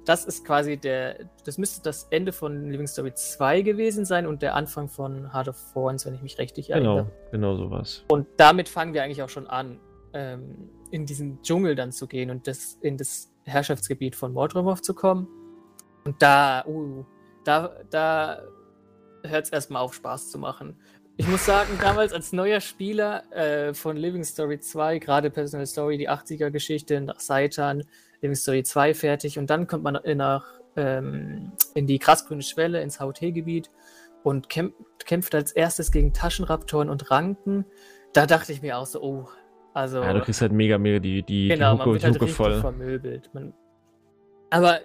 das 0.05 0.25
ist 0.25 0.45
quasi 0.45 0.77
der, 0.77 1.29
das 1.45 1.57
müsste 1.57 1.81
das 1.81 2.07
Ende 2.09 2.31
von 2.31 2.69
Living 2.69 2.87
Story 2.87 3.13
2 3.13 3.61
gewesen 3.61 4.05
sein 4.05 4.27
und 4.27 4.41
der 4.41 4.55
Anfang 4.55 4.89
von 4.89 5.33
Heart 5.33 5.49
of 5.49 5.57
Thorns, 5.73 6.05
wenn 6.05 6.13
ich 6.15 6.21
mich 6.21 6.37
richtig 6.37 6.71
erinnere. 6.71 7.11
Genau, 7.31 7.53
genau 7.53 7.57
sowas. 7.57 8.03
Und 8.09 8.27
damit 8.37 8.69
fangen 8.69 8.93
wir 8.93 9.03
eigentlich 9.03 9.21
auch 9.21 9.29
schon 9.29 9.47
an, 9.47 9.79
ähm, 10.13 10.69
in 10.91 11.05
diesen 11.05 11.41
Dschungel 11.41 11.75
dann 11.75 11.91
zu 11.91 12.07
gehen 12.07 12.29
und 12.29 12.47
das, 12.47 12.77
in 12.81 12.97
das 12.97 13.31
Herrschaftsgebiet 13.45 14.15
von 14.15 14.33
Mordromov 14.33 14.81
zu 14.81 14.93
kommen. 14.93 15.27
Und 16.05 16.21
da, 16.21 16.65
uh, 16.67 17.05
da, 17.45 17.75
da 17.89 18.43
hört 19.23 19.45
es 19.45 19.51
erstmal 19.51 19.81
auf, 19.81 19.93
Spaß 19.93 20.31
zu 20.31 20.37
machen. 20.37 20.75
Ich 21.15 21.27
muss 21.27 21.45
sagen, 21.45 21.77
damals 21.81 22.13
als 22.13 22.33
neuer 22.33 22.59
Spieler 22.59 23.23
äh, 23.31 23.73
von 23.73 23.97
Living 23.97 24.23
Story 24.23 24.59
2, 24.59 24.99
gerade 24.99 25.29
Personal 25.29 25.65
Story, 25.65 25.97
die 25.97 26.09
80er-Geschichte 26.09 26.99
nach 27.01 27.19
Seitan, 27.19 27.83
Living 28.23 28.35
Story 28.35 28.63
2 28.63 28.93
fertig 28.93 29.37
und 29.37 29.49
dann 29.49 29.67
kommt 29.67 29.83
man 29.83 29.99
nach, 30.15 30.45
ähm, 30.75 31.51
in 31.75 31.85
die 31.85 31.99
krassgrüne 31.99 32.41
Schwelle, 32.41 32.81
ins 32.81 32.99
HOT-Gebiet 32.99 33.69
und 34.23 34.49
kämp 34.49 34.73
kämpft 35.05 35.35
als 35.35 35.51
erstes 35.51 35.91
gegen 35.91 36.13
Taschenraptoren 36.13 36.89
und 36.89 37.11
Ranken. 37.11 37.65
Da 38.13 38.25
dachte 38.25 38.53
ich 38.53 38.61
mir 38.61 38.77
auch 38.77 38.85
so, 38.85 39.03
oh, 39.03 39.27
also. 39.73 40.01
Ja, 40.01 40.13
du 40.13 40.21
kriegst 40.21 40.39
halt 40.39 40.53
mega, 40.53 40.77
mega 40.77 40.99
die, 40.99 41.23
die, 41.23 41.49
genau, 41.49 41.73
die 41.73 41.79
Hucke, 41.79 41.85
man 41.85 41.93
wird 41.93 42.03
halt 42.05 42.15
Hucke 42.15 42.27
voll. 42.29 42.61
vermöbelt. 42.61 43.29
Man, 43.33 43.53
aber 44.49 44.79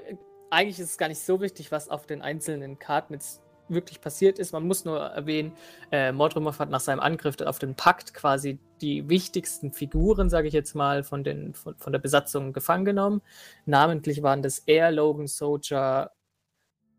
eigentlich 0.50 0.80
ist 0.80 0.90
es 0.90 0.98
gar 0.98 1.08
nicht 1.08 1.20
so 1.20 1.40
wichtig, 1.40 1.70
was 1.70 1.88
auf 1.88 2.06
den 2.06 2.20
einzelnen 2.20 2.80
Karten 2.80 3.12
jetzt 3.12 3.40
wirklich 3.68 4.00
passiert 4.00 4.40
ist. 4.40 4.52
Man 4.52 4.66
muss 4.66 4.84
nur 4.84 4.98
erwähnen, 4.98 5.52
äh, 5.92 6.10
Mordrumov 6.10 6.58
hat 6.58 6.70
nach 6.70 6.80
seinem 6.80 7.00
Angriff 7.00 7.40
auf 7.42 7.60
den 7.60 7.76
Pakt 7.76 8.14
quasi 8.14 8.58
die 8.78 9.08
wichtigsten 9.08 9.72
Figuren, 9.72 10.30
sage 10.30 10.48
ich 10.48 10.54
jetzt 10.54 10.74
mal, 10.74 11.02
von, 11.02 11.24
den, 11.24 11.54
von, 11.54 11.76
von 11.76 11.92
der 11.92 12.00
Besatzung 12.00 12.52
gefangen 12.52 12.84
genommen. 12.84 13.22
Namentlich 13.66 14.22
waren 14.22 14.42
das 14.42 14.60
Air, 14.60 14.90
Logan, 14.92 15.26
Soldier, 15.26 16.10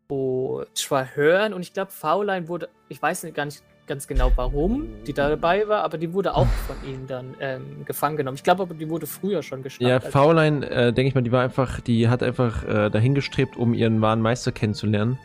oh, 0.08 0.62
Traherne 0.74 1.54
und 1.54 1.62
ich 1.62 1.72
glaube, 1.72 1.90
V-Line 1.90 2.48
wurde, 2.48 2.68
ich 2.88 3.00
weiß 3.00 3.24
nicht, 3.24 3.34
gar 3.34 3.44
nicht 3.44 3.62
ganz 3.86 4.06
genau, 4.06 4.30
warum 4.36 4.86
die 5.04 5.12
da 5.12 5.28
dabei 5.28 5.66
war, 5.66 5.82
aber 5.82 5.98
die 5.98 6.12
wurde 6.12 6.36
auch 6.36 6.46
von 6.46 6.76
ihnen 6.88 7.08
dann 7.08 7.34
ähm, 7.40 7.84
gefangen 7.84 8.16
genommen. 8.16 8.36
Ich 8.36 8.44
glaube 8.44 8.62
aber, 8.62 8.74
die 8.74 8.88
wurde 8.88 9.08
früher 9.08 9.42
schon 9.42 9.64
geschnappt. 9.64 10.04
Ja, 10.04 10.10
Faulein, 10.10 10.62
äh, 10.62 10.92
denke 10.92 11.08
ich 11.08 11.14
mal, 11.16 11.22
die 11.22 11.32
war 11.32 11.42
einfach, 11.42 11.80
die 11.80 12.08
hat 12.08 12.22
einfach 12.22 12.62
äh, 12.62 12.88
dahingestrebt, 12.88 13.56
um 13.56 13.74
ihren 13.74 14.00
wahren 14.00 14.20
Meister 14.20 14.52
kennenzulernen. 14.52 15.18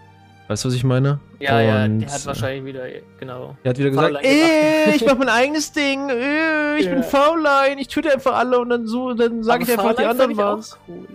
Weißt 0.48 0.64
du, 0.64 0.70
was 0.70 0.76
ich 0.76 0.84
meine? 0.84 1.20
Ja, 1.40 1.58
und, 1.58 1.66
ja, 1.66 1.88
der 1.88 2.14
hat 2.14 2.26
wahrscheinlich 2.28 2.66
wieder, 2.66 2.84
genau. 3.20 3.58
Der 3.64 3.72
hat 3.72 3.80
wieder 3.80 3.90
gesagt, 3.90 4.16
ey, 4.22 4.96
ich 4.96 5.06
mach 5.06 5.18
mein 5.18 5.30
eigenes 5.42 5.72
Ding, 5.72 6.10
ey, 6.10 6.80
ich 6.80 6.86
ja. 6.86 6.94
bin 6.94 7.04
Faulein, 7.04 7.80
ich 7.80 7.88
töte 7.88 8.14
einfach 8.14 8.36
alle 8.36 8.60
und 8.60 8.70
dann 8.70 8.86
so, 8.86 9.14
dann 9.14 9.44
sage 9.44 9.64
ich 9.64 9.72
einfach, 9.72 9.96
die 9.96 10.06
anderen 10.06 10.38
waren's. 10.38 10.78
Cool. 10.88 11.08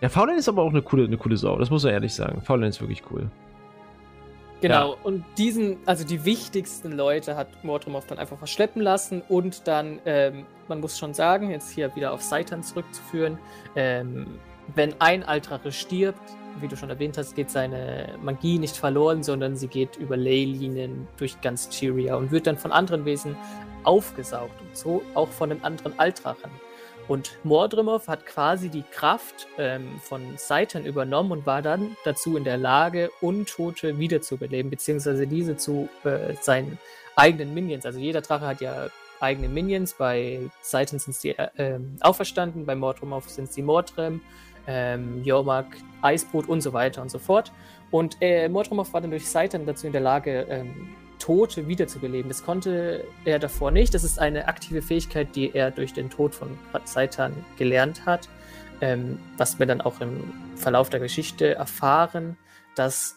Ja, 0.00 0.08
Faulein 0.08 0.38
ist 0.38 0.48
aber 0.48 0.62
auch 0.62 0.70
eine 0.70 0.80
coole, 0.80 1.04
eine 1.04 1.18
coole 1.18 1.36
Sau, 1.36 1.58
das 1.58 1.68
muss 1.68 1.84
man 1.84 1.92
ehrlich 1.92 2.14
sagen. 2.14 2.40
Faulein 2.40 2.70
ist 2.70 2.80
wirklich 2.80 3.02
cool. 3.10 3.30
Genau, 4.60 4.92
ja. 4.92 4.96
und 5.04 5.24
diesen, 5.36 5.76
also 5.86 6.04
die 6.04 6.24
wichtigsten 6.24 6.92
Leute 6.92 7.36
hat 7.36 7.62
Mordrumov 7.62 8.06
dann 8.06 8.18
einfach 8.18 8.38
verschleppen 8.38 8.82
lassen 8.82 9.22
und 9.28 9.68
dann, 9.68 10.00
ähm, 10.04 10.46
man 10.66 10.80
muss 10.80 10.98
schon 10.98 11.14
sagen, 11.14 11.50
jetzt 11.50 11.70
hier 11.70 11.94
wieder 11.94 12.12
auf 12.12 12.22
Seitan 12.22 12.62
zurückzuführen, 12.62 13.38
ähm, 13.76 14.26
wenn 14.74 14.94
ein 15.00 15.22
Altrache 15.22 15.72
stirbt, 15.72 16.20
wie 16.60 16.68
du 16.68 16.76
schon 16.76 16.90
erwähnt 16.90 17.18
hast, 17.18 17.34
geht 17.34 17.50
seine 17.50 18.14
Magie 18.22 18.58
nicht 18.58 18.76
verloren, 18.76 19.22
sondern 19.22 19.56
sie 19.56 19.68
geht 19.68 19.96
über 19.96 20.16
Leylinien 20.16 21.08
durch 21.16 21.40
ganz 21.40 21.68
Tyria 21.68 22.16
und 22.16 22.30
wird 22.30 22.46
dann 22.46 22.58
von 22.58 22.72
anderen 22.72 23.04
Wesen 23.04 23.36
aufgesaugt 23.84 24.60
und 24.60 24.76
so 24.76 25.02
auch 25.14 25.28
von 25.28 25.50
den 25.50 25.64
anderen 25.64 25.98
Altrachen. 25.98 26.50
Und 27.08 27.38
Mordrimov 27.42 28.06
hat 28.06 28.26
quasi 28.26 28.68
die 28.68 28.84
Kraft 28.92 29.48
ähm, 29.56 29.98
von 30.02 30.20
Seitan 30.36 30.84
übernommen 30.84 31.32
und 31.32 31.46
war 31.46 31.62
dann 31.62 31.96
dazu 32.04 32.36
in 32.36 32.44
der 32.44 32.58
Lage, 32.58 33.10
Untote 33.22 33.98
wiederzubeleben, 33.98 34.70
beziehungsweise 34.70 35.26
diese 35.26 35.56
zu 35.56 35.88
äh, 36.04 36.34
seinen 36.42 36.78
eigenen 37.16 37.54
Minions. 37.54 37.86
Also 37.86 37.98
jeder 37.98 38.20
Drache 38.20 38.46
hat 38.46 38.60
ja 38.60 38.88
eigene 39.20 39.48
Minions. 39.48 39.94
Bei 39.94 40.40
Seitan 40.60 40.98
sind 40.98 41.14
sie 41.14 41.30
äh, 41.30 41.80
auferstanden, 42.00 42.66
bei 42.66 42.74
Mordrimov 42.74 43.28
sind 43.28 43.50
sie 43.52 43.62
Mordrem, 43.62 44.20
ähm, 44.68 45.24
Jormak, 45.24 45.66
Eisbrot 46.02 46.48
und 46.48 46.60
so 46.60 46.72
weiter 46.72 47.02
und 47.02 47.10
so 47.10 47.18
fort. 47.18 47.50
Und 47.90 48.18
äh, 48.20 48.48
Mordrimov 48.48 48.92
war 48.92 49.00
dann 49.00 49.10
durch 49.10 49.28
Seitan 49.28 49.66
dazu 49.66 49.86
in 49.86 49.92
der 49.92 50.02
Lage, 50.02 50.46
ähm, 50.48 50.94
Tote 51.18 51.66
wiederzubeleben. 51.66 52.28
Das 52.28 52.44
konnte 52.44 53.04
er 53.24 53.38
davor 53.38 53.70
nicht. 53.70 53.92
Das 53.94 54.04
ist 54.04 54.20
eine 54.20 54.46
aktive 54.46 54.82
Fähigkeit, 54.82 55.34
die 55.34 55.52
er 55.52 55.70
durch 55.70 55.92
den 55.92 56.10
Tod 56.10 56.34
von 56.34 56.56
Seitan 56.84 57.32
gelernt 57.56 58.06
hat. 58.06 58.28
Ähm, 58.80 59.18
was 59.36 59.58
wir 59.58 59.66
dann 59.66 59.80
auch 59.80 60.00
im 60.00 60.32
Verlauf 60.54 60.88
der 60.88 61.00
Geschichte 61.00 61.56
erfahren, 61.56 62.36
dass 62.76 63.16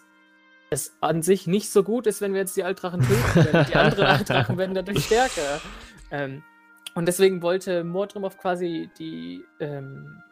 es 0.71 0.95
an 1.01 1.21
sich 1.21 1.45
nicht 1.45 1.69
so 1.69 1.83
gut 1.83 2.07
ist, 2.07 2.21
wenn 2.21 2.33
wir 2.33 2.39
jetzt 2.39 2.57
die 2.57 2.63
Altdrachen 2.63 3.01
töten. 3.01 3.65
die 3.69 3.75
anderen 3.75 4.05
Altdrachen 4.05 4.57
werden 4.57 4.73
dadurch 4.73 5.05
stärker. 5.05 5.61
Ähm, 6.09 6.41
und 6.95 7.07
deswegen 7.07 7.43
wollte 7.43 7.83
Mordrimov 7.83 8.37
quasi 8.37 8.89
die 8.97 9.45
ähm, 9.59 10.23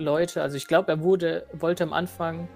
Leute, 0.00 0.42
also 0.42 0.56
ich 0.56 0.68
glaube, 0.68 0.92
er 0.92 1.00
wurde, 1.02 1.44
wollte 1.52 1.82
am 1.82 1.92
Anfang 1.92 2.46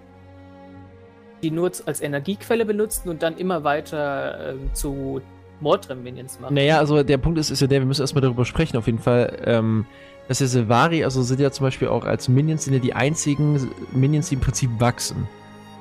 die 1.42 1.50
nur 1.50 1.72
als 1.86 2.00
Energiequelle 2.00 2.64
benutzen 2.64 3.08
und 3.08 3.24
dann 3.24 3.36
immer 3.36 3.64
weiter 3.64 4.52
äh, 4.52 4.54
zu 4.74 5.20
Mordrem-Minions 5.58 6.38
machen. 6.38 6.54
Naja, 6.54 6.78
also 6.78 7.02
der 7.02 7.18
Punkt 7.18 7.40
ist, 7.40 7.50
ist 7.50 7.60
ja 7.60 7.66
der, 7.66 7.80
wir 7.80 7.86
müssen 7.86 8.02
erstmal 8.02 8.22
darüber 8.22 8.44
sprechen, 8.44 8.76
auf 8.76 8.86
jeden 8.86 9.00
Fall. 9.00 9.42
Ähm, 9.44 9.86
dass 10.28 10.38
ja 10.38 10.46
Silvari, 10.46 11.02
also 11.02 11.20
sind 11.22 11.40
ja 11.40 11.50
zum 11.50 11.66
Beispiel 11.66 11.88
auch 11.88 12.04
als 12.04 12.28
Minions, 12.28 12.62
sind 12.62 12.74
ja 12.74 12.78
die 12.78 12.94
einzigen 12.94 13.68
Minions, 13.90 14.28
die 14.28 14.36
im 14.36 14.40
Prinzip 14.40 14.70
wachsen. 14.78 15.28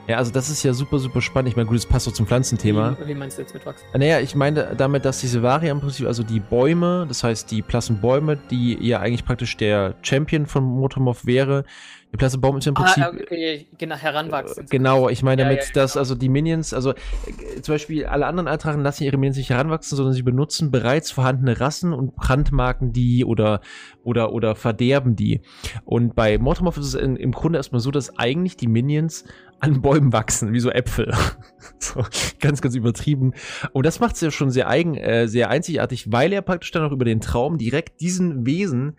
Ja, 0.08 0.18
also 0.18 0.32
das 0.32 0.50
ist 0.50 0.64
ja 0.64 0.74
super, 0.74 1.00
super 1.00 1.22
spannend. 1.22 1.50
Ich 1.50 1.56
meine, 1.56 1.68
gut, 1.68 1.78
das 1.78 1.86
passt 1.86 2.06
so 2.06 2.12
zum 2.12 2.26
Pflanzenthema. 2.26 2.98
Wie, 3.00 3.10
wie 3.10 3.16
meinst 3.16 3.38
du 3.38 3.44
jetzt 3.44 3.54
mit 3.54 3.66
Wachsen? 3.66 3.86
Naja, 3.94 4.20
ich 4.20 4.36
meine 4.36 4.76
damit, 4.76 5.06
dass 5.06 5.22
diese 5.22 5.44
Varia 5.44 5.72
im 5.72 5.80
Prinzip, 5.80 6.08
also 6.08 6.24
die 6.24 6.40
Bäume, 6.40 7.06
das 7.08 7.24
heißt 7.24 7.52
die 7.52 7.62
Plassenbäume, 7.62 8.38
die 8.50 8.78
ja 8.86 9.00
eigentlich 9.00 9.26
praktisch 9.26 9.56
der 9.58 9.96
Champion 10.02 10.48
von 10.48 10.64
Motomorph 10.64 11.26
wäre, 11.26 11.64
die 12.12 12.18
Plassenbaum 12.18 12.58
ist 12.58 12.68
im 12.68 12.76
ah, 12.76 12.82
Prinzip. 12.82 13.04
Ah, 13.04 13.10
okay, 13.10 13.68
genau, 13.78 13.96
heranwachsen. 13.96 14.66
Genau, 14.70 15.08
ich 15.08 15.24
meine 15.24 15.44
damit, 15.44 15.60
ja, 15.60 15.66
ja, 15.66 15.72
dass 15.74 15.94
genau. 15.94 16.02
also 16.02 16.16
die 16.16 16.28
Minions, 16.28 16.74
also 16.74 16.92
äh, 16.92 17.62
zum 17.62 17.76
Beispiel 17.76 18.06
alle 18.06 18.26
anderen 18.26 18.48
Altrachen 18.48 18.82
lassen 18.82 19.06
ihre 19.06 19.18
Minions 19.18 19.38
nicht 19.38 19.50
heranwachsen, 19.50 19.96
sondern 19.96 20.14
sie 20.14 20.24
benutzen 20.24 20.72
bereits 20.72 21.12
vorhandene 21.12 21.60
Rassen 21.60 21.94
und 21.94 22.16
brandmarken 22.16 22.92
die 22.92 23.24
oder, 23.24 23.62
oder, 24.04 24.34
oder 24.34 24.56
verderben 24.56 25.16
die. 25.16 25.42
Und 25.86 26.14
bei 26.14 26.38
Mortomorph 26.38 26.78
ist 26.78 26.88
es 26.88 26.96
in, 26.96 27.16
im 27.16 27.32
Grunde 27.32 27.58
erstmal 27.58 27.82
so, 27.82 27.92
dass 27.92 28.18
eigentlich 28.18 28.58
die 28.58 28.68
Minions 28.68 29.24
an 29.62 29.82
Bäumen 29.82 30.12
wachsen, 30.12 30.52
wie 30.52 30.60
so 30.60 30.70
Äpfel. 30.70 31.14
so, 31.80 32.04
ganz, 32.40 32.62
ganz 32.62 32.76
übertrieben. 32.76 33.34
Und 33.72 33.86
das 33.86 34.02
macht 34.02 34.16
es 34.16 34.22
ja 34.22 34.32
schon 34.32 34.50
sehr 34.50 34.68
eigen, 34.68 34.96
äh, 34.96 35.30
sehr 35.30 35.50
einzigartig, 35.50 36.12
weil 36.12 36.34
er 36.34 36.42
praktisch 36.42 36.72
dann 36.72 36.84
auch 36.84 36.92
über 36.92 37.06
den 37.06 37.22
Traum 37.22 37.58
direkt 37.58 38.02
diesen 38.02 38.46
Wesen 38.46 38.98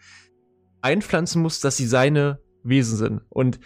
einpflanzen 0.81 1.43
muss, 1.43 1.61
dass 1.61 1.77
sie 1.77 1.87
seine 1.87 2.41
Wesen 2.63 2.97
sind. 2.97 3.21
Und 3.29 3.61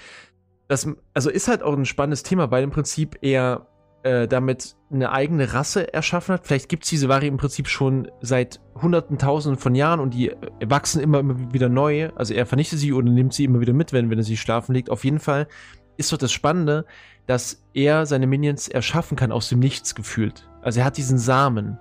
das, 0.69 0.89
also 1.15 1.31
ist 1.31 1.49
halt 1.49 1.63
auch 1.63 1.77
ein 1.77 1.85
spannendes 1.85 2.23
Thema, 2.23 2.51
weil 2.51 2.65
im 2.65 2.71
Prinzip 2.71 3.19
er 3.23 3.69
äh, 4.03 4.29
damit 4.29 4.77
eine 4.91 5.11
eigene 5.11 5.53
Rasse 5.53 5.93
erschaffen 5.93 6.35
hat. 6.35 6.47
Vielleicht 6.47 6.69
gibt 6.69 6.85
es 6.85 6.91
diese 6.91 7.09
Vari 7.09 7.27
im 7.27 7.39
Prinzip 7.39 7.69
schon 7.69 8.09
seit 8.21 8.61
hunderten, 8.81 9.19
tausenden 9.19 9.59
von 9.59 9.75
Jahren 9.75 10.01
und 10.01 10.15
die 10.15 10.33
wachsen 10.65 11.01
immer, 11.01 11.19
immer 11.19 11.53
wieder 11.53 11.69
neu. 11.69 12.11
Also 12.15 12.35
er 12.35 12.47
vernichtet 12.47 12.79
sie 12.79 12.93
oder 12.93 13.11
nimmt 13.11 13.35
sie 13.35 13.45
immer 13.45 13.61
wieder 13.61 13.73
mit, 13.73 13.93
wenn, 13.93 14.11
wenn 14.11 14.19
er 14.19 14.25
sie 14.25 14.37
schlafen 14.37 14.75
legt. 14.75 14.91
Auf 14.91 15.05
jeden 15.05 15.19
Fall 15.19 15.49
ist 15.97 16.13
doch 16.13 16.19
das 16.19 16.33
Spannende, 16.33 16.85
dass 17.27 17.65
er 17.75 18.07
seine 18.07 18.27
Minions 18.27 18.69
erschaffen 18.69 19.17
kann 19.17 19.33
aus 19.33 19.49
dem 19.49 19.59
Nichts 19.59 19.95
gefühlt. 19.95 20.49
Also 20.63 20.81
er 20.81 20.87
hat 20.87 20.97
diesen 20.97 21.19
Samen. 21.19 21.79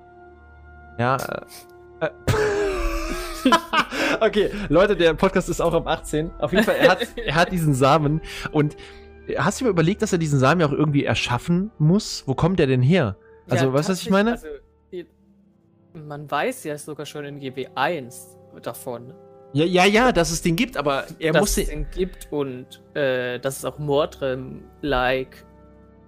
Ja. 0.97 1.17
Äh, 1.99 2.05
äh. 2.07 2.44
okay, 4.19 4.51
Leute, 4.69 4.95
der 4.95 5.13
Podcast 5.13 5.49
ist 5.49 5.61
auch 5.61 5.73
ab 5.73 5.87
18. 5.87 6.31
Auf 6.39 6.51
jeden 6.51 6.63
Fall, 6.63 6.75
er 6.75 6.89
hat, 6.89 7.07
er 7.15 7.35
hat 7.35 7.51
diesen 7.51 7.73
Samen. 7.73 8.21
Und 8.51 8.75
hast 9.37 9.59
du 9.59 9.65
mir 9.65 9.71
überlegt, 9.71 10.01
dass 10.01 10.11
er 10.11 10.17
diesen 10.17 10.39
Samen 10.39 10.61
ja 10.61 10.67
auch 10.67 10.71
irgendwie 10.71 11.05
erschaffen 11.05 11.71
muss? 11.77 12.23
Wo 12.25 12.35
kommt 12.35 12.59
der 12.59 12.67
denn 12.67 12.81
her? 12.81 13.17
Also, 13.49 13.65
ja, 13.65 13.73
weißt 13.73 13.89
du, 13.89 13.93
was 13.93 14.01
ich 14.01 14.09
meine? 14.09 14.31
Also, 14.31 14.47
man 15.93 16.29
weiß 16.29 16.65
ja 16.65 16.77
sogar 16.77 17.05
schon 17.05 17.25
in 17.25 17.39
GW1 17.39 18.35
davon. 18.61 19.13
Ja, 19.53 19.63
ja, 19.63 19.85
ja, 19.85 20.11
dass 20.11 20.31
es 20.31 20.41
den 20.41 20.57
gibt, 20.57 20.75
aber 20.75 21.05
er 21.19 21.31
dass 21.31 21.39
muss 21.39 21.57
es 21.57 21.69
den 21.69 21.89
gibt 21.89 22.27
und 22.31 22.83
äh, 22.93 23.39
dass 23.39 23.59
es 23.59 23.65
auch 23.65 23.79
Mordrem-like 23.79 25.45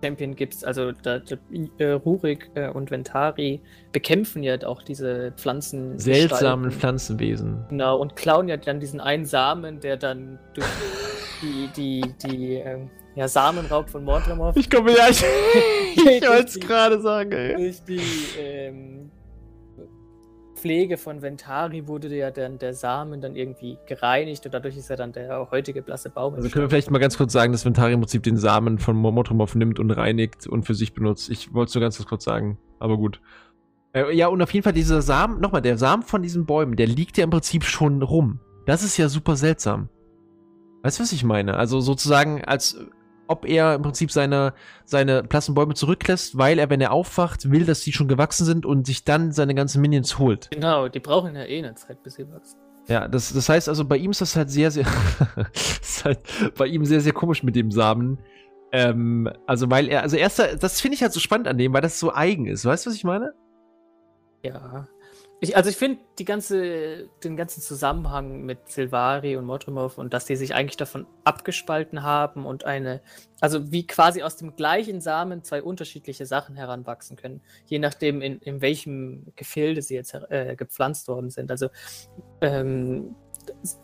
Champion 0.04 0.36
gibt. 0.36 0.64
Also 0.66 0.92
da, 0.92 1.20
da, 1.20 1.36
äh, 1.78 1.92
Rurik 1.92 2.50
äh, 2.56 2.70
und 2.70 2.92
Ventari 2.92 3.62
bekämpfen 3.92 4.44
ja 4.44 4.62
auch 4.66 4.82
diese 4.84 5.32
Pflanzen. 5.38 5.98
Seltsamen 5.98 6.72
Pflanzenwesen. 6.72 7.66
Genau, 7.70 7.98
und 7.98 8.16
klauen 8.16 8.48
ja 8.48 8.58
dann 8.58 8.80
diesen 8.80 9.00
einen 9.00 9.26
Samen, 9.26 9.80
der 9.80 9.98
dann 9.98 10.40
durch 10.54 10.68
die, 11.42 11.70
die, 11.76 12.14
die, 12.26 12.56
äh, 12.56 12.80
ja, 13.16 13.28
Samenraub 13.28 13.90
von 13.90 14.04
Mordremov. 14.04 14.56
Ich 14.56 14.70
komme 14.70 14.92
ja, 14.96 15.10
ich, 15.10 15.24
ich 15.96 16.28
wollte 16.28 16.48
es 16.48 16.60
gerade 16.60 17.02
sagen, 17.02 17.32
ey. 17.32 17.56
Durch 17.56 17.84
die, 17.84 18.02
ähm, 18.40 19.12
Pflege 20.58 20.98
von 20.98 21.22
Ventari 21.22 21.88
wurde 21.88 22.14
ja 22.16 22.32
dann 22.32 22.58
der 22.58 22.74
Samen 22.74 23.22
dann 23.22 23.36
irgendwie 23.36 23.78
gereinigt 23.86 24.46
und 24.46 24.54
dadurch 24.54 24.76
ist 24.76 24.90
ja 24.90 24.96
dann 24.96 25.14
der 25.14 25.50
heutige 25.52 25.82
blasse 25.82 26.10
Baum. 26.10 26.34
Also 26.34 26.50
können 26.50 26.66
wir 26.66 26.70
vielleicht 26.70 26.92
mal 26.92 27.00
ganz 27.00 27.18
kurz 27.18 27.32
sagen, 27.32 27.52
dass 27.52 27.64
Ventari 27.64 27.94
im 27.94 28.02
Prinzip 28.02 28.24
den 28.24 28.38
Samen 28.38 28.80
von 28.80 28.96
Motromov 28.96 29.56
nimmt 29.56 29.80
und 29.80 29.92
reinigt 29.92 30.48
und 30.48 30.64
für 30.64 30.74
sich 30.74 30.94
benutzt. 30.94 31.30
Ich 31.30 31.54
wollte 31.54 31.70
es 31.70 31.76
nur 31.76 31.82
ganz 31.82 32.04
kurz 32.06 32.24
sagen, 32.24 32.58
aber 32.80 32.98
gut. 32.98 33.22
Äh, 33.94 34.16
ja, 34.16 34.28
und 34.28 34.42
auf 34.42 34.54
jeden 34.54 34.64
Fall 34.64 34.74
dieser 34.74 35.02
Samen, 35.02 35.40
nochmal, 35.40 35.62
der 35.62 35.78
Samen 35.78 36.04
von 36.04 36.22
diesen 36.22 36.46
Bäumen, 36.46 36.76
der 36.76 36.88
liegt 36.88 37.18
ja 37.18 37.24
im 37.24 37.30
Prinzip 37.30 37.64
schon 37.64 38.02
rum. 38.02 38.40
Das 38.66 38.84
ist 38.84 38.98
ja 38.98 39.10
super 39.10 39.36
seltsam. 39.36 39.90
Weißt 40.84 41.00
du, 41.00 41.04
was 41.04 41.12
ich 41.12 41.24
meine? 41.24 41.56
Also 41.56 41.80
sozusagen 41.80 42.44
als 42.44 42.78
ob 43.28 43.46
er 43.46 43.76
im 43.76 43.82
Prinzip 43.82 44.12
seine, 44.12 44.54
seine 44.86 45.24
Plassenbäume 45.24 45.74
zurücklässt, 45.74 46.38
weil 46.38 46.60
er, 46.60 46.70
wenn 46.70 46.82
er 46.82 46.92
aufwacht, 46.92 47.52
will, 47.52 47.66
dass 47.66 47.82
sie 47.82 47.92
schon 47.92 48.08
gewachsen 48.08 48.46
sind 48.46 48.66
und 48.66 48.86
sich 48.86 49.04
dann 49.04 49.32
seine 49.32 49.56
ganzen 49.56 49.82
Minions 49.82 50.18
holt. 50.18 50.50
Genau, 50.52 50.88
die 50.88 51.00
brauchen 51.00 51.36
ja 51.36 51.44
eh 51.44 51.60
eine 51.60 51.76
Zeit, 51.76 52.02
bis 52.04 52.16
sie 52.16 52.30
wachsen. 52.32 52.58
Ja, 52.88 53.08
das, 53.08 53.34
das 53.34 53.50
heißt 53.50 53.68
also, 53.68 53.84
bei 53.84 53.98
ihm 53.98 54.12
ist 54.12 54.22
das 54.22 54.36
halt 54.36 54.50
sehr, 54.50 54.72
sehr, 54.72 54.86
ist 55.82 56.06
halt 56.06 56.20
bei 56.58 56.68
ihm 56.68 56.86
sehr, 56.86 57.02
sehr 57.02 57.14
komisch 57.14 57.44
mit 57.44 57.56
dem 57.56 57.72
Samen. 57.72 58.20
Ähm, 58.72 59.30
also, 59.46 59.70
weil 59.70 59.90
er, 59.90 60.04
also 60.04 60.16
erst, 60.16 60.40
das 60.40 60.80
finde 60.80 60.96
ich 60.96 61.02
halt 61.02 61.14
so 61.14 61.20
spannend 61.20 61.48
an 61.48 61.58
dem, 61.58 61.74
weil 61.74 61.82
das 61.82 62.00
so 62.00 62.14
eigen 62.14 62.48
ist. 62.48 62.66
Weißt 62.66 62.86
du, 62.86 62.90
was 62.90 62.96
ich 62.96 63.04
meine? 63.04 63.34
Ja, 64.44 64.88
ich, 65.40 65.56
also 65.56 65.70
ich 65.70 65.78
finde 65.78 66.02
ganze, 66.26 67.10
den 67.24 67.38
ganzen 67.38 67.62
Zusammenhang 67.62 68.42
mit 68.42 68.70
Silvari 68.70 69.38
und 69.38 69.46
Mordrumov 69.46 70.00
und 70.00 70.14
dass 70.14 70.26
die 70.26 70.36
sich 70.36 70.56
eigentlich 70.56 70.78
davon 70.78 71.06
abgespalten 71.26 72.02
haben 72.02 72.46
und 72.46 72.66
eine, 72.66 73.02
also 73.40 73.72
wie 73.72 73.86
quasi 73.86 74.24
aus 74.24 74.36
dem 74.38 74.56
gleichen 74.56 75.00
Samen 75.00 75.44
zwei 75.44 75.62
unterschiedliche 75.62 76.26
Sachen 76.26 76.56
heranwachsen 76.56 77.18
können, 77.18 77.42
je 77.66 77.78
nachdem 77.78 78.22
in, 78.22 78.40
in 78.40 78.62
welchem 78.62 79.28
Gefilde 79.36 79.84
sie 79.84 79.94
jetzt 79.94 80.16
äh, 80.16 80.56
gepflanzt 80.56 81.08
worden 81.08 81.30
sind. 81.30 81.52
Also 81.52 81.70
ähm, 82.42 83.16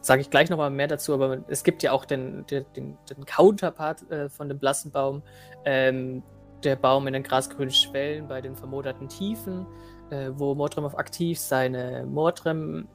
sage 0.01 0.21
ich 0.21 0.31
gleich 0.31 0.49
nochmal 0.49 0.71
mehr 0.71 0.87
dazu, 0.87 1.13
aber 1.13 1.43
es 1.49 1.63
gibt 1.63 1.83
ja 1.83 1.91
auch 1.91 2.05
den, 2.05 2.47
den, 2.47 2.65
den 2.75 3.25
Counterpart 3.25 4.09
äh, 4.11 4.29
von 4.29 4.49
dem 4.49 4.57
Blassenbaum, 4.57 5.21
ähm, 5.65 6.23
der 6.63 6.75
Baum 6.77 7.07
in 7.07 7.13
den 7.13 7.23
grasgrünen 7.23 7.71
Schwellen 7.73 8.27
bei 8.27 8.41
den 8.41 8.55
vermoderten 8.55 9.09
Tiefen, 9.09 9.67
äh, 10.13 10.31
wo 10.39 10.53
Mordrem 10.55 10.85
aktiv 10.85 11.39
seine 11.39 12.05
Mordrem 12.05 12.87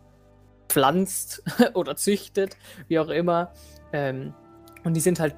pflanzt 0.69 1.43
oder 1.75 1.97
züchtet, 1.97 2.57
wie 2.89 2.99
auch 2.99 3.09
immer. 3.09 3.53
Ähm, 3.93 4.35
und 4.85 4.95
die 4.95 5.01
sind 5.01 5.19
halt 5.19 5.35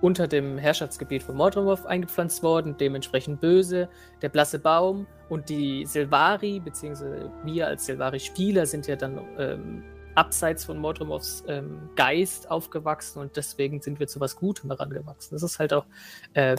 unter 0.00 0.28
dem 0.28 0.58
Herrschaftsgebiet 0.58 1.22
von 1.22 1.36
Mordremov 1.36 1.86
eingepflanzt 1.86 2.42
worden, 2.42 2.76
dementsprechend 2.78 3.40
böse. 3.40 3.88
Der 4.22 4.28
blasse 4.28 4.58
Baum 4.58 5.06
und 5.28 5.48
die 5.48 5.84
Silvari, 5.86 6.60
beziehungsweise 6.60 7.30
wir 7.44 7.66
als 7.66 7.86
Silvari-Spieler 7.86 8.66
sind 8.66 8.86
ja 8.86 8.96
dann 8.96 9.20
ähm, 9.38 9.82
abseits 10.14 10.64
von 10.64 10.78
Mordremovs 10.78 11.44
ähm, 11.48 11.90
Geist 11.96 12.50
aufgewachsen 12.50 13.20
und 13.20 13.36
deswegen 13.36 13.82
sind 13.82 13.98
wir 13.98 14.06
zu 14.06 14.20
was 14.20 14.36
Gutem 14.36 14.70
herangewachsen. 14.70 15.34
Das 15.34 15.42
ist 15.42 15.58
halt 15.58 15.72
auch 15.72 15.86
äh, 16.34 16.56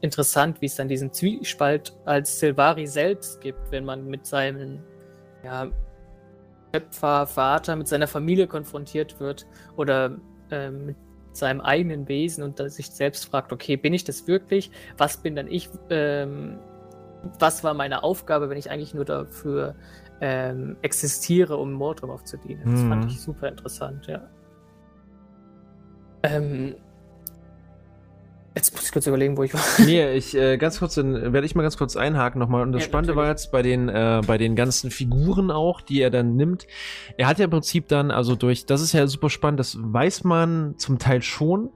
interessant, 0.00 0.60
wie 0.60 0.66
es 0.66 0.76
dann 0.76 0.88
diesen 0.88 1.12
Zwiespalt 1.12 1.96
als 2.04 2.38
Silvari 2.38 2.86
selbst 2.86 3.40
gibt, 3.40 3.70
wenn 3.70 3.84
man 3.84 4.06
mit 4.06 4.26
seinem 4.26 4.80
ja, 5.44 5.68
Schöpfer, 6.74 7.26
Vater, 7.26 7.76
mit 7.76 7.88
seiner 7.88 8.06
Familie 8.06 8.46
konfrontiert 8.46 9.20
wird 9.20 9.46
oder 9.76 10.16
äh, 10.50 10.70
mit 10.70 10.96
seinem 11.32 11.60
eigenen 11.60 12.08
Wesen 12.08 12.42
und 12.42 12.58
sich 12.70 12.90
selbst 12.90 13.26
fragt, 13.26 13.52
okay, 13.52 13.76
bin 13.76 13.94
ich 13.94 14.04
das 14.04 14.26
wirklich? 14.26 14.70
Was 14.96 15.18
bin 15.18 15.36
dann 15.36 15.46
ich? 15.46 15.68
Ähm, 15.90 16.58
was 17.38 17.62
war 17.62 17.74
meine 17.74 18.02
Aufgabe, 18.02 18.48
wenn 18.48 18.56
ich 18.56 18.70
eigentlich 18.70 18.94
nur 18.94 19.04
dafür 19.04 19.74
ähm, 20.20 20.76
existiere, 20.82 21.56
um 21.56 21.72
Mordrum 21.72 22.10
aufzudienen? 22.10 22.62
Das 22.64 22.80
mhm. 22.80 22.88
fand 22.88 23.12
ich 23.12 23.20
super 23.20 23.48
interessant, 23.48 24.06
ja. 24.06 24.28
Ähm, 26.22 26.76
Jetzt 28.60 28.74
muss 28.74 28.84
ich 28.84 28.92
kurz 28.92 29.06
überlegen, 29.06 29.38
wo 29.38 29.42
ich 29.42 29.54
war. 29.54 29.62
Nee, 29.86 30.12
ich 30.12 30.36
äh, 30.36 30.58
ganz 30.58 30.80
kurz, 30.80 30.94
dann 30.94 31.32
werde 31.32 31.46
ich 31.46 31.54
mal 31.54 31.62
ganz 31.62 31.78
kurz 31.78 31.96
einhaken 31.96 32.38
nochmal. 32.38 32.60
Und 32.60 32.72
das 32.72 32.82
ja, 32.82 32.88
Spannende 32.88 33.14
natürlich. 33.14 33.26
war 33.26 33.30
jetzt 33.30 33.52
bei 33.52 33.62
den, 33.62 33.88
äh, 33.88 34.20
bei 34.26 34.36
den 34.36 34.54
ganzen 34.54 34.90
Figuren 34.90 35.50
auch, 35.50 35.80
die 35.80 36.02
er 36.02 36.10
dann 36.10 36.36
nimmt. 36.36 36.66
Er 37.16 37.26
hat 37.26 37.38
ja 37.38 37.46
im 37.46 37.50
Prinzip 37.50 37.88
dann, 37.88 38.10
also 38.10 38.36
durch, 38.36 38.66
das 38.66 38.82
ist 38.82 38.92
ja 38.92 39.06
super 39.06 39.30
spannend, 39.30 39.60
das 39.60 39.78
weiß 39.80 40.24
man 40.24 40.74
zum 40.76 40.98
Teil 40.98 41.22
schon, 41.22 41.70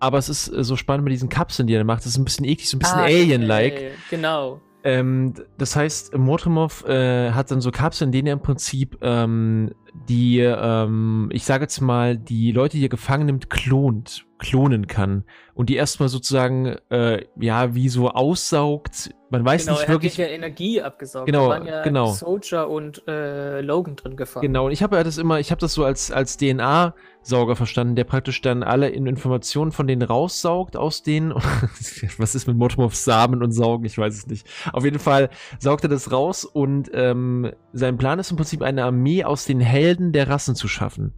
aber 0.00 0.16
es 0.16 0.30
ist 0.30 0.48
äh, 0.48 0.64
so 0.64 0.76
spannend 0.76 1.04
mit 1.04 1.12
diesen 1.12 1.28
Kapseln, 1.28 1.66
die 1.66 1.74
er 1.74 1.84
macht. 1.84 2.00
Das 2.00 2.06
ist 2.06 2.16
ein 2.16 2.24
bisschen 2.24 2.46
eklig, 2.46 2.70
so 2.70 2.78
ein 2.78 2.80
bisschen 2.80 3.00
ah, 3.00 3.04
Alien-like. 3.04 3.74
Äh, 3.74 3.90
genau. 4.08 4.62
Ähm, 4.84 5.34
das 5.58 5.76
heißt, 5.76 6.16
Motromov 6.16 6.86
äh, 6.86 7.32
hat 7.32 7.50
dann 7.50 7.60
so 7.60 7.70
Kapseln, 7.70 8.08
in 8.08 8.12
denen 8.12 8.26
er 8.28 8.32
im 8.32 8.42
Prinzip 8.42 8.96
ähm, 9.02 9.72
die, 10.08 10.38
ähm, 10.38 11.28
ich 11.30 11.44
sage 11.44 11.64
jetzt 11.64 11.82
mal, 11.82 12.16
die 12.16 12.52
Leute, 12.52 12.78
die 12.78 12.86
er 12.86 12.88
gefangen 12.88 13.26
nimmt, 13.26 13.50
klont 13.50 14.24
klonen 14.42 14.88
kann 14.88 15.24
und 15.54 15.70
die 15.70 15.76
erstmal 15.76 16.08
sozusagen 16.08 16.76
äh, 16.90 17.24
ja 17.38 17.74
wie 17.74 17.88
so 17.88 18.10
aussaugt. 18.10 19.14
Man 19.30 19.44
weiß 19.44 19.64
genau, 19.64 19.78
nicht 19.78 19.88
er 19.88 19.94
wirklich. 19.94 20.12
Hat 20.14 20.18
ja 20.18 20.26
Energie 20.26 20.82
abgesaugt. 20.82 21.26
Genau, 21.26 21.44
da 21.44 21.48
waren 21.50 21.66
ja 21.66 21.82
genau. 21.82 22.12
Soldier 22.12 22.68
und 22.68 23.06
äh, 23.06 23.60
Logan 23.60 23.94
drin 23.94 24.16
gefangen. 24.16 24.42
Genau. 24.42 24.66
Und 24.66 24.72
ich 24.72 24.82
habe 24.82 24.96
ja 24.96 25.04
das 25.04 25.16
immer, 25.16 25.38
ich 25.38 25.52
habe 25.52 25.60
das 25.60 25.74
so 25.74 25.84
als 25.84 26.10
als 26.10 26.36
DNA-Sauger 26.38 27.54
verstanden, 27.54 27.94
der 27.94 28.04
praktisch 28.04 28.40
dann 28.40 28.64
alle 28.64 28.88
Informationen 28.88 29.70
von 29.70 29.86
denen 29.86 30.02
raussaugt 30.02 30.76
aus 30.76 31.04
denen. 31.04 31.32
Was 32.18 32.34
ist 32.34 32.48
mit 32.48 32.56
Motomov 32.56 32.96
Samen 32.96 33.42
und 33.42 33.52
Saugen? 33.52 33.84
Ich 33.84 33.96
weiß 33.96 34.14
es 34.14 34.26
nicht. 34.26 34.46
Auf 34.72 34.84
jeden 34.84 34.98
Fall 34.98 35.30
saugt 35.60 35.84
er 35.84 35.90
das 35.90 36.10
raus 36.10 36.44
und 36.44 36.90
ähm, 36.92 37.52
sein 37.72 37.96
Plan 37.96 38.18
ist 38.18 38.32
im 38.32 38.36
Prinzip 38.36 38.60
eine 38.62 38.84
Armee 38.84 39.22
aus 39.22 39.44
den 39.44 39.60
Helden 39.60 40.12
der 40.12 40.28
Rassen 40.28 40.56
zu 40.56 40.66
schaffen. 40.66 41.14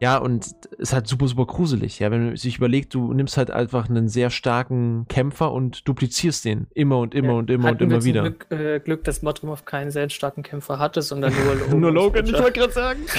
Ja, 0.00 0.18
und 0.18 0.44
es 0.44 0.54
ist 0.78 0.92
halt 0.92 1.08
super, 1.08 1.26
super 1.26 1.46
gruselig. 1.46 1.98
Ja, 1.98 2.10
wenn 2.10 2.26
man 2.26 2.36
sich 2.36 2.58
überlegt, 2.58 2.94
du 2.94 3.12
nimmst 3.12 3.36
halt 3.36 3.50
einfach 3.50 3.88
einen 3.88 4.08
sehr 4.08 4.30
starken 4.30 5.06
Kämpfer 5.08 5.52
und 5.52 5.88
duplizierst 5.88 6.44
den 6.44 6.68
immer 6.74 6.98
und 6.98 7.14
immer 7.14 7.32
ja, 7.32 7.34
und 7.34 7.50
immer 7.50 7.70
und 7.70 7.82
immer 7.82 8.04
wieder. 8.04 8.22
Glück, 8.22 8.46
äh, 8.50 8.78
Glück, 8.78 9.02
dass 9.04 9.22
Motromov 9.22 9.64
keinen 9.64 9.90
sehr 9.90 10.08
starken 10.08 10.44
Kämpfer 10.44 10.78
hatte, 10.78 11.02
sondern 11.02 11.32
nur 11.34 11.54
Logan. 11.54 11.80
nur 11.80 11.92
Logan, 11.92 12.26
ich 12.26 12.34
wollte 12.34 12.60
gerade 12.60 12.72
sagen. 12.72 13.00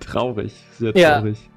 traurig, 0.00 0.54
sehr 0.78 0.94
traurig. 0.94 1.38
Ja, 1.38 1.50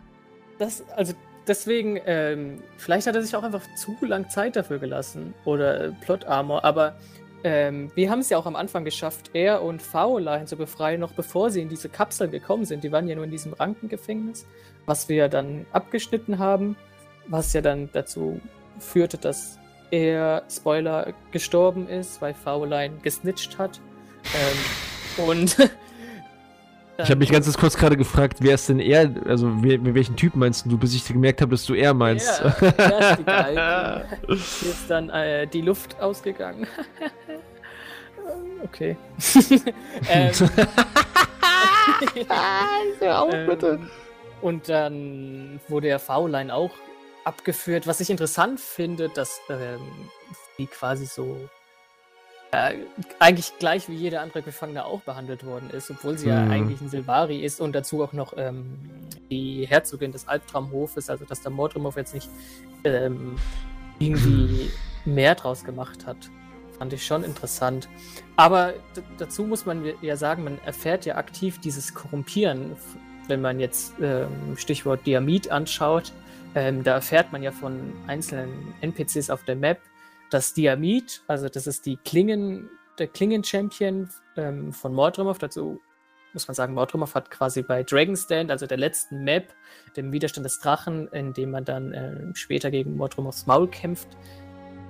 das, 0.60 0.84
also 0.96 1.14
deswegen, 1.48 2.00
ähm, 2.06 2.60
vielleicht 2.78 3.08
hat 3.08 3.16
er 3.16 3.22
sich 3.22 3.36
auch 3.36 3.44
einfach 3.44 3.64
zu 3.78 3.96
lang 4.02 4.30
Zeit 4.30 4.58
dafür 4.58 4.80
gelassen 4.80 5.34
oder 5.46 5.86
äh, 5.86 5.92
Plot 6.02 6.26
Armor, 6.26 6.66
aber 6.66 6.96
ähm, 7.44 7.92
wir 7.96 8.10
haben 8.10 8.20
es 8.20 8.30
ja 8.30 8.38
auch 8.38 8.46
am 8.46 8.56
Anfang 8.56 8.86
geschafft, 8.86 9.32
er 9.34 9.62
und 9.64 9.82
Faulein 9.82 10.48
zu 10.48 10.56
befreien, 10.56 11.00
noch 11.00 11.14
bevor 11.14 11.50
sie 11.50 11.62
in 11.62 11.70
diese 11.70 11.90
Kapseln 11.90 12.32
gekommen 12.32 12.66
sind. 12.66 12.84
Die 12.84 12.92
waren 12.92 13.08
ja 13.08 13.16
nur 13.16 13.26
in 13.26 13.32
diesem 13.32 13.54
Rankengefängnis, 13.54 14.46
was 14.86 15.10
wir 15.10 15.28
dann 15.28 15.66
abgeschnitten 15.72 16.40
haben, 16.40 16.76
was 17.28 17.54
ja 17.54 17.62
dann 17.62 17.90
dazu 17.92 18.40
führte, 18.80 19.18
dass 19.18 19.60
er, 19.92 20.44
Spoiler, 20.50 21.14
gestorben 21.32 21.88
ist, 21.88 22.22
weil 22.22 22.34
Faulein 22.34 23.00
gesnitcht 23.02 23.58
hat. 23.58 23.80
Ähm, 24.34 25.28
und 25.28 25.58
Ich 27.00 27.10
habe 27.10 27.18
mich 27.18 27.32
ganz 27.32 27.52
kurz 27.58 27.76
gerade 27.76 27.98
gefragt, 27.98 28.38
wer 28.42 28.54
ist 28.54 28.70
denn 28.70 28.80
er, 28.80 29.10
also 29.26 29.52
wer, 29.64 29.84
welchen 29.96 30.16
Typ 30.16 30.36
meinst 30.36 30.68
du, 30.68 30.78
bis 30.78 30.94
ich 30.94 31.06
gemerkt 31.08 31.42
habe, 31.42 31.52
dass 31.52 31.66
du 31.66 31.74
er 31.74 31.94
meinst. 31.94 32.40
Ja, 32.40 32.56
er 32.60 33.12
ist 33.12 33.20
die. 33.20 34.28
Hier 34.62 34.72
ist 34.72 34.90
dann 34.90 35.10
äh, 35.10 35.48
die 35.48 35.62
Luft 35.62 36.00
ausgegangen. 36.00 36.68
okay. 38.64 38.98
ähm, 40.10 40.32
Hör 43.00 43.22
auf, 43.22 43.34
ähm, 43.34 43.48
bitte. 43.48 43.80
Und 44.42 44.70
dann 44.70 45.60
wurde 45.68 45.88
der 45.88 46.00
V-Line 46.00 46.54
auch 46.54 46.72
abgeführt. 47.24 47.88
Was 47.88 48.00
ich 48.00 48.10
interessant 48.10 48.60
finde, 48.60 49.10
dass 49.10 49.40
ähm, 49.50 49.80
die 50.58 50.68
quasi 50.68 51.06
so 51.06 51.38
äh, 52.52 52.76
eigentlich 53.20 53.58
gleich 53.58 53.90
wie 53.90 53.96
jeder 53.96 54.22
andere 54.22 54.42
Gefangene 54.42 54.86
auch 54.86 55.02
behandelt 55.02 55.46
worden 55.46 55.70
ist, 55.72 55.90
obwohl 55.90 56.18
sie 56.18 56.28
mhm. 56.28 56.32
ja 56.32 56.44
eigentlich 56.44 56.82
ein 56.82 56.90
Silvari 56.90 57.44
ist 57.44 57.60
und 57.60 57.74
dazu 57.74 58.04
auch 58.04 58.14
noch 58.14 58.34
ähm, 58.38 58.80
die 59.32 59.66
Herzogin 59.68 60.12
des 60.12 60.28
Albtraumhofes, 60.28 61.10
also 61.10 61.26
dass 61.26 61.42
der 61.42 61.52
Mordrimov 61.52 61.96
jetzt 61.98 62.14
nicht 62.14 62.30
ähm, 62.84 63.38
irgendwie 64.00 64.72
mehr 65.06 65.36
draus 65.36 65.64
gemacht 65.64 66.06
hat. 66.06 66.18
Fand 66.84 66.92
ich 66.92 67.06
schon 67.06 67.24
interessant. 67.24 67.88
Aber 68.36 68.74
dazu 69.18 69.44
muss 69.44 69.66
man 69.66 69.86
ja 70.02 70.18
sagen, 70.18 70.44
man 70.44 70.60
erfährt 70.66 71.06
ja 71.06 71.16
aktiv 71.16 71.62
dieses 71.62 71.94
Korrumpieren, 71.94 72.76
wenn 73.30 73.40
man 73.40 73.62
jetzt 73.62 73.94
ähm, 74.02 74.58
Stichwort 74.58 75.06
Diamit 75.06 75.50
anschaut. 75.50 76.12
Ähm, 76.56 76.84
da 76.84 76.96
erfährt 76.96 77.32
man 77.32 77.42
ja 77.42 77.54
von 77.54 77.94
einzelnen 78.08 78.74
NPCs 78.82 79.30
auf 79.30 79.46
der 79.46 79.56
Map, 79.56 79.80
das 80.30 80.54
Diamit, 80.54 81.22
also 81.26 81.48
das 81.48 81.68
ist 81.68 81.86
die 81.86 81.96
Klingen, 81.96 82.70
der 83.00 83.08
Klingen-Champion 83.08 84.10
ähm, 84.36 84.74
von 84.74 84.94
Mordrumov. 84.94 85.38
Dazu 85.38 85.80
muss 86.34 86.50
man 86.50 86.56
sagen, 86.56 86.74
Mordrumov 86.74 87.16
hat 87.16 87.32
quasi 87.32 87.62
bei 87.62 87.84
Dragonstand, 87.84 88.52
also 88.52 88.68
der 88.68 88.78
letzten 88.78 89.24
Map, 89.24 89.54
dem 89.96 90.12
Widerstand 90.12 90.44
des 90.44 90.60
Drachen, 90.60 91.08
in 91.14 91.32
dem 91.32 91.52
man 91.52 91.64
dann 91.64 91.94
äh, 91.94 92.36
später 92.36 92.72
gegen 92.72 92.98
Mordrumovs 92.98 93.46
Maul 93.46 93.70
kämpft, 93.70 94.10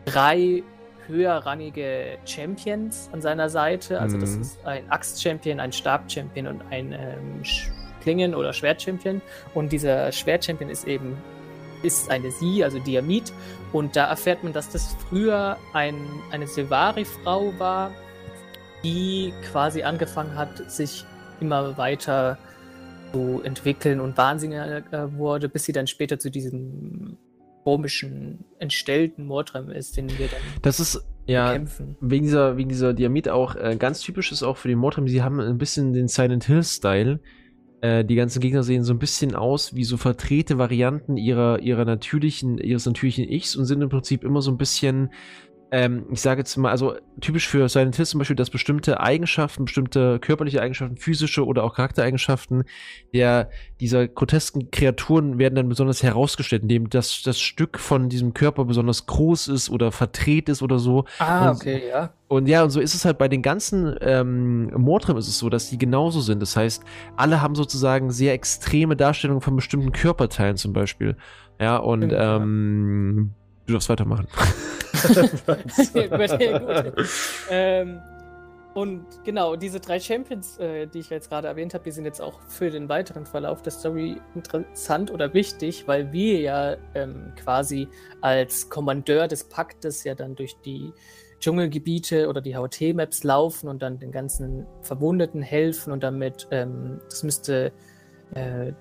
drei 0.06 0.64
höherrangige 1.08 2.18
Champions 2.26 3.10
an 3.12 3.22
seiner 3.22 3.50
Seite. 3.50 4.00
Also 4.00 4.18
mhm. 4.18 4.22
das 4.22 4.36
ist 4.36 4.66
ein 4.66 4.90
Axt-Champion, 4.90 5.60
ein 5.60 5.72
Stab-Champion 5.72 6.48
und 6.48 6.62
ein 6.70 6.92
ähm, 6.94 7.44
Klingen- 8.02 8.36
oder 8.36 8.54
Schwert-Champion. 8.54 9.22
Und 9.54 9.72
dieser 9.72 10.12
Schwert-Champion 10.12 10.70
ist 10.70 10.88
eben 10.88 11.18
ist 11.84 12.10
eine 12.10 12.32
Sie, 12.32 12.64
also 12.64 12.80
Diamit. 12.80 13.34
Und 13.74 13.96
da 13.96 14.06
erfährt 14.06 14.44
man, 14.44 14.54
dass 14.54 14.70
das 14.70 14.96
früher 15.10 15.58
ein, 15.74 15.96
eine 16.32 16.48
Silvari-Frau 16.48 17.54
war, 17.60 17.92
die 18.84 19.34
quasi 19.52 19.84
angefangen 19.84 20.36
hat, 20.36 20.72
sich 20.72 21.06
immer 21.40 21.78
weiter 21.78 22.38
zu 23.12 23.42
entwickeln 23.44 24.00
und 24.00 24.18
wahnsinniger 24.18 24.84
wurde, 25.18 25.50
bis 25.50 25.66
sie 25.66 25.72
dann 25.72 25.88
später 25.88 26.20
zu 26.20 26.32
diesem 26.32 27.18
komischen, 27.64 28.46
entstellten 28.60 29.26
Mordrem 29.26 29.70
ist, 29.70 29.98
den 29.98 30.10
wir 30.10 30.28
dann 30.28 30.40
das 30.62 30.80
ist 30.80 31.06
ja 31.26 31.54
kämpfen. 31.54 31.96
wegen 32.02 32.26
dieser 32.26 32.58
wegen 32.58 32.70
dieser 32.70 32.94
Diamit 32.94 33.30
auch 33.30 33.56
äh, 33.56 33.76
ganz 33.78 34.02
typisch 34.02 34.32
ist 34.32 34.44
auch 34.44 34.58
für 34.58 34.68
die 34.68 34.76
Mordrem. 34.76 35.08
Sie 35.08 35.22
haben 35.22 35.40
ein 35.40 35.58
bisschen 35.58 35.94
den 35.94 36.08
Silent 36.08 36.46
Hill 36.46 36.64
Style. 36.64 37.20
Äh, 37.82 38.06
die 38.06 38.16
ganzen 38.16 38.40
Gegner 38.40 38.64
sehen 38.64 38.84
so 38.84 38.94
ein 38.94 39.00
bisschen 39.00 39.36
aus 39.36 39.76
wie 39.76 39.84
so 39.84 39.98
verdrehte 39.98 40.58
Varianten 40.58 41.18
ihrer, 41.18 41.60
ihrer 41.60 41.84
natürlichen, 41.84 42.58
ihres 42.58 42.86
natürlichen 42.86 43.28
Ichs 43.28 43.56
und 43.56 43.66
sind 43.66 43.82
im 43.82 43.90
Prinzip 43.90 44.24
immer 44.24 44.42
so 44.42 44.52
ein 44.52 44.58
bisschen 44.58 45.10
ähm, 45.74 46.06
ich 46.12 46.22
sage 46.22 46.42
jetzt 46.42 46.56
mal, 46.56 46.70
also 46.70 46.94
typisch 47.20 47.48
für 47.48 47.68
Silent 47.68 47.96
Hill 47.96 48.06
zum 48.06 48.20
Beispiel, 48.20 48.36
dass 48.36 48.52
bestimmte 48.52 49.00
Eigenschaften, 49.00 49.66
bestimmte 49.66 50.20
körperliche 50.20 50.62
Eigenschaften, 50.62 50.98
physische 50.98 51.48
oder 51.48 51.64
auch 51.64 51.74
Charaktereigenschaften 51.74 52.66
der, 53.12 53.50
dieser 53.80 54.08
grotesken 54.08 54.70
Kreaturen 54.70 55.40
werden 55.40 55.56
dann 55.56 55.70
besonders 55.70 56.04
herausgestellt, 56.04 56.62
indem 56.62 56.92
das, 56.92 57.24
das 57.24 57.40
Stück 57.40 57.80
von 57.80 58.08
diesem 58.08 58.36
Körper 58.36 58.66
besonders 58.66 59.08
groß 59.08 59.48
ist 59.48 59.72
oder 59.72 59.92
verdreht 59.92 60.48
ist 60.48 60.62
oder 60.62 60.78
so. 60.78 61.06
Ah, 61.18 61.50
und, 61.50 61.56
okay, 61.56 61.82
ja. 61.90 62.14
Und 62.28 62.48
ja, 62.48 62.62
und 62.62 62.70
so 62.70 62.80
ist 62.80 62.94
es 62.94 63.04
halt 63.04 63.18
bei 63.18 63.28
den 63.28 63.42
ganzen 63.42 63.96
ähm, 64.02 64.70
Mordrim 64.78 65.18
ist 65.18 65.28
es 65.28 65.40
so, 65.40 65.50
dass 65.50 65.72
die 65.72 65.80
genauso 65.80 66.22
sind. 66.22 66.40
Das 66.40 66.56
heißt, 66.56 66.84
alle 67.18 67.42
haben 67.42 67.56
sozusagen 67.56 68.12
sehr 68.12 68.34
extreme 68.34 68.96
Darstellungen 68.96 69.42
von 69.42 69.56
bestimmten 69.56 69.92
Körperteilen 69.92 70.56
zum 70.56 70.72
Beispiel. 70.72 71.18
Ja, 71.60 71.78
und 71.78 72.14
ähm, 72.16 73.34
Du 73.66 73.74
darfst 73.74 73.90
weitermachen. 73.90 74.28
gut. 76.60 76.94
Ähm, 77.50 78.02
und 78.74 79.06
genau, 79.24 79.56
diese 79.56 79.80
drei 79.80 80.00
Champions, 80.00 80.58
äh, 80.58 80.88
die 80.88 81.00
ich 81.00 81.10
jetzt 81.12 81.30
gerade 81.30 81.48
erwähnt 81.48 81.76
habe, 81.76 81.84
die 81.84 81.92
sind 81.92 82.06
jetzt 82.06 82.22
auch 82.22 82.40
für 82.48 82.72
den 82.72 82.90
weiteren 82.90 83.26
Verlauf 83.26 83.62
der 83.62 83.72
Story 83.72 84.20
interessant 84.34 85.12
oder 85.12 85.34
wichtig, 85.34 85.88
weil 85.88 86.12
wir 86.12 86.40
ja 86.40 86.78
ähm, 86.96 87.34
quasi 87.36 87.88
als 88.22 88.70
Kommandeur 88.70 89.28
des 89.28 89.44
Paktes 89.44 90.04
ja 90.04 90.16
dann 90.16 90.36
durch 90.36 90.56
die 90.66 90.92
Dschungelgebiete 91.40 92.28
oder 92.30 92.42
die 92.42 92.56
HOT-Maps 92.56 93.24
laufen 93.24 93.68
und 93.68 93.84
dann 93.84 94.00
den 94.00 94.12
ganzen 94.12 94.66
Verwundeten 94.82 95.44
helfen 95.44 95.94
und 95.94 96.02
damit, 96.02 96.48
ähm, 96.50 97.00
das 97.10 97.22
müsste 97.22 97.72
äh, 98.34 98.72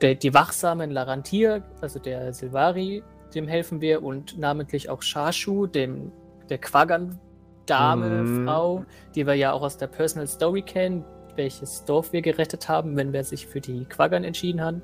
die, 0.00 0.16
die 0.16 0.34
wachsamen 0.34 0.90
Larantir, 0.90 1.62
also 1.80 2.00
der 2.00 2.32
Silvari, 2.32 3.04
dem 3.34 3.48
helfen 3.48 3.80
wir 3.80 4.02
und 4.02 4.38
namentlich 4.38 4.90
auch 4.90 5.02
Shashu, 5.02 5.66
dem 5.66 6.12
der 6.48 6.58
Quaggan 6.58 7.18
Dame, 7.66 8.22
mhm. 8.22 8.44
Frau, 8.44 8.84
die 9.14 9.26
wir 9.26 9.34
ja 9.34 9.52
auch 9.52 9.62
aus 9.62 9.78
der 9.78 9.86
Personal 9.86 10.26
Story 10.26 10.62
kennen, 10.62 11.04
welches 11.36 11.84
Dorf 11.84 12.12
wir 12.12 12.22
gerettet 12.22 12.68
haben, 12.68 12.96
wenn 12.96 13.12
wir 13.12 13.24
sich 13.24 13.46
für 13.46 13.60
die 13.60 13.84
Quaggern 13.86 14.24
entschieden 14.24 14.60
haben. 14.60 14.82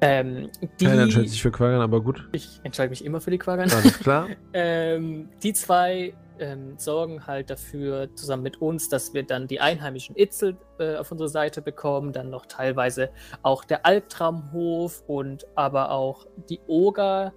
Ähm, 0.00 0.50
die, 0.80 0.84
Keiner 0.84 1.02
entscheidet 1.02 1.30
sich 1.30 1.40
für 1.40 1.50
Quaggern, 1.50 1.80
aber 1.80 2.02
gut. 2.02 2.28
Ich 2.32 2.60
entscheide 2.62 2.90
mich 2.90 3.04
immer 3.04 3.20
für 3.20 3.30
die 3.30 3.38
Quaggern. 3.38 3.70
Alles 3.70 3.98
klar. 3.98 4.28
ähm, 4.52 5.28
die 5.42 5.52
zwei 5.54 6.14
ähm, 6.38 6.74
sorgen 6.76 7.26
halt 7.26 7.50
dafür, 7.50 8.14
zusammen 8.14 8.42
mit 8.42 8.60
uns, 8.60 8.88
dass 8.88 9.14
wir 9.14 9.22
dann 9.22 9.46
die 9.46 9.60
einheimischen 9.60 10.16
Itzel 10.16 10.56
äh, 10.78 10.96
auf 10.96 11.10
unsere 11.10 11.28
Seite 11.28 11.62
bekommen, 11.62 12.12
dann 12.12 12.30
noch 12.30 12.46
teilweise 12.46 13.10
auch 13.42 13.64
der 13.64 13.86
Albtraumhof 13.86 15.02
und 15.06 15.46
aber 15.54 15.90
auch 15.90 16.26
die 16.48 16.60
Oger 16.66 17.32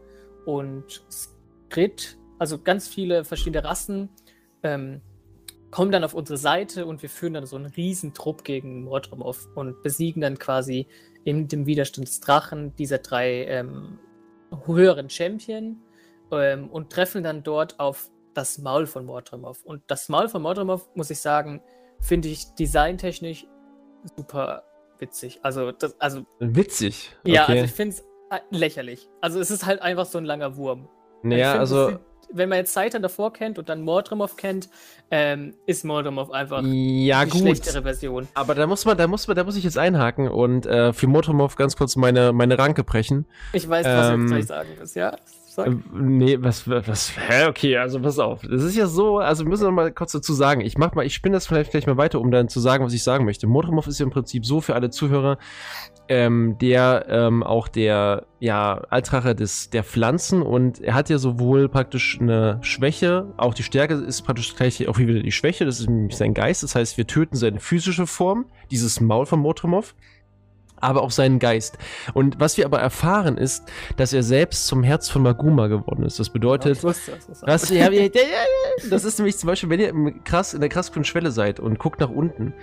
und 0.45 1.03
Skrit, 1.09 2.17
also 2.39 2.59
ganz 2.59 2.87
viele 2.87 3.23
verschiedene 3.23 3.63
Rassen, 3.63 4.09
ähm, 4.63 5.01
kommen 5.71 5.91
dann 5.91 6.03
auf 6.03 6.13
unsere 6.13 6.37
Seite 6.37 6.85
und 6.85 7.01
wir 7.01 7.09
führen 7.09 7.33
dann 7.33 7.45
so 7.45 7.55
einen 7.55 7.67
Riesentrupp 7.67 8.43
gegen 8.43 8.83
Mordrum 8.83 9.23
auf 9.23 9.47
und 9.55 9.81
besiegen 9.83 10.21
dann 10.21 10.37
quasi 10.37 10.87
in 11.23 11.47
dem 11.47 11.65
Widerstand 11.65 12.07
des 12.07 12.19
Drachen 12.19 12.75
dieser 12.75 12.97
drei 12.97 13.45
ähm, 13.45 13.99
höheren 14.65 15.09
Champion 15.09 15.77
ähm, 16.31 16.69
und 16.69 16.91
treffen 16.91 17.23
dann 17.23 17.43
dort 17.43 17.79
auf 17.79 18.09
das 18.33 18.57
Maul 18.57 18.85
von 18.85 19.05
Mordremov. 19.05 19.63
Und 19.63 19.83
das 19.87 20.09
Maul 20.09 20.29
von 20.29 20.41
Mordremov, 20.41 20.89
muss 20.95 21.09
ich 21.09 21.19
sagen, 21.19 21.61
finde 21.99 22.27
ich 22.27 22.53
designtechnisch 22.55 23.45
super 24.17 24.63
witzig. 24.99 25.39
Also, 25.43 25.71
das, 25.71 25.99
also. 25.99 26.25
Witzig? 26.39 27.15
Okay. 27.21 27.33
Ja, 27.33 27.45
also 27.45 27.63
ich 27.65 27.71
finde 27.71 27.95
es 27.95 28.03
lächerlich. 28.49 29.07
Also, 29.21 29.39
es 29.39 29.51
ist 29.51 29.65
halt 29.65 29.81
einfach 29.81 30.05
so 30.05 30.17
ein 30.17 30.25
langer 30.25 30.57
Wurm. 30.57 30.87
Naja, 31.23 31.53
also 31.59 31.99
wenn 32.33 32.49
man 32.49 32.59
jetzt 32.59 32.73
Seitan 32.73 33.01
davor 33.01 33.33
kennt 33.33 33.59
und 33.59 33.69
dann 33.69 33.81
Mordremov 33.81 34.35
kennt, 34.35 34.69
ähm, 35.09 35.53
ist 35.65 35.83
Mordremov 35.83 36.31
einfach 36.31 36.63
ja, 36.63 37.25
die 37.25 37.31
gut. 37.31 37.41
schlechtere 37.41 37.83
Version. 37.83 38.27
Aber 38.33 38.55
da 38.55 38.67
muss 38.67 38.85
man, 38.85 38.97
da 38.97 39.07
muss 39.07 39.27
man, 39.27 39.35
da 39.35 39.43
muss 39.43 39.55
ich 39.55 39.63
jetzt 39.63 39.77
einhaken 39.77 40.27
und 40.27 40.65
äh, 40.65 40.93
für 40.93 41.07
Mordremov 41.07 41.55
ganz 41.55 41.75
kurz 41.75 41.95
meine, 41.95 42.33
meine 42.33 42.57
Ranke 42.57 42.83
brechen. 42.83 43.25
Ich 43.53 43.67
weiß, 43.67 43.85
was 43.85 44.09
ähm, 44.09 44.21
du 44.21 44.27
gleich 44.27 44.47
sagen 44.47 44.69
willst, 44.77 44.95
ja? 44.95 45.15
Sag. 45.47 45.67
Äh, 45.67 45.75
nee, 45.93 46.37
was, 46.39 46.69
was, 46.69 47.11
hä, 47.17 47.47
okay, 47.47 47.75
also 47.75 47.99
pass 47.99 48.19
auf. 48.19 48.41
Das 48.41 48.63
ist 48.63 48.77
ja 48.77 48.87
so, 48.87 49.17
also 49.17 49.43
müssen 49.43 49.65
wir 49.65 49.71
mal 49.71 49.91
kurz 49.91 50.13
dazu 50.13 50.33
sagen. 50.33 50.61
Ich 50.61 50.77
mach 50.77 50.93
mal, 50.93 51.05
ich 51.05 51.13
spinne 51.13 51.35
das 51.35 51.45
vielleicht 51.45 51.71
gleich 51.71 51.87
mal 51.87 51.97
weiter, 51.97 52.21
um 52.21 52.31
dann 52.31 52.47
zu 52.47 52.61
sagen, 52.61 52.85
was 52.85 52.93
ich 52.93 53.03
sagen 53.03 53.25
möchte. 53.25 53.47
Motormov 53.47 53.85
ist 53.87 53.99
ja 53.99 54.05
im 54.05 54.11
Prinzip 54.11 54.45
so 54.45 54.61
für 54.61 54.75
alle 54.75 54.91
Zuhörer, 54.91 55.37
ähm, 56.07 56.57
der 56.59 57.05
ähm, 57.09 57.43
auch 57.43 57.67
der, 57.67 58.25
ja, 58.39 58.81
Altrache 58.89 59.35
des, 59.35 59.69
der 59.69 59.83
Pflanzen 59.83 60.41
und 60.41 60.81
er 60.81 60.93
hat 60.93 61.09
ja 61.09 61.17
sowohl 61.17 61.69
praktisch 61.69 62.19
eine 62.19 62.59
Schwäche, 62.61 63.33
auch 63.37 63.53
die 63.53 63.63
Stärke 63.63 63.93
ist 63.93 64.23
praktisch 64.23 64.55
gleich 64.55 64.87
auch 64.87 64.97
wieder 64.97 65.19
die 65.21 65.31
Schwäche, 65.31 65.65
das 65.65 65.79
ist 65.79 65.89
nämlich 65.89 66.17
sein 66.17 66.33
Geist. 66.33 66.63
Das 66.63 66.75
heißt, 66.75 66.97
wir 66.97 67.07
töten 67.07 67.35
seine 67.35 67.59
physische 67.59 68.07
Form, 68.07 68.45
dieses 68.69 68.99
Maul 68.99 69.25
von 69.25 69.39
Motormov 69.39 69.95
aber 70.81 71.03
auch 71.03 71.11
seinen 71.11 71.39
Geist. 71.39 71.77
Und 72.13 72.39
was 72.39 72.57
wir 72.57 72.65
aber 72.65 72.79
erfahren 72.79 73.37
ist, 73.37 73.63
dass 73.97 74.13
er 74.13 74.23
selbst 74.23 74.67
zum 74.67 74.83
Herz 74.83 75.09
von 75.09 75.21
Maguma 75.21 75.67
geworden 75.67 76.03
ist. 76.03 76.19
Das 76.19 76.29
bedeutet, 76.31 76.77
ja, 76.77 76.83
wusste, 76.83 77.11
das, 77.27 77.41
was, 77.43 77.69
ja, 77.69 77.89
das 78.89 79.05
ist 79.05 79.19
nämlich 79.19 79.37
zum 79.37 79.47
Beispiel, 79.47 79.69
wenn 79.69 79.79
ihr 79.79 80.13
krass, 80.23 80.53
in 80.53 80.59
der 80.59 80.69
krassgrünen 80.69 81.05
Schwelle 81.05 81.31
seid 81.31 81.59
und 81.59 81.79
guckt 81.79 81.99
nach 81.99 82.09
unten, 82.09 82.53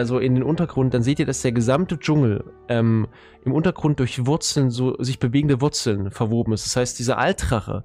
also 0.00 0.18
in 0.18 0.34
den 0.34 0.42
Untergrund, 0.42 0.94
dann 0.94 1.02
seht 1.02 1.18
ihr, 1.18 1.26
dass 1.26 1.42
der 1.42 1.52
gesamte 1.52 1.98
Dschungel 1.98 2.42
ähm, 2.68 3.06
im 3.44 3.52
Untergrund 3.52 4.00
durch 4.00 4.26
Wurzeln, 4.26 4.70
so 4.70 4.96
sich 4.98 5.18
bewegende 5.18 5.60
Wurzeln 5.60 6.10
verwoben 6.10 6.54
ist. 6.54 6.64
Das 6.64 6.74
heißt, 6.74 6.98
dieser 6.98 7.18
Altrache, 7.18 7.84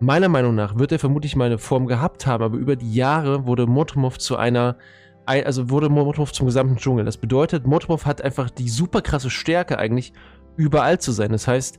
meiner 0.00 0.30
Meinung 0.30 0.54
nach, 0.54 0.78
wird 0.78 0.92
er 0.92 0.98
vermutlich 0.98 1.36
mal 1.36 1.44
eine 1.44 1.58
Form 1.58 1.86
gehabt 1.86 2.26
haben, 2.26 2.42
aber 2.42 2.56
über 2.56 2.74
die 2.74 2.94
Jahre 2.94 3.46
wurde 3.46 3.66
Motomov 3.66 4.18
zu 4.18 4.36
einer 4.36 4.76
also 5.24 5.70
wurde 5.70 5.88
Motomov 5.88 6.32
zum 6.32 6.46
gesamten 6.46 6.78
Dschungel. 6.78 7.04
Das 7.04 7.16
bedeutet, 7.16 7.64
Motomov 7.64 8.06
hat 8.06 8.22
einfach 8.22 8.50
die 8.50 8.68
super 8.68 9.02
krasse 9.02 9.30
Stärke 9.30 9.78
eigentlich, 9.78 10.12
überall 10.56 10.98
zu 10.98 11.12
sein. 11.12 11.30
Das 11.30 11.46
heißt, 11.46 11.78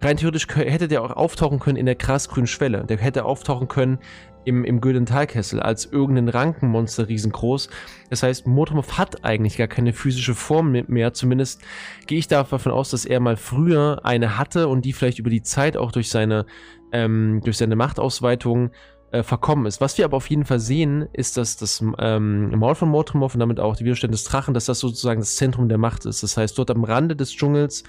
rein 0.00 0.16
theoretisch 0.16 0.48
hätte 0.48 0.88
der 0.88 1.02
auch 1.02 1.12
auftauchen 1.12 1.60
können 1.60 1.76
in 1.76 1.86
der 1.86 1.94
grasgrünen 1.94 2.48
Schwelle. 2.48 2.84
Der 2.84 2.98
hätte 2.98 3.24
auftauchen 3.24 3.68
können 3.68 3.98
im, 4.44 4.64
im 4.64 4.80
Gülden 4.80 5.06
Talkessel 5.06 5.60
als 5.60 5.86
irgendein 5.86 6.28
Rankenmonster 6.28 7.08
riesengroß. 7.08 7.68
Das 8.10 8.22
heißt, 8.22 8.46
Motomov 8.46 8.98
hat 8.98 9.24
eigentlich 9.24 9.56
gar 9.56 9.68
keine 9.68 9.92
physische 9.92 10.34
Form 10.34 10.72
mehr. 10.72 11.14
Zumindest 11.14 11.62
gehe 12.06 12.18
ich 12.18 12.28
davon 12.28 12.72
aus, 12.72 12.90
dass 12.90 13.04
er 13.04 13.20
mal 13.20 13.36
früher 13.36 14.00
eine 14.04 14.38
hatte 14.38 14.68
und 14.68 14.84
die 14.84 14.92
vielleicht 14.92 15.18
über 15.18 15.30
die 15.30 15.42
Zeit 15.42 15.76
auch 15.76 15.92
durch 15.92 16.10
seine, 16.10 16.46
ähm, 16.92 17.40
durch 17.44 17.56
seine 17.56 17.76
Machtausweitung 17.76 18.70
äh, 19.14 19.22
verkommen 19.22 19.66
ist. 19.66 19.80
Was 19.80 19.96
wir 19.96 20.04
aber 20.04 20.16
auf 20.16 20.28
jeden 20.28 20.44
Fall 20.44 20.60
sehen, 20.60 21.08
ist, 21.12 21.36
dass 21.36 21.56
das 21.56 21.84
ähm, 21.98 22.50
Maul 22.58 22.74
von 22.74 22.88
Mortomorph 22.88 23.34
und 23.34 23.40
damit 23.40 23.60
auch 23.60 23.76
die 23.76 23.84
Widerstände 23.84 24.16
des 24.16 24.24
Drachen, 24.24 24.54
dass 24.54 24.64
das 24.64 24.80
sozusagen 24.80 25.20
das 25.20 25.36
Zentrum 25.36 25.68
der 25.68 25.78
Macht 25.78 26.04
ist. 26.04 26.22
Das 26.22 26.36
heißt, 26.36 26.58
dort 26.58 26.70
am 26.70 26.84
Rande 26.84 27.14
des 27.14 27.30
Dschungels 27.30 27.84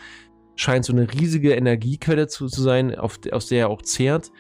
scheint 0.55 0.85
so 0.85 0.93
eine 0.93 1.11
riesige 1.11 1.53
Energiequelle 1.53 2.27
zu, 2.27 2.47
zu 2.47 2.61
sein, 2.61 2.95
auf, 2.95 3.19
aus 3.31 3.47
der 3.47 3.59
er 3.59 3.69
auch 3.69 3.81
zehrt 3.81 4.31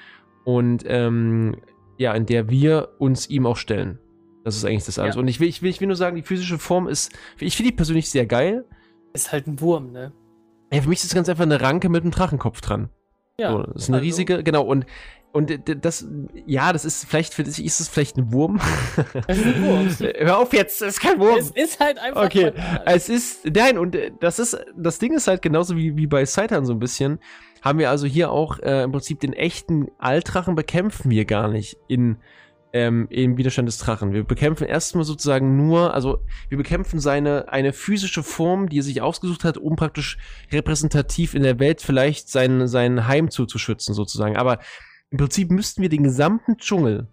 und 0.43 0.83
ähm, 0.85 1.57
ja, 1.97 2.13
in 2.13 2.25
der 2.25 2.49
wir 2.49 2.89
uns 2.99 3.29
ihm 3.29 3.45
auch 3.45 3.57
stellen. 3.57 3.99
Das 4.43 4.55
ist 4.55 4.65
eigentlich 4.65 4.85
das 4.85 4.99
alles. 4.99 5.15
Ja. 5.15 5.21
Und 5.21 5.27
ich 5.27 5.39
will, 5.39 5.47
ich, 5.47 5.61
will, 5.61 5.69
ich 5.69 5.81
will 5.81 5.87
nur 5.87 5.95
sagen, 5.95 6.15
die 6.15 6.21
physische 6.21 6.59
Form 6.59 6.87
ist, 6.87 7.11
ich 7.39 7.55
finde 7.55 7.71
die 7.71 7.75
persönlich 7.75 8.09
sehr 8.09 8.25
geil. 8.25 8.65
Ist 9.13 9.31
halt 9.31 9.47
ein 9.47 9.59
Wurm, 9.59 9.91
ne? 9.91 10.13
Ja, 10.71 10.81
für 10.81 10.89
mich 10.89 10.99
ist 10.99 11.05
es 11.05 11.15
ganz 11.15 11.29
einfach 11.29 11.43
eine 11.43 11.61
Ranke 11.61 11.89
mit 11.89 12.03
einem 12.03 12.11
Drachenkopf 12.11 12.61
dran. 12.61 12.89
Ja. 13.39 13.51
So, 13.51 13.63
das 13.63 13.83
ist 13.83 13.89
eine 13.89 13.97
also, 13.97 14.05
riesige, 14.05 14.43
genau, 14.43 14.63
und 14.63 14.85
und 15.35 15.51
das, 15.83 16.07
ja, 16.45 16.71
das 16.71 16.85
ist 16.85 17.03
vielleicht, 17.03 17.33
für 17.33 17.43
dich 17.43 17.61
ist 17.65 17.81
es 17.81 17.89
vielleicht 17.89 18.15
ein 18.15 18.31
Wurm. 18.31 18.61
Es 19.27 19.37
ist 19.37 19.45
ein 19.45 19.65
Wurm. 19.65 19.89
Hör 20.17 20.37
auf 20.37 20.53
jetzt, 20.53 20.81
es 20.81 20.95
ist 20.95 21.01
kein 21.01 21.19
Wurm. 21.19 21.37
Es 21.37 21.51
ist 21.51 21.81
halt 21.81 21.99
einfach. 21.99 22.23
Okay, 22.23 22.53
es 22.85 23.09
ist, 23.09 23.45
nein, 23.53 23.77
und 23.77 23.95
äh, 23.95 24.13
das 24.21 24.39
ist, 24.39 24.57
das 24.77 24.97
Ding 24.97 25.13
ist 25.13 25.27
halt 25.27 25.41
genauso 25.41 25.75
wie, 25.75 25.97
wie 25.97 26.07
bei 26.07 26.23
Saitan 26.23 26.65
so 26.65 26.71
ein 26.71 26.79
bisschen. 26.79 27.19
Haben 27.65 27.79
wir 27.79 27.89
also 27.89 28.05
hier 28.05 28.29
auch 28.29 28.59
äh, 28.59 28.83
im 28.83 28.91
Prinzip 28.91 29.19
den 29.19 29.33
echten 29.33 29.87
Altrachen 29.97 30.53
bekämpfen 30.53 31.09
wir 31.09 31.25
gar 31.25 31.47
nicht 31.47 31.77
in, 31.87 32.17
ähm, 32.73 33.07
im 33.09 33.37
Widerstand 33.37 33.67
des 33.67 33.79
Drachen. 33.79 34.13
Wir 34.13 34.23
bekämpfen 34.23 34.67
erstmal 34.67 35.03
sozusagen 35.03 35.57
nur, 35.57 35.95
also 35.95 36.21
wir 36.47 36.59
bekämpfen 36.59 36.99
seine, 36.99 37.49
eine 37.49 37.73
physische 37.73 38.21
Form, 38.21 38.69
die 38.69 38.77
er 38.77 38.83
sich 38.83 39.01
ausgesucht 39.01 39.43
hat, 39.43 39.57
um 39.57 39.75
praktisch 39.75 40.19
repräsentativ 40.51 41.33
in 41.33 41.41
der 41.41 41.57
Welt 41.57 41.81
vielleicht 41.81 42.29
sein, 42.29 42.67
sein 42.67 43.07
Heim 43.07 43.31
zuzuschützen 43.31 43.95
sozusagen. 43.95 44.37
Aber 44.37 44.59
im 45.09 45.17
Prinzip 45.17 45.49
müssten 45.49 45.81
wir 45.81 45.89
den 45.89 46.03
gesamten 46.03 46.57
Dschungel 46.57 47.07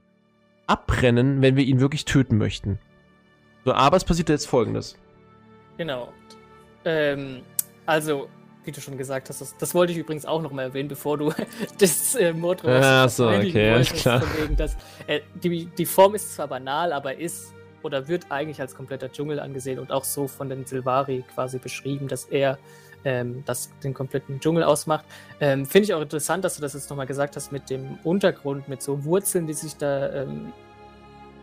abbrennen, 0.67 1.41
wenn 1.41 1.57
wir 1.57 1.65
ihn 1.65 1.81
wirklich 1.81 2.05
töten 2.05 2.37
möchten. 2.37 2.79
So, 3.65 3.73
aber 3.73 3.97
es 3.97 4.05
passiert 4.05 4.29
jetzt 4.29 4.47
folgendes. 4.47 4.99
Genau. 5.79 6.13
Ähm, 6.85 7.41
also, 7.87 8.29
wie 8.65 8.73
du 8.73 8.81
schon 8.81 8.97
gesagt 8.97 9.29
hast, 9.29 9.41
das, 9.41 9.57
das 9.57 9.75
wollte 9.75 9.93
ich 9.93 9.99
übrigens 9.99 10.25
auch 10.25 10.43
noch 10.43 10.53
mal 10.53 10.63
erwähnen, 10.63 10.89
bevor 10.89 11.19
du 11.19 11.33
das 11.79 12.15
äh, 12.15 12.33
Mord 12.33 12.65
Ah, 12.65 13.09
so, 13.09 13.29
okay, 13.29 13.73
wolltest, 13.73 13.95
klar. 13.95 14.23
Wegen, 14.37 14.57
dass, 14.57 14.77
äh, 15.07 15.21
die, 15.35 15.67
die 15.67 15.87
Form 15.87 16.15
ist 16.15 16.35
zwar 16.35 16.49
banal, 16.49 16.93
aber 16.93 17.17
ist 17.17 17.53
oder 17.83 18.07
wird 18.09 18.27
eigentlich 18.31 18.61
als 18.61 18.75
kompletter 18.75 19.11
Dschungel 19.11 19.41
angesehen 19.41 19.79
und 19.79 19.91
auch 19.91 20.05
so 20.05 20.29
von 20.29 20.49
den 20.49 20.65
Silvari 20.65 21.25
quasi 21.35 21.59
beschrieben, 21.59 22.09
dass 22.09 22.25
er 22.27 22.59
ähm, 23.05 23.43
das 23.47 23.71
den 23.83 23.95
kompletten 23.95 24.41
Dschungel 24.41 24.63
ausmacht. 24.63 25.05
Ähm, 25.41 25.67
Finde 25.67 25.85
ich 25.85 25.95
auch 25.95 26.01
interessant, 26.01 26.45
dass 26.45 26.57
du 26.57 26.63
das 26.63 26.75
jetzt 26.75 26.89
nochmal 26.91 27.07
gesagt 27.07 27.37
hast 27.37 27.51
mit 27.51 27.71
dem 27.71 27.99
Untergrund, 28.05 28.69
mit 28.69 28.83
so 28.83 29.05
Wurzeln, 29.05 29.47
die 29.47 29.55
sich 29.55 29.77
da 29.77 30.13
ähm, 30.13 30.53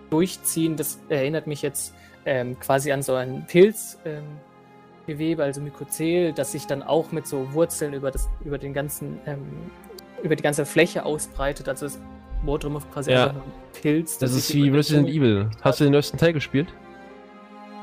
durchziehen. 0.10 0.78
Das 0.78 1.00
erinnert 1.10 1.48
mich 1.48 1.62
jetzt 1.62 1.94
ähm, 2.26 2.60
quasi 2.60 2.92
an 2.92 3.02
so 3.02 3.16
ein 3.16 3.46
Pilzgewebe, 3.48 4.20
ähm, 4.20 4.24
also 5.40 5.62
Mykozel, 5.62 6.34
das 6.34 6.52
sich 6.52 6.68
dann 6.68 6.84
auch 6.84 7.12
mit 7.12 7.28
so 7.28 7.54
Wurzeln 7.54 7.94
über, 7.94 8.12
das, 8.12 8.30
über 8.44 8.58
den 8.58 8.74
ganzen, 8.74 9.20
ähm, 9.26 9.46
über 10.24 10.36
die 10.36 10.44
ganze 10.44 10.66
Fläche 10.66 11.06
ausbreitet. 11.06 11.68
Also 11.70 11.86
das 11.86 12.00
Mordrum 12.44 12.80
quasi 12.94 13.12
ja. 13.12 13.28
einfach 13.28 13.42
ein 13.42 13.82
Pilz. 13.82 14.18
Das, 14.18 14.32
das 14.32 14.40
ist 14.40 14.54
wie 14.54 14.70
Resident 14.70 15.10
Evil. 15.10 15.50
Hast 15.62 15.80
du 15.80 15.86
den 15.86 15.94
neuesten 15.94 16.18
Teil 16.18 16.34
gespielt? 16.34 16.68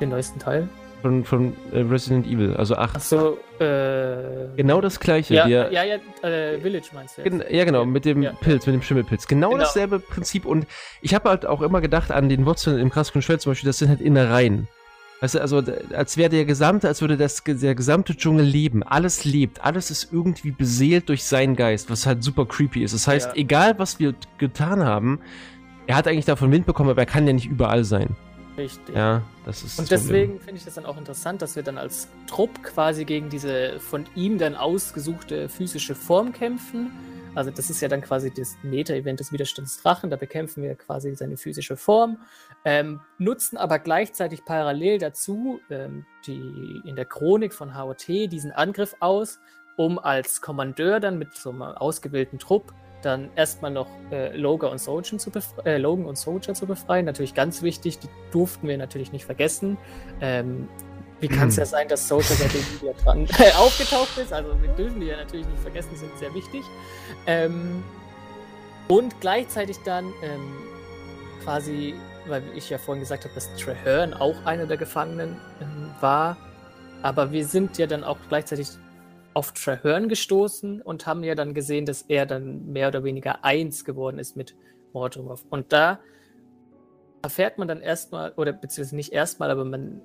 Den 0.00 0.10
neuesten 0.10 0.38
Teil? 0.38 0.68
von, 1.06 1.24
von 1.24 1.56
äh, 1.72 1.80
Resident 1.80 2.26
Evil, 2.26 2.54
also 2.56 2.74
8. 2.76 2.96
Achso, 2.96 3.38
äh. 3.60 4.56
Genau 4.56 4.80
das 4.80 4.98
gleiche. 4.98 5.34
Ja, 5.34 5.46
ja, 5.46 5.68
ja 5.68 5.96
äh, 6.22 6.58
Village 6.58 6.88
meinst 6.92 7.18
du 7.18 7.22
jetzt? 7.22 7.30
Gen 7.30 7.44
ja, 7.48 7.64
genau, 7.64 7.84
mit 7.84 8.04
dem 8.04 8.22
Ja. 8.22 8.32
Pilz, 8.32 8.66
mit 8.66 8.74
dem 8.74 8.82
Schimmelpilz. 8.82 9.26
Genau, 9.28 9.50
Genau. 9.50 9.62
dasselbe 9.62 10.00
Prinzip. 10.00 10.44
Und 10.44 10.66
ich 11.00 11.14
habe 11.14 11.28
halt 11.28 11.46
auch 11.46 11.62
immer 11.62 11.80
gedacht 11.80 12.10
an 12.10 12.28
den 12.28 12.46
Wurzeln 12.46 12.78
im 12.78 12.90
krassen 12.90 13.22
Schwert 13.22 13.40
zum 13.40 13.52
Beispiel, 13.52 13.68
das 13.68 13.78
sind 13.78 13.88
halt 13.88 14.00
Innereien. 14.00 14.68
Weißt 15.20 15.34
du, 15.34 15.40
also 15.40 15.62
als 15.94 16.16
wäre 16.18 16.28
der 16.28 16.44
gesamte, 16.44 16.88
als 16.88 17.00
würde 17.00 17.16
das, 17.16 17.42
der 17.44 17.74
gesamte 17.74 18.14
Dschungel 18.16 18.44
leben. 18.44 18.82
Alles 18.82 19.24
lebt, 19.24 19.64
alles 19.64 19.90
ist 19.90 20.12
irgendwie 20.12 20.50
beseelt 20.50 21.08
durch 21.08 21.24
seinen 21.24 21.56
Geist, 21.56 21.88
was 21.90 22.04
halt 22.06 22.22
super 22.22 22.44
creepy 22.44 22.82
ist. 22.84 22.92
Das 22.92 23.08
heißt, 23.08 23.28
Ja. 23.28 23.34
egal 23.34 23.78
was 23.78 23.98
wir 23.98 24.14
getan 24.36 24.84
haben, 24.84 25.20
er 25.86 25.96
hat 25.96 26.06
eigentlich 26.06 26.26
davon 26.26 26.52
Wind 26.52 26.66
bekommen, 26.66 26.90
aber 26.90 27.02
er 27.02 27.06
kann 27.06 27.26
ja 27.26 27.32
nicht 27.32 27.46
überall 27.46 27.84
sein. 27.84 28.14
Richtig. 28.58 28.94
Ja, 28.94 29.22
das 29.44 29.62
ist 29.62 29.78
Und 29.78 29.90
das 29.90 30.02
deswegen 30.02 30.40
finde 30.40 30.56
ich 30.56 30.64
das 30.64 30.74
dann 30.74 30.86
auch 30.86 30.96
interessant, 30.96 31.42
dass 31.42 31.56
wir 31.56 31.62
dann 31.62 31.76
als 31.78 32.08
Trupp 32.26 32.62
quasi 32.62 33.04
gegen 33.04 33.28
diese 33.28 33.78
von 33.80 34.06
ihm 34.14 34.38
dann 34.38 34.54
ausgesuchte 34.54 35.48
physische 35.48 35.94
Form 35.94 36.32
kämpfen. 36.32 36.90
Also 37.34 37.50
das 37.50 37.68
ist 37.68 37.82
ja 37.82 37.88
dann 37.88 38.00
quasi 38.00 38.32
das 38.32 38.56
Meta-Event 38.62 39.20
des 39.20 39.30
Widerstands 39.30 39.82
Drachen. 39.82 40.08
Da 40.08 40.16
bekämpfen 40.16 40.62
wir 40.62 40.74
quasi 40.74 41.14
seine 41.14 41.36
physische 41.36 41.76
Form, 41.76 42.16
ähm, 42.66 43.00
nutzen 43.18 43.56
aber 43.56 43.78
gleichzeitig 43.78 44.44
parallel 44.44 44.98
dazu 44.98 45.60
ähm, 45.70 46.04
die 46.26 46.82
in 46.84 46.96
der 46.96 47.04
Chronik 47.04 47.54
von 47.54 47.78
HOT 47.78 48.08
diesen 48.08 48.50
Angriff 48.50 48.96
aus, 48.98 49.38
um 49.76 50.00
als 50.00 50.42
Kommandeur 50.42 50.98
dann 50.98 51.16
mit 51.16 51.32
so 51.34 51.50
einem 51.50 51.62
ausgewählten 51.62 52.40
Trupp 52.40 52.74
dann 53.02 53.30
erstmal 53.36 53.70
noch 53.70 53.88
äh, 54.10 54.36
Logan, 54.36 54.72
und 54.72 54.78
Soldier 54.78 55.18
zu 55.18 55.30
äh, 55.64 55.78
Logan 55.78 56.06
und 56.06 56.18
Soldier 56.18 56.54
zu 56.54 56.66
befreien. 56.66 57.04
Natürlich 57.04 57.34
ganz 57.34 57.62
wichtig, 57.62 58.00
die 58.00 58.08
durften 58.32 58.66
wir 58.66 58.76
natürlich 58.78 59.12
nicht 59.12 59.26
vergessen. 59.26 59.78
Ähm, 60.20 60.68
wie 61.20 61.28
kann 61.28 61.48
es 61.48 61.56
ja 61.56 61.66
sein, 61.66 61.86
dass 61.86 62.08
Soldier 62.08 62.34
seitdem 62.34 62.62
wieder 62.80 62.94
dran 62.94 63.26
äh, 63.38 63.52
aufgetaucht 63.52 64.18
ist? 64.18 64.32
Also 64.32 64.60
wir 64.60 64.70
dürfen 64.70 65.00
die 65.00 65.06
ja 65.06 65.16
natürlich 65.18 65.46
nicht 65.46 65.60
vergessen, 65.60 65.90
die 65.92 65.98
sind 65.98 66.18
sehr 66.18 66.34
wichtig. 66.34 66.64
Ähm, 67.28 67.84
und 68.88 69.20
gleichzeitig 69.20 69.76
dann 69.84 70.06
ähm, 70.22 70.52
quasi, 71.44 71.94
weil 72.28 72.42
ich 72.54 72.70
ja 72.70 72.78
vorhin 72.78 73.00
gesagt 73.00 73.24
habe, 73.24 73.34
dass 73.34 73.54
Treherne 73.56 74.20
auch 74.20 74.44
einer 74.44 74.66
der 74.66 74.76
Gefangenen 74.76 75.36
ähm, 75.60 75.90
war, 76.00 76.36
aber 77.02 77.32
wir 77.32 77.46
sind 77.46 77.78
ja 77.78 77.86
dann 77.86 78.04
auch 78.04 78.18
gleichzeitig 78.28 78.68
auf 79.34 79.52
Treherne 79.52 80.08
gestoßen 80.08 80.80
und 80.80 81.06
haben 81.06 81.22
ja 81.22 81.34
dann 81.34 81.52
gesehen, 81.52 81.84
dass 81.84 82.02
er 82.02 82.26
dann 82.26 82.72
mehr 82.72 82.88
oder 82.88 83.04
weniger 83.04 83.44
eins 83.44 83.84
geworden 83.84 84.18
ist 84.18 84.36
mit 84.36 84.56
Mortomov. 84.92 85.44
Und 85.50 85.72
da 85.72 86.00
erfährt 87.22 87.58
man 87.58 87.68
dann 87.68 87.80
erstmal, 87.80 88.32
oder 88.36 88.52
beziehungsweise 88.52 88.96
nicht 88.96 89.12
erstmal, 89.12 89.50
aber 89.50 89.64
man 89.64 90.00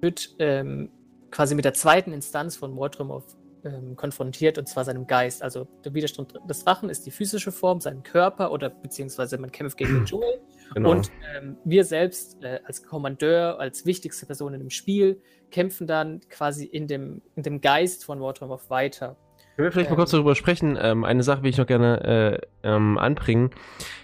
wird 0.00 0.34
ähm, 0.38 0.90
quasi 1.30 1.54
mit 1.54 1.64
der 1.64 1.74
zweiten 1.74 2.12
Instanz 2.12 2.56
von 2.56 2.72
Mordrumov 2.72 3.24
ähm, 3.64 3.96
konfrontiert, 3.96 4.58
und 4.58 4.68
zwar 4.68 4.84
seinem 4.84 5.06
Geist. 5.06 5.42
Also 5.42 5.66
der 5.84 5.94
Widerstand 5.94 6.34
des 6.48 6.64
Drachen 6.64 6.90
ist 6.90 7.06
die 7.06 7.10
physische 7.10 7.52
Form, 7.52 7.80
sein 7.80 8.02
Körper, 8.02 8.52
oder 8.52 8.70
beziehungsweise 8.70 9.38
man 9.38 9.50
kämpft 9.52 9.76
gegen 9.76 9.94
den 9.94 10.04
Dschungel. 10.06 10.40
genau. 10.74 10.90
Und 10.90 11.10
ähm, 11.36 11.56
wir 11.64 11.84
selbst 11.84 12.42
äh, 12.42 12.60
als 12.64 12.82
Kommandeur, 12.82 13.58
als 13.60 13.86
wichtigste 13.86 14.26
Person 14.26 14.54
in 14.54 14.60
dem 14.60 14.70
Spiel, 14.70 15.20
kämpfen 15.50 15.86
dann 15.86 16.20
quasi 16.28 16.64
in 16.64 16.86
dem, 16.86 17.22
in 17.36 17.42
dem 17.42 17.60
Geist 17.60 18.04
von 18.04 18.18
Mordrumov 18.18 18.70
weiter. 18.70 19.16
Können 19.56 19.66
wir 19.66 19.72
vielleicht 19.72 19.90
mal 19.90 19.94
Ähm, 19.94 19.98
kurz 19.98 20.10
darüber 20.12 20.34
sprechen? 20.34 20.78
Ähm, 20.80 21.04
eine 21.04 21.22
Sache 21.22 21.42
will 21.42 21.50
ich 21.50 21.58
noch 21.58 21.66
gerne 21.66 22.40
äh, 22.64 22.68
ähm, 22.68 22.96
anbringen, 22.98 23.50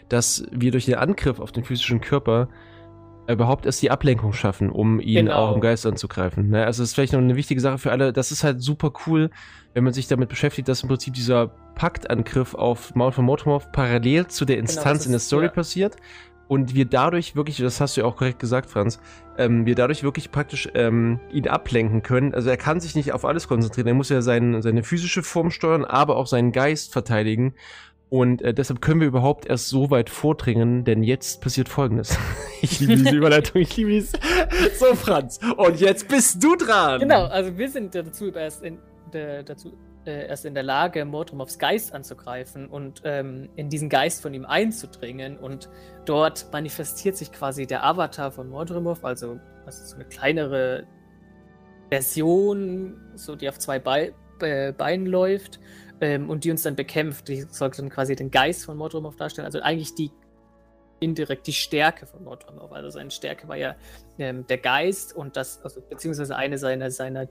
dass 0.09 0.45
wir 0.51 0.71
durch 0.73 0.85
den 0.85 0.97
Angriff 0.97 1.41
auf 1.41 1.53
den 1.53 1.65
physischen 1.65 2.01
Körper 2.01 2.49
überhaupt 3.29 3.67
erst 3.67 3.83
die 3.83 3.91
Ablenkung 3.91 4.33
schaffen, 4.33 4.71
um 4.71 5.01
ihn 5.01 5.27
Genau. 5.27 5.37
auch 5.37 5.55
im 5.55 5.61
Geist 5.61 5.85
anzugreifen. 5.87 6.51
Ne? 6.51 6.65
Also 6.65 6.83
das 6.83 6.91
ist 6.91 6.95
vielleicht 6.95 7.13
noch 7.13 7.21
eine 7.21 7.37
wichtige 7.37 7.61
Sache 7.61 7.79
für 7.79 7.91
alle. 7.93 8.13
Das 8.13 8.33
ist 8.33 8.43
halt 8.45 8.63
super 8.63 8.93
cool, 9.07 9.31
wenn 9.75 9.85
man 9.85 9.93
sich 9.93 10.09
damit 10.09 10.29
beschäftigt, 10.29 10.69
dass 10.69 10.83
im 10.83 10.89
Prinzip 10.89 11.15
dieser 11.15 11.49
Paktangriff 11.75 12.55
auf 12.55 12.95
Maul 12.95 13.13
von 13.13 13.25
Motomov 13.25 13.71
parallel 13.73 14.27
zu 14.27 14.45
der 14.45 14.59
Instanz 14.59 15.01
Genau, 15.01 15.07
in 15.07 15.13
der 15.13 15.21
Story 15.21 15.45
ja. 15.47 15.51
passiert. 15.51 15.97
Und 16.49 16.75
wir 16.75 16.87
dadurch 16.87 17.37
wirklich, 17.37 17.59
das 17.59 17.79
hast 17.79 17.97
du 17.97 18.01
ja 18.01 18.07
auch 18.07 18.17
korrekt 18.17 18.39
gesagt, 18.39 18.71
Franz, 18.71 18.99
ähm, 19.37 19.67
wir 19.67 19.75
dadurch 19.75 20.03
wirklich 20.03 20.31
praktisch 20.33 20.67
ähm, 20.75 21.21
ihn 21.31 21.47
ablenken 21.47 22.03
können. 22.03 22.33
Also 22.35 22.49
er 22.49 22.57
kann 22.57 22.81
sich 22.81 22.95
nicht 22.95 23.13
auf 23.13 23.27
alles 23.27 23.49
konzentrieren. 23.49 23.87
Er 23.87 23.93
muss 23.93 24.09
ja 24.09 24.23
sein, 24.23 24.63
seine 24.63 24.83
physische 24.83 25.23
Form 25.23 25.51
steuern, 25.51 25.85
aber 25.85 26.17
auch 26.17 26.27
seinen 26.27 26.51
Geist 26.53 26.91
verteidigen. 26.95 27.53
Und 28.11 28.41
äh, 28.41 28.55
deshalb 28.55 28.81
können 28.81 29.01
wir 29.01 29.09
überhaupt 29.09 29.47
erst 29.47 29.69
so 29.69 29.91
weit 29.91 30.09
vordringen, 30.09 30.85
denn 30.85 31.03
jetzt 31.03 31.41
passiert 31.41 31.69
folgendes. 31.69 32.17
Ich 32.61 32.81
liebe 32.81 32.97
diese 32.97 33.15
Überleitung, 33.15 33.63
ich 33.63 33.77
liebe 33.77 33.91
dies. 33.91 34.11
So, 34.81 34.97
Franz. 34.97 35.39
Und 35.57 35.79
jetzt 35.79 36.09
bist 36.09 36.43
du 36.43 36.57
dran. 36.57 36.99
Genau, 36.99 37.27
also 37.27 37.57
wir 37.57 37.71
sind 37.71 37.95
dazu 37.95 38.33
erst 38.33 38.65
in, 38.65 38.79
der, 39.13 39.45
dazu, 39.45 39.79
äh, 40.05 40.27
erst 40.27 40.45
in 40.45 40.55
der 40.55 40.65
Lage, 40.65 41.05
Mordrumovs 41.05 41.61
Geist 41.61 41.95
anzugreifen 41.95 42.67
und 42.67 43.03
ähm, 43.05 43.49
in 43.55 43.69
diesen 43.69 43.89
Geist 43.89 44.23
von 44.23 44.35
ihm 44.35 44.45
einzudringen. 44.45 45.39
Und 45.39 45.69
dort 46.05 46.49
manifestiert 46.53 47.17
sich 47.17 47.31
quasi 47.31 47.65
der 47.65 47.85
Avatar 47.85 48.33
von 48.33 48.49
Mordrumov, 48.49 49.05
also, 49.05 49.39
also 49.65 49.85
so 49.85 49.95
eine 49.95 50.07
kleinere 50.07 50.85
Version, 51.91 52.97
so 53.15 53.37
die 53.37 53.49
auf 53.49 53.61
zwei 53.61 53.79
Bei 53.79 54.13
äh, 54.41 54.73
Beinen 54.73 55.07
läuft 55.07 55.61
ähm, 56.01 56.31
und 56.31 56.45
die 56.45 56.51
uns 56.51 56.63
dann 56.63 56.77
bekämpft. 56.77 57.29
Die 57.29 57.43
soll 57.43 57.71
dann 57.71 57.91
quasi 57.91 58.17
den 58.17 58.31
Geist 58.31 58.65
von 58.65 58.77
Mordrumov 58.77 59.17
darstellen. 59.17 59.47
Also 59.47 59.61
eigentlich 59.61 59.95
die 59.95 60.11
indirekt 61.01 61.47
die 61.47 61.53
Stärke 61.53 62.07
von 62.07 62.25
Mordrumov. 62.25 62.73
Also 62.73 62.91
seine 62.91 63.11
Stärke 63.11 63.49
war 63.49 63.57
ja 63.57 63.77
ähm, 64.19 64.47
der 64.47 64.59
Geist 64.59 65.15
und 65.15 65.37
das, 65.37 65.63
also 65.63 65.81
beziehungsweise 65.81 66.37
eine 66.37 66.59
seiner, 66.59 66.91
seiner 66.91 67.29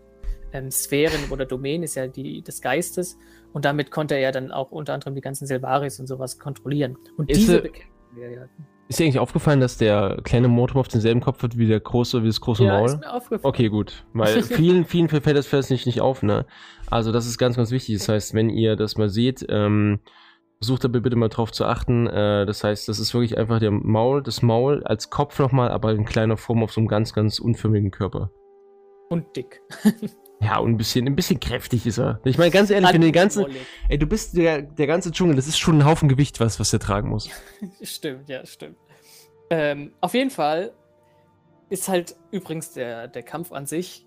ähm, 0.53 0.71
Sphären 0.71 1.29
oder 1.29 1.45
Domänen 1.45 1.83
ist 1.83 1.95
ja 1.95 2.07
die 2.07 2.41
des 2.41 2.61
Geistes 2.61 3.17
und 3.53 3.65
damit 3.65 3.91
konnte 3.91 4.15
er 4.15 4.21
ja 4.21 4.31
dann 4.31 4.51
auch 4.51 4.71
unter 4.71 4.93
anderem 4.93 5.15
die 5.15 5.21
ganzen 5.21 5.47
Silvaris 5.47 5.99
und 5.99 6.07
sowas 6.07 6.39
kontrollieren. 6.39 6.97
Und 7.17 7.29
Ist 7.29 7.41
diese 7.41 7.61
bekämpfen 7.61 7.97
wir 8.15 8.31
ja. 8.31 8.49
Ist 8.89 8.99
dir 8.99 9.03
eigentlich 9.03 9.19
aufgefallen, 9.19 9.59
dass 9.59 9.77
der 9.77 10.19
kleine 10.23 10.47
Motomov 10.47 10.87
denselben 10.87 11.19
Kopf 11.19 11.43
hat 11.43 11.57
wie 11.57 11.67
der 11.67 11.79
große, 11.79 12.23
wie 12.23 12.27
das 12.27 12.39
große 12.39 12.63
Ja, 12.63 12.77
Maul? 12.77 12.85
ist 12.85 12.99
mir 12.99 13.13
aufgefallen. 13.13 13.41
Okay, 13.43 13.67
gut. 13.67 14.05
Weil 14.13 14.41
vielen, 14.43 14.85
vielen 14.85 15.09
fällt 15.09 15.25
das 15.35 15.45
fällt 15.47 15.69
nicht, 15.69 15.85
nicht 15.85 15.99
auf, 15.99 16.23
ne? 16.23 16.45
Also 16.89 17.11
das 17.11 17.27
ist 17.27 17.37
ganz, 17.37 17.57
ganz 17.57 17.71
wichtig. 17.71 17.97
Das 17.97 18.07
heißt, 18.07 18.33
wenn 18.33 18.49
ihr 18.49 18.77
das 18.77 18.97
mal 18.97 19.09
seht, 19.09 19.45
ähm, 19.49 19.99
versucht 20.59 20.85
da 20.85 20.87
bitte 20.87 21.17
mal 21.17 21.27
drauf 21.27 21.51
zu 21.51 21.65
achten. 21.65 22.07
Äh, 22.07 22.45
das 22.45 22.63
heißt, 22.63 22.87
das 22.87 22.99
ist 22.99 23.13
wirklich 23.13 23.37
einfach 23.37 23.59
der 23.59 23.71
Maul, 23.71 24.23
das 24.23 24.41
Maul 24.41 24.83
als 24.85 25.09
Kopf 25.09 25.37
nochmal, 25.39 25.69
aber 25.69 25.91
in 25.91 26.05
kleiner 26.05 26.37
Form 26.37 26.63
auf 26.63 26.71
so 26.71 26.79
einem 26.79 26.87
ganz, 26.87 27.13
ganz 27.13 27.39
unförmigen 27.39 27.91
Körper. 27.91 28.31
Und 29.09 29.25
dick. 29.35 29.61
Ja, 30.39 30.57
und 30.57 30.71
ein 30.71 30.77
bisschen, 30.77 31.07
ein 31.07 31.15
bisschen 31.15 31.39
kräftig 31.39 31.85
ist 31.87 31.97
er. 31.97 32.19
Ich 32.23 32.37
meine, 32.37 32.51
ganz 32.51 32.69
ehrlich, 32.69 32.93
wenn 32.93 33.01
du 33.01 33.07
den 33.07 33.13
ganzen, 33.13 33.47
ey, 33.89 33.97
du 33.97 34.05
bist 34.05 34.37
der, 34.37 34.61
der 34.61 34.87
ganze 34.87 35.11
Dschungel, 35.11 35.35
das 35.35 35.47
ist 35.47 35.57
schon 35.57 35.79
ein 35.79 35.85
Haufen 35.85 36.09
Gewicht, 36.09 36.39
was, 36.39 36.59
was 36.59 36.69
der 36.69 36.79
tragen 36.79 37.09
muss. 37.09 37.29
Stimmt, 37.81 38.29
ja, 38.29 38.45
stimmt. 38.45 38.77
Ähm, 39.49 39.93
auf 39.99 40.13
jeden 40.13 40.29
Fall 40.29 40.73
ist 41.69 41.89
halt 41.89 42.15
übrigens 42.31 42.73
der, 42.73 43.07
der 43.07 43.23
Kampf 43.23 43.51
an 43.51 43.65
sich 43.65 44.05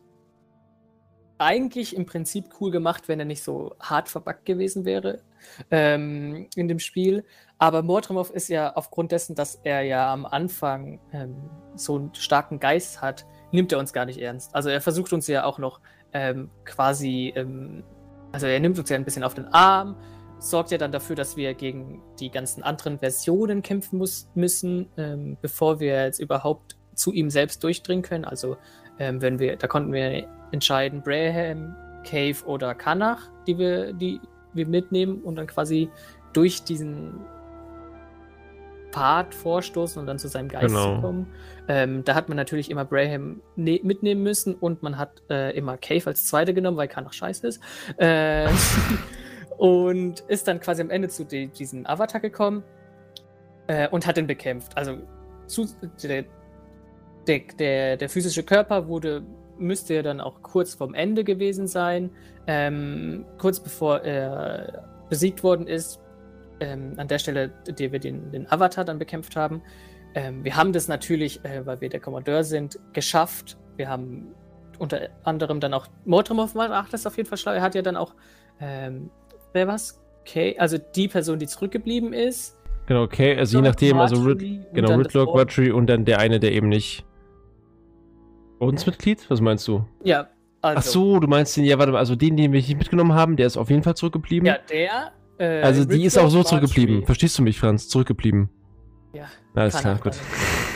eigentlich 1.38 1.96
im 1.96 2.04
Prinzip 2.04 2.44
cool 2.60 2.70
gemacht, 2.70 3.08
wenn 3.08 3.18
er 3.18 3.24
nicht 3.24 3.42
so 3.42 3.74
hart 3.80 4.10
verbuggt 4.10 4.44
gewesen 4.44 4.84
wäre 4.84 5.22
ähm, 5.70 6.48
in 6.54 6.68
dem 6.68 6.78
Spiel. 6.78 7.24
Aber 7.58 7.82
Mordrumov 7.82 8.30
ist 8.30 8.48
ja 8.48 8.74
aufgrund 8.74 9.10
dessen, 9.12 9.34
dass 9.34 9.54
er 9.64 9.80
ja 9.82 10.12
am 10.12 10.26
Anfang 10.26 11.00
ähm, 11.12 11.36
so 11.74 11.96
einen 11.96 12.14
starken 12.14 12.60
Geist 12.60 13.00
hat, 13.00 13.24
nimmt 13.52 13.72
er 13.72 13.78
uns 13.78 13.94
gar 13.94 14.04
nicht 14.04 14.20
ernst. 14.20 14.54
Also 14.54 14.68
er 14.68 14.82
versucht 14.82 15.14
uns 15.14 15.26
ja 15.26 15.44
auch 15.44 15.58
noch 15.58 15.80
ähm, 16.12 16.50
quasi, 16.64 17.32
ähm, 17.36 17.82
also 18.32 18.46
er 18.46 18.61
nimmt 18.61 18.78
uns 18.78 18.88
ja 18.88 18.96
ein 18.96 19.04
bisschen 19.04 19.24
auf 19.24 19.34
den 19.34 19.46
Arm, 19.46 19.96
sorgt 20.38 20.70
ja 20.70 20.78
dann 20.78 20.92
dafür, 20.92 21.16
dass 21.16 21.36
wir 21.36 21.54
gegen 21.54 22.02
die 22.18 22.30
ganzen 22.30 22.62
anderen 22.62 22.98
Versionen 22.98 23.62
kämpfen 23.62 23.98
muss, 23.98 24.28
müssen, 24.34 24.88
ähm, 24.96 25.36
bevor 25.40 25.80
wir 25.80 26.04
jetzt 26.04 26.18
überhaupt 26.18 26.76
zu 26.94 27.12
ihm 27.12 27.30
selbst 27.30 27.62
durchdringen 27.62 28.02
können. 28.02 28.24
Also 28.24 28.56
ähm, 28.98 29.20
wenn 29.22 29.38
wir, 29.38 29.56
da 29.56 29.66
konnten 29.66 29.92
wir 29.92 30.26
entscheiden, 30.52 31.02
Braham, 31.02 31.76
Cave 32.04 32.44
oder 32.46 32.74
Kanach, 32.74 33.30
die 33.46 33.58
wir, 33.58 33.92
die 33.92 34.20
wir 34.52 34.66
mitnehmen 34.66 35.22
und 35.22 35.36
dann 35.36 35.46
quasi 35.46 35.90
durch 36.32 36.62
diesen 36.62 37.20
Pfad 38.91 39.34
vorstoßen 39.34 40.01
und 40.01 40.07
dann 40.07 40.18
zu 40.18 40.28
seinem 40.28 40.49
Geist 40.49 40.66
Genau. 40.66 40.97
zu 40.97 41.01
kommen. 41.01 41.26
Ähm, 41.68 42.05
da 42.05 42.14
hat 42.14 42.28
man 42.28 42.36
natürlich 42.36 42.70
immer 42.70 42.84
Braham 42.84 43.41
ne 43.57 43.80
mitnehmen 43.82 44.22
müssen 44.22 44.55
und 44.55 44.82
man 44.82 44.99
hat 44.99 45.22
äh, 45.30 45.57
immer 45.57 45.76
Cave 45.76 46.07
als 46.07 46.26
Zweite 46.26 46.55
genommen, 46.55 46.76
weil 46.76 46.88
Kanach 46.88 47.12
scheiße 47.12 47.47
ist. 47.47 47.62
Äh, 47.97 48.49
und 49.59 50.20
ist 50.20 50.49
dann 50.49 50.61
quasi 50.61 50.82
am 50.82 50.91
Ende 50.91 51.09
zu 51.09 51.24
die, 51.24 51.49
diesem 51.49 51.86
Avatar 51.86 52.20
gekommen 52.20 52.64
äh, 53.66 53.88
und 53.88 54.07
hat 54.07 54.18
ihn 54.18 54.26
bekämpft. 54.26 54.76
Also 54.76 54.99
zu, 55.47 55.66
der, 56.03 56.24
der, 57.26 57.41
der, 57.59 57.97
der 57.97 58.09
physische 58.09 58.43
Körper 58.43 58.88
wurde, 58.88 59.22
müsste 59.59 59.95
ja 59.95 60.03
dann 60.03 60.20
auch 60.20 60.43
kurz 60.43 60.74
vorm 60.74 60.95
Ende 60.95 61.24
gewesen 61.24 61.66
sein. 61.66 62.11
Ähm, 62.47 63.26
kurz 63.38 63.61
bevor 63.61 64.01
er 64.01 64.88
besiegt 65.09 65.43
worden 65.43 65.66
ist, 65.66 66.01
ähm, 66.61 66.94
an 66.96 67.08
der 67.08 67.18
Stelle, 67.18 67.50
die 67.78 67.90
wir 67.90 67.98
den, 67.98 68.30
den 68.32 68.50
Avatar 68.50 68.84
dann 68.84 68.98
bekämpft 68.98 69.36
haben. 69.36 69.62
Ähm, 70.14 70.44
wir 70.44 70.56
haben 70.56 70.72
das 70.72 70.88
natürlich, 70.88 71.44
äh, 71.44 71.64
weil 71.64 71.80
wir 71.80 71.88
der 71.88 72.00
Kommandeur 72.00 72.44
sind, 72.44 72.78
geschafft. 72.92 73.56
Wir 73.76 73.88
haben 73.88 74.34
unter 74.78 75.08
anderem 75.24 75.61
dann 75.61 75.74
auch 75.74 75.86
Mordremov 76.04 76.54
macht 76.54 76.92
das 76.92 77.06
auf 77.06 77.16
jeden 77.16 77.28
Fall 77.28 77.38
schlau. 77.38 77.52
Er 77.52 77.62
hat 77.62 77.74
ja 77.74 77.82
dann 77.82 77.96
auch, 77.96 78.14
ähm, 78.61 79.11
wer 79.52 79.68
was? 79.68 80.00
Okay, 80.22 80.56
also 80.58 80.78
die 80.78 81.08
Person, 81.08 81.38
die 81.38 81.46
zurückgeblieben 81.46 82.12
ist. 82.12 82.56
Genau, 82.86 83.02
okay, 83.02 83.36
also 83.36 83.58
je 83.58 83.62
nachdem, 83.62 83.98
also 83.98 84.22
Rid 84.22 84.40
genau, 84.72 84.96
Ridlock, 84.96 85.34
Watchery 85.34 85.70
und 85.70 85.86
dann 85.86 86.04
der 86.04 86.18
eine, 86.18 86.40
der 86.40 86.52
eben 86.52 86.68
nicht. 86.68 87.04
Ordensmitglied? 88.58 89.30
Was 89.30 89.40
meinst 89.40 89.66
du? 89.68 89.84
Ja, 90.02 90.28
also. 90.61 90.78
Ach 90.78 90.82
so, 90.82 91.20
du 91.20 91.28
meinst 91.28 91.56
den, 91.56 91.64
ja, 91.64 91.78
warte 91.78 91.92
mal, 91.92 91.98
also 91.98 92.16
den, 92.16 92.36
den 92.36 92.52
wir 92.52 92.61
nicht 92.61 92.76
mitgenommen 92.76 93.14
haben, 93.14 93.36
der 93.36 93.46
ist 93.46 93.56
auf 93.56 93.70
jeden 93.70 93.82
Fall 93.82 93.94
zurückgeblieben. 93.94 94.46
Ja, 94.46 94.58
der. 94.70 95.12
Äh, 95.41 95.62
also 95.62 95.86
die 95.86 96.05
ist 96.05 96.18
auch 96.18 96.28
so 96.28 96.45
zurückgeblieben. 96.45 97.07
Verstehst 97.07 97.38
du 97.38 97.43
mich, 97.43 97.59
Franz? 97.59 97.88
Zurückgeblieben. 97.88 98.51
Ja. 99.14 99.24
Alles 99.55 99.78
klar, 99.78 99.99
gut. 99.99 100.12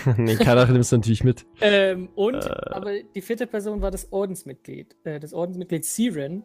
nee, 0.16 0.36
Kanach 0.36 0.68
nimmst 0.68 0.90
du 0.90 0.96
natürlich 0.96 1.22
mit. 1.22 1.44
Ähm, 1.60 2.08
und, 2.14 2.34
äh, 2.34 2.48
aber 2.70 2.92
die 3.14 3.20
vierte 3.20 3.46
Person 3.46 3.82
war 3.82 3.90
das 3.90 4.10
Ordensmitglied. 4.10 4.96
Äh, 5.04 5.20
das 5.20 5.34
Ordensmitglied 5.34 5.84
Siren 5.84 6.44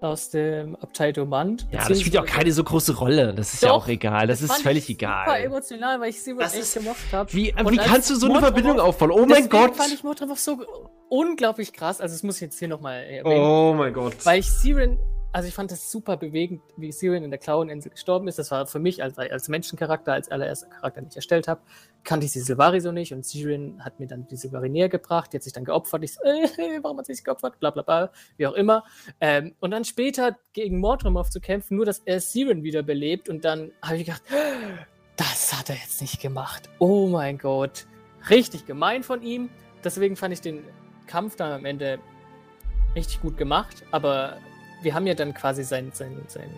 aus 0.00 0.30
dem 0.30 0.74
Abtei 0.76 1.12
Domand. 1.12 1.68
Ja, 1.70 1.86
das 1.86 2.00
spielt 2.00 2.14
ja 2.14 2.22
auch 2.22 2.26
keine 2.26 2.50
so 2.50 2.64
große 2.64 2.96
Rolle. 2.96 3.34
Das 3.34 3.52
ist 3.52 3.62
Doch, 3.62 3.68
ja 3.68 3.74
auch 3.74 3.88
egal. 3.88 4.26
Das, 4.26 4.40
das 4.40 4.56
ist 4.56 4.62
völlig 4.62 4.88
egal. 4.88 5.26
Super 5.26 5.40
emotional, 5.40 6.00
weil 6.00 6.08
ich 6.08 6.22
Siren 6.22 6.40
echt 6.40 6.54
ist, 6.56 6.74
gemocht 6.74 7.12
habe. 7.12 7.30
Wie, 7.34 7.54
wie 7.54 7.76
kannst 7.76 8.08
du 8.08 8.14
so 8.14 8.30
eine 8.30 8.40
Verbindung 8.40 8.80
aufbauen? 8.80 9.10
Oh 9.10 9.26
mein 9.26 9.50
Gott! 9.50 9.76
fand 9.76 9.92
ich 9.92 10.02
Motorwurf 10.02 10.38
so 10.38 10.64
unglaublich 11.10 11.74
krass. 11.74 12.00
Also, 12.00 12.14
das 12.14 12.22
muss 12.22 12.36
ich 12.36 12.42
jetzt 12.42 12.58
hier 12.58 12.68
nochmal 12.68 13.02
erwähnen. 13.02 13.38
Oh 13.38 13.74
mein 13.76 13.92
Gott. 13.92 14.14
Weil 14.24 14.40
ich 14.40 14.50
Siren 14.50 14.98
also 15.32 15.48
ich 15.48 15.54
fand 15.54 15.70
es 15.70 15.92
super 15.92 16.16
bewegend, 16.16 16.60
wie 16.76 16.90
Siren 16.90 17.22
in 17.22 17.30
der 17.30 17.38
Klaueninsel 17.38 17.92
gestorben 17.92 18.26
ist. 18.26 18.38
Das 18.38 18.50
war 18.50 18.66
für 18.66 18.80
mich 18.80 19.02
als, 19.02 19.16
als 19.16 19.48
Menschencharakter, 19.48 20.12
als 20.12 20.30
allererster 20.30 20.68
Charakter, 20.68 21.00
den 21.00 21.08
ich 21.08 21.16
erstellt 21.16 21.46
habe, 21.46 21.60
kannte 22.02 22.26
ich 22.26 22.32
die 22.32 22.40
Silvari 22.40 22.80
so 22.80 22.90
nicht 22.90 23.12
und 23.12 23.24
Siren 23.24 23.84
hat 23.84 24.00
mir 24.00 24.06
dann 24.06 24.26
die 24.26 24.36
Silvari 24.36 24.68
näher 24.68 24.88
gebracht, 24.88 25.32
die 25.32 25.36
hat 25.36 25.44
sich 25.44 25.52
dann 25.52 25.64
geopfert. 25.64 26.02
Ich 26.02 26.14
so, 26.14 26.22
äh, 26.24 26.80
warum 26.82 26.98
hat 26.98 27.06
sie 27.06 27.14
sich 27.14 27.24
geopfert? 27.24 27.60
Bla 27.60 27.70
bla 27.70 27.82
bla, 27.82 28.10
wie 28.38 28.46
auch 28.46 28.54
immer. 28.54 28.84
Ähm, 29.20 29.54
und 29.60 29.70
dann 29.70 29.84
später 29.84 30.36
gegen 30.52 30.80
Mordrumov 30.80 31.30
zu 31.30 31.40
kämpfen, 31.40 31.76
nur 31.76 31.86
dass 31.86 32.00
er 32.00 32.20
Siren 32.20 32.64
wiederbelebt 32.64 33.28
und 33.28 33.44
dann 33.44 33.70
habe 33.82 33.98
ich 33.98 34.06
gedacht, 34.06 34.22
das 35.16 35.56
hat 35.56 35.70
er 35.70 35.76
jetzt 35.76 36.00
nicht 36.00 36.20
gemacht. 36.20 36.68
Oh 36.80 37.06
mein 37.06 37.38
Gott. 37.38 37.86
Richtig 38.28 38.66
gemein 38.66 39.02
von 39.04 39.22
ihm. 39.22 39.48
Deswegen 39.84 40.16
fand 40.16 40.34
ich 40.34 40.40
den 40.40 40.64
Kampf 41.06 41.36
dann 41.36 41.52
am 41.52 41.64
Ende 41.64 42.00
richtig 42.94 43.22
gut 43.22 43.38
gemacht, 43.38 43.84
aber 43.92 44.36
wir 44.82 44.94
haben 44.94 45.06
ja 45.06 45.14
dann 45.14 45.34
quasi 45.34 45.64
seinen 45.64 45.92
sein, 45.92 46.16
sein, 46.28 46.50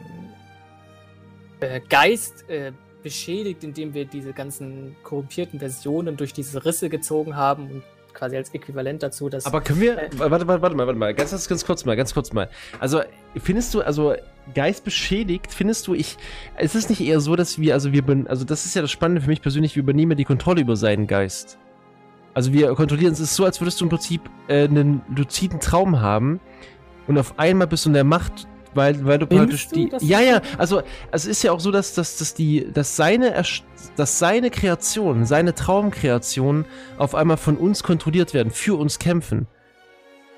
äh, 1.61 1.81
Geist 1.89 2.49
äh, 2.49 2.73
beschädigt, 3.03 3.65
indem 3.65 3.95
wir 3.95 4.05
diese 4.05 4.33
ganzen 4.33 4.97
korrumpierten 5.03 5.59
Versionen 5.59 6.17
durch 6.17 6.33
diese 6.33 6.65
Risse 6.65 6.89
gezogen 6.89 7.37
haben 7.37 7.71
und 7.71 7.83
quasi 8.13 8.37
als 8.37 8.55
Äquivalent 8.55 9.03
dazu, 9.03 9.29
dass. 9.29 9.47
Aber 9.47 9.61
können 9.61 9.81
wir. 9.81 9.99
Äh, 9.99 10.11
warte, 10.19 10.47
warte, 10.47 10.63
warte 10.63 10.77
mal, 10.77 10.87
warte 10.87 10.99
mal. 10.99 11.15
Ganz, 11.15 11.49
ganz 11.49 11.65
kurz 11.65 11.85
mal, 11.85 11.97
ganz 11.97 12.15
kurz 12.15 12.33
mal. 12.33 12.49
Also, 12.79 13.03
findest 13.43 13.75
du, 13.75 13.83
also 13.83 14.15
Geist 14.55 14.85
beschädigt, 14.85 15.53
findest 15.53 15.87
du, 15.87 15.95
ich. 15.95 16.17
Ist 16.59 16.75
es 16.75 16.89
nicht 16.89 17.01
eher 17.01 17.21
so, 17.21 17.37
dass 17.37 17.59
wir, 17.59 17.75
also 17.75 17.93
wir, 17.93 18.03
also 18.29 18.45
das 18.45 18.67
ist 18.67 18.75
ja 18.75 18.83
das 18.83 18.91
Spannende 18.91 19.23
für 19.23 19.29
mich 19.29 19.43
persönlich, 19.43 19.77
wir 19.77 19.83
übernehmen 19.83 20.17
die 20.17 20.25
Kontrolle 20.25 20.61
über 20.61 20.77
seinen 20.77 21.07
Geist. 21.07 21.59
Also 22.35 22.53
wir 22.53 22.73
kontrollieren 22.75 23.13
es. 23.13 23.21
Es 23.21 23.31
ist 23.31 23.37
so, 23.37 23.45
als 23.45 23.61
würdest 23.61 23.81
du 23.81 23.85
im 23.85 23.91
Prinzip 23.91 24.23
äh, 24.49 24.65
einen 24.65 25.03
luziden 25.15 25.61
Traum 25.61 26.01
haben 26.01 26.41
und 27.07 27.19
auf 27.19 27.39
einmal 27.39 27.67
bist 27.67 27.85
du 27.85 27.91
in 27.91 27.95
der 27.95 28.05
Macht, 28.05 28.47
weil, 28.75 29.05
weil 29.05 29.19
du 29.19 29.27
praktisch 29.27 29.69
die. 29.69 29.89
Du, 29.91 29.99
ja, 30.01 30.21
ja, 30.21 30.41
also 30.59 30.83
es 31.11 31.27
ist 31.27 31.43
ja 31.43 31.53
auch 31.53 31.61
so, 31.61 31.71
dass, 31.71 31.95
dass, 31.95 32.17
dass, 32.17 32.35
die, 32.35 32.67
dass, 32.73 32.97
seine, 32.97 33.43
dass 33.97 34.19
seine 34.19 34.51
Kreation, 34.51 35.27
seine 35.27 35.55
Traumkreation 35.55 36.65
auf 36.99 37.15
einmal 37.15 37.37
von 37.37 37.57
uns 37.57 37.83
kontrolliert 37.83 38.35
werden, 38.35 38.51
für 38.51 38.79
uns 38.79 38.99
kämpfen. 38.99 39.47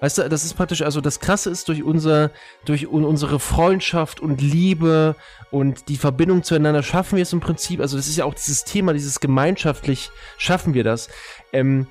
Weißt 0.00 0.18
du, 0.18 0.28
das 0.28 0.44
ist 0.44 0.54
praktisch, 0.54 0.82
also 0.82 1.00
das 1.00 1.20
Krasse 1.20 1.48
ist 1.48 1.68
durch 1.68 1.82
unser, 1.82 2.30
durch 2.66 2.88
unsere 2.88 3.40
Freundschaft 3.40 4.20
und 4.20 4.42
Liebe 4.42 5.14
und 5.50 5.88
die 5.88 5.96
Verbindung 5.96 6.42
zueinander 6.42 6.82
schaffen 6.82 7.16
wir 7.16 7.22
es 7.22 7.32
im 7.32 7.40
Prinzip, 7.40 7.80
also 7.80 7.96
das 7.96 8.08
ist 8.08 8.16
ja 8.16 8.24
auch 8.24 8.34
dieses 8.34 8.64
Thema, 8.64 8.92
dieses 8.92 9.20
gemeinschaftlich 9.20 10.10
schaffen 10.36 10.74
wir 10.74 10.84
das. 10.84 11.08
Ähm, 11.52 11.86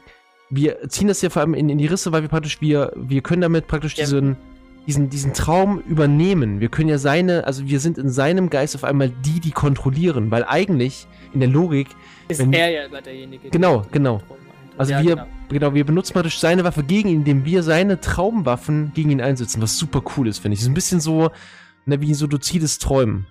wir 0.51 0.89
ziehen 0.89 1.07
das 1.07 1.23
ja 1.23 1.31
vor 1.31 1.41
allem 1.41 1.55
in, 1.55 1.69
in 1.69 1.79
die 1.79 1.87
Risse, 1.87 2.11
weil 2.11 2.21
wir 2.21 2.29
praktisch, 2.29 2.61
wir, 2.61 2.91
wir 2.95 3.21
können 3.21 3.41
damit 3.41 3.65
praktisch 3.65 3.95
ja. 3.95 4.03
diesen, 4.03 4.37
diesen, 4.87 5.09
diesen 5.09 5.33
Traum 5.33 5.79
übernehmen. 5.79 6.59
Wir 6.59 6.69
können 6.69 6.89
ja 6.89 6.97
seine, 6.97 7.45
also 7.45 7.65
wir 7.67 7.79
sind 7.79 7.97
in 7.97 8.09
seinem 8.09 8.49
Geist 8.49 8.75
auf 8.75 8.83
einmal 8.83 9.09
die, 9.09 9.39
die 9.39 9.51
kontrollieren, 9.51 10.31
weil 10.31 10.43
eigentlich 10.43 11.07
in 11.33 11.39
der 11.39 11.49
Logik. 11.49 11.87
Ist 12.27 12.39
wenn, 12.39 12.53
er 12.53 12.69
ja 12.69 12.85
immer 12.85 13.01
derjenige. 13.01 13.49
Genau, 13.49 13.85
genau. 13.91 14.21
Also 14.77 14.93
ja, 14.93 15.03
wir, 15.03 15.15
genau. 15.15 15.27
genau. 15.49 15.73
wir 15.73 15.85
benutzen 15.85 16.13
praktisch 16.13 16.39
seine 16.39 16.63
Waffe 16.63 16.83
gegen 16.83 17.09
ihn, 17.09 17.19
indem 17.19 17.45
wir 17.45 17.63
seine 17.63 17.99
Traumwaffen 18.01 18.91
gegen 18.93 19.11
ihn 19.11 19.21
einsetzen, 19.21 19.61
was 19.61 19.77
super 19.77 20.01
cool 20.17 20.27
ist, 20.27 20.39
finde 20.39 20.55
ich. 20.55 20.61
Ist 20.61 20.67
ein 20.67 20.73
bisschen 20.73 20.99
so, 20.99 21.29
ne, 21.85 22.01
wie 22.01 22.13
so 22.13 22.25
luzides 22.25 22.79
Träumen. 22.79 23.27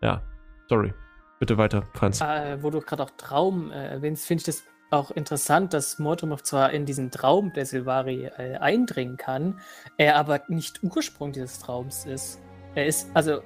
Ja, 0.00 0.22
sorry. 0.68 0.92
Bitte 1.40 1.58
weiter, 1.58 1.82
Franz. 1.94 2.20
Äh, 2.20 2.62
wo 2.62 2.70
du 2.70 2.80
gerade 2.80 3.02
auch 3.02 3.10
Traum 3.16 3.70
äh, 3.70 3.88
erwähnst, 3.88 4.26
finde 4.26 4.40
ich 4.40 4.46
das 4.46 4.62
auch 4.94 5.10
interessant, 5.10 5.74
dass 5.74 5.98
Mortomov 5.98 6.42
zwar 6.42 6.72
in 6.72 6.86
diesen 6.86 7.10
Traum 7.10 7.52
der 7.52 7.66
Silvari 7.66 8.30
äh, 8.38 8.56
eindringen 8.56 9.16
kann, 9.16 9.60
er 9.96 10.16
aber 10.16 10.40
nicht 10.48 10.82
Ursprung 10.82 11.32
dieses 11.32 11.58
Traums 11.58 12.06
ist. 12.06 12.40
Er 12.74 12.86
ist, 12.86 13.08
also, 13.14 13.40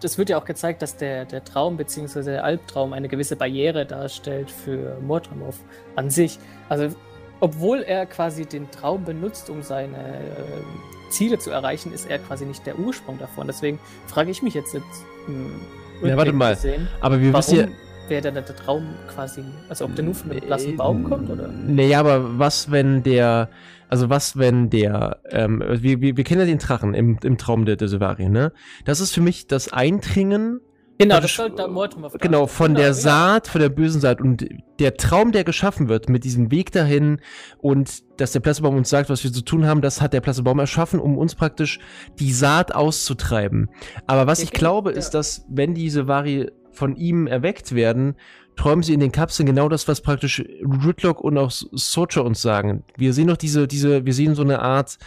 das 0.00 0.18
wird 0.18 0.30
ja 0.30 0.38
auch 0.38 0.44
gezeigt, 0.44 0.82
dass 0.82 0.96
der, 0.96 1.24
der 1.24 1.44
Traum 1.44 1.76
bzw. 1.76 2.22
der 2.22 2.44
Albtraum 2.44 2.92
eine 2.92 3.08
gewisse 3.08 3.36
Barriere 3.36 3.86
darstellt 3.86 4.50
für 4.50 4.98
Mortomov 5.00 5.58
an 5.96 6.10
sich. 6.10 6.38
Also, 6.68 6.94
obwohl 7.40 7.82
er 7.82 8.06
quasi 8.06 8.44
den 8.46 8.70
Traum 8.70 9.04
benutzt, 9.04 9.50
um 9.50 9.62
seine 9.62 9.96
äh, 9.96 11.10
Ziele 11.10 11.38
zu 11.38 11.50
erreichen, 11.50 11.92
ist 11.92 12.08
er 12.08 12.18
quasi 12.18 12.44
nicht 12.46 12.66
der 12.66 12.78
Ursprung 12.78 13.18
davon. 13.18 13.46
Deswegen 13.46 13.78
frage 14.06 14.30
ich 14.30 14.42
mich 14.42 14.54
jetzt, 14.54 14.74
jetzt 14.74 15.04
hm, 15.26 15.60
ja, 16.02 16.16
warte 16.16 16.32
mal. 16.32 16.56
Sehen, 16.56 16.88
aber 17.00 17.20
wir 17.20 17.32
wissen 17.32 17.56
ja 17.56 17.68
wäre 18.08 18.22
dann 18.22 18.34
der 18.34 18.44
Traum 18.44 18.86
quasi, 19.08 19.42
also 19.68 19.84
ob 19.84 19.94
der 19.94 20.04
nur 20.04 20.14
von 20.14 20.30
einem 20.30 20.40
blassen 20.40 20.76
Baum 20.76 21.04
kommt 21.04 21.30
oder? 21.30 21.48
Naja, 21.48 22.00
aber 22.00 22.38
was, 22.38 22.70
wenn 22.70 23.02
der, 23.02 23.48
also 23.88 24.10
was, 24.10 24.36
wenn 24.36 24.70
der, 24.70 25.20
ähm, 25.30 25.62
wir, 25.66 26.00
wir, 26.00 26.16
wir 26.16 26.24
kennen 26.24 26.40
ja 26.40 26.46
den 26.46 26.58
Drachen 26.58 26.94
im, 26.94 27.18
im 27.22 27.38
Traum 27.38 27.64
der, 27.64 27.76
der 27.76 27.88
Silvari, 27.88 28.28
ne? 28.28 28.52
Das 28.84 29.00
ist 29.00 29.12
für 29.12 29.20
mich 29.20 29.46
das 29.46 29.72
Eindringen 29.72 30.60
Genau, 30.98 31.20
das 31.20 31.34
soll 31.34 31.50
da 31.50 31.66
Mortum 31.66 32.04
auf 32.04 32.12
Genau, 32.18 32.46
von 32.46 32.68
genau, 32.68 32.78
der 32.78 32.88
ja. 32.88 32.94
Saat, 32.94 33.48
von 33.48 33.60
der 33.60 33.70
bösen 33.70 34.00
Saat. 34.00 34.20
Und 34.20 34.46
der 34.78 34.96
Traum, 34.96 35.32
der 35.32 35.42
geschaffen 35.42 35.88
wird 35.88 36.08
mit 36.08 36.22
diesem 36.22 36.50
Weg 36.50 36.70
dahin 36.70 37.20
und 37.58 38.02
dass 38.20 38.32
der 38.32 38.40
Plassebaum 38.40 38.76
uns 38.76 38.88
sagt, 38.88 39.10
was 39.10 39.24
wir 39.24 39.32
zu 39.32 39.42
tun 39.42 39.66
haben, 39.66 39.80
das 39.80 40.00
hat 40.00 40.12
der 40.12 40.20
Plassebaum 40.20 40.58
erschaffen, 40.58 41.00
um 41.00 41.18
uns 41.18 41.34
praktisch 41.34 41.80
die 42.20 42.32
Saat 42.32 42.74
auszutreiben. 42.74 43.68
Aber 44.06 44.26
was 44.26 44.38
ich, 44.40 44.46
ich 44.46 44.52
glaube, 44.52 44.92
ja. 44.92 44.96
ist, 44.96 45.10
dass 45.10 45.44
wenn 45.48 45.74
diese 45.74 46.06
Vari 46.06 46.50
von 46.72 46.96
ihm 46.96 47.26
erweckt 47.26 47.74
werden, 47.74 48.16
träumen 48.56 48.82
sie 48.82 48.94
in 48.94 49.00
den 49.00 49.12
Kapseln 49.12 49.46
genau 49.46 49.68
das, 49.68 49.88
was 49.88 50.00
praktisch 50.00 50.40
Ridlock 50.40 51.20
und 51.20 51.38
auch 51.38 51.50
Socha 51.50 52.20
uns 52.20 52.42
sagen. 52.42 52.84
Wir 52.96 53.12
sehen 53.12 53.28
doch 53.28 53.36
diese, 53.36 53.66
diese, 53.66 54.04
wir 54.04 54.14
sehen 54.14 54.34
so 54.34 54.42
eine 54.42 54.60
Art, 54.60 54.98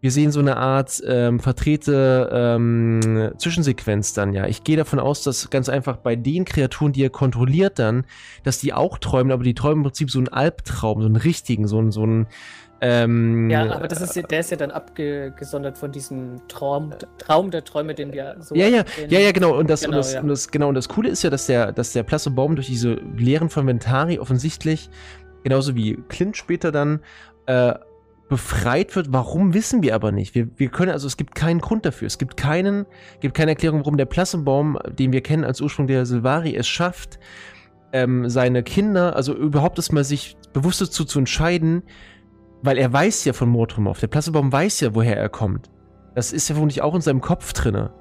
wir 0.00 0.10
sehen 0.10 0.32
so 0.32 0.40
eine 0.40 0.56
Art 0.56 1.00
ähm, 1.06 1.38
vertrete 1.38 2.28
ähm, 2.32 3.30
Zwischensequenz 3.38 4.14
dann, 4.14 4.32
ja. 4.32 4.46
Ich 4.46 4.64
gehe 4.64 4.76
davon 4.76 4.98
aus, 4.98 5.22
dass 5.22 5.50
ganz 5.50 5.68
einfach 5.68 5.96
bei 5.96 6.16
den 6.16 6.44
Kreaturen, 6.44 6.92
die 6.92 7.04
er 7.04 7.10
kontrolliert 7.10 7.78
dann, 7.78 8.04
dass 8.42 8.58
die 8.58 8.72
auch 8.72 8.98
träumen, 8.98 9.32
aber 9.32 9.44
die 9.44 9.54
träumen 9.54 9.78
im 9.78 9.82
Prinzip 9.84 10.10
so 10.10 10.18
einen 10.18 10.28
Albtraum, 10.28 11.00
so 11.00 11.06
einen 11.06 11.16
richtigen, 11.16 11.68
so 11.68 11.78
einen, 11.78 11.92
so 11.92 12.02
einen, 12.02 12.26
ähm, 12.84 13.48
ja, 13.48 13.70
aber 13.70 13.86
das 13.86 14.00
ist, 14.00 14.28
der 14.28 14.40
ist 14.40 14.50
ja 14.50 14.56
dann 14.56 14.72
abgesondert 14.72 15.78
von 15.78 15.92
diesem 15.92 16.40
Traum, 16.48 16.92
Traum 17.16 17.52
der 17.52 17.62
Träume, 17.62 17.94
den 17.94 18.12
wir 18.12 18.34
so. 18.40 18.56
Ja, 18.56 18.66
ja, 18.66 18.84
ja, 19.08 19.20
ja, 19.20 19.30
genau. 19.30 19.56
Und 19.56 19.70
das, 19.70 19.82
genau, 19.82 19.92
und 19.92 19.98
das, 19.98 20.12
ja. 20.14 20.20
und 20.20 20.28
das, 20.28 20.50
genau, 20.50 20.68
und 20.68 20.74
das 20.74 20.88
Coole 20.88 21.08
ist 21.08 21.22
ja, 21.22 21.30
dass 21.30 21.46
der, 21.46 21.70
dass 21.70 21.92
der 21.92 22.02
Plassebaum 22.02 22.56
durch 22.56 22.66
diese 22.66 22.94
Lehren 23.16 23.50
von 23.50 23.68
Ventari 23.68 24.18
offensichtlich, 24.18 24.90
genauso 25.44 25.76
wie 25.76 25.96
Clint 26.08 26.36
später 26.36 26.72
dann, 26.72 26.98
äh, 27.46 27.74
befreit 28.28 28.96
wird. 28.96 29.12
Warum 29.12 29.54
wissen 29.54 29.84
wir 29.84 29.94
aber 29.94 30.10
nicht? 30.10 30.34
Wir, 30.34 30.48
wir 30.56 30.68
können, 30.68 30.90
also 30.90 31.06
es 31.06 31.16
gibt 31.16 31.36
keinen 31.36 31.60
Grund 31.60 31.86
dafür. 31.86 32.06
Es 32.06 32.18
gibt 32.18 32.36
keinen, 32.36 32.86
gibt 33.20 33.36
keine 33.36 33.52
Erklärung, 33.52 33.80
warum 33.80 33.96
der 33.96 34.06
Plassebaum, 34.06 34.76
den 34.88 35.12
wir 35.12 35.20
kennen 35.20 35.44
als 35.44 35.60
Ursprung 35.60 35.86
der 35.86 36.04
Silvari, 36.04 36.56
es 36.56 36.66
schafft, 36.66 37.20
ähm, 37.92 38.28
seine 38.28 38.64
Kinder, 38.64 39.14
also 39.14 39.34
überhaupt 39.34 39.78
erstmal 39.78 40.02
sich 40.02 40.36
bewusst 40.52 40.80
dazu 40.80 41.04
zu 41.04 41.20
entscheiden, 41.20 41.84
weil 42.62 42.78
er 42.78 42.92
weiß 42.92 43.24
ja 43.24 43.32
von 43.32 43.48
Mordrumov. 43.48 44.00
Der 44.00 44.06
Plassebaum 44.06 44.52
weiß 44.52 44.80
ja, 44.80 44.94
woher 44.94 45.16
er 45.16 45.28
kommt. 45.28 45.70
Das 46.14 46.32
ist 46.32 46.48
ja 46.48 46.54
vermutlich 46.54 46.82
auch 46.82 46.94
in 46.94 47.00
seinem 47.00 47.20
Kopf 47.20 47.52
drinne. 47.52 47.92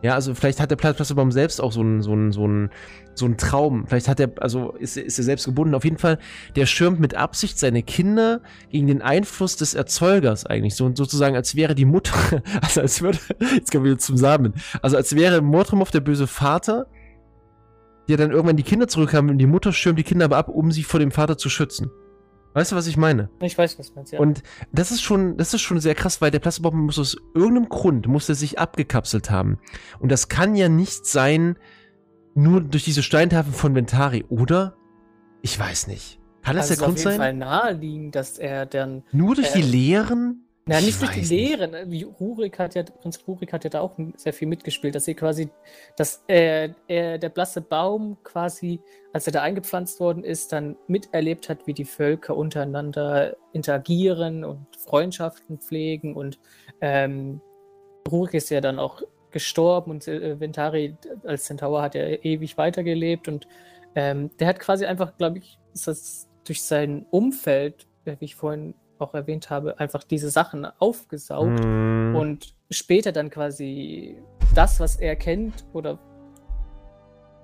Ja, 0.00 0.14
also 0.14 0.32
vielleicht 0.32 0.60
hat 0.60 0.70
der 0.70 0.76
Plassebaum 0.76 1.32
selbst 1.32 1.60
auch 1.60 1.72
so 1.72 1.80
einen, 1.80 2.02
so 2.02 2.10
so 2.30 2.44
einen, 2.44 2.70
so 3.14 3.26
einen 3.26 3.36
Traum. 3.36 3.86
Vielleicht 3.88 4.06
hat 4.06 4.20
er, 4.20 4.30
also 4.38 4.72
ist, 4.72 4.96
ist 4.96 5.18
er 5.18 5.24
selbst 5.24 5.46
gebunden. 5.46 5.74
Auf 5.74 5.82
jeden 5.82 5.98
Fall, 5.98 6.18
der 6.54 6.66
schirmt 6.66 7.00
mit 7.00 7.16
Absicht 7.16 7.58
seine 7.58 7.82
Kinder 7.82 8.40
gegen 8.70 8.86
den 8.86 9.02
Einfluss 9.02 9.56
des 9.56 9.74
Erzeugers 9.74 10.46
eigentlich. 10.46 10.76
So, 10.76 10.94
sozusagen, 10.94 11.34
als 11.34 11.56
wäre 11.56 11.74
die 11.74 11.84
Mutter, 11.84 12.14
also 12.62 12.80
als 12.80 13.02
würde, 13.02 13.18
jetzt 13.54 13.72
kommen 13.72 13.84
wir 13.84 13.92
wieder 13.92 13.98
zum 13.98 14.16
Samen. 14.16 14.54
Also 14.82 14.96
als 14.96 15.16
wäre 15.16 15.40
Mordrumov 15.40 15.90
der 15.90 16.00
böse 16.00 16.28
Vater, 16.28 16.86
der 18.08 18.16
dann 18.16 18.30
irgendwann 18.30 18.56
die 18.56 18.62
Kinder 18.62 18.86
zurückkam 18.86 19.28
und 19.28 19.38
die 19.38 19.46
Mutter 19.46 19.72
schirmt 19.72 19.98
die 19.98 20.04
Kinder 20.04 20.26
aber 20.26 20.36
ab, 20.36 20.48
um 20.48 20.70
sie 20.70 20.84
vor 20.84 21.00
dem 21.00 21.10
Vater 21.10 21.36
zu 21.36 21.50
schützen. 21.50 21.90
Weißt 22.54 22.72
du, 22.72 22.76
was 22.76 22.86
ich 22.86 22.96
meine? 22.96 23.30
Ich 23.40 23.56
weiß, 23.56 23.78
was 23.78 23.88
du 23.88 23.94
meinst, 23.96 24.12
ja. 24.12 24.18
Und 24.18 24.42
das 24.72 24.90
ist 24.90 25.02
schon, 25.02 25.36
das 25.36 25.54
ist 25.54 25.60
schon 25.60 25.80
sehr 25.80 25.94
krass, 25.94 26.20
weil 26.20 26.30
der 26.30 26.38
Plasmabomben 26.38 26.86
muss 26.86 26.98
aus 26.98 27.16
irgendeinem 27.34 27.68
Grund, 27.68 28.06
muss 28.08 28.28
er 28.28 28.34
sich 28.34 28.58
abgekapselt 28.58 29.30
haben. 29.30 29.58
Und 29.98 30.10
das 30.10 30.28
kann 30.28 30.56
ja 30.56 30.68
nicht 30.68 31.06
sein, 31.06 31.56
nur 32.34 32.60
durch 32.60 32.84
diese 32.84 33.02
Steintafeln 33.02 33.54
von 33.54 33.74
Ventari, 33.74 34.24
oder? 34.28 34.76
Ich 35.42 35.58
weiß 35.58 35.86
nicht. 35.88 36.18
Kann 36.42 36.56
das 36.56 36.70
also 36.70 36.80
der 36.80 36.86
Grund 36.86 36.98
ist 36.98 37.06
auf 37.06 37.12
jeden 37.12 37.20
sein? 37.20 37.26
Fall 37.26 37.34
naheliegend, 37.34 38.14
dass 38.14 38.38
er 38.38 38.66
dann. 38.66 39.02
Nur 39.12 39.34
durch 39.34 39.52
die 39.52 39.60
äh, 39.60 39.66
Lehren? 39.66 40.47
Na, 40.68 40.78
Ich 40.80 40.84
nicht 40.84 41.00
durch 41.00 41.12
die. 41.12 41.20
Lehren. 41.22 41.90
Wie 41.90 42.02
Rurik 42.02 42.58
hat 42.58 42.74
ja, 42.74 42.82
Prinz 42.82 43.18
Rurik 43.26 43.54
hat 43.54 43.64
ja 43.64 43.70
da 43.70 43.80
auch 43.80 43.96
sehr 44.16 44.34
viel 44.34 44.46
mitgespielt, 44.46 44.94
dass 44.94 45.08
er 45.08 45.14
quasi, 45.14 45.48
dass 45.96 46.22
er, 46.26 46.74
er, 46.86 47.16
der 47.16 47.30
blasse 47.30 47.62
Baum 47.62 48.18
quasi, 48.22 48.78
als 49.14 49.26
er 49.26 49.32
da 49.32 49.42
eingepflanzt 49.42 49.98
worden 49.98 50.24
ist, 50.24 50.52
dann 50.52 50.76
miterlebt 50.86 51.48
hat, 51.48 51.66
wie 51.66 51.72
die 51.72 51.86
Völker 51.86 52.36
untereinander 52.36 53.34
interagieren 53.54 54.44
und 54.44 54.66
Freundschaften 54.76 55.58
pflegen 55.58 56.14
und 56.14 56.38
ähm, 56.82 57.40
Rurik 58.10 58.34
ist 58.34 58.50
ja 58.50 58.60
dann 58.60 58.78
auch 58.78 59.02
gestorben 59.30 59.90
und 59.92 60.06
äh, 60.06 60.38
Ventari 60.38 60.96
als 61.24 61.44
Centaur 61.44 61.80
hat 61.80 61.94
er 61.94 62.24
ewig 62.24 62.58
weitergelebt 62.58 63.26
und 63.26 63.48
ähm, 63.94 64.30
der 64.38 64.48
hat 64.48 64.60
quasi 64.60 64.84
einfach, 64.84 65.16
glaube 65.16 65.38
ich, 65.38 65.58
ist 65.72 65.86
das 65.88 66.28
durch 66.44 66.62
sein 66.62 67.06
Umfeld, 67.10 67.86
äh, 68.04 68.16
wie 68.18 68.26
ich 68.26 68.36
vorhin 68.36 68.74
auch 69.00 69.14
erwähnt 69.14 69.50
habe, 69.50 69.78
einfach 69.78 70.04
diese 70.04 70.30
Sachen 70.30 70.66
aufgesaugt 70.78 71.60
Hm. 71.60 72.14
und 72.16 72.54
später 72.70 73.12
dann 73.12 73.30
quasi 73.30 74.16
das, 74.54 74.80
was 74.80 74.96
er 74.96 75.16
kennt 75.16 75.64
oder 75.72 75.98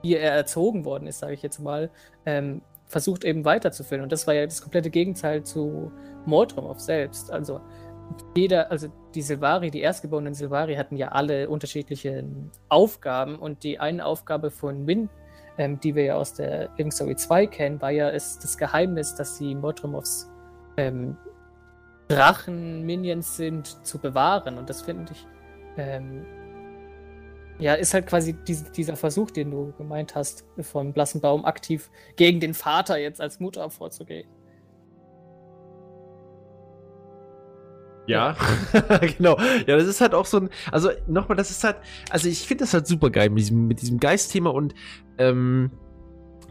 wie 0.02 0.16
er 0.16 0.32
erzogen 0.32 0.84
worden 0.84 1.06
ist, 1.06 1.20
sage 1.20 1.34
ich 1.34 1.42
jetzt 1.42 1.60
mal, 1.60 1.90
ähm, 2.26 2.60
versucht 2.86 3.24
eben 3.24 3.44
weiterzuführen. 3.44 4.02
Und 4.02 4.12
das 4.12 4.26
war 4.26 4.34
ja 4.34 4.44
das 4.44 4.60
komplette 4.60 4.90
Gegenteil 4.90 5.42
zu 5.42 5.90
Mordrumov 6.26 6.78
selbst. 6.78 7.30
Also 7.30 7.60
jeder, 8.36 8.70
also 8.70 8.88
die 9.14 9.22
Silvari, 9.22 9.70
die 9.70 9.80
erstgeborenen 9.80 10.34
Silvari 10.34 10.74
hatten 10.74 10.96
ja 10.96 11.08
alle 11.08 11.48
unterschiedliche 11.48 12.24
Aufgaben 12.68 13.36
und 13.36 13.64
die 13.64 13.80
eine 13.80 14.04
Aufgabe 14.04 14.50
von 14.50 14.86
Win, 14.86 15.08
ähm, 15.56 15.80
die 15.80 15.94
wir 15.94 16.04
ja 16.04 16.16
aus 16.16 16.34
der 16.34 16.68
Living 16.76 16.90
Story 16.90 17.16
2 17.16 17.46
kennen, 17.46 17.80
war 17.80 17.90
ja 17.90 18.10
es, 18.10 18.38
das 18.38 18.58
Geheimnis, 18.58 19.14
dass 19.14 19.38
sie 19.38 19.54
Mordrumovs 19.54 20.30
ähm, 20.76 21.16
Drachen-Minions 22.08 23.36
sind, 23.36 23.84
zu 23.86 23.98
bewahren. 23.98 24.58
Und 24.58 24.68
das 24.70 24.82
finde 24.82 25.12
ich, 25.12 25.26
ähm, 25.76 26.24
ja, 27.58 27.74
ist 27.74 27.94
halt 27.94 28.06
quasi 28.06 28.32
dies, 28.32 28.70
dieser 28.72 28.96
Versuch, 28.96 29.30
den 29.30 29.50
du 29.50 29.72
gemeint 29.78 30.14
hast, 30.14 30.44
vom 30.60 30.92
blassen 30.92 31.20
Baum 31.20 31.44
aktiv 31.44 31.90
gegen 32.16 32.40
den 32.40 32.54
Vater 32.54 32.98
jetzt 32.98 33.20
als 33.20 33.40
Mutter 33.40 33.70
vorzugehen. 33.70 34.28
Ja, 38.06 38.36
genau. 39.16 39.38
Ja, 39.66 39.76
das 39.76 39.86
ist 39.86 40.00
halt 40.00 40.14
auch 40.14 40.26
so 40.26 40.38
ein, 40.38 40.50
also 40.70 40.90
nochmal, 41.06 41.36
das 41.36 41.50
ist 41.50 41.64
halt, 41.64 41.76
also 42.10 42.28
ich 42.28 42.46
finde 42.46 42.64
das 42.64 42.74
halt 42.74 42.86
super 42.86 43.08
geil 43.10 43.30
mit 43.30 43.38
diesem, 43.38 43.66
mit 43.66 43.80
diesem 43.80 43.98
Geistthema 43.98 44.50
und 44.50 44.74
ähm, 45.16 45.70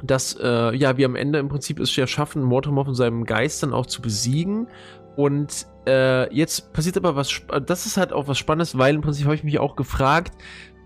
dass, 0.02 0.36
äh, 0.42 0.76
ja, 0.76 0.98
wir 0.98 1.06
am 1.06 1.16
Ende 1.16 1.40
im 1.40 1.50
Prinzip 1.50 1.80
es 1.80 1.96
ja 1.96 2.08
schaffen, 2.08 2.44
Mortomorph 2.44 2.88
und 2.88 2.96
seinem 2.96 3.24
Geist 3.24 3.64
dann 3.64 3.74
auch 3.74 3.86
zu 3.86 4.02
besiegen. 4.02 4.68
Und 5.16 5.68
äh, 5.88 6.34
jetzt 6.34 6.74
passiert 6.74 6.98
aber 6.98 7.16
was, 7.16 7.30
das 7.66 7.86
ist 7.86 7.98
halt 7.98 8.14
auch 8.14 8.28
was 8.28 8.38
Spannendes, 8.38 8.78
weil 8.78 8.96
im 8.96 9.02
Prinzip 9.02 9.26
habe 9.26 9.36
ich 9.36 9.44
mich 9.44 9.60
auch 9.60 9.76
gefragt, 9.76 10.34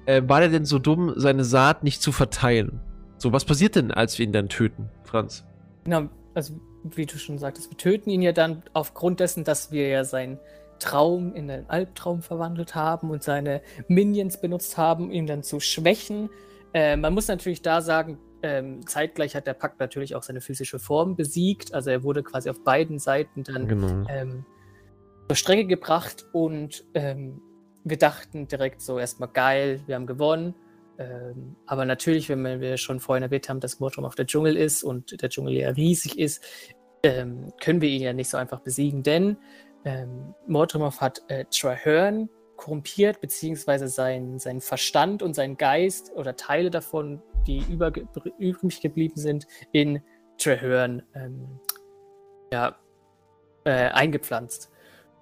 äh, 0.05 0.21
war 0.25 0.39
der 0.39 0.49
denn 0.49 0.65
so 0.65 0.79
dumm, 0.79 1.13
seine 1.15 1.43
Saat 1.43 1.83
nicht 1.83 2.01
zu 2.01 2.11
verteilen? 2.11 2.81
So, 3.17 3.33
was 3.33 3.45
passiert 3.45 3.75
denn, 3.75 3.91
als 3.91 4.17
wir 4.17 4.25
ihn 4.25 4.33
dann 4.33 4.49
töten, 4.49 4.89
Franz? 5.03 5.45
Genau, 5.85 6.09
also 6.33 6.53
wie 6.83 7.05
du 7.05 7.17
schon 7.17 7.37
sagtest, 7.37 7.71
wir 7.71 7.77
töten 7.77 8.09
ihn 8.09 8.21
ja 8.21 8.31
dann 8.31 8.63
aufgrund 8.73 9.19
dessen, 9.19 9.43
dass 9.43 9.71
wir 9.71 9.87
ja 9.87 10.03
seinen 10.03 10.39
Traum 10.79 11.33
in 11.33 11.49
einen 11.49 11.69
Albtraum 11.69 12.21
verwandelt 12.21 12.75
haben 12.75 13.09
und 13.09 13.23
seine 13.23 13.61
Minions 13.87 14.39
benutzt 14.39 14.77
haben, 14.77 15.11
ihn 15.11 15.25
dann 15.25 15.43
zu 15.43 15.59
schwächen. 15.59 16.29
Äh, 16.73 16.97
man 16.97 17.13
muss 17.13 17.27
natürlich 17.27 17.61
da 17.61 17.81
sagen, 17.81 18.19
ähm, 18.43 18.85
zeitgleich 18.85 19.35
hat 19.35 19.47
der 19.47 19.53
Pakt 19.53 19.79
natürlich 19.79 20.15
auch 20.15 20.23
seine 20.23 20.41
physische 20.41 20.79
Form 20.79 21.15
besiegt. 21.15 21.73
Also 21.73 21.89
er 21.89 22.03
wurde 22.03 22.23
quasi 22.23 22.49
auf 22.49 22.63
beiden 22.63 22.99
Seiten 22.99 23.43
dann 23.43 23.67
Genau. 23.67 24.05
ähm, 24.09 24.45
zur 25.27 25.35
Strecke 25.35 25.65
gebracht 25.65 26.25
und 26.33 26.85
ähm, 26.93 27.41
wir 27.83 27.97
dachten 27.97 28.47
direkt 28.47 28.81
so 28.81 28.99
erstmal 28.99 29.29
geil, 29.29 29.81
wir 29.85 29.95
haben 29.95 30.07
gewonnen. 30.07 30.55
Ähm, 30.99 31.55
aber 31.65 31.85
natürlich, 31.85 32.27
wenn 32.29 32.43
wir- 32.61 32.77
schon 32.77 32.99
vorhin 32.99 33.23
erwähnt 33.23 33.49
haben, 33.49 33.59
dass 33.59 33.79
Mordrum 33.79 34.05
auf 34.05 34.15
der 34.15 34.25
Dschungel 34.25 34.57
ist 34.57 34.83
und 34.83 35.21
der 35.21 35.29
Dschungel 35.29 35.53
ja 35.53 35.69
riesig 35.69 36.17
ist, 36.17 36.43
ähm, 37.03 37.53
können 37.61 37.81
wir 37.81 37.89
ihn 37.89 38.01
ja 38.01 38.13
nicht 38.13 38.29
so 38.29 38.37
einfach 38.37 38.61
besiegen, 38.61 39.03
denn 39.03 39.37
ähm, 39.85 40.33
Mordrumov 40.47 40.99
hat 40.99 41.21
äh, 41.27 41.45
Traherne 41.51 42.27
korrumpiert, 42.55 43.21
beziehungsweise 43.21 43.87
sein, 43.87 44.39
seinen 44.39 44.61
Verstand 44.61 45.21
und 45.21 45.35
seinen 45.35 45.57
Geist 45.57 46.11
oder 46.15 46.35
Teile 46.35 46.71
davon, 46.71 47.21
die 47.47 47.63
überge 47.69 48.07
übrig 48.37 48.81
geblieben 48.81 49.15
sind, 49.15 49.47
in 49.71 50.01
Traherne 50.37 51.03
ähm, 51.15 51.59
ja, 52.51 52.75
äh, 53.63 53.89
eingepflanzt. 53.89 54.71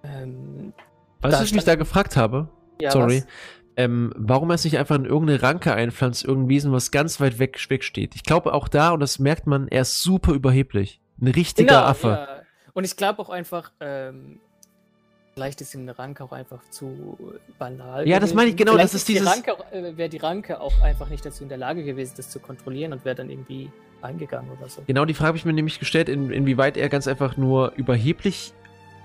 Ähm, 0.03 0.73
Weißt 1.21 1.33
Da 1.33 1.37
du, 1.37 1.43
was 1.43 1.49
ich 1.49 1.55
mich 1.55 1.63
da 1.63 1.75
gefragt 1.75 2.17
habe? 2.17 2.49
ja, 2.81 2.91
Sorry. 2.91 3.23
Ähm, 3.77 4.13
warum 4.15 4.49
er 4.51 4.57
sich 4.57 4.77
einfach 4.77 4.95
in 4.95 5.05
irgendeine 5.05 5.41
Ranke 5.41 5.73
einpflanzt, 5.73 6.23
irgendein 6.23 6.49
Wesen, 6.49 6.71
was 6.71 6.91
ganz 6.91 7.19
weit 7.19 7.39
weg, 7.39 7.59
weg 7.69 7.83
steht. 7.83 8.15
Ich 8.15 8.23
glaube 8.23 8.53
auch 8.53 8.69
da, 8.69 8.91
und 8.91 9.01
das 9.01 9.19
merkt 9.19 9.47
man, 9.47 9.67
er 9.67 9.81
ist 9.81 10.01
super 10.01 10.31
überheblich. 10.31 11.01
Ein 11.19 11.27
richtiger 11.27 11.67
Genau, 11.67 11.81
Affe. 11.81 12.07
Ja. 12.07 12.41
Und 12.73 12.85
ich 12.85 12.95
glaube 12.95 13.21
auch 13.21 13.29
einfach, 13.29 13.73
ähm, 13.81 14.39
vielleicht 15.35 15.59
ist 15.59 15.73
ihm 15.75 15.81
eine 15.81 15.99
Ranke 15.99 16.23
auch 16.23 16.31
einfach 16.31 16.61
zu 16.69 17.17
banal. 17.59 18.07
Ja, 18.07 18.21
das 18.21 18.33
meine 18.33 18.51
ich, 18.51 18.55
genau, 18.55 18.71
Vielleicht 18.71 18.85
das 18.93 19.01
ist 19.01 19.09
die 19.09 19.13
dieses- 19.15 19.27
auch, 19.27 19.71
äh, 19.73 19.97
wäre 19.97 20.07
die 20.07 20.15
Ranke 20.17 20.61
auch 20.61 20.81
einfach 20.81 21.09
nicht 21.09 21.25
dazu 21.25 21.43
in 21.43 21.49
der 21.49 21.57
Lage 21.57 21.83
gewesen, 21.83 22.13
das 22.15 22.29
zu 22.29 22.39
kontrollieren 22.39 22.93
und 22.93 23.03
wäre 23.03 23.15
dann 23.15 23.29
irgendwie 23.29 23.69
eingegangen 24.01 24.49
oder 24.57 24.69
so. 24.69 24.81
Genau 24.87 25.03
die 25.03 25.13
Frage 25.13 25.27
habe 25.27 25.37
ich 25.37 25.43
mir 25.43 25.51
nämlich 25.51 25.77
gestellt, 25.79 26.07
in, 26.07 26.29
inwieweit 26.31 26.77
er 26.77 26.87
ganz 26.87 27.05
einfach 27.05 27.35
nur 27.35 27.73
überheblich 27.75 28.53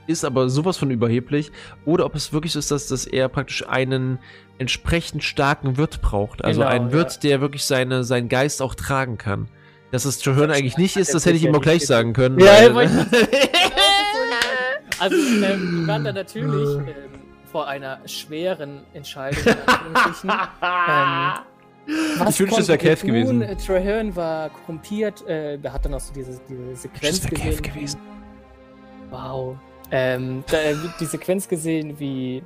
ist, 0.07 0.25
aber 0.25 0.49
sowas 0.49 0.77
von 0.77 0.93
überheblich, 0.93 1.51
oder 1.85 2.07
ob 2.07 2.15
es 2.15 2.33
wirklich 2.33 2.53
so 2.53 2.61
ist, 2.61 2.71
dass, 2.71 2.87
dass 2.87 3.07
er 3.07 3.29
praktisch 3.29 3.69
einen 3.69 4.21
entsprechend 4.59 5.25
starken 5.25 5.79
Wirt 5.79 6.01
braucht. 6.01 6.45
Also 6.45 6.61
Genau, 6.61 6.71
einen 6.73 6.93
Wirt, 6.93 7.15
ja. 7.15 7.21
der 7.31 7.41
wirklich 7.41 7.65
seine, 7.65 8.05
seinen 8.05 8.29
Geist 8.29 8.63
auch 8.63 8.77
tragen 8.77 9.19
kann. 9.19 9.49
Dass 9.91 10.05
es 10.05 10.21
Das 10.21 10.39
eigentlich 10.39 10.79
nicht 10.79 10.97
ist, 10.97 11.13
das 11.13 11.27
hätte 11.27 11.35
ich 11.37 11.43
ihm 11.45 11.53
auch 11.57 11.61
gleich 11.61 11.85
sagen 11.85 12.13
können. 12.13 12.39
Ja, 12.39 12.73
weil- 12.73 12.89
Also, 15.01 15.17
ähm, 15.17 15.81
wir 15.81 15.87
waren 15.89 16.05
da 16.05 16.13
natürlich 16.13 16.77
ähm, 16.77 17.21
vor 17.51 17.67
einer 17.67 18.07
schweren 18.07 18.83
Entscheidung. 18.93 19.43
Ähm, 21.93 22.05
Was 22.19 22.35
Ich 22.35 22.41
wünschte, 22.41 22.61
es 22.61 22.69
wäre 22.69 22.79
Kev 22.79 23.05
gewesen. 23.05 23.43
Äh, 23.43 23.57
Traherne 23.57 24.15
war 24.15 24.51
korrumpiert. 24.51 25.27
Äh, 25.27 25.59
er 25.61 25.73
hat 25.73 25.85
dann 25.85 25.95
auch 25.95 26.01
so 26.01 26.13
diese, 26.13 26.41
diese 26.49 26.77
Sequenz 26.77 27.23
Das 27.23 27.31
gesehen. 27.31 27.63
Gewesen. 27.63 28.01
Wow. 29.11 29.57
Ähm, 29.91 30.45
da, 30.51 30.59
äh, 30.59 30.77
die 31.01 31.07
Sequenz 31.07 31.49
gesehen, 31.49 31.99
wie 31.99 32.43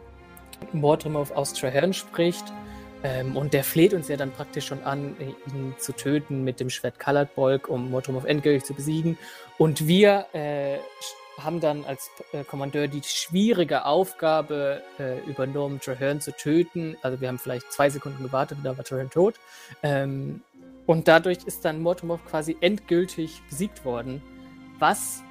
Mordrimov 0.73 1.33
aus 1.33 1.53
Traherne 1.53 1.93
spricht. 1.93 2.45
Ähm, 3.03 3.37
und 3.37 3.53
der 3.53 3.65
fleht 3.65 3.93
uns 3.93 4.09
ja 4.09 4.17
dann 4.17 4.31
praktisch 4.31 4.67
schon 4.67 4.83
an, 4.85 5.15
äh, 5.19 5.25
ihn 5.55 5.75
zu 5.79 5.93
töten 5.93 6.43
mit 6.43 6.59
dem 6.59 6.71
Schwert 6.71 6.99
Colored 6.99 7.35
Bolg, 7.35 7.69
um 7.69 7.91
Mordrimov 7.91 8.25
endgültig 8.25 8.65
zu 8.65 8.73
besiegen. 8.73 9.19
Und 9.59 9.87
wir 9.87 10.27
äh, 10.33 10.79
haben 11.39 11.61
dann 11.61 11.85
als 11.85 12.11
äh, 12.33 12.45
Kommandeur 12.45 12.87
die 12.89 13.03
schwierige 13.03 13.85
Aufgabe 13.87 14.83
äh, 14.99 15.19
übernommen, 15.29 15.81
Traherne 15.81 16.21
zu 16.21 16.33
töten. 16.33 16.97
Also 17.03 17.21
wir 17.21 17.29
haben 17.29 17.39
vielleicht 17.39 17.73
zwei 17.73 17.91
Sekunden 17.91 18.23
gewartet, 18.23 18.59
da 18.63 18.77
war 18.77 18.85
Traherne 18.85 19.11
tot. 19.11 19.35
Ähm, 19.83 20.43
und 20.87 21.09
dadurch 21.09 21.39
ist 21.45 21.65
dann 21.65 21.81
Mordrimov 21.81 22.25
quasi 22.27 22.57
endgültig 22.61 23.43
besiegt 23.49 23.85
worden. 23.85 24.23
Was 24.79 25.23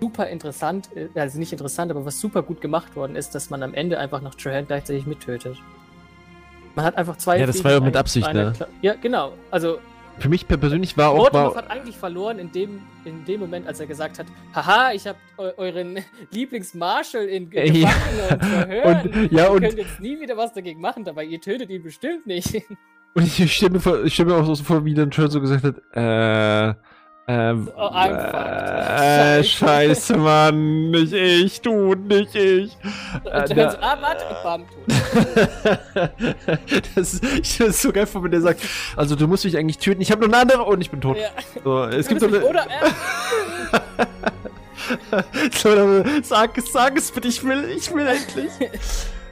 super 0.00 0.28
interessant, 0.28 0.88
äh, 0.96 1.08
also 1.14 1.38
nicht 1.38 1.52
interessant, 1.52 1.90
aber 1.90 2.04
was 2.04 2.20
super 2.20 2.42
gut 2.42 2.60
gemacht 2.60 2.96
worden 2.96 3.16
ist, 3.16 3.34
dass 3.34 3.50
man 3.50 3.62
am 3.62 3.74
Ende 3.74 3.98
einfach 3.98 4.22
noch 4.22 4.34
Traherne 4.34 4.66
gleichzeitig 4.66 5.06
mittötet. 5.06 5.56
Man 6.74 6.84
hat 6.84 6.96
einfach 6.96 7.16
zwei. 7.18 7.38
Ja, 7.38 7.46
das 7.46 7.62
war 7.62 7.70
ja 7.72 7.80
mit 7.80 7.96
Absicht, 7.96 8.32
ne? 8.32 8.52
Kla- 8.56 8.66
Ja, 8.82 8.94
genau. 8.94 9.32
Also 9.50 9.78
Für 10.18 10.28
mich 10.28 10.46
persönlich 10.46 10.96
war 10.96 11.10
auch 11.10 11.32
war, 11.32 11.54
hat 11.54 11.70
eigentlich 11.70 11.96
verloren 11.96 12.38
in 12.38 12.50
dem, 12.52 12.80
in 13.04 13.24
dem 13.24 13.40
Moment, 13.40 13.66
als 13.66 13.80
er 13.80 13.86
gesagt 13.86 14.18
hat, 14.18 14.26
haha, 14.54 14.92
ich 14.92 15.06
habe 15.06 15.18
eu 15.36 15.50
euren 15.56 15.98
Lieblingsmarshal 16.30 17.24
in 17.24 17.50
Ge- 17.50 17.70
Ja. 17.72 17.88
Gefangene 17.88 18.28
und 18.32 18.44
verhört. 18.44 19.04
Und- 19.16 19.32
ja, 19.32 19.48
und- 19.48 19.62
ihr 19.62 19.68
könnt 19.68 19.78
jetzt 19.80 20.00
nie 20.00 20.20
wieder 20.20 20.36
was 20.36 20.52
dagegen 20.52 20.80
machen, 20.80 21.04
dabei 21.04 21.24
ihr 21.24 21.40
tötet 21.40 21.70
ihn 21.70 21.82
bestimmt 21.82 22.26
nicht. 22.26 22.54
Und 23.16 23.22
ich 23.38 23.54
stelle 23.54 23.70
mir, 23.74 23.80
vor- 23.80 24.02
ich 24.02 24.12
stell 24.14 24.26
mir 24.26 24.34
auch 24.34 24.44
so 24.44 24.56
vor, 24.64 24.84
wie 24.84 24.92
dann 24.92 25.08
Turn 25.08 25.30
so 25.30 25.40
gesagt 25.40 25.62
hat, 25.62 25.76
äh, 25.94 26.74
ähm, 27.26 27.70
Oh, 27.76 27.90
äh, 27.94 29.42
scheiße, 29.42 30.16
Mann, 30.16 30.90
nicht 30.90 31.12
ich, 31.12 31.60
du, 31.62 31.94
nicht 31.94 32.34
ich. 32.34 32.76
Äh, 33.24 33.48
da- 33.54 33.70
so, 33.70 33.78
ah, 33.80 33.96
warte, 34.00 34.24
bam, 34.42 34.64
tot. 34.66 34.86
das 36.94 37.14
ist, 37.14 37.24
ich 37.24 37.56
finde 37.56 37.70
es 37.70 37.80
so 37.80 37.92
geil, 37.92 38.06
wenn 38.12 38.30
der 38.30 38.40
sagt, 38.42 38.60
also 38.96 39.16
du 39.16 39.26
musst 39.26 39.44
mich 39.44 39.56
eigentlich 39.56 39.78
töten, 39.78 40.02
ich 40.02 40.10
habe 40.10 40.20
noch 40.20 40.28
eine 40.28 40.36
andere 40.42 40.64
und 40.64 40.80
ich 40.82 40.90
bin 40.90 41.00
tot. 41.00 41.16
Ja. 41.16 41.28
So, 41.64 41.84
es 41.84 42.06
Du 42.06 42.10
gibt 42.16 42.20
so 42.20 42.26
eine, 42.26 42.44
Oder, 42.44 42.66
äh, 42.66 42.90
sag 46.22 46.58
es, 46.58 46.72
sag 46.72 46.96
es 46.98 47.10
bitte, 47.10 47.28
ich 47.28 47.42
will, 47.42 47.64
ich 47.74 47.92
will 47.94 48.06
endlich. 48.06 48.50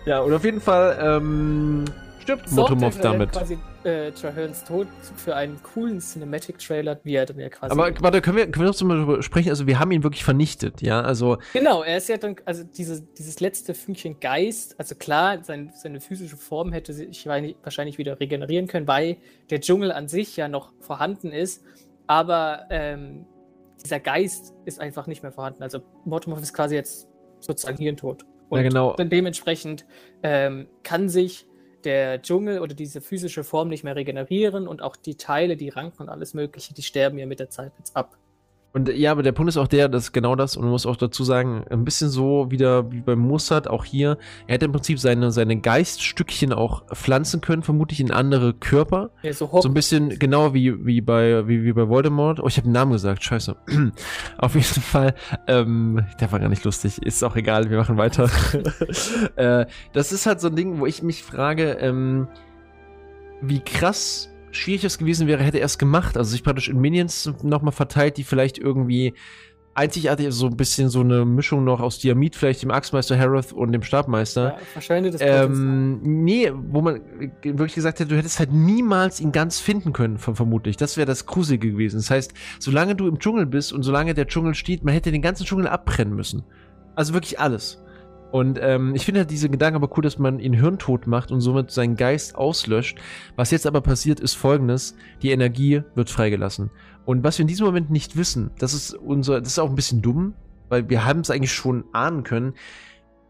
ja, 0.07 0.21
und 0.21 0.33
auf 0.33 0.45
jeden 0.45 0.61
Fall 0.61 0.97
ähm, 1.01 1.85
stirbt 2.21 2.51
Motomorph 2.53 2.99
damit. 3.01 3.33
quasi 3.33 3.59
äh, 3.85 4.13
Trahern's 4.13 4.65
Tod 4.65 4.87
für 5.17 5.35
einen 5.35 5.63
coolen 5.63 5.99
Cinematic-Trailer, 6.01 7.01
wie 7.05 7.15
er 7.15 7.27
dann 7.27 7.39
ja 7.39 7.49
quasi. 7.49 7.73
Aber 7.73 7.93
warte, 8.01 8.21
können 8.21 8.37
wir, 8.37 8.51
können 8.51 8.67
wir 8.67 8.71
noch 8.71 8.77
darüber 8.77 9.23
sprechen? 9.23 9.51
Also, 9.51 9.67
wir 9.67 9.79
haben 9.79 9.91
ihn 9.91 10.03
wirklich 10.03 10.25
vernichtet, 10.25 10.83
ja? 10.83 11.01
Also. 11.01 11.39
Genau, 11.53 11.83
er 11.83 11.97
ist 11.97 12.09
ja 12.09 12.17
dann, 12.17 12.37
also 12.45 12.65
dieses, 12.65 13.03
dieses 13.15 13.41
letzte 13.41 13.75
Fünkchen 13.75 14.21
Geist, 14.21 14.75
also 14.79 14.95
klar, 14.95 15.43
sein, 15.43 15.73
seine 15.75 16.01
physische 16.01 16.37
Form 16.37 16.73
hätte 16.73 16.93
sich 16.93 17.27
wahrscheinlich 17.27 17.99
wieder 17.99 18.21
regenerieren 18.21 18.67
können, 18.67 18.87
weil 18.87 19.17
der 19.51 19.61
Dschungel 19.61 19.93
an 19.93 20.09
sich 20.09 20.37
ja 20.37 20.49
noch 20.49 20.73
vorhanden 20.81 21.33
ist, 21.33 21.65
aber 22.07 22.67
ähm, 22.71 23.27
dieser 23.83 24.01
Geist 24.01 24.55
ist 24.65 24.81
einfach 24.81 25.07
nicht 25.07 25.23
mehr 25.23 25.33
vorhanden. 25.33 25.63
Also, 25.63 25.81
Mortomorph 26.05 26.43
ist 26.43 26.55
quasi 26.55 26.75
jetzt 26.75 27.09
sozusagen 27.41 27.79
hirntot. 27.79 28.25
Und 28.49 28.59
ja, 28.59 28.69
genau. 28.69 28.95
dementsprechend 28.97 29.87
ähm, 30.23 30.69
kann 30.83 31.09
sich 31.09 31.47
der 31.85 32.23
Dschungel 32.23 32.61
oder 32.61 32.75
diese 32.75 33.01
physische 33.01 33.45
Form 33.45 33.69
nicht 33.69 33.85
mehr 33.85 33.97
regenerieren 33.97 34.69
und 34.69 34.83
auch 34.83 34.97
die 34.97 35.17
Teile, 35.17 35.57
die 35.57 35.69
Ranken 35.69 36.03
und 36.03 36.09
alles 36.09 36.35
Mögliche, 36.35 36.75
die 36.75 36.83
sterben 36.83 37.19
ja 37.19 37.27
mit 37.27 37.41
der 37.41 37.51
Zeit 37.51 37.73
jetzt 37.79 37.97
ab. 37.97 38.17
Und 38.73 38.89
ja, 38.89 39.13
aber 39.13 39.23
der 39.23 39.33
Punkt 39.33 39.51
ist 39.51 39.59
auch 39.59 39.69
der, 39.69 39.89
dass 39.89 40.13
genau 40.13 40.35
das, 40.35 40.57
und 40.57 40.63
man 40.63 40.73
muss 40.73 40.87
auch 40.87 40.97
dazu 40.97 41.25
sagen, 41.25 41.65
ein 41.69 41.85
bisschen 41.85 42.09
so 42.09 42.51
wieder 42.51 42.91
wie 42.91 43.01
bei 43.01 43.17
Mossad, 43.17 43.69
auch 43.69 43.85
hier, 43.85 44.17
er 44.47 44.55
hätte 44.55 44.65
im 44.65 44.73
Prinzip 44.73 44.99
seine, 44.99 45.31
seine 45.31 45.61
Geiststückchen 45.61 46.55
auch 46.55 46.87
pflanzen 46.95 47.43
können, 47.43 47.63
vermutlich 47.63 48.01
in 48.01 48.11
andere 48.11 48.55
Körper. 48.55 49.11
Ja, 49.23 49.33
so, 49.35 49.49
so, 49.61 49.69
ein 49.69 49.75
bisschen 49.75 50.19
genau 50.19 50.55
wie, 50.55 50.87
wie, 50.87 51.03
bei, 51.03 51.47
wie, 51.47 51.65
wie 51.65 51.73
bei 51.73 51.89
Voldemort. 51.89 52.41
Oh, 52.41 52.47
ich 52.47 52.57
habe 52.57 52.67
den 52.67 52.73
Namen 52.73 52.93
gesagt, 52.93 53.23
scheiße. 53.23 53.57
Auf 54.39 54.55
jeden 54.55 54.65
Fall, 54.83 55.15
ähm, 55.47 56.05
der 56.21 56.33
war 56.33 56.41
gar 56.41 56.49
nicht 56.49 56.65
lustig, 56.65 57.03
ist 57.03 57.23
auch 57.23 57.37
egal, 57.37 57.69
wir 57.69 57.77
machen 57.77 57.99
weiter. 57.99 58.31
äh, 59.37 59.67
das 59.93 60.13
ist 60.13 60.25
halt 60.25 60.41
so 60.41 60.49
ein 60.49 60.57
Ding, 60.57 60.81
wo 60.81 60.87
ich 60.87 61.03
mich 61.03 61.23
frage, 61.23 61.73
ähm, 61.73 62.27
wie 63.43 63.61
krass 63.61 64.32
schwierig 64.53 64.85
es 64.85 64.99
gewesen 64.99 65.27
wäre, 65.27 65.43
hätte 65.43 65.59
er 65.59 65.67
es 65.67 65.79
gemacht. 65.79 66.17
Also 66.17 66.31
sich 66.31 66.45
praktisch 66.45 66.69
in 66.69 66.81
Minions 66.81 67.33
nochmal 67.43 67.73
verteilt, 67.73 68.17
die 68.17 68.25
vielleicht 68.25 68.59
irgendwie 68.59 69.15
einzigartig, 69.75 70.27
also 70.27 70.41
so 70.41 70.47
ein 70.47 70.57
bisschen 70.57 70.89
so 70.89 71.01
eine 71.01 71.25
Mischung 71.25 71.65
noch 71.65 71.81
aus 71.81 71.99
Diamit, 71.99 72.37
vielleicht 72.37 72.63
dem 72.63 72.71
Axtmeister 72.71 73.19
Harroth 73.19 73.53
und 73.53 73.73
dem 73.73 73.83
Stabmeister. 73.83 74.45
Ja, 74.45 74.59
wahrscheinlich 74.75 75.13
das 75.13 75.21
ähm, 75.23 76.01
Nee, 76.03 76.53
wo 76.53 76.83
man 76.83 77.01
wirklich 77.43 77.75
gesagt 77.75 78.01
hätte, 78.01 78.11
du 78.11 78.17
hättest 78.17 78.39
halt 78.39 78.53
niemals 78.53 79.21
ihn 79.21 79.33
ganz 79.33 79.61
finden 79.61 79.93
können, 79.93 80.19
vermutlich. 80.19 80.77
Das 80.77 80.97
wäre 80.97 81.07
das 81.07 81.27
Gruselige 81.27 81.73
gewesen. 81.73 81.97
Das 81.97 82.11
heißt, 82.11 82.35
solange 82.59 82.95
du 82.95 83.09
im 83.09 83.19
Dschungel 83.19 83.47
bist 83.47 83.73
und 83.73 83.83
solange 83.83 84.15
der 84.15 84.27
Dschungel 84.27 84.55
steht, 84.55 84.85
man 84.85 84.95
hätte 84.95 85.11
den 85.11 85.23
ganzen 85.23 85.47
Dschungel 85.47 85.69
abbrennen 85.69 86.15
müssen. 86.15 86.45
Also 86.95 87.15
wirklich 87.15 87.41
alles. 87.41 87.82
Und 88.33 88.59
ähm, 88.63 88.95
ich 88.95 89.05
finde 89.05 89.21
halt 89.21 89.31
diese 89.31 89.51
Gedanken 89.51 89.77
aber 89.77 89.95
cool, 89.97 90.03
dass 90.03 90.19
man 90.19 90.41
ihn 90.41 90.55
hirntot 90.55 91.07
macht 91.07 91.31
und 91.31 91.43
somit 91.43 91.71
seinen 91.71 91.97
Geist 91.97 92.35
auslöscht. 92.35 92.99
Was 93.37 93.51
jetzt 93.51 93.67
aber 93.67 93.83
passiert, 93.83 94.21
ist 94.21 94.35
folgendes: 94.35 94.97
Die 95.21 95.33
Energie 95.33 95.83
wird 95.95 96.09
freigelassen. 96.09 96.71
Und 97.05 97.23
was 97.25 97.39
wir 97.39 97.43
in 97.43 97.49
diesem 97.49 97.67
Moment 97.67 97.91
nicht 97.91 98.17
wissen, 98.17 98.51
das 98.59 98.73
ist 98.73 98.95
unser, 98.95 99.41
das 99.41 99.53
ist 99.53 99.59
auch 99.59 99.69
ein 99.69 99.77
bisschen 99.77 100.01
dumm, 100.01 100.33
weil 100.71 100.89
wir 100.89 101.05
haben 101.05 101.21
es 101.21 101.31
eigentlich 101.31 101.53
schon 101.53 101.85
ahnen 101.93 102.23
können. 102.23 102.55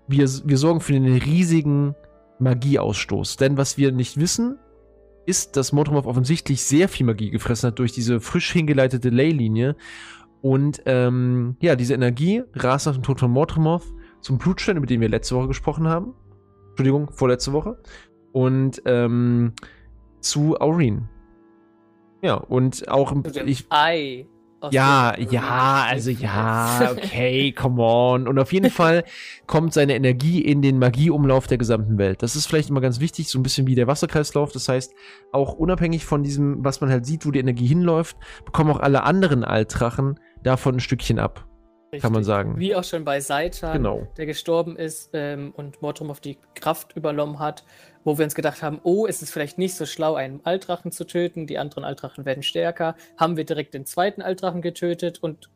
Wir, 0.07 0.29
wir 0.45 0.57
sorgen 0.57 0.81
für 0.81 0.95
einen 0.95 1.19
riesigen 1.19 1.97
Magieausstoß. 2.39 3.39
Denn 3.39 3.57
was 3.57 3.77
wir 3.77 3.91
nicht 3.91 4.20
wissen, 4.20 4.57
ist, 5.27 5.57
dass 5.57 5.73
Motomorph 5.73 6.07
offensichtlich 6.07 6.62
sehr 6.62 6.89
viel 6.89 7.07
Magie 7.07 7.31
gefressen 7.31 7.69
hat 7.69 7.79
durch 7.81 7.91
diese 7.91 8.20
frisch 8.20 8.53
hingeleitete 8.53 9.09
Leylinie. 9.09 9.74
Und 10.43 10.83
ähm, 10.87 11.57
ja, 11.61 11.74
diese 11.74 11.95
Energie 11.95 12.45
rast 12.55 12.87
nach 12.87 12.95
dem 12.95 13.03
Tod 13.03 13.19
von 13.19 13.33
Motomorph 13.33 13.87
zum 14.23 14.39
Blutstein, 14.39 14.77
über 14.77 14.86
den 14.86 15.01
wir 15.01 15.09
letzte 15.09 15.36
Woche 15.36 15.49
gesprochen 15.49 15.86
haben. 15.86 16.15
Entschuldigung, 16.70 17.11
vorletzte 17.12 17.53
Woche. 17.53 17.78
Und 18.32 18.81
ähm, 18.86 19.53
zu 20.20 20.59
Aureen. 20.59 21.09
Ja, 22.23 22.35
und 22.35 22.89
auch 22.89 23.15
ich, 23.44 23.66
Ei. 23.69 24.27
Ja, 24.70 25.19
ja, 25.19 25.86
also 25.89 26.11
ja, 26.11 26.93
okay, 26.93 27.51
come 27.51 27.82
on. 27.82 28.28
Und 28.28 28.39
auf 28.39 28.53
jeden 28.53 28.70
Fall 28.70 29.05
kommt 29.49 29.74
seine 29.74 29.97
Energie 29.97 30.40
in 30.40 30.62
den 30.62 30.78
Magieumlauf 30.78 31.49
der 31.49 31.59
gesamten 31.59 31.99
Welt. 31.99 32.23
Das 32.23 32.36
ist 32.36 32.47
vielleicht 32.47 32.70
immer 32.70 32.81
ganz 32.81 33.01
wichtig, 33.01 33.28
so 33.28 33.40
ein 33.40 33.43
bisschen 33.43 33.66
wie 33.66 33.74
der 33.74 33.89
Wasserkreislauf. 33.89 34.53
Das 34.53 34.69
heißt, 34.69 34.94
auch 35.32 35.55
unabhängig 35.55 36.05
von 36.05 36.23
diesem, 36.23 36.65
was 36.65 36.81
man 36.81 36.90
halt 36.90 37.07
sieht, 37.07 37.27
wo 37.27 37.32
die 37.32 37.40
Energie 37.40 37.66
hinläuft, 37.66 38.16
bekommen 38.44 38.70
auch 38.70 38.81
alle 38.81 39.03
anderen 39.03 39.44
Altrachen 39.44 40.20
davon 40.44 40.77
ein 40.77 40.81
Stückchen 40.81 41.19
ab. 41.19 41.49
Richtig. 41.93 42.05
Kann 42.05 42.12
man 42.14 42.24
sagen. 42.24 42.59
Wie 42.59 42.74
auch 42.74 42.85
schon 42.85 43.05
bei 43.05 43.20
Seitan, 43.20 43.74
genau. 43.74 44.09
der 44.16 44.24
gestorben 44.24 44.77
ist 44.77 45.10
ähm, 45.12 45.52
und 45.55 45.82
auf 45.82 46.20
die 46.20 46.39
Kraft 46.55 46.97
übernommen 46.97 47.39
hat, 47.39 47.64
wo 48.02 48.16
wir 48.16 48.24
uns 48.24 48.35
gedacht 48.35 48.62
haben, 48.62 48.81
oh, 48.82 49.05
ist 49.05 49.20
es 49.20 49.31
vielleicht 49.31 49.59
nicht 49.59 49.74
so 49.74 49.85
schlau, 49.85 50.14
einen 50.14 50.40
Altrachen 50.44 50.90
zu 50.90 51.05
töten, 51.06 51.47
die 51.47 51.59
anderen 51.59 51.85
Altrachen 51.85 52.24
werden 52.24 52.43
stärker, 52.43 52.97
haben 53.19 53.36
wir 53.36 53.44
direkt 53.44 53.74
den 53.74 53.85
zweiten 53.85 54.23
Altrachen 54.23 54.62
getötet 54.62 55.23
und 55.23 55.51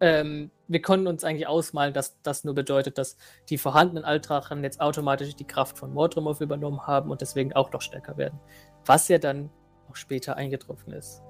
ähm, 0.00 0.50
wir 0.66 0.80
konnten 0.80 1.06
uns 1.08 1.24
eigentlich 1.24 1.46
ausmalen, 1.46 1.92
dass 1.92 2.22
das 2.22 2.44
nur 2.44 2.54
bedeutet, 2.54 2.96
dass 2.96 3.18
die 3.50 3.58
vorhandenen 3.58 4.04
Altrachen 4.04 4.62
jetzt 4.64 4.80
automatisch 4.80 5.36
die 5.36 5.46
Kraft 5.46 5.76
von 5.76 5.92
Mordrumov 5.92 6.40
übernommen 6.40 6.86
haben 6.86 7.10
und 7.10 7.20
deswegen 7.20 7.52
auch 7.52 7.70
noch 7.72 7.82
stärker 7.82 8.16
werden. 8.16 8.40
Was 8.86 9.08
ja 9.08 9.18
dann 9.18 9.50
auch 9.90 9.96
später 9.96 10.36
eingetroffen 10.36 10.94
ist. 10.94 11.22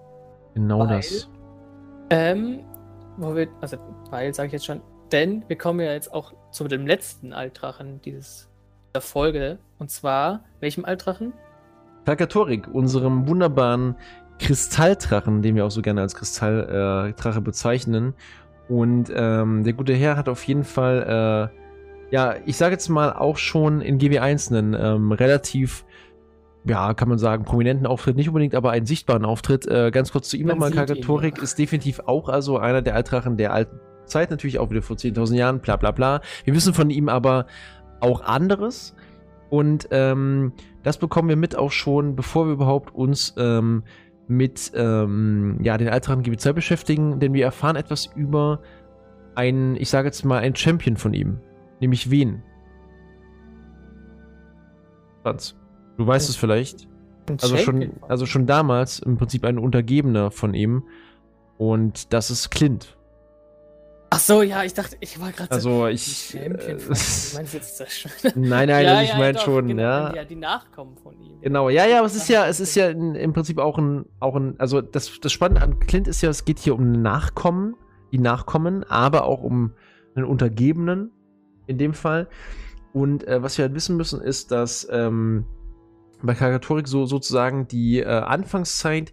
Genau 0.54 0.80
Weil, 0.80 0.98
das. 0.98 1.28
Ähm, 2.10 2.64
wo 3.16 3.34
wir, 3.34 3.48
also 3.60 3.76
weil 4.10 4.32
sage 4.34 4.48
ich 4.48 4.52
jetzt 4.52 4.66
schon, 4.66 4.80
denn 5.12 5.44
wir 5.48 5.56
kommen 5.56 5.80
ja 5.80 5.92
jetzt 5.92 6.12
auch 6.12 6.34
zu 6.50 6.64
dem 6.64 6.86
letzten 6.86 7.32
Altrachen 7.32 8.00
dieses 8.02 8.48
der 8.94 9.00
Folge 9.02 9.58
und 9.78 9.90
zwar 9.90 10.44
welchem 10.60 10.84
Altrachen? 10.84 11.32
Kalkatorik, 12.04 12.68
unserem 12.72 13.28
wunderbaren 13.28 13.96
Kristalldrachen, 14.38 15.42
den 15.42 15.56
wir 15.56 15.64
auch 15.64 15.70
so 15.70 15.82
gerne 15.82 16.02
als 16.02 16.14
Kristalldrache 16.14 17.38
äh, 17.38 17.42
bezeichnen. 17.42 18.14
Und 18.68 19.12
ähm, 19.14 19.64
der 19.64 19.72
gute 19.72 19.94
Herr 19.94 20.16
hat 20.16 20.28
auf 20.28 20.44
jeden 20.44 20.64
Fall, 20.64 21.50
äh, 21.52 22.14
ja, 22.14 22.34
ich 22.44 22.56
sage 22.56 22.72
jetzt 22.72 22.88
mal 22.88 23.12
auch 23.12 23.38
schon 23.38 23.80
in 23.80 23.98
GW1 23.98 24.50
einen 24.50 24.74
ähm, 24.74 25.12
relativ 25.12 25.84
ja, 26.66 26.94
kann 26.94 27.08
man 27.08 27.18
sagen, 27.18 27.44
prominenten 27.44 27.86
Auftritt, 27.86 28.16
nicht 28.16 28.28
unbedingt, 28.28 28.54
aber 28.54 28.70
einen 28.70 28.86
sichtbaren 28.86 29.24
Auftritt. 29.24 29.66
Äh, 29.66 29.90
ganz 29.92 30.12
kurz 30.12 30.28
zu 30.28 30.36
ihm 30.36 30.48
nochmal, 30.48 30.72
Kagatorik 30.72 31.38
ist 31.38 31.58
definitiv 31.58 32.00
auch 32.06 32.28
also 32.28 32.58
einer 32.58 32.82
der 32.82 32.94
Altrachen 32.94 33.36
der 33.36 33.52
alten 33.52 33.78
Zeit, 34.06 34.30
natürlich 34.30 34.58
auch 34.58 34.70
wieder 34.70 34.82
vor 34.82 34.96
10.000 34.96 35.34
Jahren, 35.36 35.60
bla 35.60 35.76
bla 35.76 35.92
bla. 35.92 36.20
Wir 36.44 36.54
wissen 36.54 36.74
von 36.74 36.90
ihm 36.90 37.08
aber 37.08 37.46
auch 38.00 38.20
anderes 38.20 38.94
und 39.48 39.88
ähm, 39.90 40.52
das 40.82 40.98
bekommen 40.98 41.28
wir 41.28 41.36
mit 41.36 41.56
auch 41.56 41.70
schon, 41.70 42.16
bevor 42.16 42.46
wir 42.46 42.52
überhaupt 42.52 42.94
uns 42.94 43.34
ähm, 43.36 43.84
mit 44.28 44.72
ähm, 44.74 45.58
ja, 45.62 45.78
den 45.78 45.88
Altrachen 45.88 46.22
GW2 46.22 46.52
beschäftigen, 46.52 47.20
denn 47.20 47.32
wir 47.32 47.44
erfahren 47.44 47.76
etwas 47.76 48.06
über 48.06 48.60
einen, 49.36 49.76
ich 49.76 49.88
sage 49.88 50.08
jetzt 50.08 50.24
mal, 50.24 50.38
einen 50.38 50.56
Champion 50.56 50.96
von 50.96 51.14
ihm, 51.14 51.38
nämlich 51.80 52.10
wen? 52.10 52.42
Franz. 55.22 55.56
Du 55.96 56.06
weißt 56.06 56.28
es 56.28 56.36
vielleicht. 56.36 56.88
Also 57.42 57.56
schon, 57.56 57.92
also 58.08 58.26
schon 58.26 58.46
damals 58.46 59.00
im 59.00 59.16
Prinzip 59.16 59.44
ein 59.44 59.58
Untergebener 59.58 60.30
von 60.30 60.54
ihm. 60.54 60.84
Und 61.58 62.12
das 62.12 62.30
ist 62.30 62.50
Clint. 62.50 62.96
Ach 64.10 64.20
so, 64.20 64.42
ja, 64.42 64.62
ich 64.62 64.72
dachte, 64.72 64.96
ich 65.00 65.20
war 65.20 65.32
gerade 65.32 65.50
also 65.50 65.80
so. 65.80 65.86
ich. 65.88 66.30
Champion 66.32 66.78
äh, 66.78 66.82
meinst 67.34 67.54
jetzt 67.54 67.80
das 67.80 67.92
schon? 67.92 68.10
Nein, 68.34 68.34
nein, 68.68 68.84
ja, 68.84 69.02
ich 69.02 69.10
ja, 69.10 69.18
meine 69.18 69.38
schon, 69.38 69.66
genau, 69.66 69.82
ja. 69.82 70.14
Ja, 70.14 70.24
die 70.24 70.36
Nachkommen 70.36 70.96
von 70.96 71.20
ihm. 71.20 71.40
Genau, 71.40 71.68
ja, 71.68 71.86
ja, 71.86 71.98
aber 71.98 72.06
es 72.06 72.14
ist 72.14 72.28
ja, 72.28 72.46
es 72.46 72.60
ist 72.60 72.76
ja 72.76 72.88
im 72.88 73.32
Prinzip 73.32 73.58
auch 73.58 73.78
ein, 73.78 74.06
auch 74.20 74.36
ein, 74.36 74.54
also 74.58 74.80
das, 74.80 75.18
das 75.20 75.32
Spannende 75.32 75.62
an 75.62 75.80
Clint 75.80 76.06
ist 76.06 76.22
ja, 76.22 76.30
es 76.30 76.44
geht 76.44 76.60
hier 76.60 76.76
um 76.76 76.92
Nachkommen, 76.92 77.74
die 78.12 78.18
Nachkommen, 78.18 78.84
aber 78.84 79.24
auch 79.24 79.42
um 79.42 79.72
einen 80.14 80.24
Untergebenen 80.24 81.10
in 81.66 81.76
dem 81.76 81.92
Fall. 81.92 82.28
Und 82.92 83.26
äh, 83.26 83.42
was 83.42 83.58
wir 83.58 83.64
halt 83.64 83.74
wissen 83.74 83.96
müssen, 83.96 84.22
ist, 84.22 84.52
dass 84.52 84.86
ähm, 84.90 85.44
bei 86.22 86.34
Kagatorik 86.34 86.88
so 86.88 87.06
sozusagen 87.06 87.68
die 87.68 88.00
äh, 88.00 88.06
Anfangszeit 88.06 89.12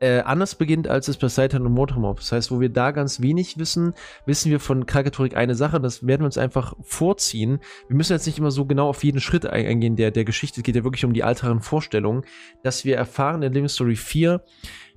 äh, 0.00 0.20
anders 0.20 0.56
beginnt, 0.56 0.88
als 0.88 1.08
es 1.08 1.16
bei 1.16 1.28
Saitan 1.28 1.64
und 1.64 1.72
Motormob. 1.72 2.18
Das 2.18 2.32
heißt, 2.32 2.50
wo 2.50 2.60
wir 2.60 2.68
da 2.68 2.90
ganz 2.90 3.20
wenig 3.20 3.58
wissen, 3.58 3.94
wissen 4.26 4.50
wir 4.50 4.60
von 4.60 4.86
Kagatorik 4.86 5.36
eine 5.36 5.54
Sache, 5.54 5.80
das 5.80 6.06
werden 6.06 6.20
wir 6.20 6.26
uns 6.26 6.36
einfach 6.36 6.74
vorziehen. 6.82 7.60
Wir 7.88 7.96
müssen 7.96 8.12
jetzt 8.12 8.26
nicht 8.26 8.38
immer 8.38 8.50
so 8.50 8.66
genau 8.66 8.88
auf 8.88 9.02
jeden 9.04 9.20
Schritt 9.20 9.46
eingehen 9.46 9.96
der, 9.96 10.10
der 10.10 10.24
Geschichte. 10.24 10.60
Es 10.60 10.64
geht 10.64 10.76
ja 10.76 10.84
wirklich 10.84 11.04
um 11.04 11.12
die 11.12 11.24
alteren 11.24 11.60
Vorstellungen, 11.60 12.24
dass 12.62 12.84
wir 12.84 12.96
erfahren 12.96 13.42
in 13.42 13.52
Living 13.52 13.68
Story 13.68 13.96
4, 13.96 14.42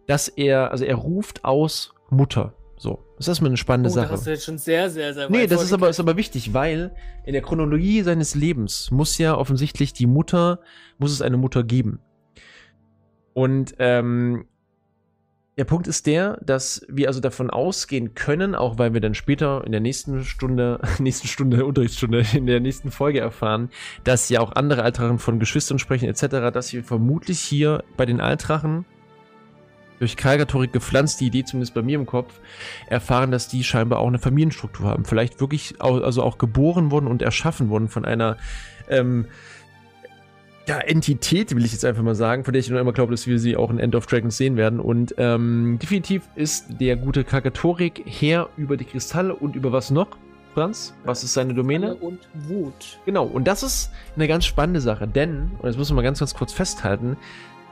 dass 0.07 0.27
er, 0.27 0.71
also 0.71 0.83
er 0.83 0.95
ruft 0.95 1.45
aus 1.45 1.93
Mutter. 2.09 2.53
So, 2.87 3.03
das 3.17 3.25
ist 3.25 3.27
erstmal 3.27 3.49
eine 3.49 3.57
spannende 3.57 3.89
oh, 3.89 3.93
Sache. 3.93 4.11
Das 4.11 4.21
ist 4.21 4.27
jetzt 4.27 4.45
schon 4.45 4.57
sehr, 4.57 4.89
sehr, 4.89 5.13
sehr 5.13 5.25
weit 5.25 5.31
Nee, 5.31 5.47
das 5.47 5.61
ist 5.61 5.73
aber, 5.73 5.89
ist 5.89 5.99
aber 5.99 6.15
wichtig, 6.15 6.53
weil 6.53 6.95
in 7.25 7.33
der 7.33 7.41
Chronologie 7.41 8.01
seines 8.01 8.33
Lebens 8.33 8.91
muss 8.91 9.17
ja 9.17 9.35
offensichtlich 9.35 9.91
die 9.91 10.05
Mutter, 10.05 10.61
muss 10.97 11.11
es 11.11 11.21
eine 11.21 11.35
Mutter 11.35 11.65
geben. 11.65 11.99
Und 13.33 13.75
ähm, 13.79 14.45
der 15.57 15.65
Punkt 15.65 15.87
ist 15.87 16.07
der, 16.07 16.39
dass 16.41 16.85
wir 16.87 17.09
also 17.09 17.19
davon 17.19 17.49
ausgehen 17.49 18.15
können, 18.15 18.55
auch 18.55 18.77
weil 18.77 18.93
wir 18.93 19.01
dann 19.01 19.15
später 19.15 19.65
in 19.65 19.73
der 19.73 19.81
nächsten 19.81 20.23
Stunde, 20.23 20.79
nächsten 20.99 21.27
Stunde, 21.27 21.65
Unterrichtsstunde, 21.65 22.23
in 22.35 22.45
der 22.45 22.61
nächsten 22.61 22.89
Folge 22.89 23.19
erfahren, 23.19 23.69
dass 24.05 24.29
ja 24.29 24.39
auch 24.39 24.53
andere 24.53 24.83
Altrachen 24.83 25.19
von 25.19 25.39
Geschwistern 25.39 25.77
sprechen 25.77 26.07
etc., 26.07 26.53
dass 26.53 26.71
wir 26.71 26.85
vermutlich 26.85 27.41
hier 27.41 27.83
bei 27.97 28.05
den 28.05 28.21
Altrachen 28.21 28.85
durch 29.99 30.17
Kalkatorik 30.17 30.73
gepflanzt, 30.73 31.19
die 31.21 31.27
Idee 31.27 31.43
zumindest 31.43 31.73
bei 31.73 31.81
mir 31.81 31.95
im 31.95 32.05
Kopf, 32.05 32.39
erfahren, 32.87 33.31
dass 33.31 33.47
die 33.47 33.63
scheinbar 33.63 33.99
auch 33.99 34.07
eine 34.07 34.19
Familienstruktur 34.19 34.87
haben. 34.87 35.05
Vielleicht 35.05 35.39
wirklich 35.39 35.79
auch, 35.79 36.01
also 36.01 36.23
auch 36.23 36.37
geboren 36.37 36.91
wurden 36.91 37.07
und 37.07 37.21
erschaffen 37.21 37.69
wurden 37.69 37.87
von 37.87 38.05
einer 38.05 38.37
ähm, 38.89 39.25
ja, 40.67 40.79
Entität, 40.79 41.55
will 41.55 41.63
ich 41.63 41.71
jetzt 41.71 41.85
einfach 41.85 42.03
mal 42.03 42.15
sagen, 42.15 42.43
von 42.43 42.53
der 42.53 42.59
ich 42.59 42.69
noch 42.69 42.79
immer 42.79 42.91
glaube, 42.91 43.11
dass 43.11 43.25
wir 43.25 43.39
sie 43.39 43.55
auch 43.55 43.69
in 43.69 43.79
End 43.79 43.95
of 43.95 44.05
Dragons 44.05 44.35
sehen 44.35 44.57
werden. 44.57 44.79
Und 44.79 45.15
ähm, 45.17 45.79
definitiv 45.81 46.23
ist 46.35 46.65
der 46.79 46.97
gute 46.97 47.23
Kakatorik 47.23 48.03
Herr 48.05 48.49
über 48.57 48.75
die 48.75 48.85
Kristalle 48.85 49.33
und 49.33 49.55
über 49.55 49.71
was 49.71 49.91
noch? 49.91 50.09
Franz, 50.53 50.93
was 51.05 51.23
ist 51.23 51.35
seine 51.35 51.53
Domäne? 51.53 51.95
Und 51.95 52.19
Wut. 52.33 52.99
Genau, 53.05 53.25
und 53.25 53.47
das 53.47 53.63
ist 53.63 53.91
eine 54.15 54.27
ganz 54.27 54.43
spannende 54.45 54.81
Sache, 54.81 55.07
denn, 55.07 55.51
und 55.59 55.65
das 55.65 55.77
müssen 55.77 55.91
wir 55.91 55.97
mal 55.97 56.01
ganz, 56.01 56.19
ganz 56.19 56.33
kurz 56.33 56.51
festhalten, 56.51 57.15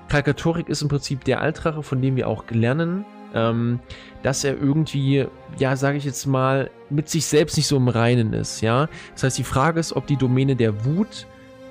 Kalkatorik 0.09 0.69
ist 0.69 0.81
im 0.81 0.87
Prinzip 0.87 1.23
der 1.23 1.41
Altrache, 1.41 1.83
von 1.83 2.01
dem 2.01 2.15
wir 2.15 2.27
auch 2.27 2.43
lernen, 2.49 3.05
ähm, 3.33 3.79
dass 4.23 4.43
er 4.43 4.57
irgendwie, 4.57 5.27
ja, 5.57 5.75
sage 5.75 5.97
ich 5.97 6.05
jetzt 6.05 6.25
mal, 6.25 6.69
mit 6.89 7.09
sich 7.09 7.25
selbst 7.25 7.57
nicht 7.57 7.67
so 7.67 7.77
im 7.77 7.87
Reinen 7.87 8.33
ist, 8.33 8.61
ja. 8.61 8.87
Das 9.13 9.23
heißt, 9.23 9.37
die 9.37 9.43
Frage 9.43 9.79
ist, 9.79 9.95
ob 9.95 10.07
die 10.07 10.17
Domäne 10.17 10.55
der 10.55 10.85
Wut 10.85 11.27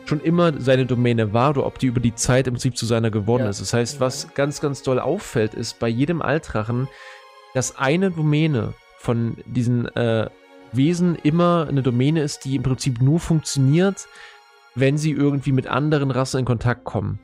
schon 0.07 0.21
immer 0.21 0.53
seine 0.61 0.85
Domäne 0.85 1.33
war 1.33 1.51
oder 1.51 1.67
ob 1.67 1.79
die 1.79 1.87
über 1.87 2.01
die 2.01 2.15
Zeit 2.15 2.47
im 2.47 2.55
Prinzip 2.55 2.77
zu 2.77 2.87
seiner 2.87 3.11
geworden 3.11 3.45
ja, 3.45 3.51
ist. 3.51 3.61
Das 3.61 3.73
heißt, 3.73 4.01
was 4.01 4.35
ganz, 4.35 4.61
ganz 4.61 4.83
doll 4.83 4.99
auffällt, 4.99 5.55
ist 5.55 5.79
bei 5.79 5.89
jedem 5.89 6.21
Altrachen, 6.21 6.89
dass 7.55 7.79
eine 7.79 8.11
Domäne 8.11 8.75
von 8.99 9.37
diesen 9.47 9.87
äh, 9.97 10.29
Wesen 10.73 11.17
immer 11.23 11.67
eine 11.69 11.83
Domäne 11.83 12.23
ist, 12.23 12.45
die 12.45 12.57
im 12.57 12.63
Prinzip 12.63 13.01
nur 13.01 13.21
funktioniert, 13.21 14.07
wenn 14.75 14.99
sie 14.99 15.13
irgendwie 15.13 15.53
mit 15.53 15.67
anderen 15.67 16.11
Rassen 16.11 16.41
in 16.41 16.45
Kontakt 16.45 16.85
kommen. 16.85 17.19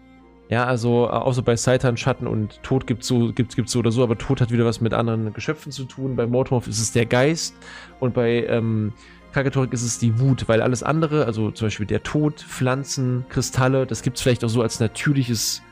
Ja, 0.51 0.65
also 0.65 1.07
äh, 1.07 1.11
außer 1.11 1.43
bei 1.43 1.55
Seitan, 1.55 1.97
Schatten 1.97 2.27
und 2.27 2.61
Tod 2.65 2.87
gibt 2.87 3.03
es 3.03 3.09
so, 3.09 3.33
gibt's, 3.33 3.55
gibt's 3.55 3.71
so 3.71 3.79
oder 3.79 3.93
so, 3.93 4.03
aber 4.03 4.19
Tod 4.19 4.41
hat 4.41 4.51
wieder 4.51 4.65
was 4.65 4.81
mit 4.81 4.93
anderen 4.93 5.33
Geschöpfen 5.33 5.71
zu 5.71 5.85
tun. 5.85 6.17
Bei 6.17 6.27
Mortomorph 6.27 6.67
ist 6.67 6.81
es 6.81 6.91
der 6.93 7.07
Geist 7.07 7.55
und 8.01 8.15
bei 8.15 8.45
ähm, 8.47 8.93
Kagatorik 9.33 9.73
ist 9.73 9.85
es 9.85 10.01
die 10.01 10.19
Wut, 10.19 10.49
weil 10.49 10.61
alles 10.61 10.83
andere, 10.83 11.25
also 11.25 11.53
zum 11.53 11.67
Beispiel 11.67 11.87
der 11.87 12.03
Tod, 12.03 12.41
Pflanzen, 12.41 13.25
Kristalle, 13.29 13.87
das 13.87 14.03
gibt 14.03 14.17
es 14.17 14.23
vielleicht 14.25 14.45
auch 14.45 14.49
so 14.49 14.61
als 14.61 14.81
natürliches, 14.81 15.63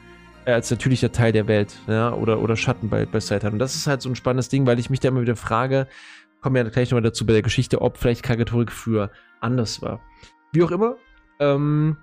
äh, 0.44 0.52
als 0.52 0.70
natürlicher 0.70 1.10
Teil 1.10 1.32
der 1.32 1.48
Welt, 1.48 1.76
ja, 1.88 2.12
oder, 2.12 2.38
oder 2.40 2.54
Schatten 2.54 2.88
bei, 2.88 3.04
bei 3.04 3.18
Satan. 3.18 3.54
Und 3.54 3.58
das 3.58 3.74
ist 3.74 3.88
halt 3.88 4.00
so 4.00 4.08
ein 4.08 4.14
spannendes 4.14 4.48
Ding, 4.48 4.64
weil 4.64 4.78
ich 4.78 4.90
mich 4.90 5.00
da 5.00 5.08
immer 5.08 5.22
wieder 5.22 5.34
frage, 5.34 5.88
kommen 6.40 6.54
wir 6.54 6.62
ja 6.62 6.70
gleich 6.70 6.90
nochmal 6.92 7.02
dazu 7.02 7.26
bei 7.26 7.32
der 7.32 7.42
Geschichte, 7.42 7.82
ob 7.82 7.98
vielleicht 7.98 8.22
Kagatorik 8.22 8.70
früher 8.70 9.10
anders 9.40 9.82
war. 9.82 10.00
Wie 10.52 10.62
auch 10.62 10.70
immer, 10.70 10.94
ähm, 11.40 11.96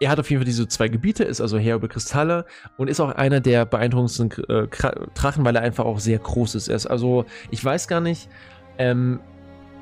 er 0.00 0.10
hat 0.10 0.18
auf 0.18 0.30
jeden 0.30 0.40
Fall 0.40 0.46
diese 0.46 0.66
zwei 0.66 0.88
Gebiete, 0.88 1.24
ist 1.24 1.42
also 1.42 1.58
Herr 1.58 1.76
über 1.76 1.88
Kristalle 1.88 2.46
und 2.78 2.88
ist 2.88 3.00
auch 3.00 3.10
einer 3.10 3.40
der 3.40 3.66
beeindruckendsten 3.66 4.30
äh, 4.48 4.66
Drachen, 5.14 5.44
weil 5.44 5.54
er 5.54 5.62
einfach 5.62 5.84
auch 5.84 6.00
sehr 6.00 6.18
groß 6.18 6.54
ist. 6.54 6.68
Er 6.68 6.76
ist 6.76 6.86
also, 6.86 7.26
ich 7.50 7.62
weiß 7.62 7.86
gar 7.86 8.00
nicht, 8.00 8.28
ähm, 8.78 9.20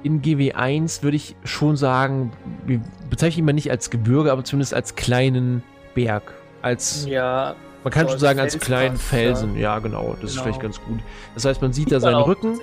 in 0.03 0.21
GW1 0.21 1.03
würde 1.05 1.17
ich 1.17 1.37
schon 1.45 1.77
sagen, 1.77 2.33
wir 2.67 2.81
bezeichnen 3.11 3.41
ihn 3.41 3.45
mal 3.45 3.53
nicht 3.53 3.71
als 3.71 3.91
Gebirge, 3.91 4.33
aber 4.33 4.43
zumindest 4.43 4.75
als 4.75 4.97
kleinen 4.97 5.63
Berg. 5.95 6.35
Als, 6.63 7.07
ja, 7.07 7.55
man 7.85 7.93
kann 7.93 8.09
schon 8.09 8.19
sagen, 8.19 8.41
als 8.41 8.59
kleinen 8.59 8.97
Felsen. 8.97 9.55
Ja, 9.55 9.75
ja 9.75 9.79
genau, 9.79 10.11
das 10.11 10.19
genau. 10.19 10.27
ist 10.27 10.41
vielleicht 10.41 10.61
ganz 10.61 10.81
gut. 10.83 10.99
Das 11.35 11.45
heißt, 11.45 11.63
man 11.63 11.73
sieht 11.73 11.93
da 11.93 12.01
seinen 12.01 12.23
Rücken. 12.23 12.59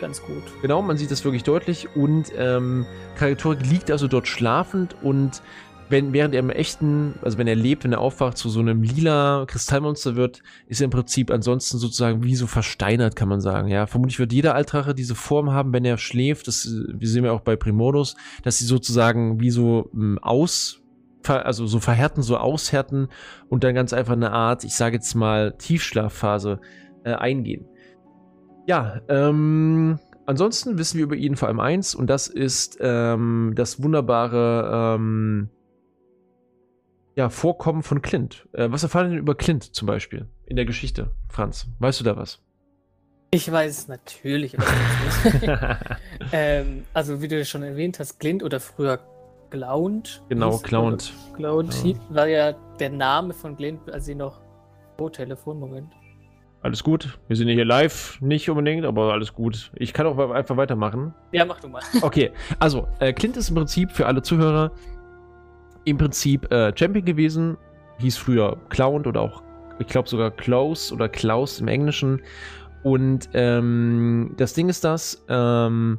Ganz 0.00 0.22
gut. 0.22 0.42
Genau, 0.62 0.80
man 0.80 0.96
sieht 0.96 1.10
das 1.10 1.24
wirklich 1.24 1.44
deutlich 1.44 1.88
und 1.94 2.32
ähm, 2.36 2.86
Karatorik 3.16 3.66
liegt 3.66 3.90
also 3.90 4.08
dort 4.08 4.28
schlafend 4.28 4.96
und 5.02 5.42
wenn, 5.90 6.12
während 6.12 6.34
er 6.34 6.40
im 6.40 6.50
echten, 6.50 7.14
also 7.22 7.38
wenn 7.38 7.46
er 7.46 7.56
lebt, 7.56 7.84
wenn 7.84 7.92
er 7.92 8.00
aufwacht, 8.00 8.36
zu 8.36 8.48
so 8.48 8.60
einem 8.60 8.82
lila 8.82 9.44
Kristallmonster 9.46 10.16
wird, 10.16 10.42
ist 10.66 10.80
er 10.80 10.86
im 10.86 10.90
Prinzip 10.90 11.30
ansonsten 11.30 11.78
sozusagen 11.78 12.22
wie 12.22 12.36
so 12.36 12.46
versteinert, 12.46 13.16
kann 13.16 13.28
man 13.28 13.40
sagen. 13.40 13.68
Ja, 13.68 13.86
vermutlich 13.86 14.18
wird 14.18 14.32
jeder 14.32 14.54
Altrache 14.54 14.94
diese 14.94 15.14
Form 15.14 15.50
haben, 15.50 15.72
wenn 15.72 15.84
er 15.84 15.98
schläft. 15.98 16.48
Das, 16.48 16.66
wir 16.66 17.08
sehen 17.08 17.24
ja 17.24 17.32
auch 17.32 17.40
bei 17.40 17.56
Primodus, 17.56 18.16
dass 18.42 18.58
sie 18.58 18.64
sozusagen 18.64 19.40
wie 19.40 19.50
so 19.50 19.90
ähm, 19.92 20.18
aus, 20.22 20.80
also 21.26 21.66
so 21.66 21.80
verhärten, 21.80 22.22
so 22.22 22.36
aushärten 22.36 23.08
und 23.48 23.64
dann 23.64 23.74
ganz 23.74 23.92
einfach 23.92 24.14
eine 24.14 24.32
Art, 24.32 24.64
ich 24.64 24.74
sage 24.74 24.96
jetzt 24.96 25.14
mal, 25.14 25.54
Tiefschlafphase 25.58 26.60
äh, 27.04 27.12
eingehen. 27.12 27.66
Ja, 28.66 29.00
ähm, 29.08 29.98
ansonsten 30.26 30.78
wissen 30.78 30.98
wir 30.98 31.04
über 31.04 31.16
ihn 31.16 31.36
vor 31.36 31.48
allem 31.48 31.60
eins 31.60 31.94
und 31.94 32.08
das 32.08 32.28
ist 32.28 32.78
ähm, 32.80 33.52
das 33.56 33.82
wunderbare 33.82 34.96
ähm, 34.96 35.50
ja, 37.14 37.28
Vorkommen 37.28 37.82
von 37.82 38.02
Clint. 38.02 38.48
Äh, 38.52 38.70
was 38.70 38.82
erfahren 38.82 39.06
wir 39.06 39.10
denn 39.10 39.18
über 39.18 39.34
Clint 39.34 39.74
zum 39.74 39.86
Beispiel 39.86 40.26
in 40.46 40.56
der 40.56 40.64
Geschichte, 40.64 41.10
Franz? 41.28 41.66
Weißt 41.78 42.00
du 42.00 42.04
da 42.04 42.16
was? 42.16 42.40
Ich 43.32 43.50
weiß 43.50 43.78
es 43.78 43.88
natürlich. 43.88 44.56
ähm, 46.32 46.84
also, 46.92 47.22
wie 47.22 47.28
du 47.28 47.44
schon 47.44 47.62
erwähnt 47.62 48.00
hast, 48.00 48.18
Clint 48.18 48.42
oder 48.42 48.58
früher 48.58 48.98
Glaunt. 49.50 50.22
Genau, 50.28 50.58
Glaunt. 50.58 51.12
Glaunt 51.36 51.84
ja. 51.84 51.94
war 52.08 52.26
ja 52.26 52.52
der 52.78 52.90
Name 52.90 53.32
von 53.32 53.56
Clint, 53.56 53.90
als 53.90 54.06
sie 54.06 54.14
noch. 54.14 54.40
Oh, 54.98 55.08
Telefonmoment. 55.08 55.92
Alles 56.62 56.84
gut. 56.84 57.18
Wir 57.26 57.36
sind 57.36 57.48
hier 57.48 57.64
live, 57.64 58.20
nicht 58.20 58.50
unbedingt, 58.50 58.84
aber 58.84 59.12
alles 59.12 59.32
gut. 59.32 59.72
Ich 59.76 59.92
kann 59.92 60.06
auch 60.06 60.18
einfach 60.30 60.56
weitermachen. 60.56 61.14
Ja, 61.32 61.44
mach 61.44 61.60
du 61.60 61.68
mal. 61.68 61.82
Okay, 62.02 62.32
also, 62.58 62.86
äh, 62.98 63.12
Clint 63.12 63.36
ist 63.36 63.48
im 63.48 63.54
Prinzip 63.54 63.92
für 63.92 64.06
alle 64.06 64.22
Zuhörer 64.22 64.72
im 65.84 65.98
Prinzip 65.98 66.50
äh, 66.52 66.72
Champion 66.76 67.04
gewesen. 67.04 67.56
Hieß 67.98 68.16
früher 68.16 68.56
Clown 68.68 69.06
oder 69.06 69.20
auch, 69.20 69.42
ich 69.78 69.86
glaube 69.86 70.08
sogar 70.08 70.30
Klaus 70.30 70.92
oder 70.92 71.08
Klaus 71.08 71.60
im 71.60 71.68
Englischen. 71.68 72.22
Und 72.82 73.28
ähm, 73.34 74.34
das 74.36 74.54
Ding 74.54 74.68
ist 74.68 74.84
das, 74.84 75.24
ähm, 75.28 75.98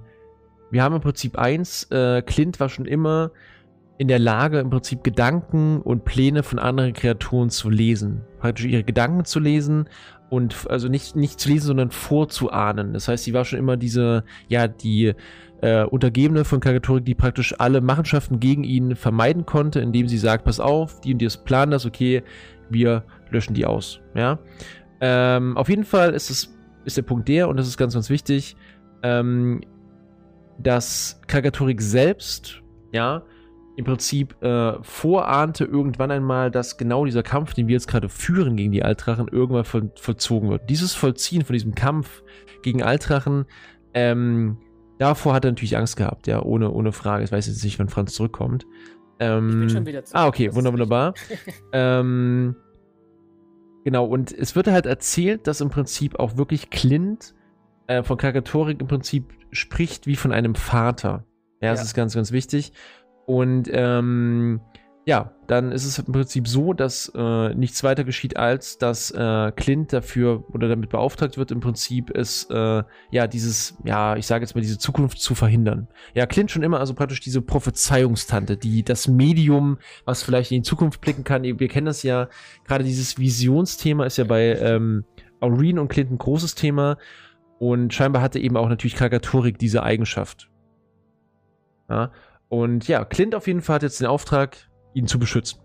wir 0.71 0.83
haben 0.83 0.95
im 0.95 1.01
Prinzip 1.01 1.37
eins, 1.37 1.83
äh, 1.91 2.21
Clint 2.21 2.59
war 2.59 2.69
schon 2.69 2.85
immer 2.85 3.31
in 3.97 4.07
der 4.07 4.19
Lage, 4.19 4.59
im 4.59 4.71
Prinzip 4.71 5.03
Gedanken 5.03 5.81
und 5.81 6.05
Pläne 6.05 6.41
von 6.41 6.57
anderen 6.57 6.93
Kreaturen 6.93 7.51
zu 7.51 7.69
lesen. 7.69 8.21
Praktisch 8.39 8.65
ihre 8.65 8.83
Gedanken 8.83 9.25
zu 9.25 9.39
lesen 9.39 9.87
und 10.29 10.55
also 10.69 10.87
nicht, 10.87 11.15
nicht 11.15 11.39
zu 11.39 11.49
lesen, 11.49 11.67
sondern 11.67 11.91
vorzuahnen. 11.91 12.93
Das 12.93 13.07
heißt, 13.07 13.25
sie 13.25 13.33
war 13.33 13.45
schon 13.45 13.59
immer 13.59 13.77
diese, 13.77 14.23
ja, 14.47 14.67
die 14.67 15.13
äh, 15.61 15.83
Untergebene 15.83 16.43
von 16.43 16.59
Kagatorik, 16.59 17.05
die 17.05 17.15
praktisch 17.15 17.55
alle 17.59 17.81
Machenschaften 17.81 18.39
gegen 18.39 18.63
ihn 18.63 18.95
vermeiden 18.95 19.45
konnte, 19.45 19.79
indem 19.79 20.07
sie 20.07 20.17
sagt, 20.17 20.45
pass 20.45 20.59
auf, 20.59 21.01
die 21.01 21.13
und 21.13 21.19
die 21.19 21.29
planen 21.45 21.71
das, 21.71 21.85
okay, 21.85 22.23
wir 22.69 23.03
löschen 23.29 23.53
die 23.53 23.65
aus. 23.65 24.01
Ja. 24.15 24.39
Ähm, 24.99 25.57
auf 25.57 25.69
jeden 25.69 25.83
Fall 25.83 26.13
ist 26.13 26.29
es 26.29 26.57
ist 26.83 26.97
der 26.97 27.03
Punkt 27.03 27.27
der, 27.27 27.47
und 27.47 27.57
das 27.57 27.67
ist 27.67 27.77
ganz, 27.77 27.93
ganz 27.93 28.09
wichtig, 28.09 28.55
ähm, 29.03 29.61
dass 30.57 31.21
Kagatorik 31.27 31.81
selbst, 31.81 32.61
ja, 32.91 33.23
im 33.77 33.85
Prinzip 33.85 34.41
äh, 34.43 34.73
vorahnte 34.81 35.63
irgendwann 35.63 36.11
einmal, 36.11 36.51
dass 36.51 36.77
genau 36.77 37.05
dieser 37.05 37.23
Kampf, 37.23 37.53
den 37.53 37.67
wir 37.67 37.73
jetzt 37.73 37.87
gerade 37.87 38.09
führen 38.09 38.57
gegen 38.57 38.71
die 38.71 38.83
Altrachen, 38.83 39.27
irgendwann 39.27 39.63
voll, 39.63 39.91
vollzogen 39.95 40.49
wird. 40.49 40.69
Dieses 40.69 40.93
Vollziehen 40.93 41.45
von 41.45 41.53
diesem 41.53 41.73
Kampf 41.73 42.21
gegen 42.63 42.83
Altrachen 42.83 43.45
ähm, 43.93 44.57
Davor 45.01 45.33
hat 45.33 45.45
er 45.45 45.51
natürlich 45.51 45.75
Angst 45.77 45.97
gehabt, 45.97 46.27
ja, 46.27 46.43
ohne, 46.43 46.69
ohne 46.69 46.91
Frage. 46.91 47.23
Ich 47.23 47.31
weiß 47.31 47.47
jetzt 47.47 47.63
nicht, 47.63 47.79
wann 47.79 47.89
Franz 47.89 48.13
zurückkommt. 48.13 48.67
Ähm, 49.17 49.49
ich 49.49 49.55
bin 49.55 49.69
schon 49.71 49.85
wieder 49.87 50.05
zurück. 50.05 50.21
Ah, 50.21 50.27
okay, 50.27 50.53
wunderbar. 50.53 51.15
ähm, 51.73 52.55
genau, 53.83 54.05
und 54.05 54.31
es 54.31 54.55
wird 54.55 54.67
halt 54.67 54.85
erzählt, 54.85 55.47
dass 55.47 55.59
im 55.59 55.71
Prinzip 55.71 56.19
auch 56.19 56.37
wirklich 56.37 56.69
Clint 56.69 57.33
äh, 57.87 58.03
von 58.03 58.15
Krakatorik 58.15 58.79
im 58.79 58.85
Prinzip 58.85 59.25
spricht 59.51 60.05
wie 60.05 60.15
von 60.15 60.31
einem 60.31 60.53
Vater. 60.53 61.25
Ja, 61.61 61.71
das 61.71 61.79
ja. 61.79 61.85
ist 61.85 61.93
ganz, 61.95 62.13
ganz 62.13 62.31
wichtig. 62.31 62.71
Und 63.25 63.71
ähm, 63.73 64.61
ja, 65.05 65.31
dann 65.47 65.71
ist 65.71 65.85
es 65.85 65.97
im 65.97 66.13
Prinzip 66.13 66.47
so, 66.47 66.73
dass 66.73 67.11
äh, 67.15 67.55
nichts 67.55 67.83
weiter 67.83 68.03
geschieht, 68.03 68.37
als 68.37 68.77
dass 68.77 69.09
äh, 69.09 69.51
Clint 69.55 69.91
dafür 69.93 70.45
oder 70.53 70.67
damit 70.67 70.89
beauftragt 70.89 71.37
wird, 71.37 71.51
im 71.51 71.59
Prinzip 71.59 72.11
es, 72.15 72.47
äh, 72.51 72.83
ja, 73.09 73.27
dieses, 73.27 73.77
ja, 73.83 74.15
ich 74.15 74.27
sage 74.27 74.43
jetzt 74.43 74.53
mal, 74.53 74.61
diese 74.61 74.77
Zukunft 74.77 75.19
zu 75.19 75.33
verhindern. 75.33 75.87
Ja, 76.13 76.27
Clint 76.27 76.51
schon 76.51 76.61
immer 76.61 76.79
also 76.79 76.93
praktisch 76.93 77.19
diese 77.19 77.41
Prophezeiungstante, 77.41 78.57
die 78.57 78.83
das 78.83 79.07
Medium, 79.07 79.79
was 80.05 80.21
vielleicht 80.21 80.51
in 80.51 80.61
die 80.61 80.67
Zukunft 80.69 81.01
blicken 81.01 81.23
kann. 81.23 81.43
Wir 81.43 81.67
kennen 81.67 81.87
das 81.87 82.03
ja, 82.03 82.29
gerade 82.65 82.83
dieses 82.83 83.17
Visionsthema 83.17 84.05
ist 84.05 84.17
ja 84.17 84.25
bei 84.25 84.55
ähm, 84.57 85.03
Aureen 85.39 85.79
und 85.79 85.87
Clint 85.87 86.11
ein 86.11 86.19
großes 86.19 86.53
Thema. 86.53 86.97
Und 87.57 87.93
scheinbar 87.93 88.21
hatte 88.21 88.39
eben 88.39 88.57
auch 88.57 88.69
natürlich 88.69 88.95
Krakatorik 88.95 89.57
diese 89.57 89.83
Eigenschaft. 89.83 90.49
Ja, 91.89 92.11
und 92.49 92.87
ja, 92.87 93.05
Clint 93.05 93.33
auf 93.33 93.47
jeden 93.47 93.61
Fall 93.61 93.75
hat 93.75 93.83
jetzt 93.83 93.99
den 93.99 94.07
Auftrag, 94.07 94.57
ihn 94.93 95.07
zu 95.07 95.19
beschützen. 95.19 95.59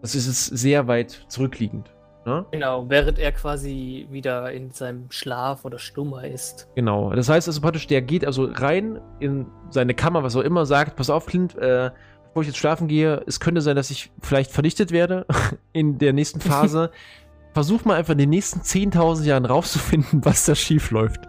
Das 0.00 0.14
ist 0.14 0.26
es 0.26 0.46
sehr 0.46 0.88
weit 0.88 1.24
zurückliegend. 1.28 1.94
Ne? 2.24 2.46
Genau, 2.52 2.88
während 2.88 3.18
er 3.18 3.32
quasi 3.32 4.06
wieder 4.10 4.52
in 4.52 4.70
seinem 4.70 5.10
Schlaf 5.10 5.64
oder 5.64 5.78
Schlummer 5.78 6.24
ist. 6.24 6.68
Genau, 6.76 7.10
das 7.10 7.28
heißt 7.28 7.48
also 7.48 7.60
praktisch, 7.60 7.88
der 7.88 8.00
geht 8.00 8.24
also 8.24 8.44
rein 8.44 9.00
in 9.18 9.46
seine 9.70 9.94
Kammer, 9.94 10.22
was 10.22 10.36
auch 10.36 10.42
immer, 10.42 10.64
sagt, 10.64 10.94
pass 10.94 11.10
auf, 11.10 11.26
Clint, 11.26 11.56
äh, 11.56 11.90
bevor 12.28 12.42
ich 12.42 12.48
jetzt 12.48 12.58
schlafen 12.58 12.86
gehe, 12.86 13.22
es 13.26 13.40
könnte 13.40 13.60
sein, 13.60 13.74
dass 13.74 13.90
ich 13.90 14.12
vielleicht 14.20 14.52
vernichtet 14.52 14.92
werde 14.92 15.26
in 15.72 15.98
der 15.98 16.12
nächsten 16.12 16.40
Phase. 16.40 16.90
Versuch 17.54 17.84
mal 17.84 17.96
einfach 17.96 18.12
in 18.12 18.18
den 18.18 18.30
nächsten 18.30 18.60
10.000 18.60 19.24
Jahren 19.24 19.44
rauszufinden, 19.44 20.24
was 20.24 20.46
da 20.46 20.54
schief 20.54 20.90
läuft. 20.90 21.20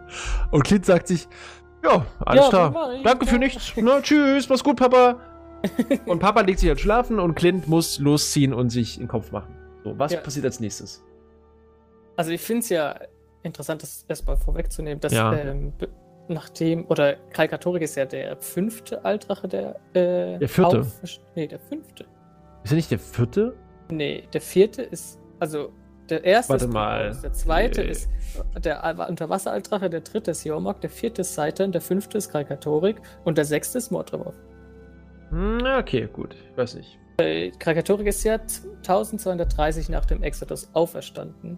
Und 0.52 0.64
Clint 0.64 0.86
sagt 0.86 1.08
sich, 1.08 1.28
ja, 1.84 2.06
alles 2.20 2.46
ja, 2.46 2.50
klar. 2.50 2.90
Danke 3.04 3.26
für 3.26 3.40
nichts. 3.40 3.74
Na, 3.76 4.00
tschüss, 4.00 4.48
mach's 4.48 4.64
gut, 4.64 4.78
Papa. 4.78 5.18
und 6.06 6.20
Papa 6.20 6.42
legt 6.42 6.60
sich 6.60 6.70
halt 6.70 6.80
schlafen 6.80 7.20
und 7.20 7.36
Clint 7.36 7.68
muss 7.68 8.00
losziehen 8.00 8.54
und 8.54 8.70
sich 8.70 8.98
in 8.98 9.04
den 9.04 9.10
Kopf 9.10 9.32
machen. 9.32 9.56
So, 9.84 9.98
was 9.98 10.14
ja. 10.14 10.20
passiert 10.20 10.46
als 10.46 10.60
nächstes? 10.60 11.04
Also 12.16 12.32
ich 12.32 12.42
finde 12.42 12.60
es 12.62 12.70
ja 12.70 12.96
interessant, 13.44 13.84
das 13.84 14.06
erstmal 14.08 14.38
vorwegzunehmen, 14.38 15.00
dass 15.00 15.14
ja. 15.14 15.34
ähm, 15.34 15.74
nachdem, 16.28 16.86
oder 16.88 17.16
Kalkatorik 17.32 17.84
ist 17.84 17.96
ja 17.96 18.06
der 18.06 18.38
fünfte 18.38 19.04
Altrache, 19.04 19.48
der 19.48 19.76
äh, 19.94 20.40
Der 20.40 20.50
vierte? 20.50 20.82
Auf, 20.82 21.02
nee, 21.36 21.48
der 21.48 21.60
fünfte. 21.60 22.06
Ist 22.64 22.72
er 22.72 22.76
nicht 22.76 22.92
der 22.92 23.00
vierte? 23.00 23.56
Nee, 23.92 24.24
der 24.32 24.42
vierte 24.42 24.82
ist, 24.82 25.20
also 25.40 25.72
der 26.10 26.24
erste 26.24 26.54
Warte 26.54 26.66
ist 26.66 26.74
mal. 26.74 27.20
der 27.22 27.34
zweite 27.34 27.84
äh. 27.84 27.92
ist 27.92 28.10
der 28.64 29.08
Unterwasseraltrache, 29.10 29.90
der 29.90 30.02
dritte 30.02 30.32
ist 30.32 30.44
Jormok, 30.44 30.82
der 30.82 30.90
vierte 30.90 31.22
ist 31.22 31.34
Seitan, 31.34 31.72
der 31.72 31.82
fünfte 31.82 32.18
ist 32.18 32.32
Kalkatorik 32.32 32.98
und 33.24 33.38
der 33.38 33.46
sechste 33.46 33.78
ist 33.78 33.92
Mordremov. 33.92 34.36
Hm, 35.34 35.66
okay, 35.80 36.08
gut. 36.14 36.36
Ich 36.52 36.58
weiß 36.58 36.76
nicht. 36.76 37.00
Äh, 37.18 37.52
Krakatorik 37.52 38.08
ist 38.08 38.24
ja 38.24 38.36
1230 38.36 39.90
nach 39.90 40.06
dem 40.06 40.22
Exodus 40.22 40.70
auferstanden. 40.74 41.58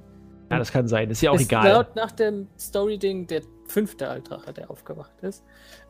Ja, 0.49 0.59
das 0.59 0.71
kann 0.71 0.87
sein. 0.87 1.09
Das 1.09 1.17
ist 1.17 1.21
ja 1.21 1.31
auch 1.31 1.35
ist 1.35 1.43
egal. 1.43 1.67
Laut 1.67 1.95
nach 1.95 2.11
dem 2.11 2.47
Story-Ding 2.57 3.27
der 3.27 3.41
fünfte 3.67 4.07
Altrache, 4.07 4.53
der 4.53 4.69
aufgewacht 4.69 5.21
ist. 5.21 5.43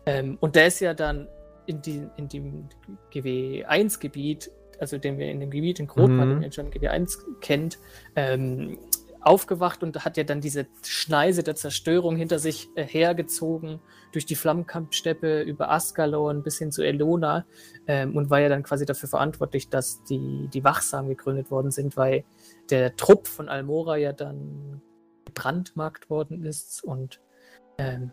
Ähm, 0.05 0.37
und 0.39 0.55
der 0.55 0.67
ist 0.67 0.79
ja 0.79 0.93
dann 0.93 1.27
in, 1.67 1.81
die, 1.81 2.07
in 2.17 2.27
dem 2.27 2.69
GW1-Gebiet, 3.13 4.49
also 4.79 4.97
den 4.97 5.17
wir 5.17 5.29
in 5.29 5.39
dem 5.39 5.51
Gebiet 5.51 5.79
in 5.79 5.87
Grotmann, 5.87 6.29
mhm. 6.29 6.33
den 6.33 6.41
wir 6.41 6.51
schon 6.51 6.71
GW1 6.71 7.17
kennt, 7.41 7.77
ähm, 8.15 8.79
aufgewacht 9.25 9.83
und 9.83 10.05
hat 10.05 10.17
ja 10.17 10.23
dann 10.23 10.39
diese 10.39 10.67
Schneise 10.83 11.43
der 11.43 11.55
Zerstörung 11.55 12.15
hinter 12.15 12.39
sich 12.39 12.69
äh, 12.75 12.83
hergezogen, 12.83 13.79
durch 14.11 14.25
die 14.25 14.35
Flammenkampfsteppe 14.35 15.41
über 15.41 15.71
Askalon 15.71 16.43
bis 16.43 16.59
hin 16.59 16.71
zu 16.71 16.83
Elona 16.83 17.45
ähm, 17.87 18.15
und 18.15 18.29
war 18.29 18.39
ja 18.39 18.49
dann 18.49 18.63
quasi 18.63 18.85
dafür 18.85 19.09
verantwortlich, 19.09 19.69
dass 19.69 20.03
die, 20.03 20.47
die 20.53 20.63
Wachsamen 20.63 21.09
gegründet 21.09 21.51
worden 21.51 21.71
sind, 21.71 21.97
weil 21.97 22.23
der 22.69 22.95
Trupp 22.95 23.27
von 23.27 23.49
Almora 23.49 23.97
ja 23.97 24.13
dann 24.13 24.81
gebrandmarkt 25.25 26.09
worden 26.09 26.45
ist 26.45 26.83
und 26.83 27.19
ähm, 27.77 28.11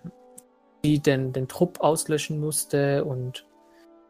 die 0.84 0.98
den, 0.98 1.32
den 1.32 1.46
Trupp 1.46 1.80
auslöschen 1.80 2.40
musste 2.40 3.04
und 3.04 3.46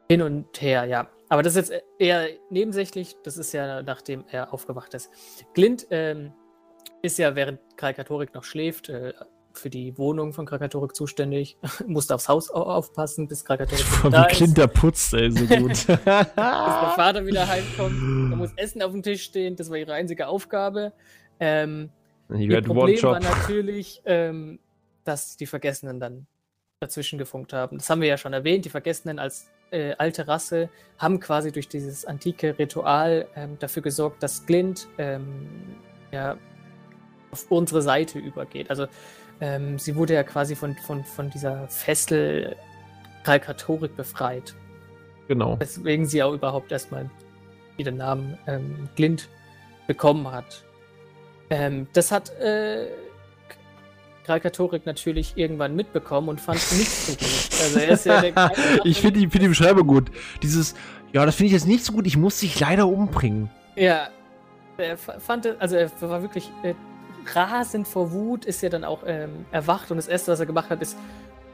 hin 0.09 0.23
und 0.23 0.61
her, 0.63 0.85
ja. 0.85 1.09
Aber 1.29 1.43
das 1.43 1.57
ist 1.57 1.71
jetzt 1.71 1.85
eher 1.99 2.29
nebensächlich, 2.51 3.17
das 3.25 3.39
ist 3.39 3.53
ja 3.53 3.83
nachdem 3.83 4.25
er 4.31 4.53
aufgewacht 4.53 4.95
ist. 4.95 5.11
Glint 5.55 5.87
ähm, 5.91 6.33
ist 7.03 7.19
ja, 7.19 7.35
während 7.35 7.61
Krakatorik 7.77 8.35
noch 8.35 8.45
schläft, 8.45 8.89
äh, 8.89 9.13
für 9.55 9.71
die 9.71 9.97
Wohnung 9.99 10.33
von 10.33 10.47
Krakatorik 10.47 10.95
zuständig, 10.95 11.59
musste 11.87 12.15
aufs 12.15 12.29
Haus 12.29 12.51
aufpassen, 12.51 13.29
bis 13.29 13.45
Krakatorik 13.45 13.85
da 14.11 14.27
Wie 14.29 14.35
Kinder 14.35 14.67
putzt, 14.67 15.13
ey, 15.15 15.31
so 15.31 15.45
gut. 15.47 15.69
bis 15.87 15.87
der 15.87 16.93
Vater 16.97 17.27
wieder 17.27 17.47
heimkommt. 17.47 18.33
Da 18.33 18.37
muss 18.37 18.53
Essen 18.57 18.83
auf 18.83 18.93
dem 18.93 19.03
Tisch 19.03 19.23
stehen, 19.25 19.57
das 19.57 19.69
war 19.69 19.77
ihre 19.77 19.93
einzige 19.93 20.29
Aufgabe. 20.29 20.93
Ähm, 21.39 21.91
ihr 22.35 22.63
Problem 22.63 23.03
war 23.03 23.21
natürlich, 23.21 24.01
ähm, 24.07 24.59
dass 25.05 25.37
die 25.37 25.47
Vergessenen 25.47 26.01
dann 26.01 26.27
dazwischen 26.81 27.19
gefunkt 27.19 27.53
haben. 27.53 27.79
Das 27.79 27.91
haben 27.91 28.01
wir 28.01 28.09
ja 28.09 28.17
schon 28.17 28.33
erwähnt. 28.33 28.65
Die 28.65 28.71
Vergessenen 28.71 29.19
als 29.19 29.51
äh, 29.71 29.95
alte 29.99 30.27
Rasse 30.27 30.69
haben 30.99 31.21
quasi 31.21 31.53
durch 31.53 31.69
dieses 31.69 32.05
antike 32.05 32.59
Ritual 32.59 33.29
ähm, 33.37 33.57
dafür 33.59 33.83
gesorgt, 33.83 34.23
dass 34.23 34.47
Glint 34.47 34.89
ähm, 34.99 35.49
ja, 36.11 36.37
auf 37.33 37.51
unsere 37.51 37.83
Seite 37.83 38.19
übergeht. 38.19 38.71
Also 38.71 38.87
ähm, 39.41 39.79
sie 39.79 39.97
wurde 39.97 40.15
ja 40.15 40.23
quasi 40.23 40.55
von, 40.55 40.77
von, 40.77 41.05
von 41.05 41.31
dieser 41.31 41.67
Fessel 41.69 42.55
Kalkatorik 43.25 43.97
befreit. 43.97 44.55
Genau. 45.29 45.57
Deswegen 45.57 46.07
sie 46.07 46.23
auch 46.23 46.33
überhaupt 46.33 46.71
erstmal 46.71 47.11
den 47.79 47.97
Namen 47.97 48.39
ähm, 48.47 48.89
Glint 48.95 49.29
bekommen 49.89 50.31
hat. 50.31 50.65
Ähm, 51.51 51.89
das 51.93 52.13
hat 52.13 52.31
äh, 52.39 52.87
Kalkatorik 54.25 54.87
natürlich 54.87 55.33
irgendwann 55.37 55.75
mitbekommen 55.75 56.29
und 56.29 56.41
fand 56.41 56.59
es 56.59 56.79
nicht 56.79 56.91
so 56.91 57.13
gut. 57.13 57.61
Also 57.61 57.79
er 57.81 57.89
ist 57.89 58.07
ja 58.07 58.21
der 58.21 58.53
ich 58.85 59.01
finde 59.01 59.21
die, 59.21 59.29
find 59.29 59.43
die 59.43 59.49
Beschreibung 59.49 59.87
gut. 59.87 60.13
Dieses, 60.43 60.75
ja, 61.13 61.27
das 61.27 61.35
finde 61.35 61.49
ich 61.49 61.53
jetzt 61.55 61.67
nicht 61.67 61.85
so 61.85 61.93
gut, 61.93 62.07
ich 62.07 62.17
muss 62.17 62.39
dich 62.39 62.61
leider 62.61 62.87
umbringen. 62.87 63.51
Ja, 63.75 64.11
er 64.79 64.97
fand, 64.97 65.47
also 65.61 65.77
er 65.77 65.91
war 66.03 66.23
wirklich 66.23 66.51
äh, 66.63 66.75
rasend 67.35 67.89
vor 67.89 68.13
Wut, 68.13 68.45
ist 68.45 68.63
ja 68.63 68.69
dann 68.69 68.85
auch 68.85 69.03
ähm, 69.07 69.47
erwacht 69.51 69.91
und 69.91 69.97
das 69.97 70.09
Erste, 70.09 70.33
was 70.33 70.41
er 70.41 70.47
gemacht 70.47 70.71
hat, 70.71 70.83
ist 70.83 70.97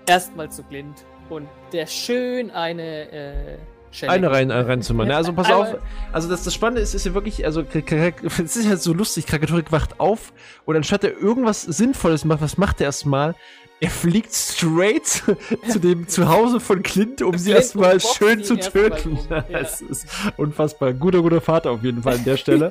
erstmal 0.07 0.51
zu 0.51 0.63
blind 0.63 1.05
und 1.29 1.49
der 1.73 1.87
schön 1.87 2.51
eine 2.51 3.11
äh, 3.11 3.59
Schelle. 3.91 4.13
Eine 4.13 4.31
rein, 4.31 4.51
reinzumachen. 4.51 5.11
Ja, 5.11 5.17
also 5.17 5.33
pass 5.33 5.51
auf, 5.51 5.77
also 6.13 6.29
das, 6.29 6.45
das 6.45 6.53
Spannende 6.53 6.83
ist, 6.83 6.95
ist 6.95 7.07
ja 7.07 7.15
wirklich, 7.15 7.45
also 7.45 7.63
es 7.73 8.57
ist 8.57 8.67
ja 8.67 8.77
so 8.77 8.93
lustig, 8.93 9.27
Krakatorik 9.27 9.73
wacht 9.73 9.99
auf 9.99 10.33
und 10.67 10.77
anstatt 10.77 11.05
er 11.05 11.17
irgendwas 11.17 11.63
Sinnvolles 11.63 12.25
macht, 12.25 12.41
was 12.41 12.59
macht 12.59 12.81
er 12.81 12.87
erstmal? 12.87 13.35
Er 13.81 13.91
fliegt 13.91 14.35
straight 14.35 15.07
zu 15.69 15.79
dem 15.79 16.09
Zuhause 16.09 16.59
von 16.59 16.83
Clint, 16.83 17.23
um 17.23 17.39
sie 17.39 17.53
erstmal 17.53 18.01
schön 18.01 18.43
zu 18.43 18.57
töten. 18.57 19.19
Ja. 19.31 19.43
Das 19.43 19.81
ist 19.81 20.07
unfassbar. 20.37 20.93
Guter, 20.93 21.23
guter 21.23 21.41
Vater 21.41 21.71
auf 21.71 21.83
jeden 21.83 22.03
Fall 22.03 22.15
an 22.15 22.25
der 22.25 22.37
Stelle. 22.37 22.71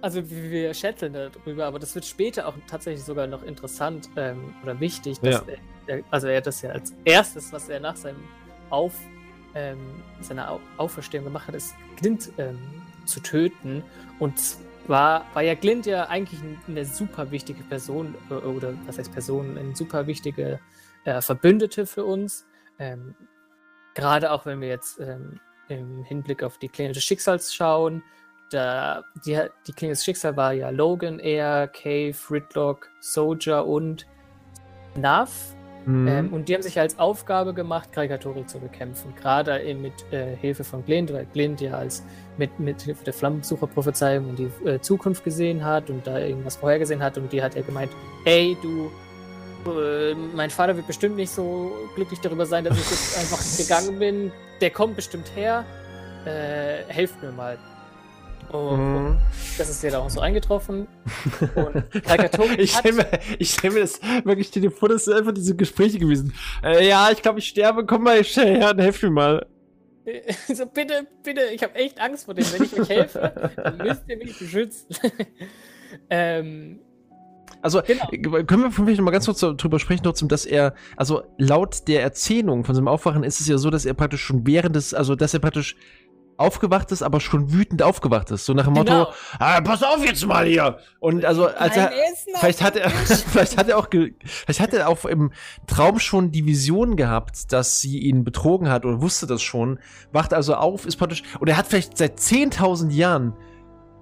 Also 0.00 0.22
wir 0.30 0.74
schätzeln 0.74 1.12
darüber, 1.12 1.66
aber 1.66 1.78
das 1.78 1.94
wird 1.94 2.04
später 2.04 2.46
auch 2.46 2.54
tatsächlich 2.66 3.04
sogar 3.04 3.26
noch 3.26 3.42
interessant 3.42 4.08
ähm, 4.16 4.54
oder 4.62 4.78
wichtig. 4.78 5.18
Ja. 5.22 5.42
Er, 5.86 6.02
also 6.10 6.26
er 6.26 6.38
hat 6.38 6.46
das 6.46 6.62
ja 6.62 6.70
als 6.70 6.94
erstes, 7.04 7.52
was 7.52 7.68
er 7.68 7.80
nach 7.80 7.96
seinem 7.96 8.22
Auf, 8.70 8.94
ähm, 9.54 9.78
seiner 10.20 10.60
Auferstehung 10.76 11.24
gemacht 11.24 11.48
hat, 11.48 11.54
ist 11.54 11.74
Glint 11.96 12.30
ähm, 12.38 12.58
zu 13.06 13.20
töten. 13.20 13.82
Und 14.18 14.38
zwar 14.38 15.24
war 15.34 15.42
ja 15.42 15.54
Glint 15.54 15.86
ja 15.86 16.08
eigentlich 16.08 16.40
eine 16.68 16.84
super 16.84 17.30
wichtige 17.30 17.62
Person, 17.64 18.14
äh, 18.30 18.34
oder 18.34 18.74
was 18.86 18.98
heißt 18.98 19.12
Person, 19.12 19.56
eine 19.56 19.74
super 19.74 20.06
wichtige 20.06 20.60
äh, 21.04 21.20
Verbündete 21.20 21.86
für 21.86 22.04
uns. 22.04 22.46
Ähm, 22.78 23.14
gerade 23.94 24.30
auch 24.30 24.44
wenn 24.44 24.60
wir 24.60 24.68
jetzt 24.68 25.00
ähm, 25.00 25.40
im 25.68 26.04
Hinblick 26.04 26.42
auf 26.42 26.58
die 26.58 26.68
Pläne 26.68 26.92
des 26.92 27.02
Schicksals 27.02 27.54
schauen, 27.54 28.02
da, 28.50 29.04
die, 29.24 29.38
die 29.66 29.72
Klinge 29.72 29.92
des 29.92 30.04
Schicksals 30.04 30.36
war 30.36 30.52
ja 30.52 30.70
Logan, 30.70 31.18
Air, 31.18 31.68
Cave, 31.68 32.14
Ridlock, 32.30 32.88
Soldier 33.00 33.66
und 33.66 34.06
Nav. 34.96 35.56
Mhm. 35.86 36.08
Ähm, 36.08 36.32
und 36.32 36.48
die 36.48 36.54
haben 36.54 36.62
sich 36.62 36.78
als 36.80 36.98
Aufgabe 36.98 37.54
gemacht, 37.54 37.92
Karikaturen 37.92 38.48
zu 38.48 38.58
bekämpfen. 38.58 39.14
Gerade 39.14 39.62
eben 39.62 39.82
mit 39.82 39.94
äh, 40.10 40.36
Hilfe 40.36 40.64
von 40.64 40.84
Glint, 40.84 41.12
weil 41.12 41.26
Glint 41.26 41.60
ja 41.60 41.74
als 41.74 42.02
mit, 42.36 42.58
mit 42.58 42.82
Hilfe 42.82 43.04
der 43.04 43.12
Flammensucher-Prophezeiung 43.12 44.30
in 44.30 44.36
die 44.36 44.68
äh, 44.68 44.80
Zukunft 44.80 45.22
gesehen 45.22 45.64
hat 45.64 45.88
und 45.88 46.04
da 46.06 46.18
irgendwas 46.18 46.56
vorhergesehen 46.56 47.00
hat. 47.00 47.16
Und 47.18 47.32
die 47.32 47.40
hat 47.40 47.54
er 47.54 47.62
gemeint, 47.62 47.92
ey, 48.24 48.56
du, 48.62 48.90
äh, 49.70 50.14
mein 50.34 50.50
Vater 50.50 50.74
wird 50.74 50.88
bestimmt 50.88 51.16
nicht 51.16 51.30
so 51.30 51.72
glücklich 51.94 52.20
darüber 52.20 52.46
sein, 52.46 52.64
dass 52.64 52.76
ich 52.76 52.90
jetzt 52.90 53.18
einfach 53.20 53.38
gegangen 53.56 54.00
bin. 54.00 54.32
Der 54.60 54.70
kommt 54.70 54.96
bestimmt 54.96 55.30
her. 55.36 55.64
Äh, 56.24 56.92
helft 56.92 57.22
mir 57.22 57.30
mal. 57.30 57.58
Und 58.52 59.08
mhm. 59.10 59.16
das 59.58 59.70
ist 59.70 59.82
dir 59.82 59.90
da 59.90 59.98
auch 59.98 60.10
so 60.10 60.20
eingetroffen. 60.20 60.86
Und 61.54 61.84
ich 62.58 62.72
stelle 62.72 62.94
mir, 62.94 63.06
stell 63.40 63.70
mir 63.70 63.80
das 63.80 64.00
wirklich 64.24 64.50
dir 64.50 64.70
vor, 64.70 64.88
das 64.88 65.04
sind 65.04 65.14
einfach 65.14 65.32
diese 65.32 65.56
Gespräche 65.56 65.98
gewesen. 65.98 66.32
Äh, 66.62 66.88
ja, 66.88 67.10
ich 67.10 67.22
glaube, 67.22 67.38
ich 67.38 67.48
sterbe, 67.48 67.84
komm 67.84 68.04
mal 68.04 68.22
her 68.22 68.70
und 68.70 68.80
helf 68.80 69.02
mir 69.02 69.10
mal. 69.10 69.46
So, 70.54 70.66
bitte, 70.66 71.06
bitte, 71.22 71.40
ich 71.52 71.62
habe 71.62 71.74
echt 71.74 72.00
Angst 72.00 72.26
vor 72.26 72.34
dem. 72.34 72.44
Wenn 72.52 72.62
ich 72.62 72.78
euch 72.78 72.88
helfe, 72.88 73.52
dann 73.56 73.78
müsst 73.78 74.02
ihr 74.08 74.16
mich 74.16 74.38
beschützen. 74.38 74.86
ähm, 76.10 76.78
also 77.62 77.82
genau. 77.82 78.44
können 78.44 78.62
wir 78.62 78.70
vielleicht 78.70 79.00
mal 79.00 79.10
ganz 79.10 79.26
kurz 79.26 79.40
darüber 79.40 79.78
sprechen, 79.78 80.02
trotzdem, 80.04 80.28
dass 80.28 80.46
er, 80.46 80.74
also 80.96 81.22
laut 81.38 81.88
der 81.88 82.02
Erzählung 82.02 82.64
von 82.64 82.74
seinem 82.74 82.88
Aufwachen 82.88 83.24
ist 83.24 83.40
es 83.40 83.48
ja 83.48 83.58
so, 83.58 83.70
dass 83.70 83.84
er 83.84 83.94
praktisch 83.94 84.22
schon 84.22 84.46
während 84.46 84.76
des, 84.76 84.94
also 84.94 85.16
dass 85.16 85.34
er 85.34 85.40
praktisch 85.40 85.76
aufgewacht 86.36 86.92
ist, 86.92 87.02
aber 87.02 87.20
schon 87.20 87.52
wütend 87.52 87.82
aufgewacht 87.82 88.30
ist. 88.30 88.46
So 88.46 88.54
nach 88.54 88.64
dem 88.64 88.74
genau. 88.74 88.98
Motto, 88.98 89.12
ah, 89.38 89.60
pass 89.60 89.82
auf 89.82 90.04
jetzt 90.04 90.26
mal 90.26 90.46
hier. 90.46 90.78
Und 91.00 91.24
also, 91.24 91.46
als 91.46 91.76
er, 91.76 91.92
vielleicht 92.38 92.62
hat 92.62 92.76
er, 92.76 92.90
vielleicht 92.90 93.56
hat 93.56 93.68
er 93.68 93.78
auch, 93.78 93.88
vielleicht 93.90 94.60
hat 94.60 94.72
er 94.72 94.88
auch 94.88 95.04
im 95.04 95.32
Traum 95.66 95.98
schon 95.98 96.32
die 96.32 96.46
Vision 96.46 96.96
gehabt, 96.96 97.52
dass 97.52 97.80
sie 97.80 97.98
ihn 97.98 98.24
betrogen 98.24 98.68
hat 98.68 98.84
oder 98.84 99.00
wusste 99.00 99.26
das 99.26 99.42
schon, 99.42 99.78
wacht 100.12 100.34
also 100.34 100.54
auf, 100.54 100.86
ist 100.86 100.96
praktisch, 100.96 101.22
und 101.40 101.48
er 101.48 101.56
hat 101.56 101.66
vielleicht 101.66 101.96
seit 101.98 102.18
10.000 102.18 102.90
Jahren 102.90 103.34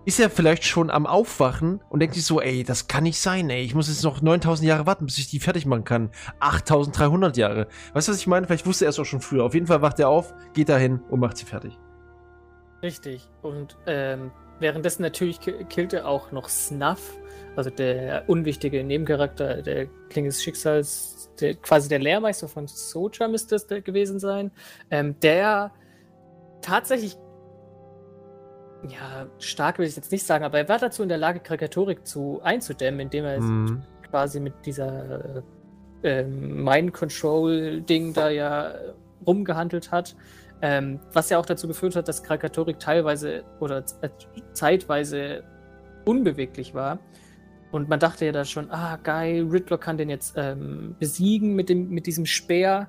ist 0.04 0.20
er 0.20 0.30
vielleicht 0.30 0.64
schon 0.64 0.90
am 0.90 1.06
Aufwachen 1.06 1.80
und 1.88 2.00
denkt 2.00 2.14
sich 2.14 2.26
so, 2.26 2.40
ey, 2.40 2.62
das 2.62 2.88
kann 2.88 3.04
nicht 3.04 3.18
sein, 3.18 3.48
ey, 3.50 3.62
ich 3.62 3.74
muss 3.74 3.88
jetzt 3.88 4.04
noch 4.04 4.20
9000 4.20 4.68
Jahre 4.68 4.86
warten, 4.86 5.06
bis 5.06 5.18
ich 5.18 5.28
die 5.28 5.40
fertig 5.40 5.66
machen 5.66 5.84
kann. 5.84 6.10
8300 6.40 7.36
Jahre. 7.36 7.68
Weißt 7.94 8.08
du, 8.08 8.12
was 8.12 8.18
ich 8.18 8.26
meine? 8.26 8.46
Vielleicht 8.46 8.66
wusste 8.66 8.84
er 8.84 8.90
es 8.90 8.98
auch 8.98 9.04
schon 9.04 9.20
früher. 9.20 9.44
Auf 9.44 9.54
jeden 9.54 9.66
Fall 9.66 9.82
wacht 9.82 9.98
er 10.00 10.08
auf, 10.08 10.34
geht 10.52 10.68
dahin 10.68 11.00
und 11.08 11.20
macht 11.20 11.38
sie 11.38 11.46
fertig. 11.46 11.78
Richtig. 12.82 13.28
Und 13.42 13.76
ähm, 13.86 14.30
währenddessen 14.60 15.02
natürlich 15.02 15.40
killt 15.40 15.92
er 15.92 16.06
auch 16.06 16.32
noch 16.32 16.48
Snuff, 16.48 17.18
also 17.56 17.70
der 17.70 18.24
unwichtige 18.28 18.82
Nebencharakter 18.84 19.62
der 19.62 19.86
Klinge 20.10 20.28
des 20.28 20.42
Schicksals, 20.42 21.30
der, 21.40 21.54
quasi 21.54 21.88
der 21.88 21.98
Lehrmeister 21.98 22.48
von 22.48 22.66
Soja 22.66 23.28
müsste 23.28 23.56
es 23.56 23.66
gewesen 23.66 24.18
sein, 24.18 24.50
ähm, 24.90 25.18
der 25.20 25.72
tatsächlich 26.62 27.16
ja, 28.88 29.26
stark 29.38 29.78
will 29.78 29.86
ich 29.86 29.96
jetzt 29.96 30.12
nicht 30.12 30.26
sagen, 30.26 30.44
aber 30.44 30.58
er 30.58 30.68
war 30.68 30.78
dazu 30.78 31.02
in 31.02 31.08
der 31.08 31.18
Lage, 31.18 31.40
Karikaturik 31.40 32.06
zu 32.06 32.40
einzudämmen, 32.42 33.00
indem 33.00 33.24
er 33.24 33.40
mhm. 33.40 33.82
quasi 34.10 34.40
mit 34.40 34.54
dieser 34.66 35.42
äh, 36.02 36.24
Mind 36.24 36.92
Control-Ding 36.92 38.12
da 38.12 38.28
ja 38.28 38.74
rumgehandelt 39.26 39.90
hat. 39.90 40.14
Ähm, 40.66 40.98
was 41.12 41.28
ja 41.28 41.38
auch 41.38 41.44
dazu 41.44 41.68
geführt 41.68 41.94
hat, 41.94 42.08
dass 42.08 42.22
Karikaturik 42.22 42.78
teilweise 42.78 43.44
oder 43.60 43.84
äh, 44.00 44.08
zeitweise 44.54 45.44
unbeweglich 46.06 46.72
war. 46.72 47.00
Und 47.70 47.90
man 47.90 48.00
dachte 48.00 48.24
ja 48.24 48.32
da 48.32 48.46
schon, 48.46 48.70
ah, 48.70 48.96
geil, 48.96 49.46
Riddler 49.50 49.76
kann 49.76 49.98
den 49.98 50.08
jetzt 50.08 50.32
ähm, 50.38 50.96
besiegen 50.98 51.54
mit, 51.54 51.68
dem, 51.68 51.90
mit 51.90 52.06
diesem 52.06 52.24
Speer. 52.24 52.88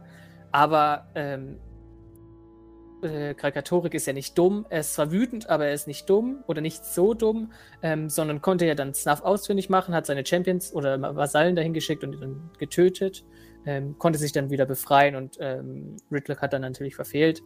Aber 0.54 1.08
ähm, 1.16 1.58
äh, 3.02 3.34
Karikaturik 3.34 3.94
ist 3.94 4.08
ja 4.08 4.14
nicht 4.14 4.38
dumm. 4.38 4.66
Er 4.70 4.80
ist 4.80 4.94
zwar 4.94 5.12
wütend, 5.12 5.50
aber 5.50 5.66
er 5.66 5.74
ist 5.74 5.86
nicht 5.86 6.10
dumm 6.10 6.46
oder 6.48 6.62
nicht 6.62 6.86
so 6.86 7.14
dumm, 7.14 7.52
ähm, 7.82 8.10
sondern 8.10 8.42
konnte 8.42 8.66
ja 8.66 8.76
dann 8.76 8.94
Snuff 8.94 9.22
ausfindig 9.22 9.70
machen, 9.70 9.94
hat 9.94 10.06
seine 10.06 10.26
Champions 10.26 10.74
oder 10.74 11.02
Vasallen 11.18 11.58
dahin 11.58 11.74
geschickt 11.74 12.06
und 12.06 12.14
ihn 12.14 12.22
dann 12.22 12.52
getötet, 12.58 13.26
ähm, 13.66 13.98
konnte 13.98 14.18
sich 14.18 14.32
dann 14.32 14.50
wieder 14.50 14.66
befreien 14.66 15.18
und 15.18 15.36
ähm, 15.42 15.98
Ridlock 16.10 16.42
hat 16.42 16.54
dann 16.54 16.62
natürlich 16.62 16.96
verfehlt. 16.96 17.42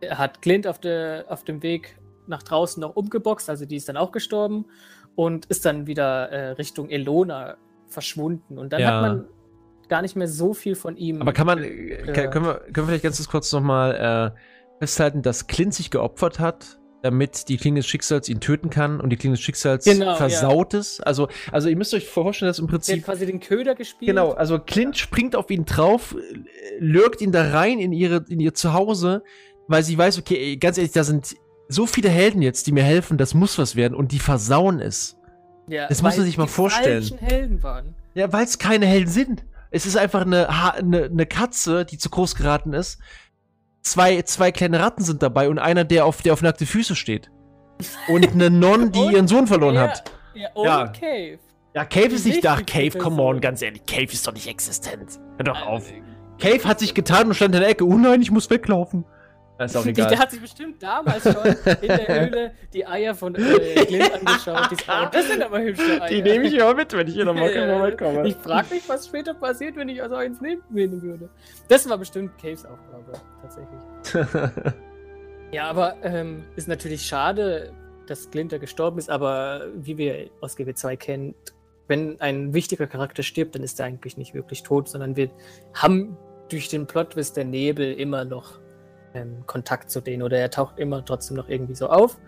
Er 0.00 0.18
hat 0.18 0.42
Clint 0.42 0.66
auf, 0.66 0.78
de, 0.78 1.24
auf 1.26 1.44
dem 1.44 1.62
Weg 1.62 1.98
nach 2.26 2.42
draußen 2.42 2.80
noch 2.80 2.96
umgeboxt, 2.96 3.50
also 3.50 3.66
die 3.66 3.76
ist 3.76 3.88
dann 3.88 3.96
auch 3.96 4.12
gestorben 4.12 4.66
und 5.14 5.46
ist 5.46 5.64
dann 5.66 5.86
wieder 5.86 6.30
äh, 6.30 6.50
Richtung 6.52 6.88
Elona 6.88 7.56
verschwunden. 7.88 8.58
Und 8.58 8.72
dann 8.72 8.80
ja. 8.80 8.92
hat 8.92 9.02
man 9.02 9.28
gar 9.88 10.02
nicht 10.02 10.16
mehr 10.16 10.28
so 10.28 10.54
viel 10.54 10.76
von 10.76 10.96
ihm. 10.96 11.20
Aber 11.20 11.32
kann 11.32 11.46
man, 11.46 11.62
äh, 11.62 11.96
können, 12.12 12.46
wir, 12.46 12.54
können 12.72 12.74
wir 12.74 12.84
vielleicht 12.86 13.04
ganz 13.04 13.28
kurz 13.28 13.52
nochmal 13.52 14.32
äh, 14.36 14.78
festhalten, 14.78 15.20
dass 15.22 15.46
Clint 15.46 15.74
sich 15.74 15.90
geopfert 15.90 16.38
hat, 16.38 16.80
damit 17.02 17.48
die 17.48 17.56
Klinge 17.56 17.80
des 17.80 17.86
Schicksals 17.86 18.28
ihn 18.28 18.40
töten 18.40 18.70
kann 18.70 19.00
und 19.00 19.10
die 19.10 19.16
Klinge 19.16 19.34
des 19.34 19.42
Schicksals 19.42 19.84
genau, 19.84 20.16
versaut 20.16 20.72
ja. 20.72 20.80
ist. 20.80 21.00
Also, 21.00 21.28
also 21.50 21.68
ihr 21.68 21.76
müsst 21.76 21.94
euch 21.94 22.06
vorstellen, 22.06 22.48
dass 22.48 22.58
im 22.58 22.66
Prinzip. 22.66 22.94
Der 22.94 23.02
hat 23.02 23.06
quasi 23.06 23.26
den 23.26 23.40
Köder 23.40 23.74
gespielt. 23.74 24.08
Genau, 24.08 24.32
also 24.32 24.58
Clint 24.58 24.96
springt 24.96 25.34
auf 25.34 25.50
ihn 25.50 25.64
drauf, 25.64 26.14
lürgt 26.78 27.20
ihn 27.20 27.32
da 27.32 27.50
rein 27.50 27.78
in, 27.78 27.92
ihre, 27.92 28.24
in 28.28 28.40
ihr 28.40 28.54
Zuhause, 28.54 29.22
weil 29.70 29.84
sie 29.84 29.96
weiß, 29.96 30.18
okay, 30.18 30.36
ey, 30.36 30.56
ganz 30.56 30.78
ehrlich, 30.78 30.92
da 30.92 31.04
sind 31.04 31.36
so 31.68 31.86
viele 31.86 32.08
Helden 32.08 32.42
jetzt, 32.42 32.66
die 32.66 32.72
mir 32.72 32.82
helfen, 32.82 33.18
das 33.18 33.34
muss 33.34 33.56
was 33.56 33.76
werden 33.76 33.94
und 33.94 34.10
die 34.10 34.18
versauen 34.18 34.80
es. 34.80 35.16
Ja, 35.68 35.86
das 35.86 36.02
muss 36.02 36.16
man 36.16 36.26
sich 36.26 36.36
mal 36.36 36.48
vorstellen. 36.48 37.08
Helden 37.20 37.62
waren. 37.62 37.94
Ja, 38.14 38.32
weil 38.32 38.44
es 38.44 38.58
keine 38.58 38.86
Helden 38.86 39.08
sind. 39.08 39.44
Es 39.70 39.86
ist 39.86 39.96
einfach 39.96 40.22
eine, 40.22 40.48
eine, 40.74 41.04
eine 41.04 41.26
Katze, 41.26 41.84
die 41.84 41.98
zu 41.98 42.10
groß 42.10 42.34
geraten 42.34 42.72
ist. 42.72 42.98
Zwei, 43.82 44.20
zwei 44.22 44.50
kleine 44.50 44.80
Ratten 44.80 45.04
sind 45.04 45.22
dabei 45.22 45.48
und 45.48 45.60
einer, 45.60 45.84
der 45.84 46.04
auf, 46.04 46.20
der 46.20 46.32
auf 46.32 46.42
nackte 46.42 46.66
Füße 46.66 46.96
steht. 46.96 47.30
Und 48.08 48.32
eine 48.32 48.50
Non, 48.50 48.90
die 48.90 48.98
ihren 49.12 49.28
Sohn 49.28 49.46
verloren 49.46 49.76
ja, 49.76 49.82
hat. 49.82 50.10
Ja, 50.34 50.48
und 50.54 50.64
ja. 50.64 50.86
Cave. 50.88 51.38
Ja, 51.76 51.84
Cave 51.84 52.14
ist 52.16 52.26
nicht 52.26 52.44
da. 52.44 52.60
Cave, 52.60 52.98
come 52.98 53.22
on, 53.22 53.40
ganz 53.40 53.62
ehrlich. 53.62 53.86
Cave 53.86 54.12
ist 54.12 54.26
doch 54.26 54.32
nicht 54.32 54.48
existent. 54.48 55.20
Hör 55.36 55.44
doch 55.44 55.62
auf. 55.64 55.84
Cave 56.40 56.64
hat 56.64 56.80
sich 56.80 56.92
getan 56.92 57.28
und 57.28 57.34
stand 57.34 57.54
in 57.54 57.60
der 57.60 57.70
Ecke. 57.70 57.86
Oh 57.86 57.96
nein, 57.96 58.20
ich 58.20 58.32
muss 58.32 58.50
weglaufen. 58.50 59.04
Ist 59.64 59.76
auch 59.76 59.86
egal. 59.86 60.08
Der 60.08 60.18
hat 60.18 60.30
sich 60.30 60.40
bestimmt 60.40 60.82
damals 60.82 61.22
schon 61.22 61.44
in 61.82 61.88
der 61.88 62.08
Höhle 62.26 62.52
die 62.72 62.86
Eier 62.86 63.14
von 63.14 63.34
äh, 63.34 63.84
Clint 63.84 64.14
angeschaut. 64.14 64.70
Die, 64.70 64.76
oh, 64.88 65.08
das 65.10 65.28
sind 65.28 65.42
aber 65.42 65.60
hübsche 65.60 66.02
Eier. 66.02 66.08
Die 66.08 66.22
nehme 66.22 66.46
ich 66.46 66.54
immer 66.54 66.74
mit, 66.74 66.92
wenn 66.92 67.08
ich 67.08 67.14
hier 67.14 67.24
nochmal 67.24 67.54
ja, 67.54 67.90
komme. 67.92 68.26
Ich 68.28 68.36
frage 68.36 68.74
mich, 68.74 68.88
was 68.88 69.06
später 69.06 69.34
passiert, 69.34 69.76
wenn 69.76 69.88
ich 69.88 70.02
also 70.02 70.16
eins 70.16 70.40
nehmen 70.40 70.62
würde. 70.70 71.28
Das 71.68 71.88
war 71.88 71.98
bestimmt 71.98 72.36
Caves 72.38 72.64
Aufgabe, 72.64 73.12
tatsächlich. 73.42 74.64
ja, 75.52 75.68
aber 75.68 75.96
ähm, 76.02 76.44
ist 76.56 76.68
natürlich 76.68 77.02
schade, 77.02 77.72
dass 78.06 78.30
Glinter 78.30 78.58
gestorben 78.58 78.98
ist, 78.98 79.10
aber 79.10 79.66
wie 79.74 79.96
wir 79.96 80.30
aus 80.40 80.56
GW2 80.56 80.96
kennen, 80.96 81.34
wenn 81.90 82.20
ein 82.20 82.54
wichtiger 82.54 82.86
Charakter 82.86 83.24
stirbt, 83.24 83.56
dann 83.56 83.64
ist 83.64 83.80
er 83.80 83.86
eigentlich 83.86 84.16
nicht 84.16 84.32
wirklich 84.32 84.62
tot, 84.62 84.88
sondern 84.88 85.16
wir 85.16 85.28
haben 85.74 86.16
durch 86.48 86.68
den 86.68 86.86
Plot-Twist 86.86 87.36
der 87.36 87.44
Nebel 87.44 87.92
immer 87.92 88.24
noch 88.24 88.59
ähm, 89.14 89.44
Kontakt 89.46 89.90
zu 89.90 90.00
denen 90.00 90.22
oder 90.22 90.38
er 90.38 90.50
taucht 90.50 90.78
immer 90.78 91.04
trotzdem 91.04 91.36
noch 91.36 91.48
irgendwie 91.48 91.74
so 91.74 91.88
auf. 91.88 92.18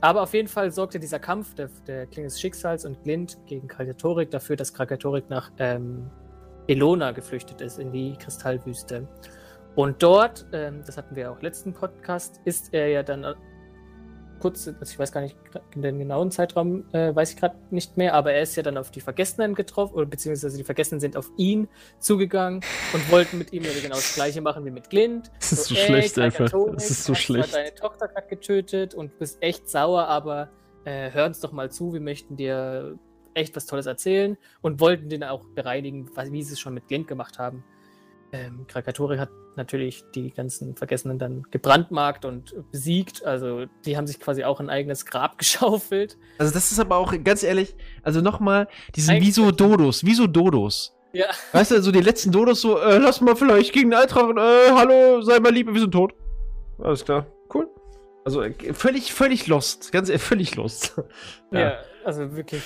Aber 0.00 0.22
auf 0.22 0.34
jeden 0.34 0.48
Fall 0.48 0.72
sorgte 0.72 0.98
dieser 0.98 1.18
Kampf 1.18 1.54
der, 1.54 1.68
der 1.86 2.06
Klinge 2.06 2.28
des 2.28 2.40
Schicksals 2.40 2.84
und 2.84 3.02
Glint 3.04 3.38
gegen 3.46 3.68
Krakatorik 3.68 4.30
dafür, 4.30 4.56
dass 4.56 4.74
Krakatorik 4.74 5.30
nach 5.30 5.52
ähm, 5.58 6.10
Elona 6.66 7.12
geflüchtet 7.12 7.60
ist, 7.60 7.78
in 7.78 7.92
die 7.92 8.16
Kristallwüste. 8.16 9.06
Und 9.74 10.02
dort, 10.02 10.46
ähm, 10.52 10.82
das 10.84 10.96
hatten 10.96 11.16
wir 11.16 11.30
auch 11.30 11.40
letzten 11.40 11.72
Podcast, 11.72 12.40
ist 12.44 12.74
er 12.74 12.88
ja 12.88 13.02
dann 13.02 13.24
kurz, 14.42 14.66
also 14.66 14.82
ich 14.82 14.98
weiß 14.98 15.12
gar 15.12 15.20
nicht 15.20 15.36
den 15.76 16.00
genauen 16.00 16.32
Zeitraum, 16.32 16.84
äh, 16.92 17.14
weiß 17.14 17.30
ich 17.30 17.36
gerade 17.36 17.54
nicht 17.70 17.96
mehr, 17.96 18.14
aber 18.14 18.32
er 18.32 18.42
ist 18.42 18.56
ja 18.56 18.64
dann 18.64 18.76
auf 18.76 18.90
die 18.90 19.00
Vergessenen 19.00 19.54
getroffen, 19.54 19.94
oder 19.94 20.06
beziehungsweise 20.06 20.56
die 20.56 20.64
Vergessenen 20.64 21.00
sind 21.00 21.16
auf 21.16 21.30
ihn 21.36 21.68
zugegangen 22.00 22.60
und 22.92 23.12
wollten 23.12 23.38
mit 23.38 23.52
ihm 23.52 23.62
ja 23.62 23.70
genau 23.80 23.94
das 23.94 24.16
gleiche 24.16 24.40
machen 24.40 24.64
wie 24.64 24.72
mit 24.72 24.90
Glint. 24.90 25.30
Das 25.38 25.52
ist 25.52 25.64
so, 25.66 25.74
so 25.76 25.80
schlecht 25.80 26.18
einfach. 26.18 26.50
Das 26.74 26.90
ist 26.90 27.04
so 27.04 27.14
schlecht. 27.14 27.54
Deine 27.54 27.72
Tochter 27.72 28.08
gerade 28.08 28.26
getötet 28.26 28.94
und 28.94 29.16
bist 29.20 29.40
echt 29.40 29.70
sauer, 29.70 30.08
aber 30.08 30.50
äh, 30.84 31.12
hör 31.12 31.26
uns 31.26 31.38
doch 31.38 31.52
mal 31.52 31.70
zu, 31.70 31.92
wir 31.92 32.00
möchten 32.00 32.36
dir 32.36 32.98
echt 33.34 33.54
was 33.54 33.66
Tolles 33.66 33.86
erzählen 33.86 34.36
und 34.60 34.80
wollten 34.80 35.08
den 35.08 35.22
auch 35.22 35.44
bereinigen, 35.54 36.10
wie 36.16 36.42
sie 36.42 36.54
es 36.54 36.60
schon 36.60 36.74
mit 36.74 36.88
Glint 36.88 37.06
gemacht 37.06 37.38
haben. 37.38 37.62
Ähm, 38.32 38.66
Krakatorik 38.66 39.20
hat 39.20 39.30
natürlich 39.56 40.04
die 40.14 40.30
ganzen 40.30 40.76
Vergessenen 40.76 41.18
dann 41.18 41.44
gebrandmarkt 41.50 42.24
und 42.24 42.54
besiegt. 42.70 43.24
Also 43.24 43.66
die 43.84 43.96
haben 43.96 44.06
sich 44.06 44.20
quasi 44.20 44.44
auch 44.44 44.60
ein 44.60 44.70
eigenes 44.70 45.06
Grab 45.06 45.38
geschaufelt. 45.38 46.16
Also 46.38 46.52
das 46.52 46.72
ist 46.72 46.78
aber 46.78 46.96
auch, 46.96 47.14
ganz 47.24 47.42
ehrlich, 47.42 47.74
also 48.02 48.20
nochmal, 48.20 48.68
die 48.94 49.00
sind 49.00 49.20
wie 49.20 49.30
so 49.30 49.50
Dodos, 49.50 50.04
wie 50.04 50.14
so 50.14 50.26
Dodos. 50.26 50.94
Ja. 51.12 51.26
Weißt 51.52 51.70
du, 51.70 51.82
so 51.82 51.92
die 51.92 52.00
letzten 52.00 52.32
Dodos 52.32 52.62
so, 52.62 52.78
äh, 52.78 52.98
lass 52.98 53.20
mal 53.20 53.36
vielleicht 53.36 53.72
gegen 53.72 53.90
den 53.90 54.00
Eintragen, 54.00 54.38
äh, 54.38 54.70
hallo, 54.70 55.20
sei 55.20 55.38
mal 55.40 55.52
lieb, 55.52 55.72
wir 55.72 55.80
sind 55.80 55.92
tot. 55.92 56.14
Alles 56.78 57.04
klar, 57.04 57.26
cool. 57.54 57.68
Also 58.24 58.42
äh, 58.42 58.72
völlig, 58.72 59.12
völlig 59.12 59.46
lost, 59.46 59.92
ganz 59.92 60.08
ehrlich, 60.08 60.22
völlig 60.22 60.56
lost. 60.56 60.94
ja. 61.50 61.60
ja 61.60 61.78
also 62.04 62.34
wirklich. 62.34 62.62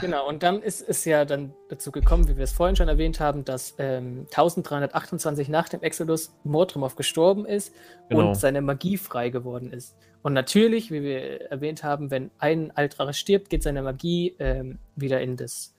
Genau, 0.00 0.28
und 0.28 0.42
dann 0.42 0.62
ist 0.62 0.86
es 0.86 1.04
ja 1.04 1.24
dann 1.24 1.54
dazu 1.68 1.90
gekommen, 1.90 2.28
wie 2.28 2.36
wir 2.36 2.44
es 2.44 2.52
vorhin 2.52 2.76
schon 2.76 2.88
erwähnt 2.88 3.20
haben, 3.20 3.44
dass 3.44 3.74
ähm, 3.78 4.26
1328 4.30 5.48
nach 5.48 5.68
dem 5.68 5.82
Exodus 5.82 6.32
Mordrumov 6.44 6.96
gestorben 6.96 7.46
ist 7.46 7.74
genau. 8.08 8.28
und 8.28 8.34
seine 8.34 8.60
Magie 8.60 8.96
frei 8.96 9.30
geworden 9.30 9.72
ist. 9.72 9.96
Und 10.22 10.32
natürlich, 10.32 10.90
wie 10.90 11.02
wir 11.02 11.50
erwähnt 11.50 11.84
haben, 11.84 12.10
wenn 12.10 12.30
ein 12.38 12.70
Altrache 12.76 13.14
stirbt, 13.14 13.50
geht 13.50 13.62
seine 13.62 13.82
Magie 13.82 14.34
ähm, 14.38 14.78
wieder 14.96 15.20
in, 15.20 15.36
das, 15.36 15.74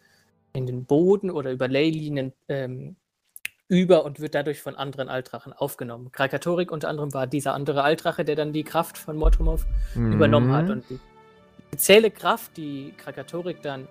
in 0.53 0.65
den 0.65 0.85
Boden 0.85 1.29
oder 1.29 1.51
über 1.51 1.67
Leylinien 1.67 2.33
ähm, 2.47 2.95
über 3.67 4.03
und 4.03 4.19
wird 4.19 4.33
dadurch 4.33 4.61
von 4.61 4.75
anderen 4.75 5.09
Altrachen 5.09 5.53
aufgenommen. 5.53 6.11
Krakatorik 6.11 6.71
unter 6.71 6.89
anderem 6.89 7.13
war 7.13 7.27
dieser 7.27 7.53
andere 7.53 7.83
Altrache, 7.83 8.25
der 8.25 8.35
dann 8.35 8.51
die 8.51 8.63
Kraft 8.63 8.97
von 8.97 9.15
Mordrumov 9.15 9.65
mhm. 9.93 10.13
übernommen 10.13 10.51
hat 10.51 10.69
und 10.69 10.89
die 10.89 10.99
spezielle 11.67 12.09
Kraft, 12.09 12.57
die 12.57 12.93
Krakatorik 12.97 13.61
dann 13.61 13.87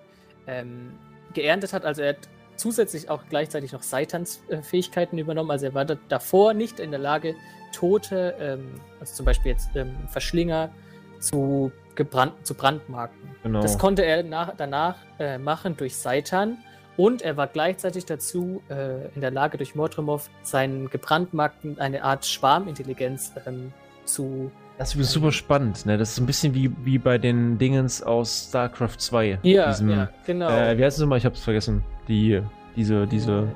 ähm, 0.49 0.91
geerntet 1.33 1.73
hat. 1.73 1.85
Also 1.85 2.01
er 2.01 2.09
hat 2.09 2.29
zusätzlich 2.55 3.09
auch 3.09 3.23
gleichzeitig 3.29 3.71
noch 3.71 3.83
Saitans 3.83 4.41
äh, 4.49 4.61
Fähigkeiten 4.61 5.17
übernommen. 5.17 5.51
Also 5.51 5.67
er 5.67 5.73
war 5.73 5.85
da, 5.85 5.95
davor 6.09 6.53
nicht 6.53 6.79
in 6.79 6.91
der 6.91 6.99
Lage, 6.99 7.35
Tote, 7.71 8.35
ähm, 8.39 8.81
also 8.99 9.13
zum 9.13 9.25
Beispiel 9.25 9.51
jetzt 9.51 9.69
ähm, 9.75 9.95
Verschlinger, 10.07 10.71
zu, 11.19 11.71
gebrannt, 11.95 12.33
zu 12.45 12.53
brandmarken. 12.53 13.17
Genau. 13.43 13.61
Das 13.61 13.77
konnte 13.77 14.03
er 14.03 14.23
nach, 14.23 14.53
danach 14.55 14.95
äh, 15.19 15.37
machen 15.37 15.75
durch 15.77 15.95
Saitan. 15.95 16.57
Und 16.97 17.21
er 17.21 17.37
war 17.37 17.47
gleichzeitig 17.47 18.05
dazu 18.05 18.61
äh, 18.69 19.07
in 19.15 19.21
der 19.21 19.31
Lage, 19.31 19.57
durch 19.57 19.75
Mordremov 19.75 20.29
seinen 20.43 20.89
gebrandmarkten 20.89 21.79
eine 21.79 22.03
Art 22.03 22.25
Schwarmintelligenz 22.25 23.33
ähm, 23.45 23.71
zu 24.05 24.51
das 24.79 24.95
ist 24.95 25.11
super 25.11 25.33
spannend, 25.33 25.85
ne? 25.85 25.97
Das 25.97 26.11
ist 26.11 26.19
ein 26.19 26.25
bisschen 26.25 26.55
wie, 26.55 26.71
wie 26.85 26.97
bei 26.97 27.17
den 27.17 27.57
Dingens 27.57 28.01
aus 28.01 28.47
StarCraft 28.47 28.97
2. 28.97 29.39
Ja, 29.43 29.67
diesem, 29.67 29.89
ja 29.89 30.09
genau. 30.25 30.49
Äh, 30.49 30.77
wie 30.77 30.85
heißt 30.85 30.97
es 30.97 31.01
nochmal? 31.01 31.17
Ich 31.17 31.25
hab's 31.25 31.43
vergessen. 31.43 31.83
Die, 32.07 32.41
diese, 32.77 33.05
diese. 33.05 33.49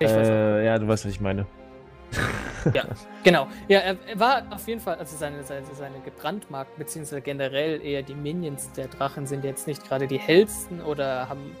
Ich 0.00 0.08
äh, 0.08 0.66
ja, 0.66 0.76
du 0.76 0.88
weißt, 0.88 1.04
was 1.04 1.12
ich 1.12 1.20
meine. 1.20 1.46
Ja, 2.74 2.82
genau. 3.22 3.46
Ja, 3.68 3.78
er, 3.78 3.96
er, 4.06 4.18
war 4.18 4.42
auf 4.50 4.66
jeden 4.66 4.80
Fall, 4.80 4.96
also 4.96 5.16
seine, 5.16 5.44
seine, 5.44 5.64
seine 5.72 6.00
gebrandmarkt, 6.00 6.76
beziehungsweise 6.76 7.22
generell 7.22 7.80
eher 7.80 8.02
die 8.02 8.16
Minions 8.16 8.72
der 8.72 8.88
Drachen 8.88 9.26
sind 9.26 9.44
jetzt 9.44 9.68
nicht 9.68 9.86
gerade 9.86 10.08
die 10.08 10.18
hellsten 10.18 10.82
oder 10.82 11.28
haben 11.28 11.52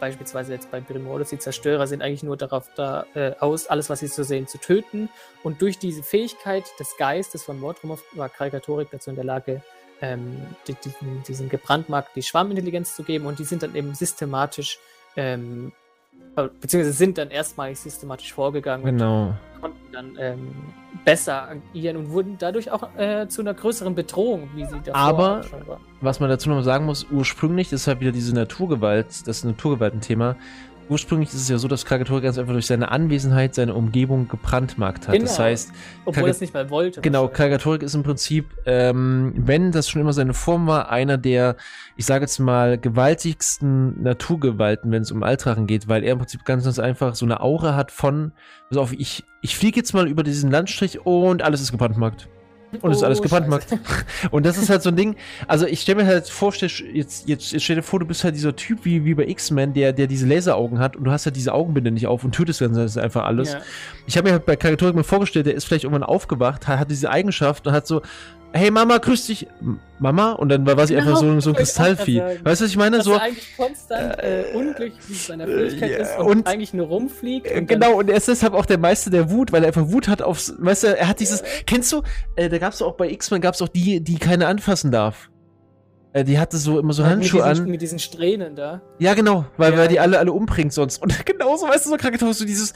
beispielsweise 0.00 0.52
jetzt 0.52 0.70
bei 0.70 0.80
Primordus, 0.80 1.30
die 1.30 1.38
Zerstörer 1.38 1.86
sind 1.86 2.02
eigentlich 2.02 2.22
nur 2.22 2.36
darauf 2.36 2.68
da, 2.74 3.06
äh, 3.14 3.32
aus, 3.40 3.66
alles, 3.66 3.90
was 3.90 4.00
sie 4.00 4.08
zu 4.08 4.24
sehen, 4.24 4.46
zu 4.46 4.58
töten. 4.58 5.08
Und 5.42 5.62
durch 5.62 5.78
diese 5.78 6.02
Fähigkeit 6.02 6.64
des 6.78 6.96
Geistes 6.96 7.44
von 7.44 7.58
Mordrumov 7.58 8.02
war 8.12 8.28
Karikaturik 8.28 8.88
dazu 8.90 9.10
in 9.10 9.16
der 9.16 9.24
Lage, 9.24 9.62
ähm, 10.00 10.36
die, 10.66 10.74
diesen, 10.74 11.22
diesen 11.22 11.48
gebrandmarkt 11.48 12.16
die 12.16 12.22
Schwarmintelligenz 12.22 12.94
zu 12.94 13.02
geben 13.02 13.26
und 13.26 13.38
die 13.38 13.44
sind 13.44 13.62
dann 13.62 13.74
eben 13.74 13.94
systematisch 13.94 14.78
ähm, 15.16 15.72
äh, 15.72 15.85
beziehungsweise 16.60 16.92
sind 16.92 17.18
dann 17.18 17.30
erstmalig 17.30 17.78
systematisch 17.78 18.32
vorgegangen 18.32 18.84
genau. 18.84 19.28
und 19.28 19.60
konnten 19.60 19.92
dann 19.92 20.16
ähm, 20.18 20.48
besser 21.04 21.48
agieren 21.48 21.96
und 21.96 22.10
wurden 22.10 22.36
dadurch 22.38 22.70
auch 22.70 22.94
äh, 22.96 23.26
zu 23.28 23.40
einer 23.40 23.54
größeren 23.54 23.94
Bedrohung, 23.94 24.50
wie 24.54 24.64
sie 24.66 24.80
davor 24.84 24.96
Aber, 24.96 25.44
was 26.00 26.20
man 26.20 26.28
dazu 26.28 26.50
noch 26.50 26.62
sagen 26.62 26.84
muss, 26.84 27.06
ursprünglich 27.10 27.72
ist 27.72 27.86
halt 27.86 28.00
wieder 28.00 28.12
diese 28.12 28.34
Naturgewalt, 28.34 29.26
das 29.26 29.44
Naturgewaltenthema, 29.44 30.36
ursprünglich 30.88 31.30
ist 31.30 31.42
es 31.42 31.48
ja 31.48 31.58
so, 31.58 31.68
dass 31.68 31.84
Kragator 31.84 32.20
ganz 32.20 32.38
einfach 32.38 32.52
durch 32.52 32.66
seine 32.66 32.90
Anwesenheit 32.90 33.54
seine 33.54 33.74
Umgebung 33.74 34.28
gebrandmarkt 34.28 35.08
hat. 35.08 35.14
Genau. 35.14 35.26
Das 35.26 35.38
heißt, 35.38 35.72
obwohl 36.04 36.24
er 36.24 36.30
es 36.30 36.40
nicht 36.40 36.54
mal 36.54 36.70
wollte. 36.70 37.00
Genau, 37.00 37.28
Kragatorik 37.28 37.82
ist 37.82 37.94
im 37.94 38.02
Prinzip, 38.02 38.46
ähm, 38.66 39.32
wenn 39.36 39.72
das 39.72 39.88
schon 39.88 40.00
immer 40.00 40.12
seine 40.12 40.34
Form 40.34 40.66
war, 40.66 40.90
einer 40.90 41.18
der, 41.18 41.56
ich 41.96 42.06
sage 42.06 42.24
jetzt 42.24 42.38
mal, 42.38 42.78
gewaltigsten 42.78 44.02
Naturgewalten, 44.02 44.90
wenn 44.90 45.02
es 45.02 45.10
um 45.10 45.22
Altrachen 45.22 45.66
geht, 45.66 45.88
weil 45.88 46.04
er 46.04 46.12
im 46.12 46.18
Prinzip 46.18 46.44
ganz, 46.44 46.64
ganz 46.64 46.78
einfach 46.78 47.14
so 47.14 47.26
eine 47.26 47.40
Aura 47.40 47.74
hat 47.74 47.90
von, 47.90 48.32
pass 48.68 48.78
auf, 48.78 48.92
ich, 48.92 49.24
ich 49.42 49.56
fliege 49.56 49.76
jetzt 49.78 49.92
mal 49.92 50.08
über 50.08 50.22
diesen 50.22 50.50
Landstrich 50.50 51.04
und 51.04 51.42
alles 51.42 51.60
ist 51.60 51.72
gebrandmarkt. 51.72 52.28
Und 52.72 52.82
oh, 52.82 52.88
ist 52.88 53.02
alles 53.02 53.22
gebrandmarkt. 53.22 53.78
Und 54.30 54.44
das 54.44 54.58
ist 54.58 54.70
halt 54.70 54.82
so 54.82 54.90
ein 54.90 54.96
Ding. 54.96 55.16
Also 55.46 55.66
ich 55.66 55.80
stelle 55.80 56.02
mir 56.02 56.06
halt 56.06 56.28
vor, 56.28 56.52
jetzt, 56.54 56.82
jetzt, 56.92 57.28
jetzt 57.28 57.62
stell 57.62 57.76
dir 57.76 57.82
vor, 57.82 58.00
du 58.00 58.06
bist 58.06 58.24
halt 58.24 58.34
dieser 58.34 58.54
Typ 58.56 58.84
wie, 58.84 59.04
wie 59.04 59.14
bei 59.14 59.26
X-Men, 59.26 59.72
der, 59.72 59.92
der 59.92 60.06
diese 60.06 60.26
Laseraugen 60.26 60.78
hat 60.78 60.96
und 60.96 61.04
du 61.04 61.10
hast 61.10 61.26
halt 61.26 61.36
diese 61.36 61.54
Augenbinde 61.54 61.90
nicht 61.90 62.06
auf 62.06 62.24
und 62.24 62.32
tötest 62.32 62.60
dann 62.60 62.76
einfach 62.76 63.24
alles. 63.24 63.52
Ja. 63.52 63.60
Ich 64.06 64.16
habe 64.16 64.28
mir 64.28 64.32
halt 64.32 64.46
bei 64.46 64.56
Karikaturik 64.56 64.94
mal 64.94 65.04
vorgestellt, 65.04 65.46
der 65.46 65.54
ist 65.54 65.64
vielleicht 65.64 65.84
irgendwann 65.84 66.02
aufgewacht, 66.02 66.66
hat, 66.66 66.80
hat 66.80 66.90
diese 66.90 67.10
Eigenschaft 67.10 67.66
und 67.66 67.72
hat 67.72 67.86
so, 67.86 68.02
hey 68.56 68.70
Mama, 68.70 68.98
grüß 68.98 69.26
dich. 69.26 69.46
Mama? 69.98 70.32
Und 70.32 70.50
dann 70.50 70.66
war, 70.66 70.86
sie 70.86 70.94
genau, 70.94 71.06
einfach 71.06 71.20
so, 71.20 71.40
so 71.40 71.50
ein 71.50 71.56
Kristallvieh. 71.56 72.20
Weißt 72.20 72.60
du, 72.60 72.64
was 72.64 72.70
ich 72.70 72.76
meine? 72.76 72.98
Dass 72.98 73.06
so, 73.06 73.12
er 73.12 73.22
eigentlich 73.22 73.56
konstant 73.56 74.18
äh, 74.18 74.44
unglücklich 74.54 75.08
mit 75.08 75.18
seiner 75.18 75.46
Fähigkeit 75.46 75.90
äh, 75.90 76.02
ist 76.02 76.18
und, 76.18 76.26
und, 76.26 76.46
eigentlich 76.46 76.74
nur 76.74 76.86
rumfliegt. 76.86 77.50
Und 77.50 77.66
genau, 77.66 77.98
und 77.98 78.10
er 78.10 78.16
ist 78.16 78.28
deshalb 78.28 78.54
auch 78.54 78.66
der 78.66 78.78
Meister 78.78 79.10
der 79.10 79.30
Wut, 79.30 79.52
weil 79.52 79.62
er 79.62 79.68
einfach 79.68 79.88
Wut 79.88 80.08
hat 80.08 80.22
aufs, 80.22 80.54
weißt 80.58 80.84
du, 80.84 80.96
er 80.98 81.08
hat 81.08 81.20
dieses, 81.20 81.42
kennst 81.66 81.92
du, 81.92 82.02
äh, 82.36 82.48
da 82.48 82.58
gab 82.58 82.72
es 82.72 82.82
auch 82.82 82.94
bei 82.94 83.10
X-Men, 83.10 83.40
gab 83.40 83.54
es 83.54 83.62
auch 83.62 83.68
die, 83.68 84.00
die 84.00 84.18
keiner 84.18 84.48
anfassen 84.48 84.90
darf. 84.90 85.30
Äh, 86.16 86.24
die 86.24 86.38
hatte 86.38 86.56
so 86.56 86.78
immer 86.78 86.94
so 86.94 87.02
ja, 87.02 87.10
Handschuhe 87.10 87.42
mit 87.42 87.50
diesen, 87.50 87.64
an. 87.64 87.70
Mit 87.70 87.82
diesen 87.82 87.98
Strähnen 87.98 88.56
da. 88.56 88.80
Ja, 88.98 89.12
genau, 89.12 89.44
weil, 89.58 89.72
ja. 89.72 89.78
weil 89.78 89.88
die 89.88 90.00
alle 90.00 90.18
alle 90.18 90.32
umbringt 90.32 90.72
sonst. 90.72 91.02
Und 91.02 91.26
genauso, 91.26 91.68
weißt 91.68 91.84
du, 91.84 91.90
so 91.90 91.96
krank 91.98 92.18
so 92.18 92.46
dieses, 92.46 92.72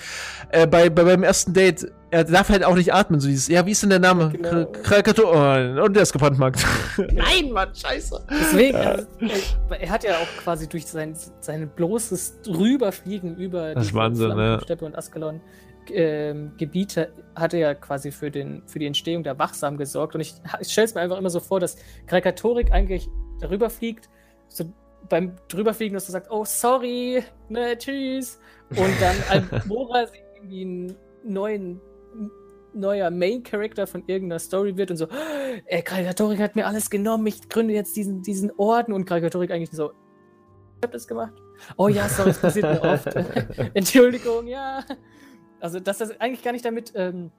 äh, 0.51 0.67
bei, 0.67 0.91
bei 0.91 1.05
beim 1.05 1.23
ersten 1.23 1.55
Date, 1.55 1.91
er 2.11 2.25
darf 2.25 2.51
halt 2.51 2.65
auch 2.65 2.75
nicht 2.75 2.93
atmen, 2.93 3.19
so 3.19 3.29
dieses, 3.29 3.49
ja, 3.49 3.65
wie 3.65 3.71
ist 3.71 3.83
denn 3.83 3.89
der 3.89 3.99
Name? 3.99 4.29
Genau. 4.31 4.67
Krakator, 4.67 5.33
oh, 5.33 5.83
und 5.85 5.97
der 5.97 6.03
ist 6.03 6.13
gebrandmarkt. 6.13 6.67
Nein, 6.99 7.51
Mann, 7.51 7.75
scheiße. 7.75 8.27
Deswegen, 8.31 8.77
ja. 8.77 8.91
also, 8.91 9.07
er, 9.71 9.81
er, 9.81 9.91
hat 9.91 10.05
ja 10.05 10.17
auch 10.17 10.43
quasi 10.43 10.69
durch 10.69 10.85
sein, 10.85 11.17
sein 11.41 11.71
bloßes 11.75 12.43
Drüberfliegen 12.43 13.37
über 13.37 13.75
das 13.75 13.89
die 13.89 13.95
Wahnsinn, 13.95 14.37
ja. 14.37 14.61
Steppe 14.61 14.85
und 14.85 14.99
Askelon 14.99 15.41
ähm, 15.93 16.53
Gebiete 16.59 17.11
hatte 17.35 17.57
ja 17.57 17.75
quasi 17.75 18.13
für, 18.13 18.31
den, 18.31 18.63
für 18.67 18.79
die 18.79 18.87
Entstehung 18.87 19.25
der 19.25 19.39
Wachsam 19.39 19.77
gesorgt. 19.77 20.15
Und 20.15 20.21
ich, 20.21 20.35
ich 20.61 20.69
stelle 20.71 20.85
es 20.85 20.95
mir 20.95 21.01
einfach 21.01 21.19
immer 21.19 21.31
so 21.31 21.41
vor, 21.41 21.59
dass 21.59 21.77
Krakatorik 22.07 22.71
eigentlich 22.71 23.09
darüber 23.41 23.71
fliegt, 23.71 24.09
so 24.49 24.65
beim 25.09 25.37
drüberfliegen, 25.49 25.95
dass 25.95 26.07
du 26.07 26.13
sagst, 26.13 26.31
oh 26.31 26.45
sorry, 26.45 27.23
ne, 27.49 27.77
tschüss. 27.77 28.39
Und 28.71 28.95
dann 29.01 29.17
Almora 29.51 30.07
irgendwie 30.37 30.63
einen 30.63 30.97
neuen 31.25 31.81
neuer 32.73 33.11
Main 33.11 33.43
Character 33.43 33.87
von 33.87 34.05
irgendeiner 34.07 34.39
Story 34.39 34.77
wird 34.77 34.91
und 34.91 34.97
so, 34.97 35.09
ey, 35.67 35.83
Krakatorik 35.83 36.39
hat 36.41 36.57
mir 36.57 36.67
alles 36.67 36.91
genommen, 36.91 37.27
ich 37.27 37.49
gründe 37.49 37.75
jetzt 37.75 37.97
diesen, 37.97 38.23
diesen 38.23 38.53
Orden 38.59 38.93
und 38.93 39.05
Krakatorik 39.07 39.51
eigentlich 39.51 39.71
so, 39.71 39.91
ich 39.91 40.85
hab 40.85 40.93
das 40.93 41.07
gemacht. 41.07 41.35
Oh 41.77 41.89
ja, 41.89 42.09
sorry, 42.09 42.31
es 42.31 42.39
passiert 42.39 42.65
mir 42.65 42.83
oft. 42.83 43.07
Entschuldigung, 43.75 44.47
ja. 44.47 44.85
Also, 45.61 45.81
dass 45.81 46.01
er 46.01 46.21
eigentlich 46.21 46.43
gar 46.43 46.53
nicht 46.53 46.65
damit, 46.65 46.93
ähm, 46.95 47.33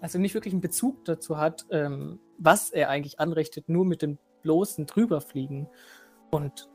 also 0.00 0.18
nicht 0.18 0.34
wirklich 0.34 0.54
einen 0.54 0.60
Bezug 0.60 1.04
dazu 1.04 1.36
hat, 1.36 1.66
ähm, 1.70 2.18
was 2.38 2.70
er 2.70 2.88
eigentlich 2.88 3.20
anrichtet, 3.20 3.68
nur 3.68 3.84
mit 3.84 4.02
dem 4.02 4.18
bloßen 4.42 4.86
Drüberfliegen. 4.86 5.68
Und 6.30 6.68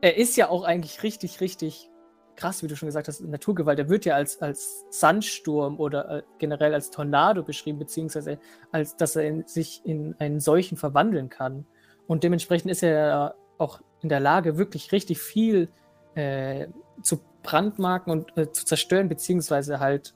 er 0.00 0.16
ist 0.16 0.36
ja 0.36 0.48
auch 0.48 0.64
eigentlich 0.64 1.02
richtig, 1.02 1.40
richtig 1.40 1.88
krass, 2.36 2.62
wie 2.62 2.66
du 2.66 2.76
schon 2.76 2.86
gesagt 2.88 3.08
hast, 3.08 3.20
Naturgewalt. 3.20 3.78
Er 3.78 3.88
wird 3.88 4.04
ja 4.04 4.14
als, 4.14 4.40
als 4.40 4.84
Sandsturm 4.90 5.78
oder 5.78 6.10
äh, 6.10 6.22
generell 6.38 6.74
als 6.74 6.90
Tornado 6.90 7.42
beschrieben, 7.42 7.78
beziehungsweise 7.78 8.38
als, 8.70 8.96
dass 8.96 9.16
er 9.16 9.24
in, 9.24 9.46
sich 9.46 9.82
in 9.84 10.14
einen 10.18 10.40
solchen 10.40 10.76
verwandeln 10.76 11.28
kann. 11.28 11.66
Und 12.06 12.24
dementsprechend 12.24 12.70
ist 12.70 12.82
er 12.82 13.34
auch 13.58 13.80
in 14.00 14.08
der 14.08 14.20
Lage, 14.20 14.58
wirklich 14.58 14.92
richtig 14.92 15.20
viel 15.20 15.68
äh, 16.14 16.66
zu 17.02 17.20
brandmarken 17.42 18.12
und 18.12 18.36
äh, 18.36 18.50
zu 18.50 18.64
zerstören, 18.64 19.08
beziehungsweise 19.08 19.80
halt 19.80 20.14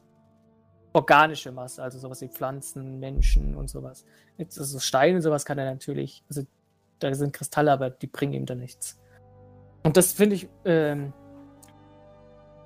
organische 0.92 1.52
Masse, 1.52 1.82
also 1.82 1.98
sowas 1.98 2.20
wie 2.22 2.28
Pflanzen, 2.28 2.98
Menschen 2.98 3.54
und 3.54 3.68
sowas. 3.68 4.04
Also 4.38 4.78
Stein 4.78 5.16
und 5.16 5.22
sowas 5.22 5.44
kann 5.44 5.58
er 5.58 5.70
natürlich, 5.70 6.24
also 6.28 6.42
da 6.98 7.14
sind 7.14 7.32
Kristalle, 7.32 7.72
aber 7.72 7.90
die 7.90 8.06
bringen 8.06 8.32
ihm 8.32 8.46
da 8.46 8.54
nichts. 8.54 8.98
Und 9.82 9.96
das 9.96 10.12
finde 10.12 10.36
ich 10.36 10.48
ähm, 10.64 11.12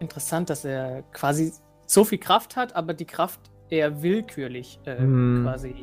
interessant, 0.00 0.50
dass 0.50 0.64
er 0.64 1.02
quasi 1.12 1.52
so 1.86 2.04
viel 2.04 2.18
Kraft 2.18 2.56
hat, 2.56 2.74
aber 2.74 2.94
die 2.94 3.04
Kraft 3.04 3.40
eher 3.68 4.02
willkürlich 4.02 4.80
äh, 4.84 4.98
hm. 4.98 5.42
quasi 5.44 5.74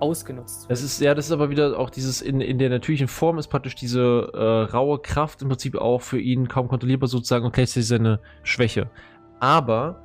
ausgenutzt 0.00 0.62
wird. 0.62 0.70
Das 0.70 0.82
ist, 0.82 1.00
ja, 1.00 1.14
das 1.14 1.26
ist 1.26 1.32
aber 1.32 1.50
wieder 1.50 1.78
auch 1.78 1.90
dieses, 1.90 2.22
in, 2.22 2.40
in 2.40 2.58
der 2.58 2.70
natürlichen 2.70 3.08
Form 3.08 3.38
ist 3.38 3.48
praktisch 3.48 3.74
diese 3.74 4.30
äh, 4.32 4.72
raue 4.72 4.98
Kraft 4.98 5.42
im 5.42 5.48
Prinzip 5.48 5.76
auch 5.76 6.00
für 6.00 6.18
ihn 6.18 6.48
kaum 6.48 6.68
kontrollierbar 6.68 7.08
sozusagen 7.08 7.44
und 7.44 7.52
gleichzeitig 7.52 7.88
seine 7.88 8.20
Schwäche. 8.42 8.90
Aber 9.38 10.02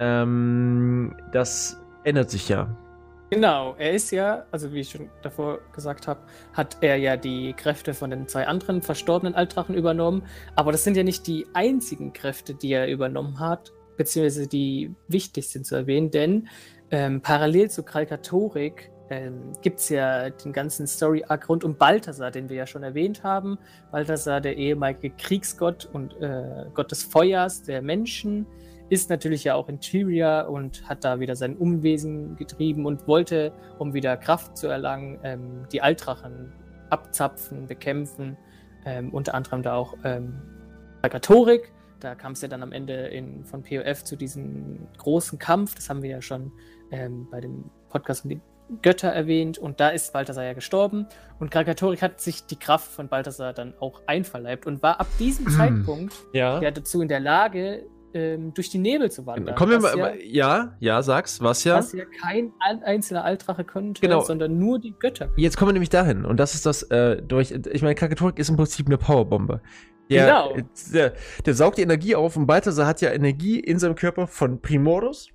ähm, 0.00 1.16
das 1.32 1.82
ändert 2.04 2.30
sich 2.30 2.48
ja. 2.48 2.76
Genau, 3.30 3.74
er 3.78 3.92
ist 3.92 4.10
ja, 4.10 4.44
also 4.50 4.72
wie 4.72 4.80
ich 4.80 4.90
schon 4.90 5.08
davor 5.22 5.58
gesagt 5.72 6.06
habe, 6.06 6.20
hat 6.52 6.76
er 6.82 6.96
ja 6.96 7.16
die 7.16 7.52
Kräfte 7.54 7.94
von 7.94 8.10
den 8.10 8.28
zwei 8.28 8.46
anderen 8.46 8.82
verstorbenen 8.82 9.34
Altdrachen 9.34 9.74
übernommen. 9.74 10.22
Aber 10.54 10.72
das 10.72 10.84
sind 10.84 10.96
ja 10.96 11.02
nicht 11.02 11.26
die 11.26 11.46
einzigen 11.54 12.12
Kräfte, 12.12 12.54
die 12.54 12.72
er 12.72 12.88
übernommen 12.88 13.40
hat, 13.40 13.72
beziehungsweise 13.96 14.46
die 14.46 14.94
wichtig 15.08 15.48
sind 15.48 15.66
zu 15.66 15.74
erwähnen, 15.74 16.10
denn 16.10 16.48
ähm, 16.90 17.22
parallel 17.22 17.70
zu 17.70 17.82
Kalkatorik 17.82 18.90
ähm, 19.10 19.52
gibt 19.62 19.80
es 19.80 19.88
ja 19.88 20.30
den 20.30 20.52
ganzen 20.52 20.86
Story-Arc 20.86 21.48
rund 21.48 21.64
um 21.64 21.76
Balthasar, 21.76 22.30
den 22.30 22.48
wir 22.48 22.56
ja 22.56 22.66
schon 22.66 22.82
erwähnt 22.82 23.22
haben. 23.22 23.58
Balthasar, 23.90 24.40
der 24.40 24.56
ehemalige 24.56 25.10
Kriegsgott 25.10 25.88
und 25.92 26.14
äh, 26.20 26.66
Gott 26.72 26.90
des 26.90 27.02
Feuers, 27.02 27.62
der 27.62 27.82
Menschen, 27.82 28.46
ist 28.90 29.10
natürlich 29.10 29.44
ja 29.44 29.54
auch 29.54 29.68
in 29.68 29.80
Tyria 29.80 30.42
und 30.42 30.88
hat 30.88 31.04
da 31.04 31.20
wieder 31.20 31.36
sein 31.36 31.56
Umwesen 31.56 32.36
getrieben 32.36 32.86
und 32.86 33.06
wollte, 33.06 33.52
um 33.78 33.94
wieder 33.94 34.16
Kraft 34.16 34.56
zu 34.56 34.68
erlangen, 34.68 35.18
ähm, 35.22 35.66
die 35.72 35.82
Altrachen 35.82 36.52
abzapfen, 36.90 37.66
bekämpfen. 37.66 38.36
Ähm, 38.86 39.10
unter 39.12 39.34
anderem 39.34 39.62
da 39.62 39.74
auch 39.74 39.96
ähm. 40.04 40.34
Da 42.00 42.14
kam 42.14 42.32
es 42.32 42.42
ja 42.42 42.48
dann 42.48 42.62
am 42.62 42.72
Ende 42.72 42.94
in, 43.08 43.44
von 43.44 43.62
POF 43.62 44.04
zu 44.04 44.16
diesem 44.16 44.86
großen 44.98 45.38
Kampf. 45.38 45.74
Das 45.74 45.88
haben 45.88 46.02
wir 46.02 46.10
ja 46.10 46.22
schon 46.22 46.52
ähm, 46.90 47.28
bei 47.30 47.40
dem 47.40 47.70
Podcast 47.88 48.24
um 48.24 48.30
die 48.30 48.40
Götter 48.82 49.08
erwähnt. 49.08 49.58
Und 49.58 49.80
da 49.80 49.88
ist 49.88 50.12
Balthasar 50.12 50.44
ja 50.44 50.52
gestorben. 50.52 51.06
Und 51.38 51.50
Kragatorik 51.50 52.02
hat 52.02 52.20
sich 52.20 52.46
die 52.46 52.58
Kraft 52.58 52.90
von 52.90 53.08
Balthasar 53.08 53.52
dann 53.52 53.74
auch 53.80 54.02
einverleibt 54.06 54.66
und 54.66 54.82
war 54.82 55.00
ab 55.00 55.06
diesem 55.18 55.46
hm. 55.46 55.52
Zeitpunkt 55.52 56.14
ja. 56.32 56.60
ja 56.60 56.70
dazu 56.70 57.00
in 57.00 57.08
der 57.08 57.20
Lage, 57.20 57.86
ähm, 58.14 58.54
durch 58.54 58.70
die 58.70 58.78
Nebel 58.78 59.10
zu 59.10 59.26
wandern. 59.26 59.54
Kommen 59.56 59.72
wir 59.72 59.80
mal, 59.80 59.98
ja, 59.98 60.14
ja, 60.22 60.76
ja, 60.78 61.02
sag's, 61.02 61.40
was 61.40 61.64
ja. 61.64 61.76
Was 61.76 61.92
ja 61.92 62.04
kein 62.04 62.52
einzelner 62.60 63.24
Altrache 63.24 63.64
könnte, 63.64 64.00
genau. 64.00 64.20
sondern 64.20 64.58
nur 64.58 64.78
die 64.78 64.94
Götter. 64.98 65.30
Jetzt 65.36 65.56
kommen 65.56 65.70
wir 65.70 65.72
nämlich 65.74 65.90
dahin. 65.90 66.24
Und 66.24 66.38
das 66.38 66.54
ist 66.54 66.64
das, 66.64 66.84
äh, 66.84 67.20
durch, 67.20 67.50
ich 67.50 67.82
meine, 67.82 67.94
Kakatorik 67.94 68.38
ist 68.38 68.48
im 68.48 68.56
Prinzip 68.56 68.86
eine 68.86 68.98
Powerbombe. 68.98 69.60
Der, 70.10 70.26
genau. 70.26 70.56
Der, 70.92 71.14
der, 71.44 71.54
saugt 71.54 71.78
die 71.78 71.82
Energie 71.82 72.14
auf 72.14 72.36
und 72.36 72.46
Balthasar 72.46 72.86
hat 72.86 73.00
ja 73.00 73.10
Energie 73.10 73.58
in 73.58 73.78
seinem 73.78 73.94
Körper 73.94 74.26
von 74.26 74.60
Primorus, 74.60 75.30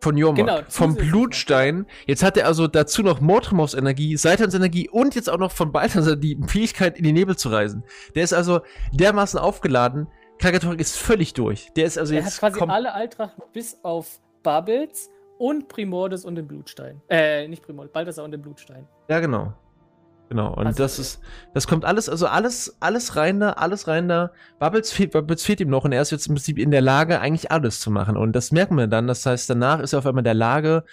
von 0.00 0.16
Jormak, 0.16 0.46
genau, 0.46 0.60
vom 0.68 0.96
Blutstein. 0.96 1.86
Jetzt 2.06 2.22
hat 2.22 2.36
er 2.36 2.46
also 2.46 2.66
dazu 2.66 3.02
noch 3.02 3.20
Mortremos 3.20 3.74
Energie, 3.74 4.16
Saitans 4.16 4.54
Energie 4.54 4.88
und 4.90 5.14
jetzt 5.14 5.30
auch 5.30 5.38
noch 5.38 5.52
von 5.52 5.72
Balthasar 5.72 6.16
die 6.16 6.38
Fähigkeit, 6.46 6.98
in 6.98 7.04
die 7.04 7.12
Nebel 7.12 7.36
zu 7.36 7.48
reisen. 7.48 7.84
Der 8.14 8.24
ist 8.24 8.34
also 8.34 8.60
dermaßen 8.92 9.38
aufgeladen, 9.38 10.08
Kragatorik 10.38 10.80
ist 10.80 10.96
völlig 10.96 11.34
durch. 11.34 11.70
Der 11.76 11.86
ist 11.86 11.98
also 11.98 12.14
er 12.14 12.20
jetzt. 12.20 12.42
Er 12.42 12.48
hat 12.48 12.54
quasi 12.54 12.70
alle 12.70 12.92
Altrachen 12.92 13.42
bis 13.52 13.78
auf 13.82 14.20
Bubbles 14.42 15.10
und 15.38 15.68
Primordes 15.68 16.24
und 16.24 16.34
den 16.36 16.46
Blutstein. 16.46 17.00
Äh, 17.08 17.48
nicht 17.48 17.62
Primordes, 17.62 17.92
Balthasar 17.92 18.24
und 18.24 18.32
den 18.32 18.42
Blutstein. 18.42 18.86
Ja, 19.08 19.20
genau. 19.20 19.52
Genau, 20.30 20.54
und 20.54 20.66
Also, 20.66 20.82
das 20.82 20.98
ist, 20.98 21.20
das 21.52 21.66
kommt 21.66 21.84
alles, 21.84 22.08
also 22.08 22.26
alles, 22.26 22.76
alles 22.80 23.14
rein 23.14 23.40
da, 23.40 23.50
alles 23.50 23.86
rein 23.86 24.08
da. 24.08 24.32
Bubbles 24.58 24.90
fehlt, 24.90 25.12
Bubbles 25.12 25.44
fehlt 25.44 25.60
ihm 25.60 25.68
noch 25.68 25.84
und 25.84 25.92
er 25.92 26.00
ist 26.02 26.10
jetzt 26.10 26.26
im 26.26 26.34
Prinzip 26.34 26.58
in 26.58 26.70
der 26.70 26.80
Lage, 26.80 27.20
eigentlich 27.20 27.50
alles 27.50 27.80
zu 27.80 27.90
machen. 27.90 28.16
Und 28.16 28.32
das 28.32 28.50
merken 28.50 28.76
wir 28.76 28.86
dann. 28.86 29.06
Das 29.06 29.26
heißt, 29.26 29.48
danach 29.50 29.80
ist 29.80 29.92
er 29.92 29.98
auf 29.98 30.06
einmal 30.06 30.22
in 30.22 30.24
der 30.24 30.34
Lage, 30.34 30.84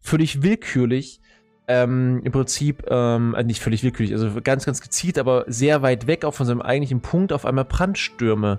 völlig 0.00 0.42
willkürlich, 0.42 1.20
ähm, 1.68 2.20
im 2.24 2.32
Prinzip, 2.32 2.84
ähm, 2.88 3.34
äh, 3.34 3.44
nicht 3.44 3.60
völlig 3.60 3.82
willkürlich, 3.82 4.12
also 4.12 4.40
ganz, 4.42 4.66
ganz 4.66 4.80
gezielt, 4.80 5.18
aber 5.18 5.44
sehr 5.46 5.82
weit 5.82 6.06
weg 6.06 6.24
auch 6.24 6.34
von 6.34 6.46
seinem 6.46 6.62
eigentlichen 6.62 7.00
Punkt 7.00 7.32
auf 7.32 7.44
einmal 7.46 7.64
Brandstürme 7.64 8.58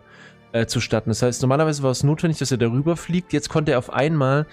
äh, 0.53 0.65
zu 0.65 0.79
starten. 0.79 1.09
Das 1.09 1.21
heißt, 1.21 1.41
normalerweise 1.41 1.83
war 1.83 1.91
es 1.91 2.03
notwendig, 2.03 2.39
dass 2.39 2.51
er 2.51 2.57
darüber 2.57 2.95
fliegt. 2.95 3.33
Jetzt 3.33 3.49
konnte 3.49 3.73
er 3.73 3.79
auf 3.79 3.91
einmal 3.91 4.45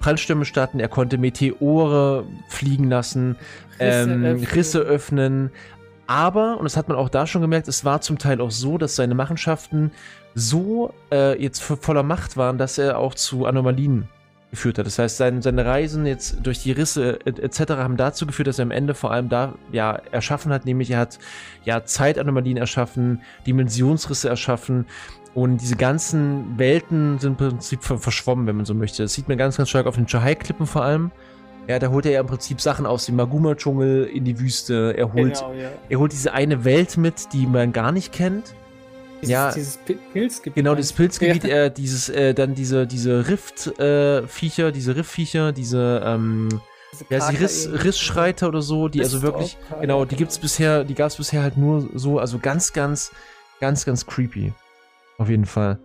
Brandstürme 0.00 0.44
starten, 0.44 0.80
er 0.80 0.88
konnte 0.88 1.18
Meteore 1.18 2.24
fliegen 2.48 2.88
lassen, 2.90 3.36
Risse 3.80 4.10
ähm, 4.10 4.24
öffnen. 4.24 4.48
Risse 4.54 4.78
öffnen. 4.80 5.50
Aber, 6.06 6.58
und 6.58 6.64
das 6.64 6.76
hat 6.76 6.88
man 6.88 6.98
auch 6.98 7.08
da 7.08 7.26
schon 7.26 7.40
gemerkt, 7.40 7.66
es 7.66 7.84
war 7.84 8.00
zum 8.02 8.18
Teil 8.18 8.40
auch 8.40 8.50
so, 8.50 8.76
dass 8.76 8.96
seine 8.96 9.14
Machenschaften 9.14 9.90
so 10.34 10.92
äh, 11.10 11.40
jetzt 11.40 11.62
vo- 11.62 11.80
voller 11.80 12.02
Macht 12.02 12.36
waren, 12.36 12.58
dass 12.58 12.76
er 12.76 12.98
auch 12.98 13.14
zu 13.14 13.46
Anomalien 13.46 14.08
geführt 14.54 14.78
hat. 14.78 14.86
Das 14.86 14.98
heißt, 14.98 15.16
sein, 15.16 15.42
seine 15.42 15.64
Reisen 15.64 16.06
jetzt 16.06 16.38
durch 16.42 16.60
die 16.62 16.72
Risse 16.72 17.18
et- 17.24 17.38
etc. 17.38 17.72
haben 17.76 17.96
dazu 17.96 18.26
geführt, 18.26 18.48
dass 18.48 18.58
er 18.58 18.62
am 18.64 18.70
Ende 18.70 18.94
vor 18.94 19.10
allem 19.12 19.28
da 19.28 19.54
ja 19.72 19.92
erschaffen 20.12 20.52
hat, 20.52 20.64
nämlich 20.64 20.90
er 20.90 20.98
hat 21.00 21.18
ja 21.64 21.84
Zeitanomalien 21.84 22.56
erschaffen, 22.56 23.20
Dimensionsrisse 23.46 24.28
erschaffen 24.28 24.86
und 25.34 25.60
diese 25.60 25.76
ganzen 25.76 26.58
Welten 26.58 27.18
sind 27.18 27.40
im 27.40 27.48
Prinzip 27.50 27.82
ver- 27.84 27.98
verschwommen, 27.98 28.46
wenn 28.46 28.56
man 28.56 28.64
so 28.64 28.74
möchte. 28.74 29.02
Das 29.02 29.12
sieht 29.14 29.28
man 29.28 29.36
ganz, 29.38 29.56
ganz 29.56 29.68
stark 29.68 29.86
auf 29.86 29.96
den 29.96 30.06
Chahai-Klippen 30.06 30.66
vor 30.66 30.82
allem. 30.84 31.10
Ja, 31.66 31.78
da 31.78 31.88
holt 31.88 32.04
er 32.06 32.12
ja 32.12 32.20
im 32.20 32.26
Prinzip 32.26 32.60
Sachen 32.60 32.84
aus 32.84 33.06
dem 33.06 33.16
Maguma-Dschungel 33.16 34.04
in 34.04 34.24
die 34.24 34.38
Wüste. 34.38 34.94
Er 34.98 35.12
holt, 35.14 35.34
Genau, 35.40 35.54
ja. 35.54 35.70
er 35.88 35.98
holt 35.98 36.12
diese 36.12 36.32
eine 36.34 36.64
Welt 36.64 36.96
mit, 36.98 37.32
die 37.32 37.46
man 37.46 37.72
gar 37.72 37.90
nicht 37.90 38.12
kennt. 38.12 38.54
Dieses, 39.26 39.32
Ja. 39.32 39.52
dieses 39.52 39.76
Pi- 39.78 39.98
Pilzgebiet. 40.12 40.54
Genau, 40.54 40.74
dieses 40.74 40.92
Pilzgebiet, 40.92 41.44
Ja. 41.44 41.64
äh, 41.64 41.70
dieses, 41.70 42.08
äh, 42.08 42.34
dann 42.34 42.54
diese, 42.54 42.86
diese 42.86 43.28
Rift-Viecher, 43.28 44.72
diese 44.72 44.96
Riff-Viecher, 44.96 45.52
diese, 45.52 46.02
ähm, 46.04 46.48
Diese 46.92 47.04
ja, 47.10 47.30
die 47.30 47.36
Riss, 47.36 47.68
Rissschreiter 47.72 48.48
oder 48.48 48.62
so, 48.62 48.88
die 48.88 49.00
also 49.00 49.22
wirklich, 49.22 49.56
genau, 49.80 50.04
die 50.04 50.10
genau. 50.10 50.18
gibt's 50.18 50.38
bisher, 50.38 50.84
die 50.84 50.94
gab's 50.94 51.16
bisher 51.16 51.42
halt 51.42 51.56
nur 51.56 51.88
so, 51.94 52.18
also 52.20 52.38
ganz, 52.38 52.72
ganz, 52.72 53.10
ganz, 53.60 53.84
ganz 53.84 54.06
creepy. 54.06 54.52
Auf 55.18 55.28
jeden 55.28 55.44
Fall. 55.46 55.78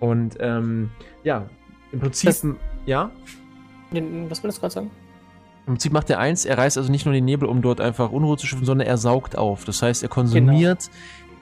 Und, 0.00 0.36
ähm, 0.40 0.90
ja, 1.22 1.46
im 1.92 2.00
Prinzip, 2.00 2.28
Das- 2.30 2.46
ja, 2.86 3.10
Was 4.28 4.42
wolltest 4.42 4.58
du 4.58 4.60
gerade 4.60 4.74
sagen? 4.74 4.90
im 5.66 5.74
Prinzip 5.74 5.92
macht 5.92 6.10
er 6.10 6.18
eins, 6.18 6.44
er 6.44 6.58
reißt 6.58 6.76
also 6.76 6.90
nicht 6.90 7.06
nur 7.06 7.14
den 7.14 7.24
Nebel, 7.24 7.48
um 7.48 7.62
dort 7.62 7.80
einfach 7.80 8.10
Unruhe 8.10 8.36
zu 8.36 8.46
schaffen, 8.46 8.64
sondern 8.66 8.86
er 8.86 8.98
saugt 8.98 9.38
auf. 9.38 9.64
Das 9.64 9.80
heißt, 9.82 10.02
er 10.02 10.08
konsumiert 10.10 10.90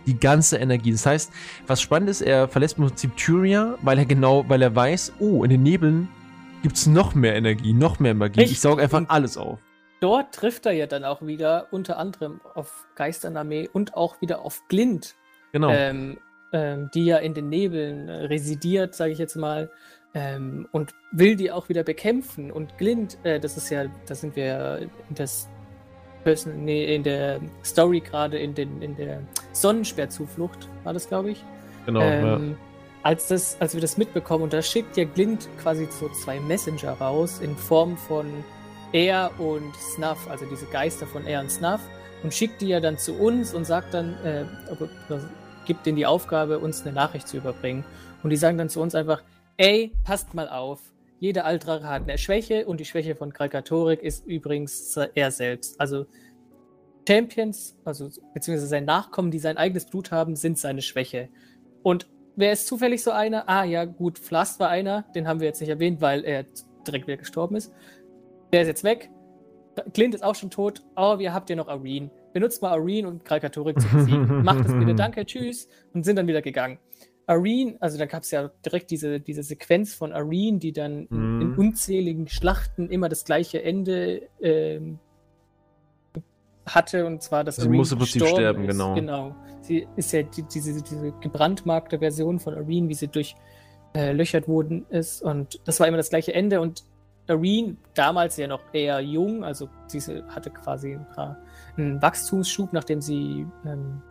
die 0.06 0.18
ganze 0.18 0.56
Energie. 0.58 0.92
Das 0.92 1.06
heißt, 1.06 1.32
was 1.66 1.80
spannend 1.80 2.08
ist, 2.10 2.20
er 2.20 2.48
verlässt 2.48 2.78
im 2.78 2.86
Prinzip 2.86 3.16
Tyria, 3.16 3.76
weil 3.82 3.98
er 3.98 4.06
genau, 4.06 4.44
weil 4.48 4.62
er 4.62 4.74
weiß, 4.74 5.14
oh, 5.20 5.44
in 5.44 5.50
den 5.50 5.62
Nebeln 5.62 6.08
gibt's 6.62 6.86
noch 6.86 7.14
mehr 7.14 7.34
Energie, 7.34 7.72
noch 7.72 7.98
mehr 7.98 8.14
Magie. 8.14 8.40
Richtig. 8.40 8.56
Ich 8.58 8.60
saug 8.60 8.80
einfach 8.80 8.98
Und- 8.98 9.10
alles 9.10 9.36
auf. 9.36 9.58
Dort 10.00 10.34
trifft 10.34 10.66
er 10.66 10.72
ja 10.72 10.86
dann 10.88 11.04
auch 11.04 11.22
wieder 11.22 11.68
unter 11.70 11.96
anderem 11.96 12.40
auf 12.54 12.86
Geisternarmee 12.96 13.68
und 13.72 13.94
auch 13.94 14.20
wieder 14.20 14.40
auf 14.42 14.62
Glint, 14.68 15.14
Genau. 15.52 15.70
ähm, 15.70 16.18
ähm, 16.52 16.90
die 16.92 17.04
ja 17.04 17.18
in 17.18 17.34
den 17.34 17.48
Nebeln 17.48 18.08
äh, 18.08 18.24
residiert, 18.24 18.96
sage 18.96 19.12
ich 19.12 19.18
jetzt 19.18 19.36
mal, 19.36 19.70
ähm, 20.14 20.68
und 20.72 20.90
will 21.12 21.36
die 21.36 21.52
auch 21.52 21.68
wieder 21.68 21.84
bekämpfen. 21.84 22.50
Und 22.50 22.76
Glint, 22.78 23.16
äh, 23.22 23.38
das 23.38 23.56
ist 23.56 23.70
ja, 23.70 23.84
da 24.06 24.14
sind 24.16 24.34
wir 24.34 24.44
ja 24.44 24.76
in, 24.76 24.90
das 25.10 25.48
Person, 26.24 26.64
nee, 26.64 26.94
in 26.94 27.02
der 27.02 27.40
Story 27.64 28.00
gerade 28.00 28.38
in, 28.38 28.54
den, 28.54 28.82
in 28.82 28.96
der 28.96 29.20
Sonnensperrzuflucht, 29.52 30.68
war 30.84 30.92
das, 30.92 31.08
glaube 31.08 31.30
ich. 31.32 31.44
genau. 31.86 32.00
ja. 32.00 32.36
Ähm, 32.36 32.56
als, 33.02 33.28
das, 33.28 33.56
als 33.60 33.74
wir 33.74 33.80
das 33.80 33.98
mitbekommen, 33.98 34.44
und 34.44 34.52
da 34.52 34.62
schickt 34.62 34.96
ja 34.96 35.04
Glint 35.04 35.48
quasi 35.60 35.88
so 35.90 36.08
zwei 36.10 36.38
Messenger 36.40 36.92
raus 36.92 37.40
in 37.40 37.56
Form 37.56 37.96
von 37.96 38.26
er 38.92 39.30
und 39.38 39.74
Snuff, 39.74 40.28
also 40.30 40.44
diese 40.46 40.66
Geister 40.66 41.06
von 41.06 41.26
er 41.26 41.40
und 41.40 41.50
Snuff, 41.50 41.80
und 42.22 42.32
schickt 42.32 42.60
die 42.60 42.68
ja 42.68 42.78
dann 42.78 42.98
zu 42.98 43.14
uns 43.14 43.52
und 43.54 43.64
sagt 43.64 43.94
dann, 43.94 44.14
äh, 44.24 44.44
gibt 45.66 45.86
denen 45.86 45.96
die 45.96 46.06
Aufgabe, 46.06 46.58
uns 46.58 46.82
eine 46.82 46.92
Nachricht 46.92 47.26
zu 47.26 47.36
überbringen. 47.36 47.84
Und 48.22 48.30
die 48.30 48.36
sagen 48.36 48.58
dann 48.58 48.68
zu 48.68 48.80
uns 48.80 48.94
einfach, 48.94 49.22
ey, 49.56 49.92
passt 50.04 50.34
mal 50.34 50.48
auf, 50.48 50.80
jeder 51.22 51.44
Altrache 51.44 51.88
hat 51.88 52.02
eine 52.02 52.18
Schwäche 52.18 52.66
und 52.66 52.80
die 52.80 52.84
Schwäche 52.84 53.14
von 53.14 53.32
Krakatorik 53.32 54.02
ist 54.02 54.26
übrigens 54.26 54.98
er 55.14 55.30
selbst. 55.30 55.80
Also 55.80 56.06
Champions, 57.06 57.78
also 57.84 58.10
beziehungsweise 58.34 58.66
sein 58.66 58.84
Nachkommen, 58.84 59.30
die 59.30 59.38
sein 59.38 59.56
eigenes 59.56 59.86
Blut 59.86 60.10
haben, 60.10 60.34
sind 60.34 60.58
seine 60.58 60.82
Schwäche. 60.82 61.28
Und 61.84 62.08
wer 62.34 62.50
ist 62.50 62.66
zufällig 62.66 63.04
so 63.04 63.12
einer? 63.12 63.48
Ah 63.48 63.62
ja, 63.62 63.84
gut, 63.84 64.18
Flast 64.18 64.58
war 64.58 64.68
einer, 64.68 65.04
den 65.14 65.28
haben 65.28 65.38
wir 65.38 65.46
jetzt 65.46 65.60
nicht 65.60 65.70
erwähnt, 65.70 66.00
weil 66.00 66.24
er 66.24 66.44
direkt 66.84 67.06
wieder 67.06 67.18
gestorben 67.18 67.54
ist. 67.54 67.72
Der 68.52 68.62
ist 68.62 68.68
jetzt 68.68 68.82
weg. 68.82 69.08
Clint 69.94 70.16
ist 70.16 70.24
auch 70.24 70.34
schon 70.34 70.50
tot. 70.50 70.82
Oh, 70.96 71.20
wir 71.20 71.32
habt 71.32 71.48
ihr 71.50 71.54
noch 71.56 71.68
Areen. 71.68 72.10
Benutzt 72.32 72.62
mal 72.62 72.72
Areen 72.72 73.06
und 73.06 73.24
Krakatorik 73.24 73.80
zu 73.80 73.86
besiegen. 73.94 74.42
Macht 74.42 74.64
das 74.64 74.72
bitte, 74.72 74.94
danke, 74.96 75.24
tschüss. 75.24 75.68
Und 75.94 76.04
sind 76.04 76.16
dann 76.16 76.26
wieder 76.26 76.42
gegangen. 76.42 76.78
Areen, 77.26 77.76
also 77.80 77.98
da 77.98 78.06
gab 78.06 78.22
es 78.22 78.30
ja 78.30 78.50
direkt 78.64 78.90
diese, 78.90 79.20
diese 79.20 79.42
Sequenz 79.42 79.94
von 79.94 80.12
Areen, 80.12 80.58
die 80.58 80.72
dann 80.72 81.06
in, 81.06 81.40
in 81.40 81.48
Mhm. 81.50 81.58
unzähligen 81.58 82.28
Schlachten 82.28 82.90
immer 82.90 83.08
das 83.08 83.24
gleiche 83.24 83.62
Ende 83.62 84.22
ähm, 84.40 84.98
hatte, 86.66 87.06
und 87.06 87.22
zwar, 87.22 87.44
dass 87.44 87.56
Sie 87.56 87.68
muss 87.68 87.92
im 87.92 87.98
Prinzip 87.98 88.24
sterben, 88.26 88.62
ist. 88.64 88.70
genau. 88.72 88.94
Genau. 88.94 89.34
Sie 89.62 89.86
ist 89.96 90.12
ja 90.12 90.22
die, 90.22 90.42
diese, 90.42 90.80
diese 90.82 91.12
gebrandmarkte 91.20 91.98
Version 91.98 92.38
von 92.38 92.54
Areen, 92.54 92.88
wie 92.88 92.94
sie 92.94 93.08
durch 93.08 93.34
äh, 93.94 94.12
löchert 94.12 94.48
worden 94.48 94.86
ist. 94.90 95.22
Und 95.22 95.60
das 95.64 95.80
war 95.80 95.88
immer 95.88 95.96
das 95.96 96.10
gleiche 96.10 96.34
Ende. 96.34 96.60
Und 96.60 96.84
Areen, 97.28 97.78
damals 97.94 98.36
ja 98.36 98.46
noch 98.46 98.62
eher 98.72 99.00
jung, 99.00 99.44
also 99.44 99.68
diese 99.92 100.26
hatte 100.28 100.50
quasi 100.50 100.94
ein 100.94 101.06
paar, 101.14 101.38
einen 101.76 102.00
Wachstumsschub, 102.02 102.72
nachdem 102.72 103.00
sie 103.00 103.46
ähm, 103.66 104.02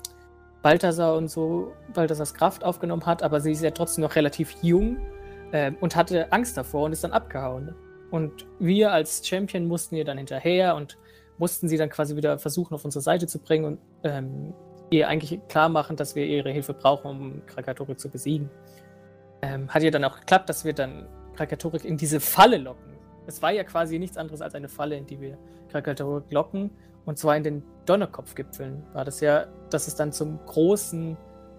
Balthasar 0.62 1.16
und 1.16 1.30
so, 1.30 1.74
Balthasars 1.94 2.34
Kraft 2.34 2.64
aufgenommen 2.64 3.06
hat, 3.06 3.24
aber 3.24 3.42
sie 3.42 3.52
ist 3.52 3.64
ja 3.64 3.72
trotzdem 3.72 4.04
noch 4.04 4.16
relativ 4.16 4.56
jung 4.62 4.98
ähm, 5.52 5.78
und 5.80 5.96
hatte 5.96 6.32
Angst 6.32 6.58
davor 6.58 6.86
und 6.86 6.92
ist 6.92 7.04
dann 7.04 7.12
abgehauen. 7.12 7.76
Und 8.12 8.46
wir 8.60 8.92
als 8.92 9.26
Champion 9.26 9.68
mussten 9.68 9.96
ihr 9.96 10.06
dann 10.06 10.18
hinterher 10.18 10.76
und 10.76 10.98
mussten 11.38 11.68
sie 11.68 11.78
dann 11.78 11.90
quasi 11.90 12.16
wieder 12.16 12.38
versuchen, 12.38 12.76
auf 12.76 12.86
unsere 12.86 13.02
Seite 13.02 13.26
zu 13.26 13.40
bringen 13.40 13.66
und 13.66 13.80
ähm, 14.04 14.54
ihr 14.92 15.08
eigentlich 15.08 15.40
klar 15.48 15.70
machen, 15.70 15.96
dass 15.96 16.16
wir 16.16 16.26
ihre 16.26 16.52
Hilfe 16.52 16.74
brauchen, 16.74 17.10
um 17.10 17.46
Krakatorik 17.48 18.00
zu 18.00 18.10
besiegen. 18.10 18.50
Ähm, 19.42 19.70
hat 19.70 19.82
ihr 19.82 19.92
dann 19.92 20.04
auch 20.04 20.20
geklappt, 20.20 20.50
dass 20.50 20.66
wir 20.66 20.74
dann 20.74 21.08
Krakatorik 21.36 21.86
in 21.86 21.98
diese 21.98 22.20
Falle 22.20 22.58
locken. 22.58 22.94
Es 23.26 23.42
war 23.42 23.52
ja 23.52 23.64
quasi 23.64 23.98
nichts 23.98 24.18
anderes 24.18 24.42
als 24.42 24.54
eine 24.54 24.68
Falle, 24.68 24.98
in 24.98 25.06
die 25.06 25.20
wir 25.20 25.38
Krakatorik 25.70 26.32
locken. 26.32 26.70
Und 27.06 27.18
zwar 27.18 27.36
in 27.36 27.44
den 27.44 27.64
Donnerkopfgipfeln 27.86 28.84
war 28.94 29.06
das 29.06 29.22
ja, 29.22 29.48
dass 29.70 29.88
es 29.88 29.96
dann 29.96 30.12
zum 30.12 30.40
großen 30.46 31.18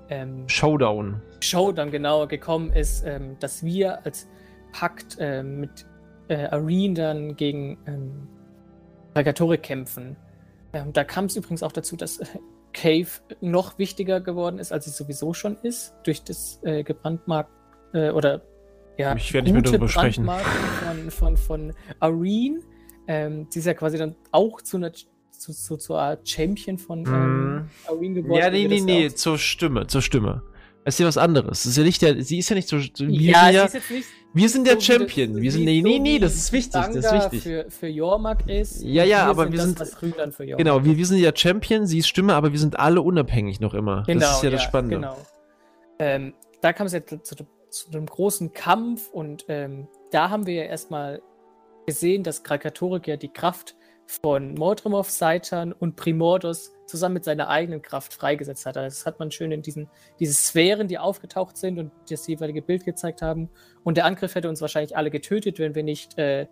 ähm, 0.08 0.48
Showdown. 0.48 1.20
Show 1.40 1.72
dann 1.72 1.90
genau 1.90 2.26
gekommen 2.26 2.72
ist, 2.72 3.04
ähm, 3.04 3.36
dass 3.40 3.64
wir 3.64 4.04
als 4.04 4.28
Pakt 4.72 5.16
ähm, 5.18 5.60
mit 5.60 5.86
äh, 6.28 6.46
Areen 6.46 6.94
dann 6.94 7.36
gegen 7.36 7.78
ähm, 7.86 8.28
kämpfen. 9.62 10.16
Ähm, 10.72 10.92
da 10.92 11.04
kam 11.04 11.26
es 11.26 11.36
übrigens 11.36 11.62
auch 11.62 11.72
dazu, 11.72 11.96
dass 11.96 12.18
äh, 12.18 12.26
Cave 12.72 13.08
noch 13.40 13.78
wichtiger 13.78 14.20
geworden 14.20 14.58
ist, 14.58 14.72
als 14.72 14.86
es 14.86 14.96
sowieso 14.96 15.34
schon 15.34 15.58
ist, 15.62 15.94
durch 16.04 16.24
das 16.24 16.60
äh, 16.62 16.82
gebrandmarkt 16.82 17.50
äh, 17.92 18.10
oder 18.10 18.42
ja, 18.98 19.14
Ich 19.16 19.32
werde 19.32 19.46
nicht 19.46 19.54
mehr 19.54 19.62
darüber 19.62 19.88
sprechen. 19.88 20.26
Von, 20.26 21.10
von, 21.10 21.36
von 21.36 21.72
Areen. 22.00 22.62
Ähm, 23.08 23.48
die 23.50 23.58
ist 23.58 23.64
ja 23.64 23.74
quasi 23.74 23.98
dann 23.98 24.14
auch 24.30 24.60
zu 24.62 24.76
einer 24.76 24.92
zu, 25.42 25.52
zu, 25.52 25.76
zu 25.76 25.94
einer 25.94 26.18
Champion 26.24 26.78
von 26.78 27.00
ähm, 27.06 27.54
Mhm. 27.54 27.68
Areen 27.88 28.14
geworden. 28.14 28.38
Ja, 28.40 28.50
nee, 28.50 28.62
wir 28.62 28.68
nee, 28.68 28.76
das 28.76 28.84
nee, 28.86 29.06
auch- 29.08 29.14
zur 29.14 29.38
Stimme, 29.38 29.86
zur 29.86 30.02
Stimme. 30.02 30.42
Das 30.84 30.94
ist 30.94 30.98
ja 31.00 31.06
was 31.06 31.16
anderes. 31.18 31.62
Das 31.62 31.66
ist 31.66 31.76
ja 31.76 31.84
nicht 31.84 32.02
der, 32.02 32.22
sie 32.22 32.38
ist 32.38 32.48
ja 32.48 32.56
nicht 32.56 32.68
so, 32.68 32.76
wir, 32.76 32.84
ja, 32.86 32.88
sind 32.88 33.08
sie 33.08 33.30
ja, 33.32 33.64
ist 33.64 33.74
jetzt 33.74 33.90
nicht 33.90 34.06
wir 34.34 34.48
sind 34.48 34.66
der 34.66 34.74
so 34.74 34.80
wie 34.80 34.84
Champion. 34.84 35.32
das- 35.34 35.42
wir 35.42 35.52
sind, 35.52 35.64
nee, 35.64 35.82
nee, 35.82 35.98
nee, 35.98 36.18
das 36.18 36.34
ist 36.34 36.52
wichtig, 36.52 36.72
das 36.72 36.96
ist 36.96 37.12
wichtig. 37.12 37.42
Für, 37.42 37.66
für 37.70 37.86
Jormak 37.86 38.48
ist. 38.48 38.82
Ja, 38.82 39.04
ja, 39.04 39.26
wir 39.26 39.30
aber 39.30 39.42
sind 39.44 39.52
wir 39.52 39.58
das, 39.84 39.90
sind- 40.00 40.48
Jormak 40.48 40.58
Genau, 40.58 40.84
wir, 40.84 40.96
wir 40.96 41.06
sind 41.06 41.18
ja 41.18 41.30
Champion, 41.36 41.86
sie 41.86 41.98
ist 41.98 42.08
Stimme, 42.08 42.34
aber 42.34 42.50
wir 42.52 42.58
sind 42.58 42.78
alle 42.78 43.00
unabhängig 43.02 43.60
noch 43.60 43.74
immer. 43.74 44.02
Genau, 44.06 44.20
das 44.20 44.36
ist 44.38 44.42
ja, 44.42 44.50
das 44.50 44.62
Spannende. 44.62 44.96
Genau. 44.96 45.16
Ähm, 45.98 46.34
da 46.62 46.72
kam 46.72 46.86
es 46.86 46.94
ja 46.94 47.04
zu, 47.04 47.18
zu, 47.22 47.36
zu 47.68 47.90
einem 47.92 48.06
großen 48.06 48.52
Kampf 48.52 49.08
und 49.10 49.44
ähm, 49.48 49.86
da 50.10 50.30
haben 50.30 50.46
wir 50.46 50.54
ja 50.54 50.62
erstmal 50.64 51.20
gesehen, 51.86 52.22
dass 52.22 52.42
Krakatorik 52.42 53.06
ja 53.06 53.16
die 53.16 53.28
Kraft 53.28 53.76
von 54.22 54.54
Mordrimov, 54.54 55.10
Seitan 55.10 55.72
und 55.72 55.96
Primordos 55.96 56.72
zusammen 56.86 57.14
mit 57.14 57.24
seiner 57.24 57.48
eigenen 57.48 57.80
Kraft 57.80 58.12
freigesetzt 58.12 58.66
hat. 58.66 58.76
Also 58.76 58.94
das 58.94 59.06
hat 59.06 59.18
man 59.18 59.30
schön 59.30 59.52
in 59.52 59.62
diesen 59.62 59.88
diese 60.18 60.34
Sphären, 60.34 60.88
die 60.88 60.98
aufgetaucht 60.98 61.56
sind 61.56 61.78
und 61.78 61.90
das 62.10 62.26
jeweilige 62.26 62.60
Bild 62.60 62.84
gezeigt 62.84 63.22
haben. 63.22 63.48
Und 63.84 63.96
der 63.96 64.04
Angriff 64.04 64.34
hätte 64.34 64.48
uns 64.48 64.60
wahrscheinlich 64.60 64.96
alle 64.96 65.10
getötet, 65.10 65.58
wenn 65.58 65.74
wir 65.74 65.82
nicht 65.82 66.18
äh, 66.18 66.46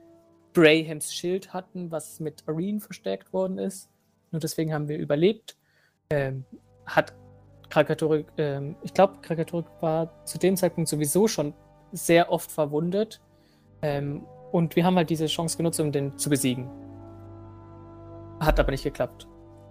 Brahams 0.54 1.12
Schild 1.12 1.52
hatten, 1.52 1.90
was 1.90 2.20
mit 2.20 2.42
Arene 2.46 2.80
verstärkt 2.80 3.32
worden 3.32 3.58
ist. 3.58 3.90
Und 4.32 4.42
deswegen 4.42 4.72
haben 4.72 4.88
wir 4.88 4.98
überlebt. 4.98 5.56
Ähm, 6.10 6.44
hat 6.86 7.14
Krakatorik, 7.68 8.26
ähm, 8.38 8.76
ich 8.82 8.94
glaube, 8.94 9.18
Krakatorik 9.22 9.66
war 9.80 10.24
zu 10.24 10.38
dem 10.38 10.56
Zeitpunkt 10.56 10.88
sowieso 10.88 11.28
schon 11.28 11.54
sehr 11.92 12.32
oft 12.32 12.50
verwundet. 12.50 13.20
Ähm, 13.82 14.24
und 14.50 14.74
wir 14.76 14.84
haben 14.84 14.96
halt 14.96 15.10
diese 15.10 15.26
Chance 15.26 15.56
genutzt, 15.56 15.78
um 15.78 15.92
den 15.92 16.18
zu 16.18 16.30
besiegen. 16.30 16.89
Hat 18.40 18.58
aber 18.58 18.70
nicht 18.70 18.84
geklappt. 18.84 19.28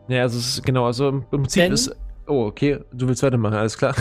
Ja, 0.08 0.22
also 0.22 0.40
es 0.40 0.48
ist 0.48 0.64
genau, 0.64 0.86
also 0.86 1.10
im 1.10 1.24
Prinzip 1.24 1.64
Denn, 1.64 1.74
ist 1.74 1.96
Oh, 2.30 2.46
okay, 2.46 2.80
du 2.94 3.08
willst 3.08 3.24
weitermachen, 3.24 3.56
alles 3.56 3.76
klar. 3.76 3.96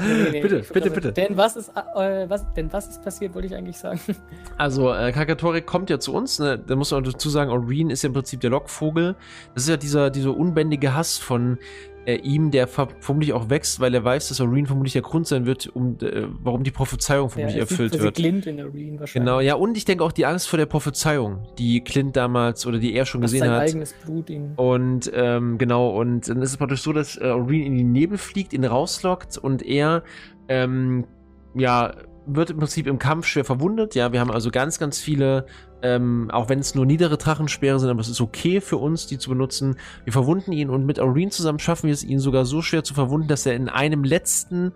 nee, 0.00 0.30
nee, 0.32 0.40
bitte, 0.42 0.64
bitte, 0.72 0.90
bitte. 0.90 1.12
Denn 1.12 1.36
was, 1.36 1.54
ist, 1.54 1.68
äh, 1.68 2.28
was, 2.28 2.44
denn 2.54 2.72
was 2.72 2.88
ist 2.88 3.04
passiert, 3.04 3.34
wollte 3.36 3.46
ich 3.46 3.54
eigentlich 3.54 3.78
sagen. 3.78 4.00
Also, 4.58 4.92
äh, 4.92 5.12
Kakatori 5.12 5.62
kommt 5.62 5.88
ja 5.88 6.00
zu 6.00 6.12
uns, 6.12 6.40
ne? 6.40 6.58
da 6.58 6.74
muss 6.74 6.90
man 6.90 7.04
dazu 7.04 7.30
sagen, 7.30 7.52
Aureen 7.52 7.90
ist 7.90 8.02
ja 8.02 8.08
im 8.08 8.14
Prinzip 8.14 8.40
der 8.40 8.50
Lockvogel. 8.50 9.14
Das 9.54 9.62
ist 9.62 9.68
ja 9.68 9.76
dieser, 9.76 10.10
dieser 10.10 10.36
unbändige 10.36 10.94
Hass 10.94 11.18
von 11.18 11.58
äh, 12.06 12.16
ihm, 12.16 12.50
der 12.50 12.68
vermutlich 12.68 13.32
auch 13.32 13.50
wächst, 13.50 13.80
weil 13.80 13.92
er 13.94 14.04
weiß, 14.04 14.28
dass 14.28 14.40
Areen 14.40 14.66
vermutlich 14.66 14.92
der 14.92 15.02
Grund 15.02 15.26
sein 15.26 15.44
wird, 15.44 15.66
um 15.74 15.98
äh, 16.00 16.26
warum 16.42 16.62
die 16.62 16.70
Prophezeiung 16.70 17.30
vermutlich 17.30 17.56
ja, 17.56 17.62
erfüllt 17.62 17.92
sieht, 17.92 18.02
wird. 18.02 18.16
Clint 18.16 18.46
in 18.46 18.60
Areen 18.60 19.00
wahrscheinlich. 19.00 19.26
Genau, 19.26 19.40
ja, 19.40 19.54
und 19.54 19.76
ich 19.76 19.84
denke 19.84 20.04
auch 20.04 20.12
die 20.12 20.24
Angst 20.24 20.48
vor 20.48 20.56
der 20.56 20.66
Prophezeiung, 20.66 21.46
die 21.58 21.82
Clint 21.82 22.16
damals 22.16 22.66
oder 22.66 22.78
die 22.78 22.94
er 22.94 23.06
schon 23.06 23.22
das 23.22 23.32
gesehen 23.32 23.48
sein 23.48 23.56
hat. 23.56 23.68
eigenes 23.68 23.92
Blut 23.92 24.30
ihn. 24.30 24.52
Und 24.56 25.10
ähm, 25.14 25.58
genau, 25.58 25.90
und 25.98 26.28
dann 26.28 26.40
ist 26.42 26.50
es 26.50 26.56
praktisch 26.56 26.82
so, 26.82 26.92
dass 26.92 27.16
äh, 27.16 27.28
in 27.28 27.76
den 27.76 27.92
Nebel 27.92 28.18
fliegt, 28.18 28.52
ihn 28.52 28.64
rauslockt 28.64 29.36
und 29.36 29.62
er 29.62 30.04
ähm, 30.48 31.04
ja 31.54 31.92
wird 32.26 32.50
im 32.50 32.58
Prinzip 32.58 32.86
im 32.86 32.98
Kampf 32.98 33.26
schwer 33.26 33.44
verwundet. 33.44 33.94
Ja, 33.94 34.12
wir 34.12 34.20
haben 34.20 34.30
also 34.30 34.50
ganz, 34.50 34.78
ganz 34.78 34.98
viele, 34.98 35.46
ähm, 35.82 36.30
auch 36.32 36.48
wenn 36.48 36.58
es 36.58 36.74
nur 36.74 36.84
niedere 36.84 37.16
Drachensperre 37.16 37.78
sind, 37.78 37.88
aber 37.88 38.00
es 38.00 38.08
ist 38.08 38.20
okay 38.20 38.60
für 38.60 38.76
uns, 38.76 39.06
die 39.06 39.18
zu 39.18 39.30
benutzen. 39.30 39.76
Wir 40.04 40.12
verwunden 40.12 40.52
ihn 40.52 40.68
und 40.68 40.84
mit 40.84 41.00
Aureen 41.00 41.30
zusammen 41.30 41.58
schaffen 41.58 41.86
wir 41.86 41.94
es, 41.94 42.04
ihn 42.04 42.18
sogar 42.18 42.44
so 42.44 42.62
schwer 42.62 42.84
zu 42.84 42.94
verwunden, 42.94 43.28
dass 43.28 43.46
er 43.46 43.54
in 43.54 43.68
einem 43.68 44.04
letzten 44.04 44.72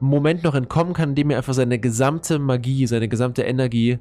Moment 0.00 0.42
noch 0.42 0.54
entkommen 0.54 0.94
kann, 0.94 1.10
indem 1.10 1.30
er 1.30 1.36
einfach 1.36 1.54
seine 1.54 1.78
gesamte 1.78 2.38
Magie, 2.38 2.86
seine 2.86 3.08
gesamte 3.08 3.42
Energie 3.42 3.98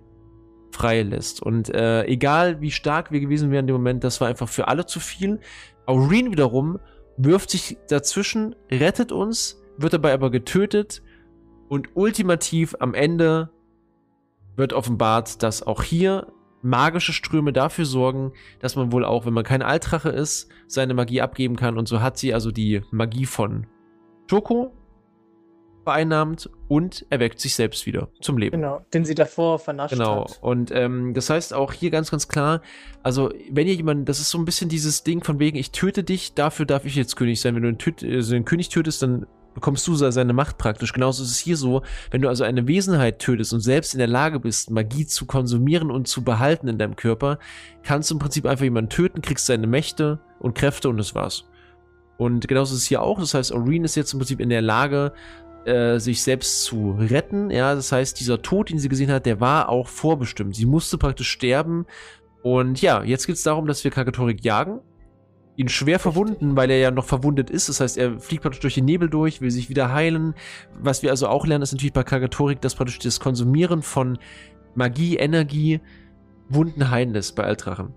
freilässt. 0.72 1.42
Und 1.44 1.74
äh, 1.74 2.06
egal 2.06 2.62
wie 2.62 2.72
stark 2.72 3.12
wir 3.12 3.20
gewesen 3.20 3.52
wären 3.52 3.64
in 3.64 3.68
dem 3.68 3.76
Moment, 3.76 4.04
das 4.04 4.22
war 4.22 4.30
einfach 4.30 4.48
für 4.48 4.68
alle 4.70 4.86
zu 4.86 5.00
viel. 5.00 5.40
Aureen 5.86 6.32
wiederum 6.32 6.80
wirft 7.18 7.50
sich 7.50 7.78
dazwischen, 7.90 8.56
rettet 8.72 9.12
uns, 9.12 9.62
wird 9.78 9.94
dabei 9.94 10.14
aber 10.14 10.32
getötet 10.32 11.02
und 11.70 11.96
ultimativ 11.96 12.76
am 12.80 12.94
Ende 12.94 13.50
wird 14.56 14.74
offenbart, 14.74 15.42
dass 15.42 15.66
auch 15.66 15.84
hier 15.84 16.28
magische 16.62 17.14
Ströme 17.14 17.54
dafür 17.54 17.86
sorgen, 17.86 18.34
dass 18.60 18.76
man 18.76 18.92
wohl 18.92 19.06
auch, 19.06 19.26
wenn 19.26 19.34
man 19.34 19.46
kein 19.46 19.62
Altrache 19.62 20.10
ist, 20.10 20.50
seine 20.68 20.94
Magie 20.94 21.22
abgeben 21.22 21.56
kann. 21.56 21.78
Und 21.78 21.88
so 21.88 22.02
hat 22.02 22.18
sie 22.18 22.34
also 22.34 22.52
die 22.52 22.82
Magie 22.92 23.26
von 23.26 23.68
Schoko 24.30 24.74
vereinnahmt 25.86 26.50
und 26.68 27.06
erweckt 27.10 27.40
sich 27.40 27.56
selbst 27.56 27.86
wieder 27.86 28.10
zum 28.20 28.38
Leben. 28.38 28.58
Genau, 28.58 28.86
den 28.94 29.06
sie 29.06 29.16
davor 29.16 29.60
vernascht 29.60 29.94
genau. 29.94 30.24
hat. 30.24 30.36
Genau, 30.36 30.52
und 30.52 30.72
ähm, 30.74 31.14
das 31.14 31.30
heißt 31.30 31.54
auch 31.54 31.72
hier 31.72 31.90
ganz, 31.90 32.12
ganz 32.12 32.28
klar, 32.28 32.62
also 33.02 33.32
wenn 33.50 33.68
ihr 33.68 33.76
jemanden, 33.76 34.06
das 34.06 34.20
ist 34.20 34.30
so 34.30 34.38
ein 34.38 34.46
bisschen 34.46 34.70
dieses 34.70 35.04
Ding 35.04 35.24
von 35.24 35.40
wegen, 35.40 35.58
ich 35.58 35.72
töte 35.72 36.04
dich, 36.04 36.34
dafür 36.34 36.66
darf 36.66 36.86
ich 36.86 36.96
jetzt 36.96 37.16
König 37.16 37.40
sein. 37.40 37.56
Wenn 37.56 37.64
du 37.64 37.70
einen, 37.70 38.16
also 38.16 38.34
den 38.34 38.46
König 38.46 38.70
tötest, 38.70 39.02
dann 39.02 39.26
bekommst 39.54 39.88
du 39.88 39.96
seine 39.96 40.34
Macht 40.34 40.58
praktisch. 40.58 40.94
Genauso 40.94 41.24
ist 41.24 41.32
es 41.32 41.40
hier 41.40 41.58
so, 41.58 41.82
wenn 42.12 42.22
du 42.22 42.30
also 42.30 42.44
eine 42.44 42.68
Wesenheit 42.68 43.20
tötest 43.20 43.54
und 43.54 43.62
selbst 43.62 43.94
in 43.94 44.00
der 44.00 44.08
Lage 44.08 44.40
bist, 44.40 44.72
Magie 44.72 45.06
zu 45.06 45.26
konsumieren 45.26 45.92
und 45.92 46.08
zu 46.08 46.24
behalten 46.24 46.68
in 46.68 46.78
deinem 46.78 46.96
Körper, 46.96 47.40
kannst 47.84 48.10
du 48.10 48.16
im 48.16 48.20
Prinzip 48.20 48.46
einfach 48.46 48.64
jemanden 48.64 48.90
töten, 48.90 49.22
kriegst 49.22 49.46
seine 49.46 49.68
Mächte 49.68 50.20
und 50.40 50.56
Kräfte 50.56 50.90
und 50.90 50.98
das 50.98 51.16
war's. 51.16 51.46
Und 52.18 52.48
genauso 52.48 52.76
ist 52.76 52.82
es 52.82 52.88
hier 52.88 53.02
auch. 53.02 53.20
Das 53.20 53.34
heißt, 53.34 53.54
Aureen 53.54 53.86
ist 53.86 53.96
jetzt 53.96 54.14
im 54.14 54.20
Prinzip 54.20 54.40
in 54.40 54.50
der 54.50 54.62
Lage, 54.62 55.14
äh, 55.66 56.00
sich 56.00 56.22
selbst 56.22 56.64
zu 56.64 56.92
retten. 57.00 57.50
Ja, 57.50 57.76
das 57.76 57.92
heißt, 57.92 58.20
dieser 58.20 58.42
Tod, 58.42 58.70
den 58.70 58.80
sie 58.80 58.90
gesehen 58.90 59.12
hat, 59.12 59.26
der 59.26 59.40
war 59.40 59.70
auch 59.70 59.88
vorbestimmt. 59.88 60.56
Sie 60.56 60.66
musste 60.66 60.98
praktisch 60.98 61.30
sterben. 61.30 61.86
Und 62.42 62.82
ja, 62.82 63.04
jetzt 63.04 63.28
geht 63.28 63.36
es 63.36 63.44
darum, 63.44 63.68
dass 63.68 63.84
wir 63.84 63.92
Kakatorik 63.92 64.44
jagen 64.44 64.82
ihn 65.60 65.68
schwer 65.68 66.00
verwunden, 66.00 66.56
weil 66.56 66.72
er 66.72 66.78
ja 66.78 66.90
noch 66.90 67.04
verwundet 67.04 67.50
ist. 67.50 67.68
Das 67.68 67.82
heißt, 67.82 67.98
er 67.98 68.18
fliegt 68.20 68.44
praktisch 68.44 68.62
durch 68.62 68.76
den 68.76 68.86
Nebel 68.86 69.10
durch, 69.10 69.42
will 69.42 69.52
sich 69.52 69.70
wieder 69.70 69.92
heilen. 69.94 70.34
Was 70.80 71.04
wir 71.04 71.12
also 71.12 71.28
auch 71.28 71.46
lernen, 71.46 71.64
ist 71.64 71.74
natürlich 71.74 71.92
bei 71.92 72.04
Kagatorik, 72.04 72.62
dass 72.62 72.76
praktisch 72.76 73.00
das 73.00 73.20
Konsumieren 73.20 73.82
von 73.82 74.18
Magie, 74.74 75.18
Energie, 75.18 75.82
Wunden 76.48 76.90
heilen 76.90 77.12
lässt 77.12 77.36
bei 77.36 77.44
Altrachen. 77.44 77.94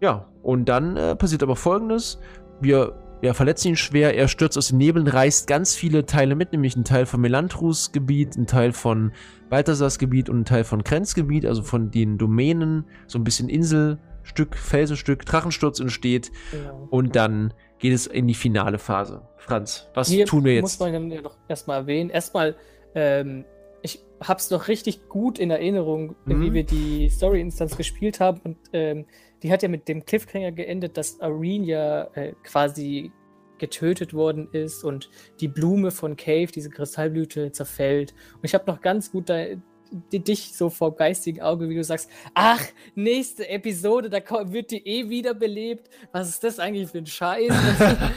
Ja, 0.00 0.28
und 0.42 0.68
dann 0.68 0.96
äh, 0.96 1.16
passiert 1.16 1.42
aber 1.42 1.56
folgendes. 1.56 2.20
Wir 2.60 2.94
ja, 3.22 3.34
verletzen 3.34 3.68
ihn 3.68 3.76
schwer, 3.76 4.14
er 4.14 4.28
stürzt 4.28 4.56
aus 4.56 4.68
den 4.68 4.78
Nebeln, 4.78 5.08
reißt 5.08 5.48
ganz 5.48 5.74
viele 5.74 6.06
Teile 6.06 6.36
mit, 6.36 6.52
nämlich 6.52 6.76
einen 6.76 6.84
Teil 6.84 7.04
von 7.04 7.20
Melantrus 7.20 7.90
Gebiet, 7.90 8.36
einen 8.36 8.46
Teil 8.46 8.72
von 8.72 9.10
Balthasars 9.50 9.98
Gebiet 9.98 10.28
und 10.28 10.36
einen 10.36 10.44
Teil 10.44 10.62
von 10.62 10.84
Krenz 10.84 11.16
Gebiet, 11.16 11.44
also 11.44 11.64
von 11.64 11.90
den 11.90 12.18
Domänen, 12.18 12.84
so 13.08 13.18
ein 13.18 13.24
bisschen 13.24 13.48
Insel, 13.48 13.98
Stück, 14.28 14.56
Felsenstück, 14.56 15.24
Drachensturz 15.24 15.80
entsteht. 15.80 16.30
Genau. 16.52 16.86
Und 16.90 17.16
dann 17.16 17.54
geht 17.78 17.92
es 17.92 18.06
in 18.06 18.26
die 18.26 18.34
finale 18.34 18.78
Phase. 18.78 19.22
Franz, 19.38 19.88
was 19.94 20.08
Hier 20.08 20.26
tun 20.26 20.44
wir 20.44 20.54
jetzt? 20.54 20.62
muss 20.62 20.78
man 20.78 20.92
dann 20.92 21.10
ja 21.10 21.22
noch 21.22 21.36
erstmal 21.48 21.80
erwähnen. 21.80 22.10
Erstmal, 22.10 22.56
ähm, 22.94 23.44
ich 23.82 24.04
hab's 24.20 24.50
noch 24.50 24.68
richtig 24.68 25.08
gut 25.08 25.38
in 25.38 25.50
Erinnerung, 25.50 26.14
mhm. 26.26 26.42
wie 26.42 26.52
wir 26.52 26.64
die 26.64 27.08
Story-Instanz 27.08 27.76
gespielt 27.76 28.20
haben. 28.20 28.40
Und 28.44 28.58
ähm, 28.72 29.06
die 29.42 29.50
hat 29.50 29.62
ja 29.62 29.68
mit 29.68 29.88
dem 29.88 30.04
Cliffhanger 30.04 30.52
geendet, 30.52 30.96
dass 30.96 31.20
Arene 31.20 31.64
ja 31.64 32.04
äh, 32.14 32.34
quasi 32.42 33.12
getötet 33.58 34.14
worden 34.14 34.48
ist 34.52 34.84
und 34.84 35.10
die 35.40 35.48
Blume 35.48 35.90
von 35.90 36.16
Cave, 36.16 36.46
diese 36.46 36.70
Kristallblüte, 36.70 37.50
zerfällt. 37.52 38.14
Und 38.34 38.44
ich 38.44 38.54
habe 38.54 38.70
noch 38.70 38.80
ganz 38.80 39.10
gut 39.10 39.28
da, 39.28 39.44
dich 39.90 40.56
so 40.56 40.70
vor 40.70 40.94
geistigen 40.96 41.40
Auge, 41.40 41.68
wie 41.68 41.74
du 41.74 41.84
sagst, 41.84 42.10
ach, 42.34 42.62
nächste 42.94 43.48
Episode, 43.48 44.10
da 44.10 44.20
wird 44.52 44.70
die 44.70 44.86
eh 44.86 45.08
wiederbelebt. 45.08 45.88
Was 46.12 46.28
ist 46.28 46.44
das 46.44 46.58
eigentlich 46.58 46.90
für 46.90 46.98
ein 46.98 47.06
Scheiß? 47.06 47.48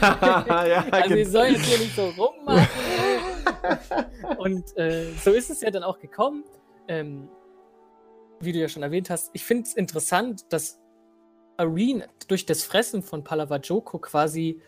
ja, 0.00 0.86
also 0.90 1.14
wir 1.14 1.28
sollen 1.28 1.54
jetzt 1.54 1.66
hier 1.66 1.78
nicht 1.78 1.96
so 1.96 2.08
rummachen. 2.10 2.68
Und 4.38 4.76
äh, 4.76 5.12
so 5.22 5.30
ist 5.30 5.50
es 5.50 5.60
ja 5.60 5.70
dann 5.70 5.82
auch 5.82 5.98
gekommen. 5.98 6.44
Ähm, 6.88 7.28
wie 8.40 8.52
du 8.52 8.58
ja 8.58 8.68
schon 8.68 8.82
erwähnt 8.82 9.08
hast, 9.08 9.30
ich 9.34 9.44
finde 9.44 9.68
es 9.68 9.74
interessant, 9.74 10.52
dass 10.52 10.80
Arene 11.56 12.08
durch 12.28 12.44
das 12.44 12.64
Fressen 12.64 13.02
von 13.02 13.22
Palavajoko 13.22 13.98
quasi 13.98 14.60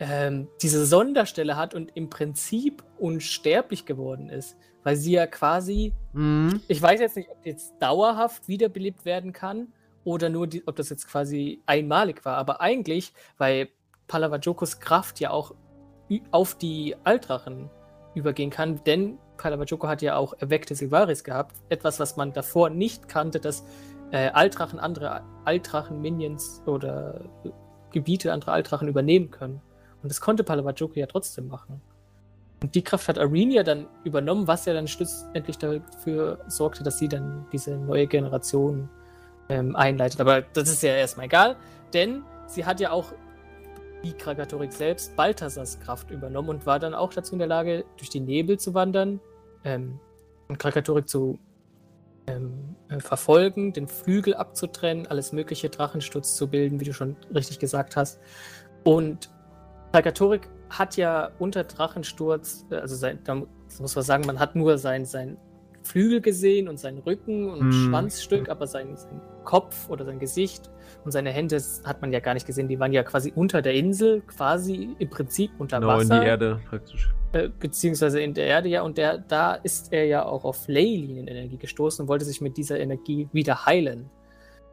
ähm, 0.00 0.48
diese 0.62 0.84
Sonderstelle 0.86 1.56
hat 1.56 1.74
und 1.74 1.92
im 1.94 2.10
Prinzip 2.10 2.82
unsterblich 2.98 3.86
geworden 3.86 4.28
ist, 4.28 4.56
weil 4.82 4.96
sie 4.96 5.12
ja 5.12 5.26
quasi, 5.26 5.92
mhm. 6.12 6.60
ich 6.68 6.80
weiß 6.80 7.00
jetzt 7.00 7.16
nicht, 7.16 7.30
ob 7.30 7.44
jetzt 7.44 7.74
dauerhaft 7.80 8.48
wiederbelebt 8.48 9.04
werden 9.04 9.32
kann 9.32 9.68
oder 10.04 10.28
nur, 10.28 10.46
die, 10.46 10.66
ob 10.66 10.76
das 10.76 10.88
jetzt 10.90 11.06
quasi 11.06 11.62
einmalig 11.66 12.24
war, 12.24 12.36
aber 12.36 12.60
eigentlich, 12.60 13.12
weil 13.38 13.68
Palavajokos 14.06 14.80
Kraft 14.80 15.20
ja 15.20 15.30
auch 15.30 15.54
auf 16.30 16.56
die 16.56 16.96
Altrachen 17.04 17.70
übergehen 18.14 18.50
kann, 18.50 18.82
denn 18.84 19.18
Palavajoko 19.36 19.88
hat 19.88 20.02
ja 20.02 20.16
auch 20.16 20.34
erweckte 20.38 20.74
Silvaris 20.74 21.24
gehabt, 21.24 21.56
etwas, 21.68 22.00
was 22.00 22.16
man 22.16 22.32
davor 22.32 22.70
nicht 22.70 23.08
kannte, 23.08 23.40
dass 23.40 23.64
äh, 24.10 24.28
Altrachen 24.30 24.78
andere 24.78 25.22
Altrachen-Minions 25.44 26.62
oder 26.66 27.24
Gebiete 27.92 28.32
anderer 28.32 28.52
Altrachen 28.52 28.88
übernehmen 28.88 29.30
können. 29.30 29.60
Und 30.02 30.10
das 30.10 30.20
konnte 30.20 30.44
Palavajoko 30.44 30.94
ja 30.94 31.06
trotzdem 31.06 31.48
machen. 31.48 31.80
Und 32.62 32.74
die 32.74 32.82
Kraft 32.82 33.08
hat 33.08 33.18
Arenia 33.18 33.62
dann 33.62 33.86
übernommen, 34.04 34.46
was 34.46 34.66
ja 34.66 34.74
dann 34.74 34.86
schlussendlich 34.86 35.56
dafür 35.58 36.38
sorgte, 36.46 36.84
dass 36.84 36.98
sie 36.98 37.08
dann 37.08 37.46
diese 37.52 37.76
neue 37.76 38.06
Generation 38.06 38.88
ähm, 39.48 39.74
einleitet. 39.76 40.20
Aber 40.20 40.42
das 40.42 40.68
ist 40.68 40.82
ja 40.82 40.94
erstmal 40.94 41.26
egal, 41.26 41.56
denn 41.94 42.22
sie 42.46 42.64
hat 42.64 42.80
ja 42.80 42.90
auch 42.90 43.12
wie 44.02 44.12
Krakatorik 44.12 44.72
selbst 44.72 45.14
Balthasars 45.16 45.78
Kraft 45.80 46.10
übernommen 46.10 46.48
und 46.48 46.66
war 46.66 46.78
dann 46.78 46.94
auch 46.94 47.12
dazu 47.12 47.34
in 47.34 47.38
der 47.38 47.48
Lage, 47.48 47.84
durch 47.96 48.10
die 48.10 48.20
Nebel 48.20 48.58
zu 48.58 48.74
wandern 48.74 49.20
ähm, 49.64 49.98
und 50.48 50.58
Krakatorik 50.58 51.08
zu 51.08 51.38
ähm, 52.26 52.76
äh, 52.88 53.00
verfolgen, 53.00 53.72
den 53.72 53.88
Flügel 53.88 54.34
abzutrennen, 54.34 55.06
alles 55.06 55.32
mögliche 55.32 55.68
Drachensturz 55.68 56.36
zu 56.36 56.48
bilden, 56.48 56.80
wie 56.80 56.84
du 56.84 56.94
schon 56.94 57.16
richtig 57.34 57.58
gesagt 57.58 57.96
hast. 57.96 58.20
Und 58.84 59.30
Kalkatorik 59.92 60.48
hat 60.70 60.96
ja 60.96 61.30
unter 61.38 61.64
Drachensturz, 61.64 62.66
äh, 62.70 62.76
also 62.76 62.96
sein, 62.96 63.18
da 63.24 63.42
muss 63.78 63.94
man 63.94 64.04
sagen, 64.04 64.24
man 64.26 64.38
hat 64.38 64.56
nur 64.56 64.78
sein, 64.78 65.04
sein 65.04 65.36
Flügel 65.82 66.20
gesehen 66.20 66.68
und 66.68 66.78
seinen 66.78 66.98
Rücken 66.98 67.48
und 67.48 67.68
mm. 67.68 67.72
Schwanzstück, 67.72 68.48
aber 68.48 68.66
sein, 68.66 68.96
sein, 68.96 69.20
Kopf 69.44 69.88
oder 69.88 70.04
sein 70.04 70.18
Gesicht 70.18 70.70
und 71.04 71.12
seine 71.12 71.30
Hände 71.30 71.60
hat 71.84 72.02
man 72.02 72.12
ja 72.12 72.20
gar 72.20 72.34
nicht 72.34 72.46
gesehen. 72.46 72.68
Die 72.68 72.78
waren 72.78 72.92
ja 72.92 73.02
quasi 73.02 73.32
unter 73.34 73.62
der 73.62 73.74
Insel, 73.74 74.20
quasi 74.20 74.94
im 74.98 75.10
Prinzip 75.10 75.50
unter 75.58 75.80
genau, 75.80 75.94
Wasser. 75.94 76.16
in 76.16 76.20
die 76.20 76.26
Erde 76.26 76.60
praktisch. 76.68 77.10
Äh, 77.32 77.48
beziehungsweise 77.48 78.20
in 78.20 78.34
der 78.34 78.46
Erde, 78.46 78.68
ja. 78.68 78.82
Und 78.82 78.98
der, 78.98 79.18
da 79.18 79.54
ist 79.54 79.92
er 79.92 80.04
ja 80.04 80.24
auch 80.24 80.44
auf 80.44 80.68
Leylinen-Energie 80.68 81.56
gestoßen 81.56 82.02
und 82.02 82.08
wollte 82.08 82.24
sich 82.24 82.40
mit 82.40 82.56
dieser 82.56 82.78
Energie 82.78 83.28
wieder 83.32 83.66
heilen. 83.66 84.10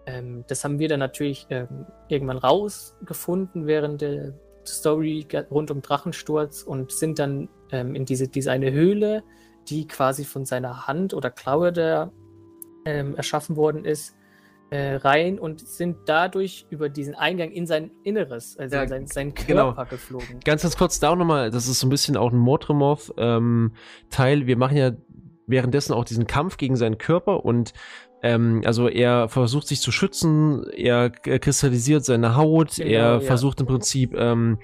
Ähm, 0.06 0.44
das 0.48 0.64
haben 0.64 0.80
wir 0.80 0.90
dann 0.90 1.00
natürlich 1.00 1.48
ähm, 1.50 1.86
irgendwann 2.08 2.38
rausgefunden 2.38 3.68
während 3.68 4.02
der 4.02 4.34
Story 4.68 5.28
rund 5.52 5.72
um 5.72 5.82
Drachensturz 5.82 6.64
und 6.64 6.92
sind 6.92 7.20
dann 7.20 7.50
ähm, 7.72 7.96
in 7.96 8.06
diese, 8.06 8.28
diese 8.28 8.52
eine 8.52 8.72
Höhle, 8.72 9.24
die 9.68 9.88
quasi 9.88 10.24
von 10.24 10.46
seiner 10.46 10.88
Hand 10.88 11.14
oder 11.14 11.30
Klaue 11.30 11.72
der 11.72 12.12
ähm, 12.86 13.16
erschaffen 13.16 13.56
worden 13.56 13.86
ist, 13.86 14.16
äh, 14.70 14.96
rein 14.96 15.40
und 15.40 15.66
sind 15.66 15.98
dadurch 16.06 16.66
über 16.70 16.90
diesen 16.90 17.16
Eingang 17.16 17.52
in 17.52 17.66
sein 17.66 17.92
Inneres, 18.04 18.58
also 18.58 18.76
ja, 18.76 18.84
in 18.84 18.90
sein, 18.90 19.08
seinen 19.08 19.34
genau. 19.34 19.68
Körper 19.68 19.84
genau. 19.84 19.90
geflogen. 19.90 20.40
Ganz, 20.44 20.64
ganz 20.64 20.78
kurz 20.78 21.00
da 21.00 21.16
nochmal, 21.16 21.52
das 21.52 21.68
ist 21.68 21.80
so 21.80 21.88
ein 21.88 21.90
bisschen 21.90 22.18
auch 22.18 22.32
ein 22.32 22.38
Mordremoth-Teil. 22.38 24.42
Ähm, 24.42 24.48
Wir 24.48 24.58
machen 24.58 24.78
ja 24.78 24.92
währenddessen 25.48 25.94
auch 25.94 26.04
diesen 26.04 26.28
Kampf 26.28 26.58
gegen 26.58 26.76
seinen 26.76 26.98
Körper 26.98 27.46
und 27.46 27.74
ähm, 28.24 28.62
also 28.66 28.88
er 28.88 29.30
versucht 29.30 29.68
sich 29.68 29.82
zu 29.82 29.92
schützen, 29.92 30.64
er 30.70 31.10
kristallisiert 31.10 32.04
seine 32.06 32.36
Haut, 32.36 32.76
genau, 32.76 32.90
er 32.90 33.14
ja. 33.14 33.20
versucht 33.20 33.60
im 33.62 33.68
Prinzip 33.68 34.16
ähm, 34.16 34.60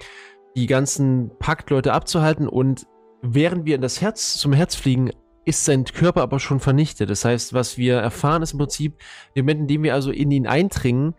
die 0.56 0.66
ganzen 0.66 1.30
Paktleute 1.38 1.92
abzuhalten 1.92 2.48
und 2.48 2.86
während 3.22 3.64
wir 3.64 3.74
in 3.74 3.80
das 3.80 4.00
Herz 4.00 4.36
zum 4.36 4.52
Herz 4.52 4.74
fliegen, 4.74 5.10
ist 5.44 5.64
sein 5.64 5.84
Körper 5.84 6.22
aber 6.22 6.40
schon 6.40 6.60
vernichtet. 6.60 7.10
Das 7.10 7.24
heißt, 7.24 7.52
was 7.52 7.76
wir 7.76 7.96
erfahren, 7.96 8.42
ist 8.42 8.52
im 8.52 8.58
Prinzip, 8.58 8.98
im 9.34 9.44
Moment, 9.44 9.62
in 9.62 9.66
dem 9.68 9.82
wir 9.82 9.94
also 9.94 10.10
in 10.10 10.30
ihn 10.30 10.46
eindringen, 10.46 11.14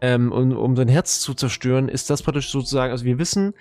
ähm, 0.00 0.32
um, 0.32 0.56
um 0.56 0.76
sein 0.76 0.88
Herz 0.88 1.20
zu 1.20 1.34
zerstören, 1.34 1.88
ist 1.88 2.10
das 2.10 2.22
praktisch 2.22 2.50
sozusagen, 2.50 2.92
also 2.92 3.04
wir 3.04 3.18
wissen, 3.18 3.54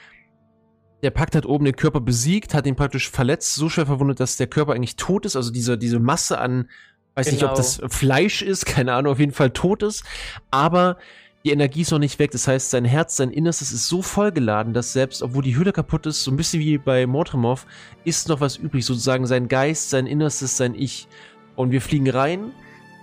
der 1.03 1.11
Pakt 1.11 1.35
hat 1.35 1.45
oben 1.45 1.65
den 1.65 1.75
Körper 1.75 1.99
besiegt, 1.99 2.53
hat 2.53 2.65
ihn 2.65 2.75
praktisch 2.75 3.09
verletzt, 3.09 3.55
so 3.55 3.69
schwer 3.69 3.85
verwundet, 3.85 4.19
dass 4.19 4.37
der 4.37 4.47
Körper 4.47 4.73
eigentlich 4.73 4.95
tot 4.95 5.25
ist, 5.25 5.35
also 5.35 5.51
diese, 5.51 5.77
diese 5.77 5.99
Masse 5.99 6.39
an, 6.39 6.69
weiß 7.15 7.27
genau. 7.27 7.35
nicht, 7.35 7.49
ob 7.49 7.55
das 7.55 7.77
genau. 7.77 7.89
Fleisch 7.89 8.41
ist, 8.41 8.65
keine 8.65 8.93
Ahnung, 8.93 9.13
auf 9.13 9.19
jeden 9.19 9.31
Fall 9.31 9.51
tot 9.51 9.83
ist, 9.83 10.03
aber 10.51 10.97
die 11.45 11.51
Energie 11.51 11.81
ist 11.81 11.91
noch 11.91 11.99
nicht 11.99 12.17
weg. 12.17 12.31
Das 12.31 12.47
heißt, 12.47 12.71
sein 12.71 12.85
Herz, 12.85 13.17
sein 13.17 13.29
Innerstes 13.29 13.71
ist 13.71 13.87
so 13.87 14.01
vollgeladen, 14.01 14.73
dass 14.73 14.93
selbst, 14.93 15.21
obwohl 15.21 15.43
die 15.43 15.55
Hülle 15.55 15.73
kaputt 15.73 16.07
ist, 16.07 16.23
so 16.23 16.31
ein 16.31 16.37
bisschen 16.37 16.59
wie 16.59 16.79
bei 16.79 17.05
Mortemov, 17.05 17.67
ist 18.03 18.27
noch 18.29 18.41
was 18.41 18.57
übrig. 18.57 18.83
Sozusagen 18.83 19.27
sein 19.27 19.47
Geist, 19.47 19.91
sein 19.91 20.07
Innerstes, 20.07 20.57
sein 20.57 20.73
Ich. 20.73 21.07
Und 21.55 21.71
wir 21.71 21.81
fliegen 21.81 22.09
rein 22.09 22.51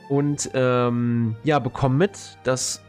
und 0.09 0.51
ähm, 0.55 1.37
ja, 1.45 1.61
bekommen 1.61 1.97
mit, 1.97 2.19
dass 2.43 2.83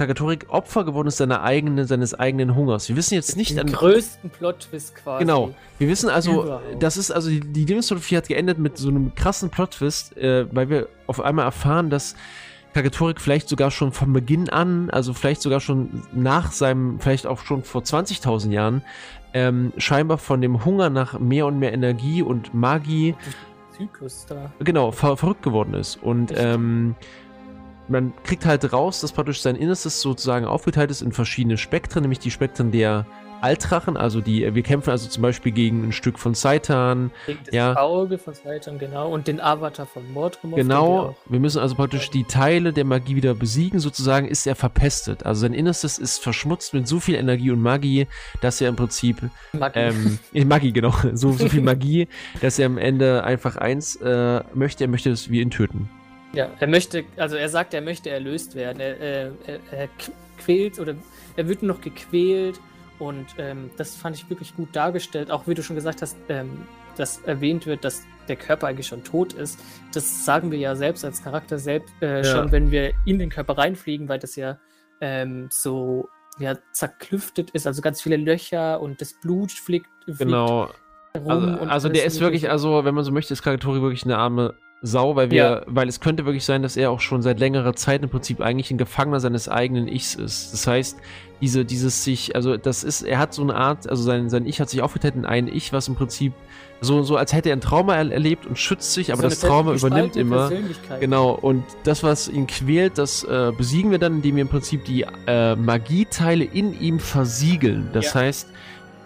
Takatorik 0.00 0.46
Opfer 0.48 0.84
geworden 0.86 1.08
ist 1.08 1.18
seiner 1.18 1.42
eigenen, 1.42 1.86
seines 1.86 2.14
eigenen 2.14 2.56
Hungers. 2.56 2.88
Wir 2.88 2.96
wissen 2.96 3.12
jetzt 3.12 3.36
nicht 3.36 3.50
Den 3.50 3.58
an. 3.58 3.66
größten 3.66 4.30
Plot-Twist 4.30 4.94
quasi. 4.94 5.26
Genau. 5.26 5.54
Wir 5.76 5.88
wissen 5.88 6.08
also, 6.08 6.42
Überhaupt. 6.44 6.82
das 6.82 6.96
ist 6.96 7.10
also, 7.10 7.28
die, 7.28 7.40
die 7.40 7.66
Lebensphilosophie 7.66 8.16
hat 8.16 8.26
geendet 8.26 8.58
mit 8.58 8.78
so 8.78 8.88
einem 8.88 9.14
krassen 9.14 9.50
Plot-Twist, 9.50 10.16
äh, 10.16 10.46
weil 10.54 10.70
wir 10.70 10.88
auf 11.06 11.20
einmal 11.20 11.44
erfahren, 11.44 11.90
dass 11.90 12.16
Kagetorik 12.72 13.20
vielleicht 13.20 13.50
sogar 13.50 13.70
schon 13.70 13.92
von 13.92 14.10
Beginn 14.14 14.48
an, 14.48 14.88
also 14.88 15.12
vielleicht 15.12 15.42
sogar 15.42 15.60
schon 15.60 16.02
nach 16.14 16.50
seinem, 16.50 16.98
vielleicht 16.98 17.26
auch 17.26 17.40
schon 17.40 17.62
vor 17.62 17.82
20.000 17.82 18.52
Jahren, 18.52 18.82
ähm, 19.34 19.74
scheinbar 19.76 20.16
von 20.16 20.40
dem 20.40 20.64
Hunger 20.64 20.88
nach 20.88 21.18
mehr 21.18 21.44
und 21.44 21.58
mehr 21.58 21.74
Energie 21.74 22.22
und 22.22 22.54
Magie 22.54 23.16
Zyklus 23.80 24.26
da. 24.26 24.52
Genau, 24.60 24.92
ver 24.92 25.16
verrückt 25.16 25.42
geworden 25.42 25.74
ist. 25.74 26.02
Und 26.02 26.32
ähm, 26.36 26.94
man 27.90 28.12
kriegt 28.24 28.46
halt 28.46 28.72
raus, 28.72 29.00
dass 29.00 29.12
praktisch 29.12 29.42
sein 29.42 29.56
Innerstes 29.56 30.00
sozusagen 30.00 30.46
aufgeteilt 30.46 30.90
ist 30.90 31.02
in 31.02 31.12
verschiedene 31.12 31.58
Spektren, 31.58 32.02
nämlich 32.02 32.20
die 32.20 32.30
Spektren 32.30 32.70
der 32.70 33.06
Altrachen, 33.40 33.96
also 33.96 34.20
die, 34.20 34.54
wir 34.54 34.62
kämpfen 34.62 34.90
also 34.90 35.08
zum 35.08 35.22
Beispiel 35.22 35.52
gegen 35.52 35.84
ein 35.84 35.92
Stück 35.92 36.18
von 36.18 36.34
Saitan. 36.34 37.10
Gegen 37.26 37.38
das 37.44 37.54
ja. 37.54 37.76
Auge 37.76 38.18
von 38.18 38.34
Saitan, 38.34 38.78
genau, 38.78 39.10
und 39.10 39.28
den 39.28 39.40
Avatar 39.40 39.86
von 39.86 40.10
Mordremoth. 40.12 40.58
Genau, 40.58 41.16
wir, 41.26 41.32
wir 41.32 41.40
müssen 41.40 41.58
also 41.60 41.74
praktisch 41.74 42.10
die 42.10 42.24
Teile 42.24 42.72
der 42.72 42.84
Magie 42.84 43.16
wieder 43.16 43.34
besiegen, 43.34 43.80
sozusagen 43.80 44.28
ist 44.28 44.46
er 44.46 44.56
verpestet. 44.56 45.24
Also 45.24 45.42
sein 45.42 45.54
Innerstes 45.54 45.98
ist 45.98 46.22
verschmutzt 46.22 46.74
mit 46.74 46.86
so 46.86 47.00
viel 47.00 47.14
Energie 47.14 47.50
und 47.50 47.62
Magie, 47.62 48.06
dass 48.40 48.60
er 48.60 48.68
im 48.68 48.76
Prinzip 48.76 49.22
Magie, 49.52 49.78
ähm, 49.78 50.18
Magie 50.48 50.72
genau, 50.72 50.94
so, 51.14 51.32
so 51.32 51.48
viel 51.48 51.62
Magie, 51.62 52.08
dass 52.40 52.58
er 52.58 52.66
am 52.66 52.78
Ende 52.78 53.24
einfach 53.24 53.56
eins 53.56 53.96
äh, 53.96 54.42
möchte, 54.54 54.84
er 54.84 54.88
möchte, 54.88 55.10
dass 55.10 55.30
wir 55.30 55.42
ihn 55.42 55.50
töten. 55.50 55.88
Ja, 56.32 56.48
er 56.58 56.66
möchte, 56.68 57.04
also 57.16 57.36
er 57.36 57.48
sagt, 57.48 57.74
er 57.74 57.80
möchte 57.80 58.10
erlöst 58.10 58.54
werden. 58.54 58.80
Er, 58.80 59.00
er, 59.00 59.32
er 59.72 59.88
quält 60.38 60.78
oder 60.78 60.94
er 61.36 61.48
wird 61.48 61.62
noch 61.62 61.80
gequält 61.80 62.60
und 62.98 63.26
ähm, 63.38 63.70
das 63.76 63.96
fand 63.96 64.16
ich 64.16 64.28
wirklich 64.30 64.54
gut 64.54 64.68
dargestellt. 64.74 65.30
Auch 65.30 65.46
wie 65.46 65.54
du 65.54 65.62
schon 65.62 65.76
gesagt 65.76 66.02
hast, 66.02 66.16
ähm, 66.28 66.66
dass 66.96 67.18
erwähnt 67.22 67.66
wird, 67.66 67.84
dass 67.84 68.02
der 68.28 68.36
Körper 68.36 68.68
eigentlich 68.68 68.86
schon 68.86 69.02
tot 69.02 69.32
ist. 69.32 69.58
Das 69.92 70.24
sagen 70.24 70.50
wir 70.50 70.58
ja 70.58 70.76
selbst 70.76 71.04
als 71.04 71.22
Charakter 71.22 71.58
selbst 71.58 71.92
äh, 72.00 72.18
ja. 72.18 72.24
schon, 72.24 72.52
wenn 72.52 72.70
wir 72.70 72.92
in 73.06 73.18
den 73.18 73.30
Körper 73.30 73.58
reinfliegen, 73.58 74.08
weil 74.08 74.18
das 74.18 74.36
ja 74.36 74.58
ähm, 75.00 75.48
so 75.50 76.08
ja, 76.38 76.56
zerklüftet 76.72 77.50
ist, 77.50 77.66
also 77.66 77.82
ganz 77.82 78.00
viele 78.00 78.16
Löcher 78.16 78.80
und 78.80 79.00
das 79.00 79.14
Blut 79.20 79.50
fliegt. 79.50 79.88
fliegt 80.04 80.18
genau. 80.18 80.70
Also, 81.12 81.46
also 81.64 81.88
der 81.88 82.04
ist 82.04 82.20
wirklich, 82.20 82.50
also 82.50 82.84
wenn 82.84 82.94
man 82.94 83.02
so 83.02 83.10
möchte, 83.10 83.32
ist 83.32 83.42
Kagatori 83.42 83.82
wirklich 83.82 84.04
eine 84.04 84.16
arme 84.16 84.54
Sau, 84.82 85.14
weil 85.14 85.30
wir, 85.30 85.42
ja. 85.42 85.62
weil 85.66 85.88
es 85.88 86.00
könnte 86.00 86.24
wirklich 86.24 86.44
sein, 86.44 86.62
dass 86.62 86.76
er 86.76 86.90
auch 86.90 87.00
schon 87.00 87.20
seit 87.20 87.38
längerer 87.38 87.74
Zeit 87.74 88.02
im 88.02 88.08
Prinzip 88.08 88.40
eigentlich 88.40 88.70
ein 88.70 88.78
Gefangener 88.78 89.20
seines 89.20 89.46
eigenen 89.46 89.88
Ichs 89.88 90.14
ist. 90.14 90.54
Das 90.54 90.66
heißt, 90.66 90.96
diese, 91.42 91.66
dieses 91.66 92.02
sich, 92.02 92.34
also 92.34 92.56
das 92.56 92.82
ist, 92.82 93.02
er 93.02 93.18
hat 93.18 93.34
so 93.34 93.42
eine 93.42 93.54
Art, 93.56 93.88
also 93.88 94.02
sein, 94.02 94.30
sein 94.30 94.46
Ich 94.46 94.58
hat 94.58 94.70
sich 94.70 94.80
aufgeteilt 94.80 95.16
in 95.16 95.26
ein 95.26 95.48
Ich, 95.48 95.74
was 95.74 95.88
im 95.88 95.96
Prinzip 95.96 96.32
so, 96.80 97.02
so 97.02 97.16
als 97.16 97.34
hätte 97.34 97.50
er 97.50 97.56
ein 97.56 97.60
Trauma 97.60 97.94
er 97.96 98.10
erlebt 98.10 98.46
und 98.46 98.58
schützt 98.58 98.94
sich, 98.94 99.12
aber 99.12 99.22
so 99.22 99.28
das 99.28 99.40
Trauma 99.40 99.74
übernimmt 99.74 100.16
immer. 100.16 100.50
Genau, 100.98 101.32
und 101.32 101.62
das, 101.84 102.02
was 102.02 102.28
ihn 102.28 102.46
quält, 102.46 102.96
das 102.96 103.22
äh, 103.24 103.52
besiegen 103.56 103.90
wir 103.90 103.98
dann, 103.98 104.16
indem 104.16 104.36
wir 104.36 104.42
im 104.42 104.48
Prinzip 104.48 104.86
die 104.86 105.04
äh, 105.26 105.56
Magieteile 105.56 106.44
in 106.44 106.78
ihm 106.80 106.98
versiegeln. 106.98 107.90
Das 107.92 108.14
ja. 108.14 108.20
heißt, 108.20 108.48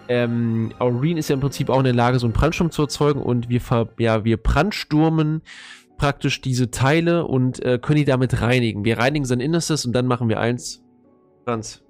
ähm, 0.07 0.73
Aureen 0.79 1.17
ist 1.17 1.29
ja 1.29 1.35
im 1.35 1.41
Prinzip 1.41 1.69
auch 1.69 1.79
in 1.79 1.85
der 1.85 1.93
Lage, 1.93 2.19
so 2.19 2.27
einen 2.27 2.33
Brandsturm 2.33 2.71
zu 2.71 2.83
erzeugen 2.83 3.21
und 3.21 3.49
wir, 3.49 3.61
ver 3.61 3.89
ja, 3.97 4.23
wir 4.23 4.37
brandsturmen 4.37 5.41
praktisch 5.97 6.41
diese 6.41 6.71
Teile 6.71 7.25
und 7.25 7.63
äh, 7.63 7.79
können 7.81 7.97
die 7.97 8.05
damit 8.05 8.41
reinigen. 8.41 8.85
Wir 8.85 8.97
reinigen 8.97 9.25
sein 9.25 9.39
Innerstes 9.39 9.85
und 9.85 9.93
dann 9.93 10.07
machen 10.07 10.29
wir 10.29 10.39
eins. 10.39 10.83
Franz. 11.45 11.81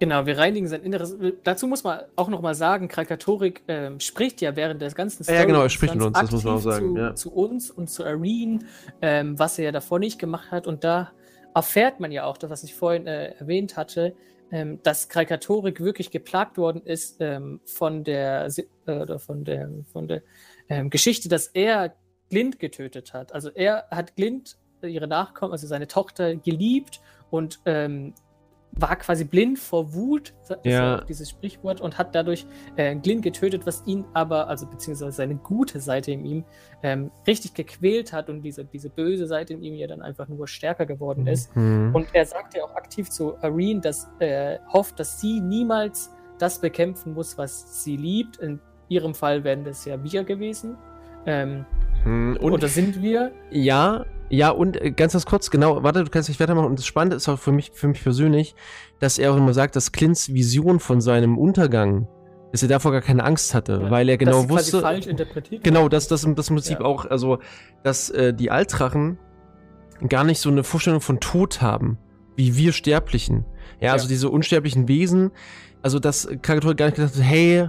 Genau, 0.00 0.24
wir 0.24 0.38
reinigen 0.38 0.66
sein 0.66 0.82
Inneres. 0.82 1.14
Dazu 1.44 1.66
muss 1.66 1.84
man 1.84 2.00
auch 2.16 2.28
nochmal 2.28 2.54
sagen, 2.54 2.88
Krakatorik 2.88 3.62
äh, 3.68 3.90
spricht 4.00 4.40
ja 4.40 4.56
während 4.56 4.80
des 4.80 4.94
ganzen 4.94 5.24
Story 5.24 5.36
Ja, 5.36 5.44
genau, 5.44 5.60
er 5.60 5.68
spricht 5.68 5.94
mit 5.94 6.02
uns, 6.02 6.18
das 6.18 6.30
muss 6.30 6.44
man 6.44 6.54
auch 6.54 6.60
sagen. 6.60 6.94
Zu, 6.94 6.98
ja. 6.98 7.14
zu 7.14 7.32
uns 7.32 7.70
und 7.70 7.90
zu 7.90 8.04
Areen, 8.06 8.64
ähm, 9.02 9.38
was 9.38 9.58
er 9.58 9.66
ja 9.66 9.72
davor 9.72 9.98
nicht 9.98 10.18
gemacht 10.18 10.50
hat. 10.50 10.66
Und 10.66 10.84
da 10.84 11.10
erfährt 11.54 12.00
man 12.00 12.12
ja 12.12 12.24
auch, 12.24 12.38
das, 12.38 12.48
was 12.48 12.64
ich 12.64 12.74
vorhin 12.74 13.06
äh, 13.06 13.34
erwähnt 13.38 13.76
hatte, 13.76 14.14
ähm, 14.52 14.82
dass 14.82 15.08
Krakatorik 15.08 15.80
wirklich 15.80 16.10
geplagt 16.10 16.58
worden 16.58 16.82
ist 16.84 17.16
ähm, 17.20 17.60
von 17.64 18.04
der, 18.04 18.48
äh, 18.86 19.18
von 19.18 19.44
der, 19.44 19.70
von 19.92 20.08
der 20.08 20.22
ähm, 20.68 20.90
Geschichte, 20.90 21.28
dass 21.28 21.48
er 21.48 21.94
Glint 22.30 22.58
getötet 22.58 23.12
hat. 23.12 23.32
Also 23.32 23.50
er 23.50 23.86
hat 23.90 24.16
Glint, 24.16 24.56
ihre 24.82 25.08
Nachkommen, 25.08 25.52
also 25.52 25.66
seine 25.66 25.88
Tochter, 25.88 26.36
geliebt 26.36 27.00
und 27.30 27.60
ähm, 27.66 28.14
war 28.72 28.96
quasi 28.96 29.24
blind 29.24 29.58
vor 29.58 29.92
Wut, 29.94 30.32
ja. 30.64 31.00
dieses 31.02 31.30
Sprichwort, 31.30 31.80
und 31.80 31.98
hat 31.98 32.14
dadurch 32.14 32.46
äh, 32.76 32.94
Glyn 32.96 33.20
getötet, 33.20 33.66
was 33.66 33.82
ihn 33.86 34.04
aber, 34.14 34.48
also 34.48 34.66
beziehungsweise 34.66 35.12
seine 35.12 35.36
gute 35.36 35.80
Seite 35.80 36.12
in 36.12 36.24
ihm, 36.24 36.44
ähm, 36.82 37.10
richtig 37.26 37.54
gequält 37.54 38.12
hat 38.12 38.30
und 38.30 38.42
diese, 38.42 38.64
diese 38.64 38.88
böse 38.88 39.26
Seite 39.26 39.54
in 39.54 39.62
ihm 39.62 39.74
ja 39.74 39.86
dann 39.86 40.02
einfach 40.02 40.28
nur 40.28 40.46
stärker 40.46 40.86
geworden 40.86 41.26
ist. 41.26 41.54
Mhm. 41.56 41.94
Und 41.94 42.08
er 42.12 42.24
sagt 42.24 42.54
ja 42.54 42.64
auch 42.64 42.74
aktiv 42.74 43.10
zu 43.10 43.36
Areen, 43.42 43.80
dass 43.80 44.08
er 44.18 44.60
hofft, 44.72 44.98
dass 45.00 45.20
sie 45.20 45.40
niemals 45.40 46.10
das 46.38 46.60
bekämpfen 46.60 47.14
muss, 47.14 47.36
was 47.36 47.84
sie 47.84 47.96
liebt. 47.96 48.38
In 48.38 48.60
ihrem 48.88 49.14
Fall 49.14 49.44
wären 49.44 49.64
das 49.64 49.84
ja 49.84 50.02
wir 50.02 50.24
gewesen. 50.24 50.76
Ähm, 51.26 51.66
mhm. 52.04 52.38
und, 52.40 52.52
oder 52.52 52.68
sind 52.68 53.02
wir? 53.02 53.32
Ja, 53.50 54.06
ja, 54.30 54.50
und 54.50 54.80
äh, 54.80 54.92
ganz, 54.92 55.12
ganz 55.12 55.26
kurz, 55.26 55.50
genau, 55.50 55.82
warte, 55.82 56.04
du 56.04 56.10
kannst 56.10 56.28
nicht 56.28 56.40
weitermachen. 56.40 56.66
Und 56.66 56.78
das 56.78 56.86
Spannende 56.86 57.16
ist 57.16 57.28
auch 57.28 57.38
für 57.38 57.52
mich, 57.52 57.72
für 57.74 57.88
mich 57.88 58.02
persönlich, 58.02 58.54
dass 59.00 59.18
er 59.18 59.32
auch 59.32 59.36
immer 59.36 59.52
sagt, 59.52 59.74
dass 59.76 59.92
Clints 59.92 60.32
Vision 60.32 60.78
von 60.78 61.00
seinem 61.00 61.36
Untergang, 61.36 62.06
dass 62.52 62.62
er 62.62 62.68
davor 62.68 62.92
gar 62.92 63.00
keine 63.00 63.24
Angst 63.24 63.54
hatte, 63.54 63.80
ja, 63.82 63.90
weil 63.90 64.08
er 64.08 64.16
genau 64.16 64.48
wusste. 64.48 64.80
Falsch 64.80 65.06
interpretiert 65.06 65.64
genau, 65.64 65.88
dass 65.88 66.06
das, 66.06 66.22
das 66.22 66.48
im 66.48 66.54
Prinzip 66.54 66.78
ja. 66.78 66.84
auch, 66.84 67.06
also, 67.06 67.38
dass 67.82 68.08
äh, 68.10 68.32
die 68.32 68.50
Altrachen 68.52 69.18
gar 70.08 70.24
nicht 70.24 70.40
so 70.40 70.48
eine 70.48 70.62
Vorstellung 70.62 71.00
von 71.00 71.18
Tod 71.18 71.60
haben, 71.60 71.98
wie 72.36 72.56
wir 72.56 72.72
Sterblichen. 72.72 73.44
Ja, 73.80 73.88
ja. 73.88 73.92
also 73.92 74.06
diese 74.06 74.30
unsterblichen 74.30 74.86
Wesen, 74.86 75.32
also 75.82 75.98
dass 75.98 76.28
Kagator 76.40 76.74
gar 76.74 76.86
nicht 76.86 76.96
gedacht 76.96 77.16
hat, 77.16 77.22
hey, 77.22 77.68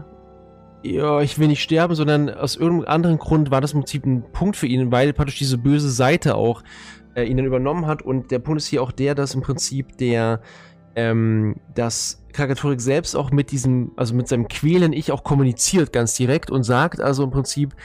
ja, 0.84 1.22
ich 1.22 1.38
will 1.38 1.48
nicht 1.48 1.62
sterben, 1.62 1.96
sondern 1.96 2.30
aus 2.30 2.56
irgendeinem 2.56 2.94
anderen 2.94 3.18
Grund 3.18 3.52
war 3.52 3.62
das 3.62 3.74
im 3.74 3.82
Prinzip 3.82 4.06
ein 4.06 4.24
Punkt 4.32 4.56
für 4.56 4.68
ihn, 4.68 4.92
weil 4.92 5.14
praktisch 5.14 5.38
diese 5.38 5.58
böse 5.58 5.90
Seite 5.90 6.36
auch 6.36 6.64
äh, 7.16 7.24
ihn 7.24 7.38
dann 7.38 7.46
übernommen 7.46 7.86
hat. 7.86 8.02
Und 8.02 8.32
der 8.32 8.40
Punkt 8.40 8.62
ist 8.62 8.68
hier 8.68 8.82
auch 8.82 8.92
der, 8.92 9.16
dass 9.16 9.36
im 9.36 9.42
Prinzip 9.42 9.98
der, 9.98 10.42
ähm, 10.96 11.56
dass 11.76 12.26
Krakatorik 12.34 12.82
selbst 12.82 13.16
auch 13.16 13.32
mit 13.32 13.52
diesem, 13.52 13.92
also 13.96 14.16
mit 14.16 14.28
seinem 14.28 14.48
quälen 14.48 14.94
Ich 14.94 15.12
auch 15.12 15.24
kommuniziert 15.24 15.94
ganz 15.94 16.16
direkt 16.16 16.50
und 16.50 16.64
sagt 16.64 17.02
also 17.02 17.24
im 17.24 17.32
Prinzip, 17.32 17.76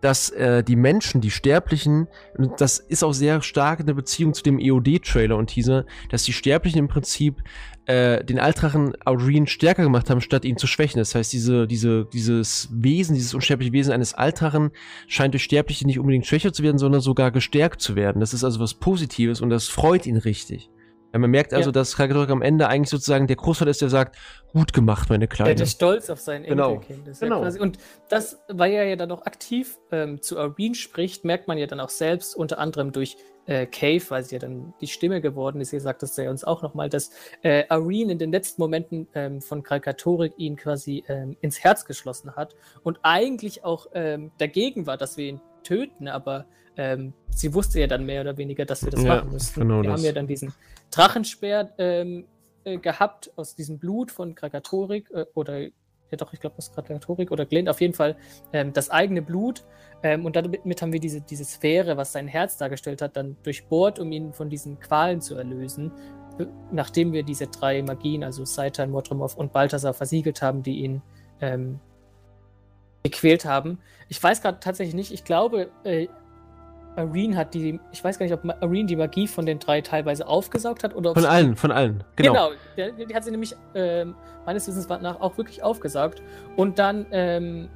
dass 0.00 0.30
äh, 0.30 0.64
die 0.64 0.76
Menschen, 0.76 1.20
die 1.20 1.30
Sterblichen, 1.30 2.08
und 2.36 2.60
das 2.60 2.78
ist 2.78 3.04
auch 3.04 3.12
sehr 3.12 3.42
stark 3.42 3.80
in 3.80 3.86
der 3.86 3.94
Beziehung 3.94 4.32
zu 4.32 4.42
dem 4.42 4.58
EOD-Trailer 4.58 5.36
und 5.36 5.48
Teaser, 5.48 5.84
dass 6.08 6.22
die 6.22 6.32
Sterblichen 6.32 6.78
im 6.78 6.88
Prinzip 6.88 7.42
äh, 7.90 8.24
den 8.24 8.38
Altrachen 8.38 8.94
Aureen 9.04 9.48
stärker 9.48 9.82
gemacht 9.82 10.10
haben, 10.10 10.20
statt 10.20 10.44
ihn 10.44 10.56
zu 10.56 10.68
schwächen. 10.68 11.00
Das 11.00 11.16
heißt, 11.16 11.32
diese, 11.32 11.66
diese, 11.66 12.04
dieses 12.04 12.68
Wesen, 12.70 13.16
dieses 13.16 13.34
unsterbliche 13.34 13.72
Wesen 13.72 13.92
eines 13.92 14.14
Altrachen 14.14 14.70
scheint 15.08 15.34
durch 15.34 15.42
Sterbliche 15.42 15.86
nicht 15.86 15.98
unbedingt 15.98 16.24
schwächer 16.24 16.52
zu 16.52 16.62
werden, 16.62 16.78
sondern 16.78 17.00
sogar 17.00 17.32
gestärkt 17.32 17.80
zu 17.80 17.96
werden. 17.96 18.20
Das 18.20 18.32
ist 18.32 18.44
also 18.44 18.60
was 18.60 18.74
Positives 18.74 19.40
und 19.40 19.50
das 19.50 19.66
freut 19.66 20.06
ihn 20.06 20.18
richtig. 20.18 20.70
Ja, 21.12 21.18
man 21.18 21.30
merkt 21.30 21.52
also, 21.52 21.70
ja. 21.70 21.72
dass 21.72 21.96
Krakatorek 21.96 22.30
am 22.30 22.42
Ende 22.42 22.68
eigentlich 22.68 22.90
sozusagen 22.90 23.26
der 23.26 23.34
Großvater 23.34 23.72
ist, 23.72 23.82
der 23.82 23.88
sagt, 23.88 24.16
gut 24.52 24.72
gemacht, 24.72 25.10
meine 25.10 25.26
Kleine. 25.26 25.56
Der 25.56 25.64
ist 25.64 25.72
stolz 25.72 26.08
auf 26.10 26.20
sein 26.20 26.44
genau. 26.44 26.74
Enkelkind. 26.74 27.18
genau. 27.18 27.44
Ja 27.44 27.60
und 27.60 27.78
das, 28.08 28.38
weil 28.48 28.72
er 28.72 28.84
ja 28.84 28.94
dann 28.94 29.10
auch 29.10 29.26
aktiv 29.26 29.78
ähm, 29.90 30.22
zu 30.22 30.38
Areen 30.38 30.76
spricht, 30.76 31.24
merkt 31.24 31.48
man 31.48 31.58
ja 31.58 31.66
dann 31.66 31.80
auch 31.80 31.88
selbst, 31.88 32.36
unter 32.36 32.60
anderem 32.60 32.92
durch 32.92 33.16
äh, 33.50 33.66
Cave, 33.66 34.02
weil 34.10 34.22
sie 34.22 34.36
ja 34.36 34.38
dann 34.38 34.72
die 34.80 34.86
Stimme 34.86 35.20
geworden 35.20 35.60
ist, 35.60 35.72
ihr 35.72 35.80
sagt 35.80 36.02
das 36.02 36.16
ja 36.16 36.30
uns 36.30 36.44
auch 36.44 36.62
nochmal, 36.62 36.88
dass 36.88 37.10
äh, 37.42 37.64
Areen 37.68 38.08
in 38.08 38.18
den 38.18 38.30
letzten 38.30 38.62
Momenten 38.62 39.08
ähm, 39.14 39.42
von 39.42 39.64
Krakatorik 39.64 40.34
ihn 40.36 40.54
quasi 40.54 41.02
ähm, 41.08 41.36
ins 41.40 41.58
Herz 41.58 41.84
geschlossen 41.84 42.36
hat 42.36 42.54
und 42.84 43.00
eigentlich 43.02 43.64
auch 43.64 43.88
ähm, 43.92 44.30
dagegen 44.38 44.86
war, 44.86 44.96
dass 44.96 45.16
wir 45.16 45.26
ihn 45.26 45.40
töten, 45.64 46.06
aber 46.06 46.46
ähm, 46.76 47.12
sie 47.28 47.52
wusste 47.52 47.80
ja 47.80 47.88
dann 47.88 48.06
mehr 48.06 48.20
oder 48.20 48.36
weniger, 48.36 48.64
dass 48.64 48.84
wir 48.84 48.92
das 48.92 49.02
ja, 49.02 49.16
machen 49.16 49.32
müssten. 49.32 49.60
Genau 49.60 49.82
wir 49.82 49.90
das. 49.90 49.98
haben 49.98 50.04
ja 50.04 50.12
dann 50.12 50.28
diesen 50.28 50.54
Drachenspeer 50.92 51.72
ähm, 51.78 52.26
äh, 52.62 52.78
gehabt 52.78 53.32
aus 53.34 53.56
diesem 53.56 53.78
Blut 53.78 54.12
von 54.12 54.36
Krakatorik 54.36 55.10
äh, 55.10 55.26
oder 55.34 55.66
ja 56.10 56.16
doch, 56.16 56.32
ich 56.32 56.40
glaube 56.40 56.56
aus 56.58 56.72
Krakatorik 56.72 57.30
oder 57.30 57.46
Glint, 57.46 57.68
auf 57.68 57.80
jeden 57.80 57.94
Fall 57.94 58.16
ähm, 58.52 58.72
das 58.72 58.90
eigene 58.90 59.22
Blut. 59.22 59.64
Ähm, 60.02 60.24
und 60.24 60.36
damit 60.36 60.82
haben 60.82 60.92
wir 60.92 61.00
diese, 61.00 61.20
diese 61.20 61.44
Sphäre, 61.44 61.96
was 61.96 62.12
sein 62.12 62.26
Herz 62.28 62.56
dargestellt 62.56 63.02
hat, 63.02 63.16
dann 63.16 63.36
durchbohrt, 63.42 63.98
um 63.98 64.10
ihn 64.12 64.32
von 64.32 64.48
diesen 64.48 64.78
Qualen 64.80 65.20
zu 65.20 65.36
erlösen. 65.36 65.92
Nachdem 66.72 67.12
wir 67.12 67.22
diese 67.22 67.48
drei 67.48 67.82
Magien, 67.82 68.24
also 68.24 68.44
Seitan, 68.44 68.90
Motromov 68.90 69.36
und 69.36 69.52
Balthasar, 69.52 69.92
versiegelt 69.92 70.40
haben, 70.40 70.62
die 70.62 70.80
ihn 70.80 71.02
ähm, 71.40 71.80
gequält 73.02 73.44
haben. 73.44 73.78
Ich 74.08 74.22
weiß 74.22 74.42
gerade 74.42 74.60
tatsächlich 74.60 74.94
nicht, 74.94 75.12
ich 75.12 75.24
glaube, 75.24 75.70
äh, 75.84 76.08
Areen 76.96 77.36
hat 77.36 77.54
die, 77.54 77.80
ich 77.92 78.02
weiß 78.02 78.18
gar 78.18 78.26
nicht, 78.26 78.34
ob 78.34 78.44
Areen 78.62 78.86
die 78.86 78.96
Magie 78.96 79.26
von 79.26 79.46
den 79.46 79.58
drei 79.58 79.80
teilweise 79.80 80.26
aufgesaugt 80.26 80.84
hat 80.84 80.94
oder 80.94 81.14
Von 81.14 81.24
allen, 81.24 81.56
von 81.56 81.70
allen, 81.70 82.04
genau. 82.16 82.50
Genau, 82.76 82.92
die, 82.96 83.06
die 83.06 83.14
hat 83.14 83.24
sie 83.24 83.30
nämlich 83.30 83.54
ähm, 83.74 84.14
meines 84.44 84.66
Wissens 84.66 84.88
nach 84.88 85.20
auch 85.20 85.36
wirklich 85.38 85.62
aufgesaugt. 85.62 86.22
Und 86.56 86.78
dann 86.78 87.06
ähm, 87.12 87.68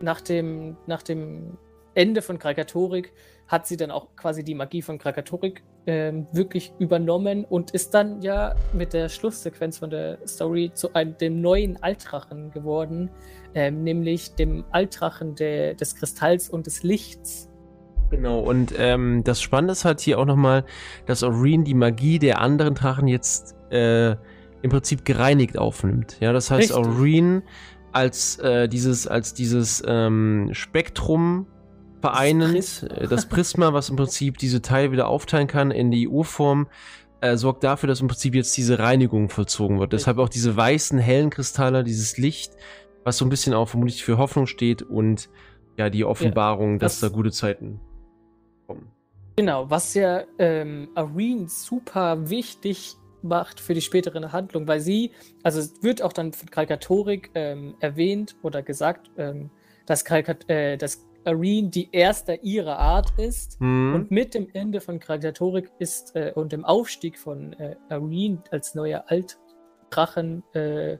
nach, 0.00 0.20
dem, 0.20 0.76
nach 0.86 1.02
dem 1.02 1.56
Ende 1.94 2.22
von 2.22 2.38
Krakatorik 2.38 3.12
hat 3.48 3.66
sie 3.66 3.76
dann 3.76 3.90
auch 3.90 4.08
quasi 4.16 4.44
die 4.44 4.54
Magie 4.54 4.82
von 4.82 4.98
Krakatorik 4.98 5.62
ähm, 5.86 6.26
wirklich 6.32 6.72
übernommen 6.78 7.44
und 7.44 7.70
ist 7.70 7.94
dann 7.94 8.20
ja 8.20 8.54
mit 8.72 8.92
der 8.92 9.08
Schlusssequenz 9.08 9.78
von 9.78 9.90
der 9.90 10.18
Story 10.26 10.72
zu 10.74 10.92
einem 10.94 11.16
dem 11.16 11.40
neuen 11.40 11.82
Altrachen 11.82 12.50
geworden, 12.50 13.10
ähm, 13.54 13.84
nämlich 13.84 14.34
dem 14.34 14.64
Altrachen 14.72 15.36
der, 15.36 15.74
des 15.74 15.94
Kristalls 15.94 16.48
und 16.48 16.66
des 16.66 16.82
Lichts. 16.82 17.48
Genau, 18.10 18.38
und 18.40 18.72
ähm, 18.78 19.22
das 19.24 19.42
Spannende 19.42 19.72
ist 19.72 19.84
halt 19.84 20.00
hier 20.00 20.18
auch 20.18 20.24
nochmal, 20.24 20.64
dass 21.06 21.22
Aureen 21.22 21.64
die 21.64 21.74
Magie 21.74 22.18
der 22.18 22.40
anderen 22.40 22.74
Drachen 22.74 23.08
jetzt 23.08 23.56
äh, 23.70 24.12
im 24.62 24.70
Prinzip 24.70 25.04
gereinigt 25.04 25.58
aufnimmt. 25.58 26.16
Ja, 26.20 26.32
das 26.32 26.50
heißt, 26.50 26.76
Richtig. 26.76 27.42
Als 27.92 28.38
äh, 28.40 28.68
dieses, 28.68 29.06
als 29.06 29.32
dieses 29.32 29.82
ähm, 29.86 30.50
Spektrum 30.52 31.46
vereinend, 32.00 32.58
das, 32.58 32.80
Prisma. 32.80 32.96
Äh, 32.96 33.08
das 33.08 33.26
Prisma, 33.26 33.72
was 33.72 33.88
im 33.88 33.96
Prinzip 33.96 34.38
diese 34.38 34.60
Teile 34.60 34.92
wieder 34.92 35.08
aufteilen 35.08 35.46
kann 35.46 35.70
in 35.70 35.90
die 35.90 36.06
Urform, 36.06 36.68
äh, 37.20 37.36
sorgt 37.36 37.64
dafür, 37.64 37.86
dass 37.86 38.00
im 38.00 38.08
Prinzip 38.08 38.34
jetzt 38.34 38.56
diese 38.56 38.78
Reinigung 38.78 39.30
vollzogen 39.30 39.78
wird. 39.78 39.92
Richtig. 39.92 40.04
Deshalb 40.04 40.18
auch 40.18 40.28
diese 40.28 40.56
weißen, 40.56 40.98
hellen 40.98 41.30
Kristalle, 41.30 41.84
dieses 41.84 42.18
Licht, 42.18 42.52
was 43.04 43.16
so 43.16 43.24
ein 43.24 43.30
bisschen 43.30 43.54
auch 43.54 43.68
vermutlich 43.68 44.04
für 44.04 44.18
Hoffnung 44.18 44.46
steht 44.46 44.82
und 44.82 45.30
ja, 45.78 45.90
die 45.90 46.04
Offenbarung, 46.04 46.74
ja, 46.74 46.78
das, 46.78 47.00
dass 47.00 47.10
da 47.10 47.14
gute 47.14 47.30
Zeiten. 47.30 47.80
Genau, 49.36 49.68
was 49.68 49.92
ja 49.92 50.24
ähm, 50.38 50.88
Areen 50.94 51.46
super 51.46 52.30
wichtig 52.30 52.96
macht 53.20 53.60
für 53.60 53.74
die 53.74 53.82
spätere 53.82 54.32
Handlung, 54.32 54.66
weil 54.66 54.80
sie, 54.80 55.10
also 55.42 55.60
es 55.60 55.82
wird 55.82 56.00
auch 56.00 56.14
dann 56.14 56.32
von 56.32 56.50
Kalkatorik 56.50 57.30
ähm, 57.34 57.74
erwähnt 57.80 58.36
oder 58.42 58.62
gesagt, 58.62 59.10
ähm, 59.18 59.50
dass, 59.84 60.04
Kalkat, 60.06 60.48
äh, 60.48 60.78
dass 60.78 61.06
Areen 61.26 61.70
die 61.70 61.90
erste 61.92 62.34
ihrer 62.36 62.78
Art 62.78 63.12
ist 63.18 63.60
mhm. 63.60 63.94
und 63.94 64.10
mit 64.10 64.32
dem 64.32 64.48
Ende 64.54 64.80
von 64.80 64.98
Kalkatorik 65.00 65.70
ist 65.78 66.16
äh, 66.16 66.32
und 66.34 66.52
dem 66.52 66.64
Aufstieg 66.64 67.18
von 67.18 67.52
äh, 67.54 67.76
Areen 67.90 68.42
als 68.50 68.74
neuer 68.74 69.04
Altdrachen 69.08 70.44
äh, 70.54 70.98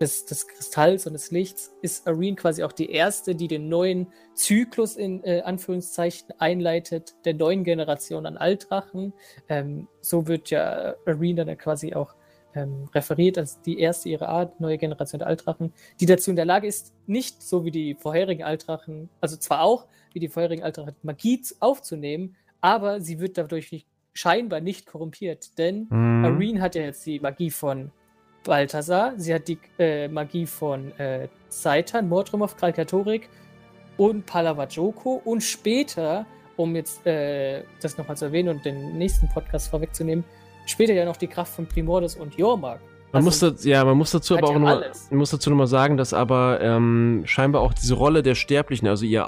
des, 0.00 0.24
des 0.24 0.48
Kristalls 0.48 1.06
und 1.06 1.12
des 1.12 1.30
Lichts 1.30 1.74
ist 1.82 2.08
Areen 2.08 2.34
quasi 2.34 2.62
auch 2.62 2.72
die 2.72 2.90
erste, 2.90 3.34
die 3.34 3.48
den 3.48 3.68
neuen 3.68 4.06
Zyklus 4.34 4.96
in 4.96 5.22
äh, 5.24 5.42
Anführungszeichen 5.42 6.32
einleitet, 6.38 7.14
der 7.26 7.34
neuen 7.34 7.64
Generation 7.64 8.24
an 8.24 8.38
Altdrachen. 8.38 9.12
Ähm, 9.48 9.88
so 10.00 10.26
wird 10.26 10.48
ja 10.50 10.94
Areen 11.04 11.36
dann 11.36 11.56
quasi 11.58 11.94
auch 11.94 12.14
ähm, 12.54 12.88
referiert 12.94 13.36
als 13.36 13.60
die 13.60 13.78
erste 13.78 14.08
ihrer 14.08 14.28
Art, 14.28 14.58
neue 14.58 14.78
Generation 14.78 15.18
der 15.18 15.28
Altdrachen, 15.28 15.72
die 16.00 16.06
dazu 16.06 16.30
in 16.30 16.36
der 16.36 16.46
Lage 16.46 16.66
ist, 16.66 16.94
nicht 17.06 17.42
so 17.42 17.64
wie 17.66 17.70
die 17.70 17.94
vorherigen 17.94 18.42
Altdrachen, 18.42 19.10
also 19.20 19.36
zwar 19.36 19.62
auch 19.62 19.86
wie 20.14 20.18
die 20.18 20.28
vorherigen 20.28 20.62
Altdrachen 20.62 20.96
Magie 21.02 21.42
aufzunehmen, 21.60 22.36
aber 22.60 23.00
sie 23.00 23.20
wird 23.20 23.38
dadurch 23.38 23.70
nicht, 23.70 23.86
scheinbar 24.14 24.60
nicht 24.60 24.86
korrumpiert, 24.86 25.58
denn 25.58 25.86
mhm. 25.90 26.24
Areen 26.24 26.60
hat 26.60 26.74
ja 26.74 26.82
jetzt 26.82 27.06
die 27.06 27.20
Magie 27.20 27.50
von 27.50 27.92
Balthasar, 28.44 29.12
sie 29.16 29.34
hat 29.34 29.48
die 29.48 29.58
äh, 29.78 30.08
Magie 30.08 30.46
von 30.46 30.92
äh, 30.98 31.28
Saitan, 31.48 32.08
Mordrumov, 32.08 32.56
Kralkatorik 32.56 33.28
und 33.96 34.24
Palavajoko 34.24 35.20
und 35.24 35.42
später, 35.42 36.24
um 36.56 36.74
jetzt 36.74 37.06
äh, 37.06 37.64
das 37.82 37.98
nochmal 37.98 38.16
zu 38.16 38.26
erwähnen 38.26 38.48
und 38.48 38.64
den 38.64 38.96
nächsten 38.96 39.28
Podcast 39.28 39.68
vorwegzunehmen, 39.68 40.24
später 40.66 40.94
ja 40.94 41.04
noch 41.04 41.16
die 41.16 41.26
Kraft 41.26 41.54
von 41.54 41.66
Primordus 41.66 42.16
und 42.16 42.34
Jormark. 42.36 42.80
Man 43.12 43.26
also, 43.26 43.50
muss, 43.50 43.64
ja, 43.64 43.84
man 43.84 43.98
muss 43.98 44.12
dazu 44.12 44.36
aber 44.36 44.48
auch 44.48 44.52
ja 44.52 44.58
noch, 44.58 44.80
man 45.10 45.18
muss 45.18 45.30
dazu 45.30 45.50
nochmal 45.50 45.66
sagen, 45.66 45.96
dass 45.96 46.14
aber 46.14 46.60
ähm, 46.62 47.22
scheinbar 47.26 47.62
auch 47.62 47.74
diese 47.74 47.94
Rolle 47.94 48.22
der 48.22 48.36
Sterblichen, 48.36 48.86
also 48.86 49.04
ihr 49.04 49.26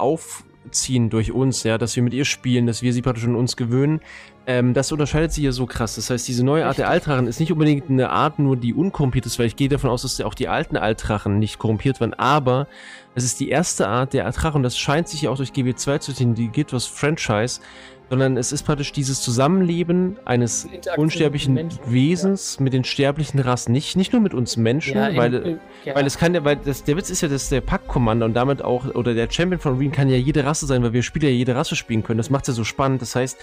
Aufziehen 0.65 1.09
durch 1.09 1.31
uns, 1.31 1.63
ja, 1.63 1.77
dass 1.77 1.95
wir 1.95 2.03
mit 2.03 2.13
ihr 2.13 2.25
spielen, 2.25 2.67
dass 2.67 2.81
wir 2.81 2.93
sie 2.93 3.01
praktisch 3.01 3.25
an 3.25 3.35
uns 3.35 3.55
gewöhnen, 3.55 4.01
ähm, 4.45 4.73
das 4.73 4.91
unterscheidet 4.91 5.31
sich 5.31 5.43
ja 5.43 5.51
so 5.51 5.65
krass. 5.65 5.95
Das 5.95 6.09
heißt, 6.09 6.27
diese 6.27 6.43
neue 6.43 6.65
Art 6.65 6.77
der 6.77 6.89
Altrachen 6.89 7.27
ist 7.27 7.39
nicht 7.39 7.51
unbedingt 7.51 7.89
eine 7.89 8.09
Art 8.09 8.39
nur, 8.39 8.57
die 8.57 8.73
unkorrumpiert 8.73 9.25
ist, 9.25 9.39
weil 9.39 9.45
ich 9.45 9.55
gehe 9.55 9.69
davon 9.69 9.89
aus, 9.89 10.01
dass 10.01 10.19
auch 10.21 10.33
die 10.33 10.47
alten 10.47 10.75
Altrachen 10.75 11.39
nicht 11.39 11.59
korrumpiert 11.59 12.01
waren, 12.01 12.13
aber 12.13 12.67
es 13.15 13.23
ist 13.23 13.39
die 13.39 13.49
erste 13.49 13.87
Art 13.87 14.13
der 14.13 14.25
Altrachen 14.25 14.57
und 14.57 14.63
das 14.63 14.77
scheint 14.77 15.07
sich 15.07 15.21
ja 15.21 15.29
auch 15.29 15.37
durch 15.37 15.51
GB2 15.51 15.99
zu 15.99 16.13
ziehen, 16.13 16.35
die 16.35 16.49
Guild 16.49 16.73
Wars 16.73 16.87
Franchise, 16.87 17.61
sondern 18.09 18.37
es 18.37 18.51
ist 18.51 18.63
praktisch 18.63 18.91
dieses 18.91 19.21
Zusammenleben 19.21 20.17
eines 20.25 20.67
unsterblichen 20.97 21.69
Wesens 21.85 22.57
ja. 22.57 22.63
mit 22.63 22.73
den 22.73 22.83
sterblichen 22.83 23.39
Rassen. 23.39 23.71
Nicht, 23.71 23.95
nicht 23.95 24.13
nur 24.13 24.21
mit 24.21 24.33
uns 24.33 24.57
Menschen, 24.57 24.97
ja, 24.97 25.15
weil, 25.15 25.33
in, 25.33 25.59
ja. 25.85 25.95
weil 25.95 26.05
es 26.05 26.17
kann 26.17 26.33
ja, 26.33 26.43
weil 26.43 26.57
das, 26.57 26.83
der 26.83 26.97
Witz 26.97 27.09
ist 27.09 27.21
ja, 27.21 27.27
dass 27.27 27.49
der 27.49 27.61
Pack-Commander 27.61 28.25
und 28.25 28.33
damit 28.33 28.61
auch, 28.61 28.85
oder 28.93 29.13
der 29.13 29.29
Champion 29.29 29.59
von 29.59 29.75
Areen 29.75 29.91
kann 29.91 30.09
ja 30.09 30.17
jede 30.17 30.45
Rasse 30.45 30.65
sein, 30.65 30.83
weil 30.83 30.93
wir 30.93 31.03
Spieler 31.03 31.29
ja 31.29 31.35
jede 31.35 31.55
Rasse 31.55 31.75
spielen 31.75 32.03
können. 32.03 32.17
Das 32.17 32.29
macht 32.29 32.47
ja 32.47 32.53
so 32.53 32.63
spannend. 32.63 33.01
Das 33.01 33.15
heißt, 33.15 33.37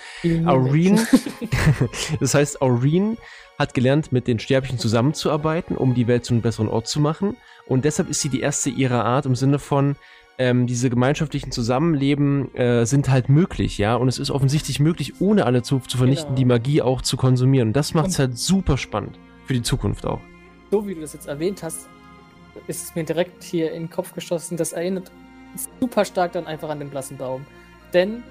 Areen, 0.44 1.00
das 2.20 2.34
heißt, 2.34 2.62
Areen 2.62 3.16
hat 3.58 3.74
gelernt, 3.74 4.10
mit 4.10 4.26
den 4.26 4.38
Sterblichen 4.38 4.78
zusammenzuarbeiten, 4.78 5.76
um 5.76 5.94
die 5.94 6.06
Welt 6.06 6.24
zu 6.24 6.32
einem 6.32 6.42
besseren 6.42 6.68
Ort 6.68 6.88
zu 6.88 6.98
machen. 6.98 7.36
Und 7.66 7.84
deshalb 7.84 8.08
ist 8.08 8.22
sie 8.22 8.30
die 8.30 8.40
erste 8.40 8.70
ihrer 8.70 9.04
Art 9.04 9.26
im 9.26 9.34
Sinne 9.34 9.58
von, 9.58 9.96
ähm, 10.40 10.66
diese 10.66 10.88
gemeinschaftlichen 10.88 11.52
Zusammenleben 11.52 12.54
äh, 12.54 12.86
sind 12.86 13.10
halt 13.10 13.28
möglich, 13.28 13.76
ja. 13.76 13.94
Und 13.94 14.08
es 14.08 14.18
ist 14.18 14.30
offensichtlich 14.30 14.80
möglich, 14.80 15.20
ohne 15.20 15.44
alle 15.44 15.62
zu, 15.62 15.80
zu 15.80 15.98
vernichten, 15.98 16.28
genau. 16.28 16.36
die 16.38 16.44
Magie 16.46 16.82
auch 16.82 17.02
zu 17.02 17.18
konsumieren. 17.18 17.68
Und 17.68 17.74
das 17.74 17.92
macht 17.92 18.08
es 18.08 18.18
halt 18.18 18.38
super 18.38 18.78
spannend 18.78 19.18
für 19.44 19.52
die 19.52 19.60
Zukunft 19.60 20.06
auch. 20.06 20.20
So 20.70 20.88
wie 20.88 20.94
du 20.94 21.02
das 21.02 21.12
jetzt 21.12 21.28
erwähnt 21.28 21.62
hast, 21.62 21.90
ist 22.68 22.82
es 22.82 22.94
mir 22.94 23.04
direkt 23.04 23.42
hier 23.44 23.72
in 23.72 23.82
den 23.82 23.90
Kopf 23.90 24.14
geschossen. 24.14 24.56
Das 24.56 24.72
erinnert 24.72 25.12
super 25.78 26.06
stark 26.06 26.32
dann 26.32 26.46
einfach 26.46 26.70
an 26.70 26.78
den 26.78 26.88
blassen 26.88 27.18
Baum. 27.18 27.44
Denn 27.92 28.22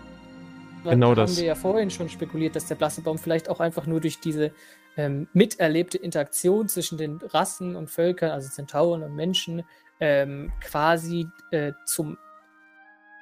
genau 0.83 1.09
haben 1.09 1.15
das. 1.15 1.37
wir 1.37 1.45
ja 1.45 1.55
vorhin 1.55 1.91
schon 1.91 2.09
spekuliert, 2.09 2.55
dass 2.55 2.65
der 2.65 2.75
blasse 2.75 3.01
Baum 3.01 3.19
vielleicht 3.19 3.49
auch 3.49 3.59
einfach 3.59 3.85
nur 3.85 4.01
durch 4.01 4.19
diese 4.19 4.51
ähm, 4.97 5.27
miterlebte 5.33 5.99
Interaktion 5.99 6.67
zwischen 6.69 6.97
den 6.97 7.17
Rassen 7.17 7.75
und 7.75 7.91
Völkern, 7.91 8.31
also 8.31 8.49
Zentauren 8.49 9.03
und 9.03 9.15
Menschen, 9.15 9.63
ähm, 9.99 10.51
quasi 10.61 11.29
äh, 11.51 11.73
zum 11.85 12.17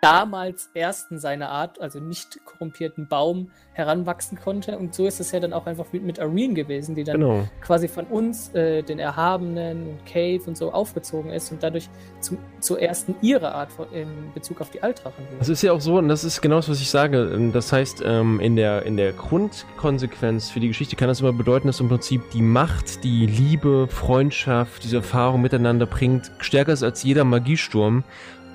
damals 0.02 0.70
ersten 0.74 1.20
seiner 1.20 1.50
Art, 1.50 1.82
also 1.82 2.00
nicht 2.00 2.40
korrumpierten 2.46 3.08
Baum, 3.08 3.52
heranwachsen 3.74 4.40
konnte. 4.40 4.78
Und 4.78 4.96
so 4.96 5.06
ist 5.06 5.20
es 5.20 5.32
ja 5.32 5.40
dann 5.40 5.54
auch 5.54 5.68
einfach 5.68 5.86
mit, 5.92 6.04
mit 6.04 6.20
Arene 6.20 6.54
gewesen, 6.54 6.96
die 6.96 7.04
dann 7.04 7.20
Genau. 7.20 7.48
quasi 7.62 7.88
von 7.88 8.06
uns, 8.06 8.54
äh, 8.54 8.82
den 8.82 9.00
Erhabenen 9.00 9.88
und 9.88 10.06
Cave 10.06 10.42
und 10.48 10.58
so 10.58 10.72
aufgezogen 10.72 11.32
ist 11.32 11.52
und 11.52 11.62
dadurch 11.62 11.90
zum, 12.20 12.38
zur 12.60 12.82
ersten 12.82 13.16
ihrer 13.22 13.54
Art 13.54 13.72
von, 13.72 13.92
in 13.94 14.08
Bezug 14.34 14.62
auf 14.62 14.72
die 14.72 14.82
Altrachen 14.82 15.24
wurde. 15.26 15.38
Das 15.40 15.50
ist 15.50 15.62
ja 15.62 15.72
auch 15.72 15.82
so, 15.82 15.98
und 15.98 16.08
das 16.08 16.24
ist 16.24 16.42
genau 16.42 16.58
das, 16.58 16.70
was 16.70 16.82
ich 16.82 16.90
sage. 16.90 17.52
Das 17.54 17.72
heißt, 17.72 18.02
ähm, 18.06 18.40
in 18.40 18.56
der, 18.56 18.84
in 18.84 18.98
der 18.98 19.14
Grundkonsequenz 19.14 20.50
für 20.50 20.60
die 20.60 20.68
Geschichte 20.68 20.96
kann 20.96 21.08
das 21.08 21.22
immer 21.22 21.34
bedeuten, 21.34 21.68
dass 21.68 21.80
im 21.80 21.90
Prinzip 21.90 22.22
die 22.32 22.42
Macht, 22.42 23.04
die 23.04 23.28
Liebe, 23.28 23.88
Freundschaft, 23.88 24.84
diese 24.84 24.98
Erfahrung 24.98 25.42
miteinander 25.42 25.86
bringt, 25.86 26.32
stärker 26.40 26.74
ist 26.74 26.84
als 26.84 27.04
jeder 27.04 27.24
Magiesturm 27.24 28.04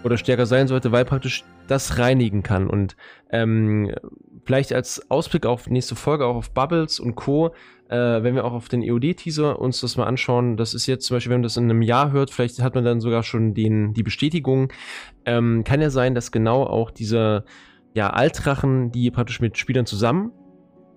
oder 0.04 0.16
stärker 0.16 0.46
sein 0.46 0.68
sollte, 0.68 0.92
weil 0.92 1.04
praktisch 1.04 1.44
das 1.68 1.98
reinigen 1.98 2.42
kann. 2.42 2.68
Und 2.68 2.96
ähm, 3.30 3.94
vielleicht 4.44 4.72
als 4.72 5.10
Ausblick 5.10 5.46
auf 5.46 5.68
nächste 5.68 5.94
Folge, 5.94 6.26
auch 6.26 6.36
auf 6.36 6.50
Bubbles 6.50 7.00
und 7.00 7.14
Co., 7.14 7.54
äh, 7.88 8.22
wenn 8.22 8.34
wir 8.34 8.44
auch 8.44 8.52
auf 8.52 8.68
den 8.68 8.82
EOD-Teaser 8.82 9.58
uns 9.58 9.80
das 9.80 9.96
mal 9.96 10.06
anschauen, 10.06 10.56
das 10.56 10.72
ist 10.72 10.86
jetzt 10.86 11.06
zum 11.06 11.16
Beispiel, 11.16 11.30
wenn 11.30 11.40
man 11.40 11.44
das 11.44 11.56
in 11.56 11.64
einem 11.64 11.82
Jahr 11.82 12.10
hört, 12.10 12.30
vielleicht 12.30 12.62
hat 12.62 12.74
man 12.74 12.84
dann 12.84 13.00
sogar 13.00 13.22
schon 13.22 13.54
den, 13.54 13.92
die 13.92 14.02
Bestätigung, 14.02 14.72
ähm, 15.26 15.62
kann 15.64 15.80
ja 15.80 15.90
sein, 15.90 16.14
dass 16.14 16.32
genau 16.32 16.64
auch 16.64 16.90
diese 16.90 17.44
ja, 17.94 18.10
Altrachen, 18.10 18.90
die 18.92 19.10
praktisch 19.10 19.40
mit 19.40 19.58
Spielern 19.58 19.84
zusammen 19.84 20.32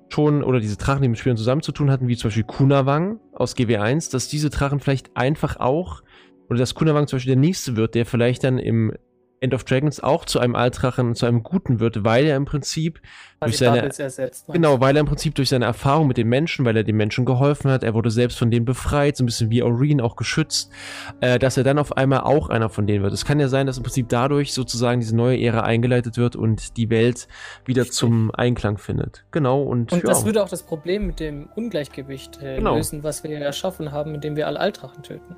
schon, 0.10 0.44
oder 0.44 0.60
diese 0.60 0.78
Drachen, 0.78 1.02
die 1.02 1.10
mit 1.10 1.20
Spielern 1.20 1.38
zusammen 1.38 1.62
zu 1.62 1.74
tun 1.74 1.92
hatten, 1.92 2.08
wie 2.08 2.16
zum 2.16 2.30
Beispiel 2.30 2.44
Kunawang 2.44 3.20
aus 3.34 3.56
GW1, 3.56 4.12
dass 4.12 4.30
diese 4.30 4.50
Drachen 4.50 4.80
vielleicht 4.80 5.18
einfach 5.18 5.58
auch, 5.58 6.02
oder 6.50 6.60
dass 6.60 6.76
Kunawang 6.76 7.08
zum 7.08 7.18
Beispiel 7.18 7.34
der 7.34 7.42
nächste 7.42 7.76
wird, 7.76 7.96
der 7.96 8.06
vielleicht 8.06 8.44
dann 8.44 8.58
im 8.58 8.94
End 9.42 9.54
of 9.54 9.64
Dragons 9.64 10.00
auch 10.02 10.26
zu 10.26 10.40
einem 10.40 10.56
Altrachen, 10.56 11.14
zu 11.14 11.26
einem 11.26 11.44
Guten 11.44 11.80
wird, 11.80 12.04
weil 12.04 12.26
er 12.26 12.38
im 12.38 12.46
Prinzip 12.46 13.02
durch 13.42 13.58
Quasi 13.58 13.66
seine, 13.66 13.82
ersetzt. 13.84 14.48
Genau, 14.52 14.80
weil 14.80 14.96
er 14.96 15.02
im 15.02 15.06
Prinzip 15.06 15.36
durch 15.36 15.50
seine 15.50 15.66
Erfahrung 15.66 16.08
mit 16.08 16.18
den 16.18 16.28
Menschen, 16.30 16.66
weil 16.66 16.76
er 16.78 16.84
den 16.84 16.96
Menschen 16.96 17.26
geholfen 17.26 17.70
hat, 17.70 17.84
er 17.84 17.94
wurde 17.94 18.10
selbst 18.10 18.40
von 18.40 18.50
denen 18.50 18.66
befreit, 18.66 19.18
so 19.18 19.24
ein 19.24 19.26
bisschen 19.26 19.50
wie 19.52 19.62
Aureen 19.62 20.00
auch 20.02 20.16
geschützt, 20.16 20.72
äh, 21.20 21.38
dass 21.38 21.58
er 21.58 21.64
dann 21.64 21.78
auf 21.78 21.96
einmal 21.98 22.22
auch 22.22 22.50
einer 22.50 22.70
von 22.70 22.88
denen 22.88 23.04
wird. 23.04 23.14
Es 23.14 23.26
kann 23.26 23.40
ja 23.40 23.48
sein, 23.48 23.68
dass 23.68 23.78
im 23.78 23.84
Prinzip 23.84 24.08
dadurch 24.10 24.54
sozusagen 24.54 25.02
diese 25.02 25.16
neue 25.16 25.40
Ära 25.40 25.62
eingeleitet 25.62 26.18
wird 26.18 26.36
und 26.36 26.78
die 26.78 26.90
Welt 26.90 27.28
wieder 27.66 27.84
Richtig. 27.84 27.98
zum 27.98 28.32
Einklang 28.34 28.78
findet. 28.78 29.26
Genau, 29.32 29.62
und, 29.62 29.92
Und 29.92 30.02
ja. 30.02 30.10
das 30.10 30.26
würde 30.26 30.42
auch 30.42 30.50
das 30.50 30.64
Problem 30.64 31.06
mit 31.06 31.20
dem 31.20 31.50
Ungleichgewicht 31.56 32.42
äh, 32.42 32.56
Genau. 32.56 32.76
lösen, 32.78 33.04
was 33.04 33.24
wir 33.24 33.32
ja 33.32 33.40
erschaffen 33.40 33.92
haben, 33.92 34.16
indem 34.16 34.36
wir 34.36 34.48
alle 34.48 34.60
Altrachen 34.60 35.04
töten. 35.04 35.36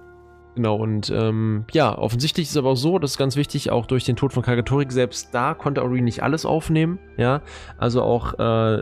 Genau, 0.57 0.75
und 0.75 1.11
ähm, 1.11 1.65
ja, 1.71 1.95
offensichtlich 1.95 2.45
ist 2.45 2.51
es 2.53 2.57
aber 2.57 2.71
auch 2.71 2.75
so, 2.77 2.97
das 2.97 3.11
ist 3.11 3.17
ganz 3.19 3.35
wichtig, 3.35 3.69
auch 3.69 3.85
durch 3.85 4.05
den 4.05 4.15
Tod 4.15 4.34
von 4.34 4.41
Kagatorik, 4.41 4.91
selbst 4.91 5.31
da 5.31 5.53
konnte 5.53 5.84
Aureen 5.84 6.03
nicht 6.03 6.23
alles 6.23 6.47
aufnehmen, 6.47 6.97
ja, 7.15 7.43
also 7.77 8.01
auch 8.01 8.34
äh, 8.39 8.81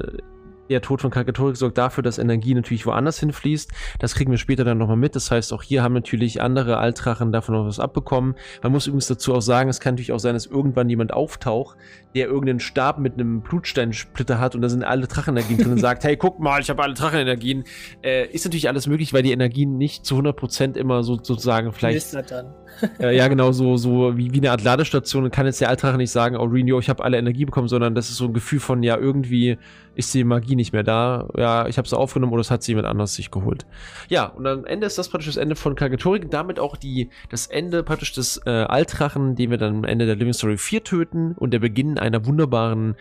der 0.70 0.82
Tod 0.82 1.02
von 1.02 1.12
Kagatorik 1.12 1.58
sorgt 1.58 1.78
dafür, 1.78 2.04
dass 2.04 2.18
Energie 2.18 2.54
natürlich 2.54 2.86
woanders 2.86 3.20
hinfließt, 3.20 3.72
das 4.00 4.16
kriegen 4.16 4.32
wir 4.32 4.38
später 4.38 4.64
dann 4.64 4.78
nochmal 4.78 4.98
mit, 4.98 5.16
das 5.16 5.32
heißt, 5.32 5.54
auch 5.54 5.64
hier 5.64 5.84
haben 5.84 5.94
natürlich 5.94 6.42
andere 6.42 6.78
Altrachen 6.78 7.32
davon 7.32 7.56
noch 7.56 7.66
was 7.66 7.80
abbekommen, 7.80 8.36
man 8.64 8.72
muss 8.72 8.88
übrigens 8.88 9.08
dazu 9.08 9.34
auch 9.34 9.42
sagen, 9.42 9.70
es 9.70 9.80
kann 9.80 9.96
natürlich 9.96 10.12
auch 10.12 10.20
sein, 10.20 10.34
dass 10.34 10.46
irgendwann 10.46 10.90
jemand 10.90 11.14
auftaucht, 11.14 11.78
der 12.16 12.28
irgendeinen 12.28 12.60
Stab 12.60 13.00
mit 13.00 13.14
einem 13.14 13.42
Blutsteinsplitter 13.42 14.40
hat 14.40 14.56
und 14.56 14.62
da 14.62 14.70
sind 14.70 14.84
alle 14.84 15.08
Drachenenergien 15.08 15.60
drin 15.60 15.74
und 15.74 15.80
sagt, 15.80 16.04
hey, 16.04 16.18
guck 16.18 16.40
mal, 16.40 16.62
ich 16.62 16.70
habe 16.70 16.82
alle 16.84 16.94
Drachenenergien, 16.94 17.64
äh, 18.04 18.28
ist 18.28 18.46
natürlich 18.46 18.68
alles 18.68 18.88
möglich, 18.88 19.14
weil 19.14 19.24
die 19.24 19.32
Energien 19.32 19.78
nicht 19.78 20.06
zu 20.06 20.16
100% 20.16 20.78
immer 20.78 21.04
so 21.04 21.16
sozusagen 21.22 21.72
vielleicht 21.72 22.14
er 22.14 22.24
dann. 22.24 22.54
Äh, 23.00 23.16
ja, 23.16 23.28
genau, 23.28 23.52
so, 23.52 23.78
so 23.78 24.18
wie, 24.18 24.34
wie 24.34 24.38
eine 24.38 24.52
Art 24.52 24.64
Ladestation. 24.64 25.30
Kann 25.32 25.46
jetzt 25.46 25.62
der 25.62 25.70
Altrache 25.70 25.98
nicht 25.98 26.12
sagen, 26.12 26.36
oh, 26.38 26.46
Renio, 26.46 26.80
ich 26.80 26.90
habe 26.90 27.04
alle 27.04 27.18
Energie 27.18 27.46
bekommen, 27.46 27.68
sondern 27.68 27.96
das 27.96 28.10
ist 28.10 28.18
so 28.18 28.26
ein 28.26 28.34
Gefühl 28.34 28.60
von, 28.60 28.84
ja, 28.84 28.98
irgendwie 28.98 29.58
ist 29.96 30.14
die 30.14 30.24
Magie 30.24 30.56
nicht 30.56 30.74
mehr 30.74 30.84
da. 30.84 31.28
Ja, 31.38 31.68
ich 31.68 31.78
habe 31.78 31.88
sie 31.88 31.98
aufgenommen 31.98 32.34
oder 32.34 32.42
es 32.42 32.52
hat 32.52 32.64
sie 32.64 32.74
jemand 32.74 32.88
anders 32.88 33.16
sich 33.16 33.32
geholt. 33.32 33.66
Ja, 34.10 34.26
und 34.26 34.46
am 34.46 34.66
Ende 34.66 34.88
ist 34.88 34.98
das 34.98 35.10
praktisch 35.10 35.28
das 35.34 35.38
Ende 35.38 35.56
von 35.56 35.76
Kagatorik 35.76 36.24
und 36.26 36.34
damit 36.34 36.60
auch 36.60 36.76
die, 36.76 37.10
das 37.30 37.48
Ende 37.48 37.84
praktisch 37.84 38.14
des 38.14 38.42
äh, 38.46 38.50
Altrachen, 38.50 39.36
den 39.36 39.52
wir 39.52 39.58
dann 39.58 39.78
am 39.78 39.84
Ende 39.84 40.06
der 40.06 40.16
Living 40.16 40.34
Story 40.34 40.58
4 40.58 40.84
töten 40.84 41.34
und 41.34 41.52
der 41.52 41.60
Beginn 41.60 41.98
einer 41.98 42.26
wunderbaren, 42.26 42.96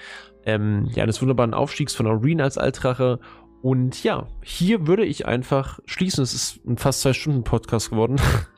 ähm, 0.46 0.88
ja, 0.94 1.02
eines 1.02 1.20
wunderbaren 1.20 1.55
Aufstiegs 1.55 1.94
von 1.94 2.06
Aureen 2.06 2.40
als 2.40 2.59
Altrache. 2.59 3.18
Und 3.62 4.05
ja, 4.05 4.26
hier 4.42 4.86
würde 4.86 5.05
ich 5.05 5.26
einfach 5.26 5.80
schließen. 5.86 6.22
Es 6.22 6.34
ist 6.34 6.64
ein 6.66 6.76
fast 6.76 7.01
zwei 7.01 7.12
Stunden 7.12 7.44
Podcast 7.44 7.90
geworden. 7.90 8.16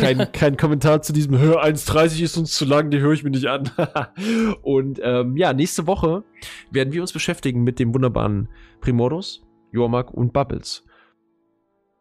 kein, 0.00 0.32
kein 0.32 0.56
Kommentar 0.56 1.02
zu 1.02 1.12
diesem 1.12 1.38
Hör 1.38 1.64
1,30 1.64 2.22
ist 2.22 2.36
uns 2.36 2.52
zu 2.54 2.64
lang, 2.64 2.90
die 2.90 3.00
höre 3.00 3.12
ich 3.12 3.24
mir 3.24 3.30
nicht 3.30 3.46
an. 3.46 3.70
und 4.62 5.00
ähm, 5.02 5.36
ja, 5.36 5.52
nächste 5.52 5.86
Woche 5.86 6.24
werden 6.70 6.92
wir 6.92 7.00
uns 7.00 7.12
beschäftigen 7.12 7.62
mit 7.62 7.78
dem 7.78 7.94
wunderbaren 7.94 8.48
Primordos, 8.80 9.42
Jormak 9.72 10.12
und 10.12 10.32
Bubbles. 10.32 10.84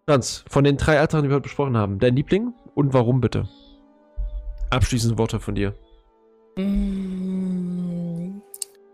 Franz, 0.07 0.45
von 0.47 0.63
den 0.63 0.77
drei 0.77 0.99
Altern, 0.99 1.23
die 1.23 1.29
wir 1.29 1.35
heute 1.35 1.43
besprochen 1.43 1.77
haben, 1.77 1.99
dein 1.99 2.15
Liebling 2.15 2.53
und 2.75 2.93
warum 2.93 3.21
bitte? 3.21 3.47
Abschließende 4.69 5.17
Worte 5.17 5.39
von 5.39 5.55
dir. 5.55 5.73
Mm, 6.57 7.15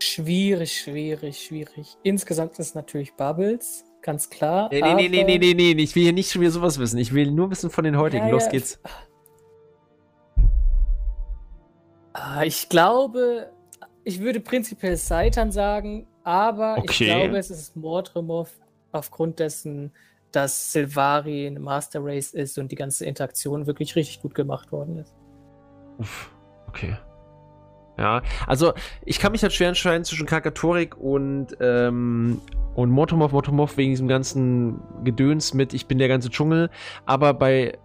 Schwierig, 0.01 0.81
schwierig, 0.81 1.39
schwierig. 1.39 1.95
Insgesamt 2.01 2.53
ist 2.53 2.59
es 2.59 2.75
natürlich 2.75 3.13
Bubbles, 3.13 3.85
ganz 4.01 4.29
klar. 4.29 4.69
Nee, 4.71 4.81
nee, 4.81 4.93
nee, 5.09 5.23
nee, 5.23 5.37
nee, 5.37 5.53
nee, 5.53 5.73
nee, 5.73 5.83
ich 5.83 5.95
will 5.95 6.03
hier 6.03 6.13
nicht 6.13 6.31
schon 6.31 6.41
wieder 6.41 6.51
sowas 6.51 6.79
wissen. 6.79 6.97
Ich 6.97 7.13
will 7.13 7.31
nur 7.31 7.51
wissen 7.51 7.69
von 7.69 7.83
den 7.83 7.97
heutigen. 7.97 8.25
Ja, 8.25 8.31
Los 8.31 8.45
ja. 8.45 8.51
geht's. 8.51 8.79
Ah, 12.13 12.43
Ich 12.43 12.69
glaube, 12.69 13.51
ich 14.03 14.19
würde 14.19 14.39
prinzipiell 14.39 14.97
Seitan 14.97 15.51
sagen, 15.51 16.07
aber 16.23 16.77
Okay. 16.77 17.03
ich 17.05 17.09
glaube, 17.09 17.37
es 17.37 17.49
ist 17.49 17.75
Mordremov 17.75 18.49
aufgrund 18.91 19.39
dessen, 19.39 19.91
dass 20.31 20.71
Silvari 20.71 21.47
eine 21.47 21.59
Master 21.59 21.99
Race 22.03 22.33
ist 22.33 22.57
und 22.57 22.71
die 22.71 22.75
ganze 22.75 23.05
Interaktion 23.05 23.67
wirklich 23.67 23.95
richtig 23.95 24.21
gut 24.21 24.33
gemacht 24.35 24.71
worden 24.71 24.97
ist. 24.99 25.13
Uff, 25.97 26.31
okay. 26.67 26.95
Ja, 27.97 28.21
also 28.47 28.73
ich 29.05 29.19
kann 29.19 29.31
mich 29.31 29.43
halt 29.43 29.53
schwer 29.53 29.67
entscheiden 29.67 30.03
zwischen 30.03 30.25
Kakatorik 30.25 30.97
und, 30.97 31.57
ähm, 31.59 32.41
und 32.73 32.89
Motomov, 32.89 33.31
Motomov 33.31 33.77
wegen 33.77 33.91
diesem 33.91 34.07
ganzen 34.07 34.79
Gedöns 35.03 35.53
mit 35.53 35.73
Ich 35.73 35.87
bin 35.87 35.97
der 35.97 36.07
ganze 36.07 36.29
Dschungel. 36.29 36.69
Aber 37.05 37.33
bei 37.33 37.77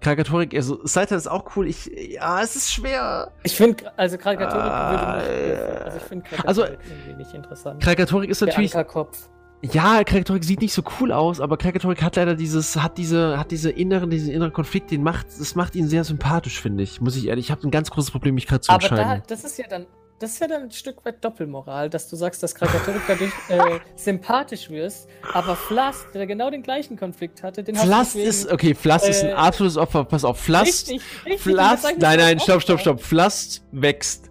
Kakatorik, 0.00 0.54
also 0.54 0.84
Saita 0.84 1.16
ist 1.16 1.26
auch 1.26 1.56
cool. 1.56 1.66
Ich, 1.66 1.86
ja, 1.86 2.42
es 2.42 2.54
ist 2.56 2.72
schwer. 2.72 3.32
Ich 3.42 3.56
finde, 3.56 3.92
also 3.96 4.18
Krakatorik 4.18 4.70
Ah, 4.70 4.90
würde 4.90 5.06
mich, 5.06 5.84
also 5.84 5.96
ich 5.96 6.02
finde 6.04 6.24
Krakatorik 6.28 6.48
also, 6.48 6.64
irgendwie 6.64 7.14
nicht 7.14 7.34
interessant. 7.34 7.82
Kakatorik 7.82 8.30
ist 8.30 8.40
Der 8.40 8.48
natürlich, 8.48 8.76
Ankerkopf. 8.76 9.28
Ja, 9.62 10.04
Kakatorik 10.04 10.44
sieht 10.44 10.60
nicht 10.60 10.72
so 10.74 10.82
cool 11.00 11.10
aus, 11.12 11.40
aber 11.40 11.56
Kakatorik 11.56 12.02
hat 12.02 12.16
leider 12.16 12.34
dieses, 12.34 12.76
hat 12.76 12.98
diese, 12.98 13.38
hat 13.38 13.50
diese 13.50 13.70
inneren, 13.70 14.10
diesen 14.10 14.30
inneren 14.32 14.52
Konflikt, 14.52 14.90
den 14.90 15.02
macht, 15.02 15.26
das 15.38 15.54
macht 15.54 15.74
ihn 15.74 15.88
sehr 15.88 16.04
sympathisch, 16.04 16.60
finde 16.60 16.82
ich. 16.84 17.00
Muss 17.00 17.16
ich 17.16 17.26
ehrlich, 17.26 17.46
ich 17.46 17.50
habe 17.50 17.66
ein 17.66 17.70
ganz 17.70 17.90
großes 17.90 18.10
Problem, 18.10 18.34
mich 18.34 18.46
gerade 18.46 18.60
zu 18.60 18.70
Aber 18.70 18.86
da, 18.88 18.96
entscheiden. 18.96 19.22
das 19.26 19.44
ist 19.44 19.58
ja 19.58 19.66
dann, 19.68 19.86
das 20.18 20.32
ist 20.32 20.40
ja 20.40 20.46
dann 20.48 20.62
ein 20.64 20.70
Stück 20.70 21.04
weit 21.04 21.22
Doppelmoral, 21.24 21.90
dass 21.90 22.08
du 22.08 22.16
sagst, 22.16 22.42
dass 22.42 22.54
Krakatorik 22.54 23.02
dadurch 23.08 23.32
äh, 23.48 23.80
sympathisch 23.96 24.70
wirst, 24.70 25.08
aber 25.32 25.56
Flast, 25.56 26.06
der 26.14 26.26
genau 26.26 26.48
den 26.50 26.62
gleichen 26.62 26.96
Konflikt 26.96 27.42
hatte, 27.42 27.62
den 27.64 27.74
du 27.74 27.80
deswegen- 27.80 28.26
ist, 28.26 28.50
okay, 28.52 28.74
Flast 28.74 29.08
ist 29.08 29.24
ein 29.24 29.30
äh, 29.30 29.34
absolutes 29.34 29.76
Opfer. 29.76 30.04
Pass 30.04 30.24
auf, 30.24 30.38
Flast, 30.38 30.88
Richtig, 30.90 31.02
richtig, 31.24 31.40
Flast, 31.42 31.84
das 31.84 31.96
nein, 31.98 32.18
nein, 32.18 32.40
stopp, 32.40 32.62
stopp, 32.62 32.80
stopp. 32.80 33.00
Flast 33.00 33.64
wächst 33.72 34.30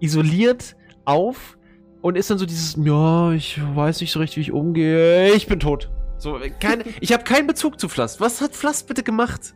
isoliert 0.00 0.76
auf 1.04 1.57
und 2.00 2.16
ist 2.16 2.30
dann 2.30 2.38
so 2.38 2.46
dieses, 2.46 2.76
ja, 2.82 3.32
ich 3.32 3.60
weiß 3.74 4.00
nicht 4.00 4.12
so 4.12 4.20
richtig, 4.20 4.36
wie 4.38 4.40
ich 4.42 4.52
umgehe. 4.52 5.32
Ich 5.34 5.46
bin 5.46 5.60
tot. 5.60 5.90
So, 6.18 6.38
kein, 6.60 6.82
ich 7.00 7.12
habe 7.12 7.24
keinen 7.24 7.46
Bezug 7.46 7.78
zu 7.80 7.88
Flast. 7.88 8.20
Was 8.20 8.40
hat 8.40 8.54
Flast 8.54 8.86
bitte 8.88 9.02
gemacht? 9.02 9.54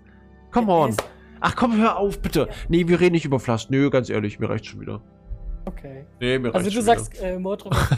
Come 0.50 0.72
on. 0.72 0.96
Ach 1.40 1.56
komm, 1.56 1.76
hör 1.76 1.96
auf, 1.96 2.20
bitte. 2.20 2.48
Nee, 2.68 2.86
wir 2.86 3.00
reden 3.00 3.14
nicht 3.14 3.24
über 3.24 3.40
Flast. 3.40 3.70
Nö, 3.70 3.90
ganz 3.90 4.10
ehrlich, 4.10 4.38
mir 4.38 4.48
reicht 4.48 4.66
schon 4.66 4.80
wieder. 4.80 5.02
Okay. 5.64 6.04
Nee, 6.20 6.38
mir 6.38 6.54
Also 6.54 6.66
du 6.68 6.74
schon 6.74 6.82
sagst, 6.82 7.20
äh, 7.22 7.38
Mordrum 7.38 7.72
und 7.72 7.88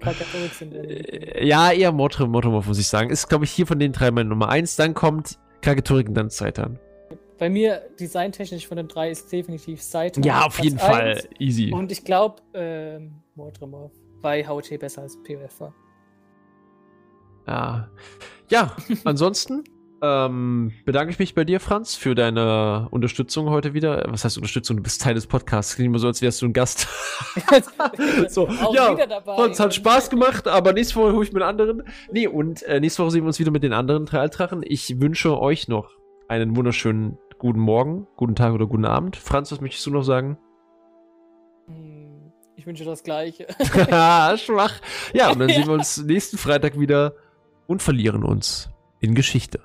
Krakatorik 0.00 0.52
sind 0.58 0.74
äh, 0.74 0.82
wieder. 0.82 1.36
Äh, 1.36 1.46
Ja, 1.46 1.70
eher 1.72 1.92
Motor, 1.92 2.26
Motormorph, 2.26 2.66
muss 2.66 2.78
ich 2.78 2.88
sagen. 2.88 3.10
Ist, 3.10 3.28
glaube 3.28 3.44
ich, 3.44 3.50
hier 3.50 3.66
von 3.66 3.78
den 3.78 3.92
drei 3.92 4.10
meine 4.10 4.28
Nummer 4.28 4.48
eins. 4.50 4.76
Dann 4.76 4.94
kommt 4.94 5.38
Kagetorik 5.62 6.08
und 6.08 6.14
dann 6.14 6.30
Zeitan. 6.30 6.78
Bei 7.38 7.48
mir 7.48 7.82
designtechnisch 8.00 8.66
von 8.66 8.76
den 8.76 8.88
drei 8.88 9.10
ist 9.10 9.30
definitiv 9.30 9.80
Seitan. 9.82 10.22
Ja, 10.24 10.44
auf 10.46 10.54
Platz 10.56 10.64
jeden 10.64 10.78
Fall. 10.78 11.10
eins. 11.12 11.28
Easy. 11.38 11.72
Und 11.72 11.92
ich 11.92 12.04
glaube, 12.04 12.42
ähm, 12.52 13.22
Mordremov 13.38 13.92
bei 14.20 14.46
HOT 14.46 14.78
besser 14.78 15.02
als 15.02 15.16
POF 15.22 15.60
war. 15.60 15.74
Ja. 17.46 17.88
Ja, 18.50 18.76
ansonsten 19.04 19.64
ähm, 20.02 20.72
bedanke 20.84 21.12
ich 21.12 21.18
mich 21.18 21.34
bei 21.34 21.44
dir, 21.44 21.60
Franz, 21.60 21.94
für 21.94 22.14
deine 22.14 22.88
Unterstützung 22.90 23.50
heute 23.50 23.74
wieder. 23.74 24.04
Was 24.08 24.24
heißt 24.24 24.36
Unterstützung? 24.36 24.76
Du 24.76 24.82
bist 24.82 25.02
Teil 25.02 25.14
des 25.14 25.26
Podcasts. 25.26 25.74
Klingt 25.74 25.88
immer 25.88 25.98
so, 25.98 26.08
als 26.08 26.20
wärst 26.20 26.42
du 26.42 26.46
ein 26.46 26.52
Gast. 26.52 26.86
So, 28.28 28.48
Auch 28.48 28.74
ja. 28.74 28.96
Franz, 29.24 29.60
hat 29.60 29.74
Spaß 29.74 30.10
gemacht, 30.10 30.46
aber 30.46 30.72
nächste 30.72 30.96
Woche 30.96 31.12
hole 31.12 31.24
ich 31.24 31.32
einen 31.32 31.42
anderen. 31.42 31.82
Nee, 32.12 32.26
und 32.26 32.62
äh, 32.64 32.80
nächste 32.80 33.02
Woche 33.02 33.12
sehen 33.12 33.22
wir 33.22 33.28
uns 33.28 33.38
wieder 33.38 33.50
mit 33.50 33.62
den 33.62 33.72
anderen 33.72 34.06
drei 34.06 34.18
Altrachen. 34.20 34.62
Ich 34.64 35.00
wünsche 35.00 35.38
euch 35.38 35.68
noch 35.68 35.90
einen 36.28 36.56
wunderschönen 36.56 37.18
guten 37.38 37.60
Morgen, 37.60 38.06
guten 38.16 38.34
Tag 38.34 38.52
oder 38.52 38.66
guten 38.66 38.84
Abend. 38.84 39.16
Franz, 39.16 39.50
was 39.52 39.60
möchtest 39.60 39.86
du 39.86 39.90
noch 39.90 40.02
sagen? 40.02 40.38
Ich 42.58 42.66
wünsche 42.66 42.84
das 42.84 43.04
Gleiche. 43.04 43.46
Schwach. 44.36 44.80
Ja, 45.14 45.30
und 45.30 45.38
dann 45.38 45.48
sehen 45.48 45.66
wir 45.66 45.74
uns 45.74 45.96
nächsten 45.98 46.38
Freitag 46.38 46.78
wieder 46.78 47.14
und 47.68 47.84
verlieren 47.84 48.24
uns 48.24 48.68
in 48.98 49.14
Geschichte. 49.14 49.60